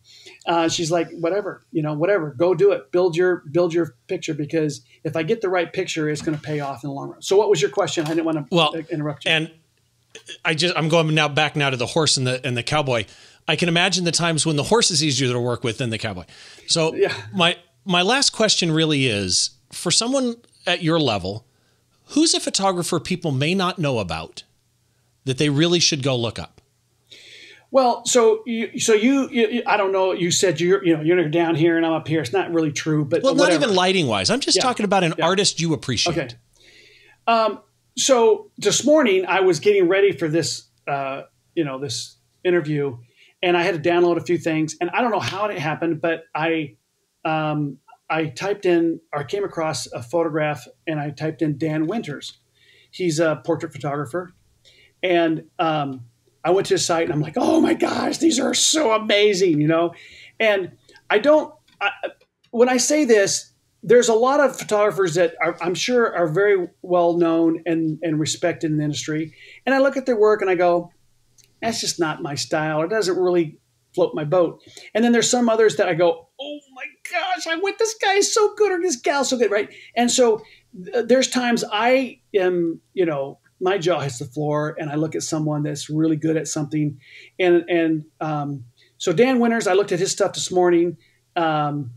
uh, 0.46 0.68
she's 0.68 0.90
like, 0.90 1.10
whatever, 1.10 1.62
you 1.72 1.82
know, 1.82 1.94
whatever, 1.94 2.30
go 2.30 2.54
do 2.54 2.72
it. 2.72 2.92
Build 2.92 3.16
your 3.16 3.42
build 3.50 3.74
your 3.74 3.96
picture 4.06 4.32
because 4.32 4.82
if 5.02 5.16
I 5.16 5.22
get 5.24 5.40
the 5.40 5.48
right 5.48 5.72
picture, 5.72 6.08
it's 6.08 6.22
going 6.22 6.36
to 6.36 6.42
pay 6.42 6.60
off 6.60 6.84
in 6.84 6.88
the 6.88 6.94
long 6.94 7.10
run. 7.10 7.22
So, 7.22 7.36
what 7.36 7.50
was 7.50 7.60
your 7.60 7.70
question? 7.70 8.06
I 8.06 8.10
didn't 8.10 8.24
want 8.24 8.38
to 8.38 8.54
well, 8.54 8.74
interrupt 8.74 9.24
you. 9.24 9.32
And 9.32 9.50
I 10.44 10.54
just 10.54 10.76
I'm 10.76 10.88
going 10.88 11.12
now 11.14 11.28
back 11.28 11.56
now 11.56 11.70
to 11.70 11.76
the 11.76 11.86
horse 11.86 12.16
and 12.16 12.26
the 12.26 12.44
and 12.46 12.56
the 12.56 12.62
cowboy. 12.62 13.06
I 13.48 13.56
can 13.56 13.68
imagine 13.68 14.04
the 14.04 14.12
times 14.12 14.46
when 14.46 14.56
the 14.56 14.64
horse 14.64 14.90
is 14.90 15.02
easier 15.02 15.32
to 15.32 15.40
work 15.40 15.64
with 15.64 15.78
than 15.78 15.90
the 15.90 15.98
cowboy. 15.98 16.24
So 16.68 16.94
yeah. 16.94 17.12
my 17.34 17.56
my 17.84 18.02
last 18.02 18.30
question 18.30 18.70
really 18.70 19.06
is 19.06 19.50
for 19.72 19.90
someone 19.90 20.36
at 20.64 20.82
your 20.82 21.00
level, 21.00 21.44
who's 22.10 22.34
a 22.34 22.40
photographer 22.40 23.00
people 23.00 23.32
may 23.32 23.54
not 23.54 23.78
know 23.78 23.98
about 23.98 24.44
that 25.24 25.38
they 25.38 25.48
really 25.48 25.80
should 25.80 26.04
go 26.04 26.16
look 26.16 26.38
up? 26.38 26.55
Well, 27.70 28.04
so 28.06 28.42
you, 28.46 28.78
so 28.78 28.94
you, 28.94 29.28
you, 29.28 29.62
I 29.66 29.76
don't 29.76 29.92
know. 29.92 30.12
You 30.12 30.30
said 30.30 30.60
you're, 30.60 30.84
you 30.84 30.96
know, 30.96 31.02
you're 31.02 31.28
down 31.28 31.54
here 31.56 31.76
and 31.76 31.84
I'm 31.84 31.92
up 31.92 32.06
here. 32.06 32.20
It's 32.20 32.32
not 32.32 32.52
really 32.52 32.72
true, 32.72 33.04
but 33.04 33.22
well, 33.22 33.34
not 33.34 33.52
even 33.52 33.74
lighting 33.74 34.06
wise. 34.06 34.30
I'm 34.30 34.40
just 34.40 34.56
yeah. 34.56 34.62
talking 34.62 34.84
about 34.84 35.04
an 35.04 35.14
yeah. 35.18 35.26
artist 35.26 35.60
you 35.60 35.74
appreciate. 35.74 36.16
Okay. 36.16 36.36
Um, 37.26 37.60
so 37.96 38.50
this 38.56 38.84
morning 38.84 39.26
I 39.26 39.40
was 39.40 39.58
getting 39.60 39.88
ready 39.88 40.12
for 40.12 40.28
this, 40.28 40.68
uh, 40.86 41.22
you 41.54 41.64
know, 41.64 41.78
this 41.78 42.16
interview, 42.44 42.98
and 43.42 43.56
I 43.56 43.62
had 43.62 43.82
to 43.82 43.90
download 43.90 44.16
a 44.16 44.20
few 44.20 44.38
things, 44.38 44.76
and 44.80 44.88
I 44.90 45.00
don't 45.00 45.10
know 45.10 45.20
how 45.20 45.46
it 45.46 45.58
happened, 45.58 46.00
but 46.00 46.24
I, 46.34 46.76
um, 47.24 47.78
I 48.08 48.26
typed 48.26 48.64
in 48.66 49.00
or 49.12 49.24
came 49.24 49.44
across 49.44 49.86
a 49.88 50.02
photograph, 50.02 50.66
and 50.86 51.00
I 51.00 51.10
typed 51.10 51.42
in 51.42 51.58
Dan 51.58 51.86
Winters. 51.86 52.38
He's 52.90 53.18
a 53.18 53.42
portrait 53.44 53.72
photographer, 53.72 54.32
and 55.02 55.44
um, 55.58 56.02
I 56.46 56.50
went 56.50 56.68
to 56.68 56.74
his 56.74 56.86
site 56.86 57.02
and 57.02 57.12
I'm 57.12 57.20
like, 57.20 57.34
oh 57.36 57.60
my 57.60 57.74
gosh, 57.74 58.18
these 58.18 58.38
are 58.38 58.54
so 58.54 58.92
amazing, 58.92 59.60
you 59.60 59.66
know? 59.66 59.94
And 60.38 60.70
I 61.10 61.18
don't, 61.18 61.52
I, 61.80 61.90
when 62.52 62.68
I 62.68 62.76
say 62.76 63.04
this, 63.04 63.52
there's 63.82 64.08
a 64.08 64.14
lot 64.14 64.38
of 64.38 64.56
photographers 64.56 65.14
that 65.14 65.34
are, 65.42 65.56
I'm 65.60 65.74
sure 65.74 66.14
are 66.16 66.28
very 66.28 66.68
well 66.82 67.14
known 67.14 67.64
and, 67.66 67.98
and 68.00 68.20
respected 68.20 68.70
in 68.70 68.76
the 68.76 68.84
industry. 68.84 69.34
And 69.66 69.74
I 69.74 69.78
look 69.78 69.96
at 69.96 70.06
their 70.06 70.16
work 70.16 70.40
and 70.40 70.48
I 70.48 70.54
go, 70.54 70.92
that's 71.60 71.80
just 71.80 71.98
not 71.98 72.22
my 72.22 72.36
style. 72.36 72.82
It 72.82 72.90
doesn't 72.90 73.18
really 73.18 73.58
float 73.92 74.14
my 74.14 74.24
boat. 74.24 74.62
And 74.94 75.04
then 75.04 75.10
there's 75.10 75.28
some 75.28 75.48
others 75.48 75.74
that 75.76 75.88
I 75.88 75.94
go, 75.94 76.28
oh 76.40 76.58
my 76.74 76.84
gosh, 77.10 77.48
I 77.48 77.56
went, 77.56 77.80
this 77.80 77.96
guy 78.00 78.14
is 78.14 78.32
so 78.32 78.54
good 78.54 78.70
or 78.70 78.80
this 78.80 78.94
gal's 78.94 79.30
so 79.30 79.36
good, 79.36 79.50
right? 79.50 79.74
And 79.96 80.12
so 80.12 80.42
th- 80.84 81.06
there's 81.08 81.28
times 81.28 81.64
I 81.72 82.20
am, 82.36 82.80
you 82.94 83.04
know, 83.04 83.40
my 83.60 83.78
jaw 83.78 84.00
hits 84.00 84.18
the 84.18 84.26
floor 84.26 84.76
and 84.78 84.90
I 84.90 84.96
look 84.96 85.14
at 85.14 85.22
someone 85.22 85.62
that's 85.62 85.88
really 85.88 86.16
good 86.16 86.36
at 86.36 86.48
something. 86.48 87.00
And 87.38 87.64
and 87.68 88.04
um, 88.20 88.64
so 88.98 89.12
Dan 89.12 89.38
Winters, 89.38 89.66
I 89.66 89.74
looked 89.74 89.92
at 89.92 89.98
his 89.98 90.12
stuff 90.12 90.34
this 90.34 90.50
morning. 90.50 90.96
Um, 91.34 91.92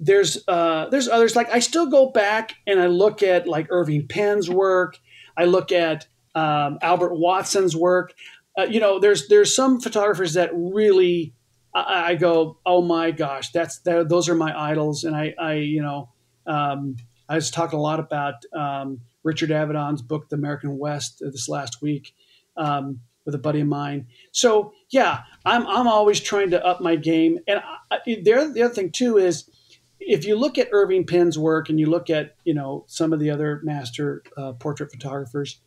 there's 0.00 0.42
uh, 0.48 0.88
there's 0.90 1.08
others 1.08 1.36
like 1.36 1.48
I 1.50 1.60
still 1.60 1.86
go 1.86 2.10
back 2.10 2.54
and 2.66 2.80
I 2.80 2.86
look 2.86 3.22
at 3.22 3.46
like 3.46 3.66
Irving 3.70 4.08
Penn's 4.08 4.50
work. 4.50 4.98
I 5.36 5.44
look 5.44 5.72
at 5.72 6.06
um, 6.34 6.78
Albert 6.82 7.14
Watson's 7.14 7.76
work. 7.76 8.12
Uh, 8.58 8.64
you 8.64 8.80
know, 8.80 8.98
there's 8.98 9.28
there's 9.28 9.54
some 9.54 9.80
photographers 9.80 10.34
that 10.34 10.50
really 10.52 11.34
I, 11.74 12.10
I 12.10 12.14
go, 12.16 12.58
oh 12.66 12.82
my 12.82 13.10
gosh, 13.10 13.50
that's 13.50 13.78
that, 13.80 14.08
those 14.08 14.28
are 14.28 14.34
my 14.34 14.58
idols, 14.70 15.04
and 15.04 15.14
I 15.14 15.34
I 15.38 15.54
you 15.54 15.82
know 15.82 16.10
um, 16.46 16.96
I 17.28 17.36
was 17.36 17.50
talking 17.50 17.78
a 17.78 17.82
lot 17.82 18.00
about 18.00 18.34
um, 18.52 19.00
Richard 19.24 19.50
Avedon's 19.50 20.02
book, 20.02 20.28
The 20.28 20.36
American 20.36 20.78
West, 20.78 21.22
uh, 21.24 21.30
this 21.30 21.48
last 21.48 21.82
week 21.82 22.14
um, 22.56 23.00
with 23.24 23.34
a 23.34 23.38
buddy 23.38 23.60
of 23.60 23.66
mine. 23.66 24.06
So 24.30 24.72
yeah, 24.90 25.22
I'm 25.44 25.66
I'm 25.66 25.88
always 25.88 26.20
trying 26.20 26.50
to 26.50 26.64
up 26.64 26.80
my 26.80 26.96
game. 26.96 27.38
And 27.48 27.60
I, 27.90 27.98
the, 28.04 28.32
other, 28.32 28.52
the 28.52 28.62
other 28.62 28.74
thing 28.74 28.90
too 28.92 29.18
is 29.18 29.50
if 29.98 30.26
you 30.26 30.36
look 30.36 30.58
at 30.58 30.68
Irving 30.72 31.06
Penn's 31.06 31.38
work 31.38 31.68
and 31.68 31.80
you 31.80 31.86
look 31.86 32.10
at 32.10 32.36
you 32.44 32.54
know 32.54 32.84
some 32.86 33.12
of 33.12 33.20
the 33.20 33.30
other 33.30 33.60
master 33.64 34.22
uh, 34.36 34.52
portrait 34.52 34.92
photographers, 34.92 35.60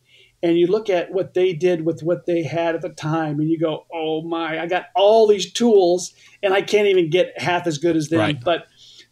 and 0.43 0.57
you 0.57 0.67
look 0.67 0.89
at 0.89 1.11
what 1.11 1.33
they 1.33 1.53
did 1.53 1.83
with 1.85 2.03
what 2.03 2.25
they 2.25 2.43
had 2.43 2.75
at 2.75 2.81
the 2.81 2.89
time, 2.89 3.39
and 3.39 3.49
you 3.49 3.59
go, 3.59 3.85
oh 3.91 4.21
my, 4.21 4.59
I 4.61 4.67
got 4.67 4.85
all 4.95 5.27
these 5.27 5.51
tools, 5.51 6.13
and 6.43 6.53
I 6.53 6.61
can't 6.61 6.87
even 6.87 7.09
get 7.09 7.39
half 7.39 7.65
as 7.65 7.79
good 7.79 7.95
as 7.95 8.09
them. 8.09 8.19
Right. 8.19 8.43
But 8.43 8.67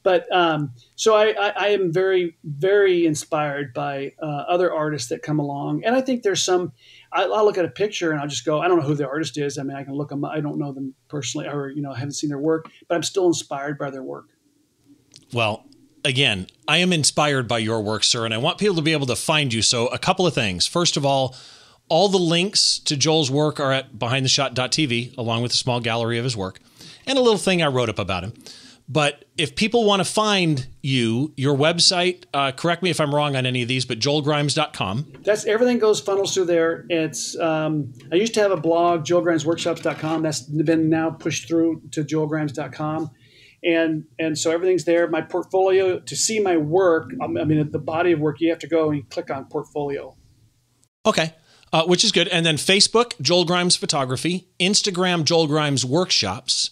but 0.06 0.32
um, 0.32 0.72
so 0.96 1.16
I, 1.16 1.32
I, 1.32 1.54
I, 1.58 1.68
am 1.70 1.92
very, 1.92 2.38
very 2.44 3.08
inspired 3.08 3.74
by 3.74 4.14
uh, 4.22 4.46
other 4.48 4.72
artists 4.72 5.10
that 5.10 5.24
come 5.24 5.40
along. 5.40 5.84
And 5.84 5.96
I 5.96 6.02
think 6.02 6.22
there's 6.22 6.44
some, 6.44 6.74
I, 7.12 7.26
will 7.26 7.44
look 7.44 7.58
at 7.58 7.66
a 7.66 7.70
picture 7.70 8.12
and 8.12 8.22
I'll 8.22 8.28
just 8.28 8.46
go, 8.46 8.62
I 8.62 8.68
don't 8.68 8.78
know 8.80 8.86
who 8.86 8.94
the 8.94 9.08
artist 9.08 9.36
is. 9.40 9.58
I 9.58 9.64
mean, 9.64 9.76
I 9.76 9.84
can 9.84 9.96
look 9.96 10.10
them, 10.10 10.24
I 10.24 10.42
don't 10.42 10.60
know 10.60 10.72
them 10.72 10.94
personally 11.08 11.48
or, 11.48 11.70
you 11.70 11.82
know, 11.82 11.92
I 11.92 11.98
haven't 11.98 12.14
seen 12.14 12.30
their 12.30 12.38
work, 12.38 12.70
but 12.88 12.94
I'm 12.94 13.02
still 13.02 13.26
inspired 13.26 13.80
by 13.80 13.90
their 13.90 14.04
work. 14.04 14.28
Well, 15.34 15.66
again, 16.04 16.46
I 16.68 16.78
am 16.78 16.94
inspired 16.94 17.48
by 17.48 17.58
your 17.58 17.82
work, 17.82 18.04
sir, 18.04 18.26
and 18.26 18.34
I 18.34 18.38
want 18.38 18.60
people 18.60 18.76
to 18.76 18.84
be 18.84 18.94
able 18.94 19.08
to 19.08 19.16
find 19.16 19.52
you. 19.52 19.64
So, 19.64 19.88
a 19.88 19.98
couple 19.98 20.28
of 20.28 20.36
things. 20.36 20.68
First 20.68 20.98
of 20.98 21.04
all, 21.06 21.36
all 21.90 22.10
the 22.10 22.20
links 22.20 22.78
to 22.78 22.96
Joel's 22.96 23.32
work 23.32 23.60
are 23.60 23.72
at 23.72 23.96
behindtheshot.tv, 23.96 25.18
along 25.18 25.42
with 25.42 25.54
a 25.54 25.58
small 25.58 25.80
gallery 25.80 26.20
of 26.20 26.24
his 26.24 26.38
work 26.38 26.60
and 27.08 27.18
a 27.18 27.22
little 27.22 27.40
thing 27.40 27.62
I 27.62 27.68
wrote 27.68 27.90
up 27.90 28.00
about 28.00 28.24
him. 28.24 28.34
But 28.88 29.26
if 29.36 29.56
people 29.56 29.84
want 29.84 30.02
to 30.02 30.10
find 30.10 30.68
you, 30.84 31.34
your 31.36 31.58
website, 31.58 32.26
uh, 32.34 32.52
correct 32.52 32.84
me 32.84 32.92
if 32.92 33.02
I'm 33.02 33.14
wrong 33.14 33.36
on 33.36 33.46
any 33.48 33.64
of 33.64 33.68
these, 33.68 33.84
but 33.84 34.00
joelgrimes.com. 34.00 35.14
That's 35.24 35.46
everything 35.46 35.80
goes 35.80 36.00
funnels 36.00 36.36
through 36.36 36.46
there. 36.46 36.86
It's 36.90 37.38
um, 37.40 37.94
I 38.12 38.16
used 38.16 38.36
to 38.36 38.42
have 38.42 38.52
a 38.52 38.58
blog, 38.58 39.04
joelgrimesworkshops.com. 39.04 40.22
That's 40.22 40.42
been 40.42 40.90
now 40.90 41.10
pushed 41.10 41.48
through 41.48 41.82
to 41.92 42.04
joelgrimes.com. 42.04 43.10
And 43.64 44.06
and 44.20 44.38
so 44.38 44.52
everything's 44.52 44.86
there. 44.86 45.08
My 45.08 45.22
portfolio 45.22 46.00
to 46.00 46.16
see 46.16 46.40
my 46.40 46.58
work. 46.58 47.10
Um, 47.24 47.38
I 47.38 47.44
mean, 47.46 47.72
the 47.72 47.80
body 47.80 48.12
of 48.12 48.20
work. 48.20 48.40
You 48.40 48.52
have 48.52 48.60
to 48.60 48.68
go 48.68 48.92
and 48.92 49.10
click 49.10 49.32
on 49.32 49.46
portfolio. 49.46 50.16
Okay. 51.06 51.34
Uh, 51.74 51.84
which 51.86 52.04
is 52.04 52.12
good. 52.12 52.28
And 52.28 52.46
then 52.46 52.58
Facebook, 52.58 53.20
Joel 53.20 53.44
Grimes 53.44 53.76
Photography, 53.76 54.48
Instagram, 54.60 55.24
Joel 55.26 55.48
Grimes 55.48 55.84
Workshops, 55.84 56.70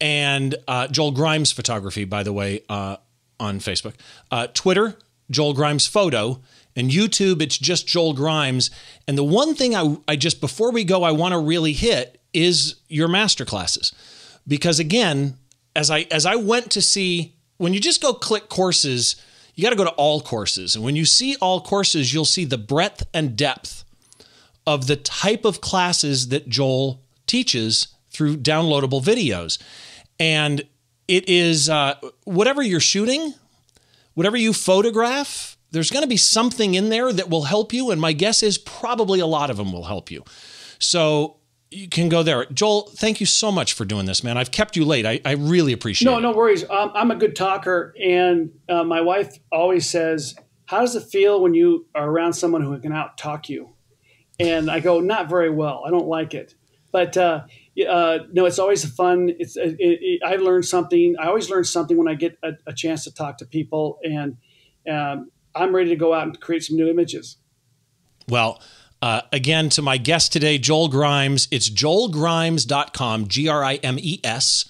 and 0.00 0.54
uh, 0.68 0.88
Joel 0.88 1.12
Grimes 1.12 1.52
Photography, 1.52 2.04
by 2.04 2.22
the 2.22 2.32
way, 2.32 2.62
uh, 2.68 2.96
on 3.38 3.58
Facebook. 3.58 3.94
Uh, 4.30 4.46
Twitter, 4.48 4.96
Joel 5.30 5.54
Grimes 5.54 5.86
Photo. 5.86 6.40
And 6.78 6.90
YouTube, 6.90 7.40
it's 7.40 7.56
just 7.56 7.86
Joel 7.86 8.12
Grimes. 8.12 8.70
And 9.08 9.16
the 9.16 9.24
one 9.24 9.54
thing 9.54 9.74
I, 9.74 9.96
I 10.06 10.16
just, 10.16 10.42
before 10.42 10.70
we 10.70 10.84
go, 10.84 11.04
I 11.04 11.10
want 11.10 11.32
to 11.32 11.38
really 11.38 11.72
hit 11.72 12.20
is 12.34 12.76
your 12.88 13.08
master 13.08 13.46
classes. 13.46 13.92
Because 14.46 14.78
again, 14.78 15.38
as 15.74 15.90
I 15.90 16.06
as 16.10 16.26
I 16.26 16.36
went 16.36 16.70
to 16.72 16.82
see, 16.82 17.34
when 17.56 17.72
you 17.72 17.80
just 17.80 18.02
go 18.02 18.12
click 18.12 18.48
courses, 18.48 19.16
you 19.54 19.62
got 19.62 19.70
to 19.70 19.76
go 19.76 19.84
to 19.84 19.90
all 19.90 20.20
courses. 20.20 20.76
And 20.76 20.84
when 20.84 20.96
you 20.96 21.06
see 21.06 21.36
all 21.40 21.60
courses, 21.60 22.12
you'll 22.12 22.24
see 22.26 22.44
the 22.44 22.58
breadth 22.58 23.06
and 23.14 23.36
depth 23.36 23.84
of 24.66 24.86
the 24.86 24.96
type 24.96 25.44
of 25.44 25.60
classes 25.60 26.28
that 26.28 26.48
Joel 26.48 27.00
teaches 27.26 27.88
through 28.10 28.36
downloadable 28.36 29.02
videos. 29.02 29.58
And 30.18 30.62
it 31.08 31.28
is 31.28 31.68
uh, 31.68 31.94
whatever 32.24 32.62
you're 32.62 32.80
shooting, 32.80 33.34
whatever 34.14 34.36
you 34.36 34.52
photograph, 34.52 35.56
there's 35.70 35.90
going 35.90 36.02
to 36.02 36.08
be 36.08 36.16
something 36.16 36.74
in 36.74 36.88
there 36.88 37.12
that 37.12 37.28
will 37.28 37.44
help 37.44 37.72
you. 37.72 37.90
And 37.90 38.00
my 38.00 38.12
guess 38.12 38.42
is 38.42 38.58
probably 38.58 39.20
a 39.20 39.26
lot 39.26 39.50
of 39.50 39.56
them 39.56 39.72
will 39.72 39.84
help 39.84 40.10
you. 40.10 40.24
So 40.78 41.36
you 41.70 41.88
can 41.88 42.08
go 42.08 42.22
there. 42.22 42.46
Joel, 42.46 42.82
thank 42.82 43.20
you 43.20 43.26
so 43.26 43.50
much 43.50 43.72
for 43.72 43.84
doing 43.84 44.06
this, 44.06 44.22
man. 44.22 44.38
I've 44.38 44.50
kept 44.50 44.76
you 44.76 44.84
late. 44.84 45.04
I, 45.04 45.20
I 45.24 45.32
really 45.32 45.72
appreciate 45.72 46.06
no, 46.06 46.18
it. 46.18 46.22
No, 46.22 46.30
no 46.30 46.36
worries. 46.36 46.68
Um, 46.68 46.92
I'm 46.94 47.10
a 47.10 47.16
good 47.16 47.34
talker. 47.36 47.94
And 48.02 48.52
uh, 48.68 48.84
my 48.84 49.00
wife 49.00 49.38
always 49.50 49.88
says, 49.88 50.34
How 50.66 50.80
does 50.80 50.94
it 50.96 51.04
feel 51.04 51.40
when 51.40 51.54
you 51.54 51.86
are 51.94 52.08
around 52.08 52.34
someone 52.34 52.62
who 52.62 52.78
can 52.78 52.92
out 52.92 53.18
talk 53.18 53.48
you? 53.48 53.70
And 54.38 54.70
I 54.70 54.80
go, 54.80 55.00
Not 55.00 55.28
very 55.28 55.50
well. 55.50 55.82
I 55.86 55.90
don't 55.90 56.06
like 56.08 56.34
it. 56.34 56.54
But 56.92 57.16
uh, 57.16 57.44
uh, 57.84 58.18
no, 58.32 58.46
it's 58.46 58.58
always 58.58 58.84
fun. 58.84 59.32
It's 59.38 59.56
it, 59.56 59.76
it, 59.78 60.22
I 60.24 60.36
learned 60.36 60.64
something. 60.64 61.16
I 61.18 61.26
always 61.26 61.50
learn 61.50 61.64
something 61.64 61.96
when 61.96 62.08
I 62.08 62.14
get 62.14 62.38
a, 62.42 62.52
a 62.66 62.72
chance 62.72 63.04
to 63.04 63.14
talk 63.14 63.38
to 63.38 63.46
people, 63.46 63.98
and 64.02 64.36
um, 64.90 65.30
I'm 65.54 65.74
ready 65.74 65.90
to 65.90 65.96
go 65.96 66.14
out 66.14 66.22
and 66.22 66.40
create 66.40 66.64
some 66.64 66.76
new 66.76 66.88
images. 66.88 67.36
Well, 68.28 68.60
uh, 69.02 69.22
again, 69.32 69.68
to 69.70 69.82
my 69.82 69.98
guest 69.98 70.32
today, 70.32 70.58
Joel 70.58 70.88
Grimes. 70.88 71.48
It's 71.50 71.68
joelgrimes.com, 71.68 73.28
G 73.28 73.48
R 73.48 73.62
I 73.62 73.74
M 73.76 73.98
E 73.98 74.20
S, 74.24 74.64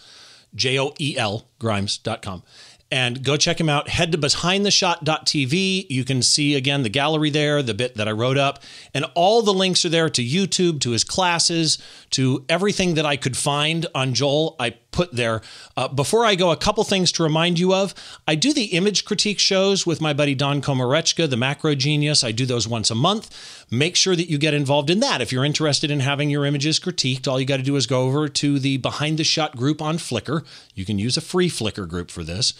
J 0.55 0.79
O 0.79 0.93
E 0.99 1.17
L, 1.17 1.49
grimes.com. 1.59 2.43
And 2.91 3.25
go 3.25 3.37
check 3.37 3.59
him 3.59 3.69
out. 3.69 3.89
Head 3.89 4.13
to 4.13 4.19
behindtheshot.tv. 4.19 5.87
You 5.91 6.05
can 6.05 6.23
see 6.23 6.55
again 6.55 6.83
the 6.83 6.89
gallery 6.89 7.31
there, 7.31 7.61
the 7.63 7.75
bit 7.75 7.97
that 7.97 8.07
I 8.07 8.13
wrote 8.13 8.39
up, 8.39 8.63
and 8.95 9.05
all 9.15 9.43
the 9.43 9.53
links 9.53 9.85
are 9.85 9.89
there 9.89 10.09
to 10.09 10.23
YouTube, 10.23 10.81
to 10.81 10.91
his 10.91 11.03
classes, 11.03 11.79
to 12.11 12.45
everything 12.49 12.95
that 12.95 13.05
I 13.05 13.17
could 13.17 13.37
find 13.37 13.87
on 13.95 14.15
Joel. 14.15 14.55
I 14.61 14.77
put 14.97 15.13
there. 15.13 15.43
Uh, 15.77 15.89
before 15.89 16.25
I 16.25 16.37
go, 16.37 16.51
a 16.51 16.57
couple 16.57 16.83
things 16.83 17.13
to 17.13 17.23
remind 17.23 17.59
you 17.59 17.75
of. 17.75 17.95
I 18.27 18.35
do 18.35 18.55
the 18.55 18.65
image 18.65 19.05
critique 19.05 19.39
shows 19.39 19.87
with 19.87 20.01
my 20.01 20.15
buddy 20.15 20.35
Don 20.35 20.63
Komarechka, 20.63 21.29
the 21.29 21.37
macro 21.37 21.75
genius. 21.75 22.25
I 22.25 22.33
do 22.33 22.47
those 22.47 22.67
once 22.67 22.91
a 22.91 22.95
month. 22.95 23.67
Make 23.71 23.95
sure 23.95 24.17
that 24.17 24.31
you 24.31 24.39
get 24.39 24.55
involved 24.55 24.89
in 24.89 25.01
that. 25.01 25.21
If 25.21 25.33
you're 25.33 25.45
interested 25.45 25.91
in 25.91 26.01
having 26.01 26.31
your 26.31 26.47
images 26.47 26.81
critiqued, 26.81 27.29
all 27.29 27.39
you 27.39 27.45
got 27.45 27.59
to 27.59 27.63
do 27.63 27.77
is 27.77 27.87
go 27.87 28.05
over 28.05 28.27
to 28.27 28.59
the 28.59 28.79
Behind 28.79 29.19
the 29.19 29.25
Shot 29.25 29.55
group 29.55 29.83
on 29.83 29.99
Flickr. 29.99 30.47
You 30.75 30.87
can 30.87 30.99
use 30.99 31.19
a 31.19 31.21
free 31.21 31.51
Flickr 31.51 31.87
group 31.87 32.11
for 32.11 32.25
this 32.25 32.55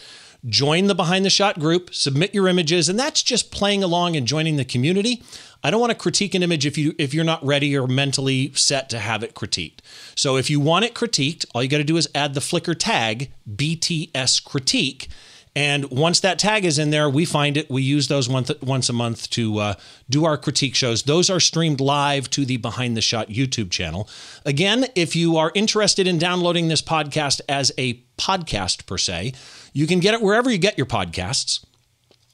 join 0.49 0.87
the 0.87 0.95
behind 0.95 1.25
the 1.25 1.31
shot 1.31 1.59
group 1.59 1.93
submit 1.95 2.35
your 2.35 2.47
images 2.49 2.89
and 2.89 2.99
that's 2.99 3.23
just 3.23 3.51
playing 3.51 3.83
along 3.83 4.17
and 4.17 4.27
joining 4.27 4.57
the 4.57 4.65
community 4.65 5.23
i 5.65 5.71
don't 5.71 5.81
want 5.81 5.91
to 5.91 5.99
critique 5.99 6.35
an 6.35 6.43
image 6.43 6.65
if 6.65 6.79
you 6.79 6.95
if 6.99 7.13
you're 7.13 7.25
not 7.25 7.45
ready 7.45 7.77
or 7.77 7.87
mentally 7.87 8.53
set 8.55 8.89
to 8.89 8.99
have 8.99 9.23
it 9.23 9.35
critiqued 9.35 9.79
so 10.15 10.37
if 10.37 10.49
you 10.49 10.61
want 10.61 10.85
it 10.85 10.95
critiqued 10.95 11.45
all 11.55 11.63
you 11.63 11.69
got 11.69 11.79
to 11.79 11.85
do 11.85 11.97
is 11.97 12.09
add 12.15 12.35
the 12.35 12.41
flickr 12.41 12.77
tag 12.79 13.31
bts 13.57 14.43
critique 14.43 15.09
and 15.57 15.91
once 15.91 16.21
that 16.21 16.39
tag 16.39 16.67
is 16.67 16.79
in 16.79 16.91
there, 16.91 17.09
we 17.09 17.25
find 17.25 17.57
it. 17.57 17.71
We 17.71 17.81
use 17.81 18.09
those 18.09 18.29
once, 18.29 18.53
once 18.61 18.91
a 18.91 18.93
month 18.93 19.31
to 19.31 19.59
uh, 19.59 19.75
do 20.11 20.27
our 20.27 20.37
critique 20.37 20.75
shows. 20.75 21.05
Those 21.05 21.31
are 21.31 21.41
streamed 21.41 21.81
live 21.81 22.29
to 22.31 22.45
the 22.45 22.59
Behind 22.59 22.95
the 22.95 23.01
Shot 23.01 23.31
YouTube 23.31 23.71
channel. 23.71 24.07
Again, 24.45 24.85
if 24.95 25.17
you 25.17 25.39
are 25.39 25.53
interested 25.55 26.07
in 26.07 26.19
downloading 26.19 26.69
this 26.69 26.83
podcast 26.83 27.41
as 27.49 27.73
a 27.79 27.95
podcast 28.19 28.85
per 28.85 28.99
se, 28.99 29.33
you 29.77 29.87
can 29.87 30.01
get 30.01 30.15
it 30.15 30.23
wherever 30.23 30.51
you 30.51 30.57
get 30.57 30.79
your 30.79 30.87
podcasts. 30.87 31.63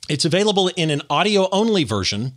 It's 0.08 0.24
available 0.24 0.68
in 0.76 0.90
an 0.90 1.02
audio 1.10 1.48
only 1.50 1.82
version, 1.82 2.34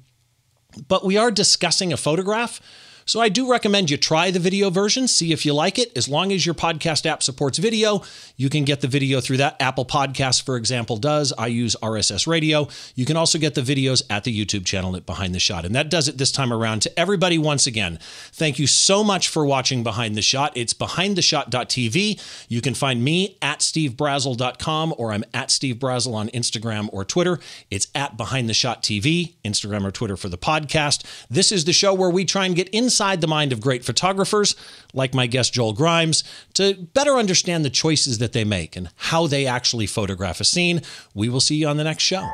but 0.88 1.06
we 1.06 1.16
are 1.16 1.30
discussing 1.30 1.94
a 1.94 1.98
photograph. 1.98 2.60
So 3.08 3.22
I 3.22 3.30
do 3.30 3.48
recommend 3.48 3.92
you 3.92 3.98
try 3.98 4.32
the 4.32 4.40
video 4.40 4.72
version, 4.72 5.08
see 5.08 5.32
if 5.32 5.46
you 5.46 5.54
like 5.54 5.78
it. 5.78 5.96
As 5.96 6.10
long 6.10 6.32
as 6.32 6.44
your 6.44 6.56
podcast 6.56 7.06
app 7.06 7.22
supports 7.22 7.60
video, 7.60 8.02
you 8.36 8.50
can 8.50 8.64
get 8.64 8.82
the 8.82 8.88
video 8.88 9.22
through 9.22 9.38
that. 9.38 9.62
Apple 9.62 9.86
Podcasts, 9.86 10.42
for 10.42 10.58
example, 10.58 10.98
does. 10.98 11.32
I 11.38 11.46
use 11.46 11.76
RSS 11.84 12.26
Radio. 12.26 12.68
You 12.96 13.06
can 13.06 13.16
also 13.16 13.38
get 13.38 13.54
the 13.54 13.62
videos 13.62 14.02
at 14.10 14.24
the 14.24 14.36
YouTube 14.36 14.66
channel 14.66 14.96
at 14.96 15.06
Behind 15.06 15.36
the 15.36 15.40
Shot. 15.40 15.66
And 15.66 15.76
that 15.76 15.92
does 15.92 16.08
it 16.08 16.18
this 16.18 16.32
time 16.32 16.52
around. 16.52 16.82
To 16.82 17.00
everybody, 17.00 17.38
once 17.38 17.68
again, 17.68 18.00
thank 18.32 18.58
you 18.58 18.66
so 18.66 19.04
much 19.04 19.28
for 19.28 19.46
watching 19.46 19.84
Behind 19.84 20.16
the 20.16 20.24
Shot. 20.24 20.54
It's 20.58 20.74
behindtheshot.tv. 20.74 22.48
You 22.50 22.62
can 22.62 22.74
find 22.74 23.04
me 23.04 23.38
at 23.40 23.60
stevebrazill.com 23.60 24.96
or 24.98 25.12
I'm 25.12 25.26
at 25.32 25.52
Steve 25.52 25.76
Brazill 25.76 26.16
on 26.16 26.30
Instagram 26.30 26.90
or 26.92 27.06
Twitter. 27.06 27.40
It's 27.70 27.88
at 27.94 28.18
Behind 28.18 28.50
the 28.50 28.56
Shot 28.56 28.82
TV, 28.82 29.36
Instagram 29.46 29.86
or 29.86 29.92
Twitter 29.92 30.18
for 30.18 30.30
the 30.30 30.40
podcast. 30.40 31.06
This 31.30 31.52
is 31.52 31.66
the 31.66 31.74
show 31.74 31.94
where 31.94 32.10
we 32.10 32.26
try 32.26 32.48
and 32.48 32.56
get 32.56 32.68
inside 32.70 32.95
inside 32.96 33.20
the 33.20 33.28
mind 33.28 33.52
of 33.52 33.60
great 33.60 33.84
photographers, 33.84 34.56
like 34.94 35.14
my 35.14 35.28
guest 35.28 35.52
Joel 35.54 35.74
Grimes, 35.74 36.24
to 36.54 36.76
better 36.94 37.18
understand 37.18 37.66
the 37.66 37.70
choices 37.70 38.20
that 38.20 38.32
they 38.32 38.46
make 38.46 38.78
and 38.78 38.90
how 38.96 39.28
they 39.28 39.46
actually 39.46 39.86
photograph 39.86 40.40
a 40.40 40.46
scene. 40.46 40.82
We 41.14 41.28
will 41.28 41.42
see 41.42 41.58
you 41.58 41.68
on 41.68 41.76
the 41.76 41.84
next 41.84 42.04
show. 42.04 42.26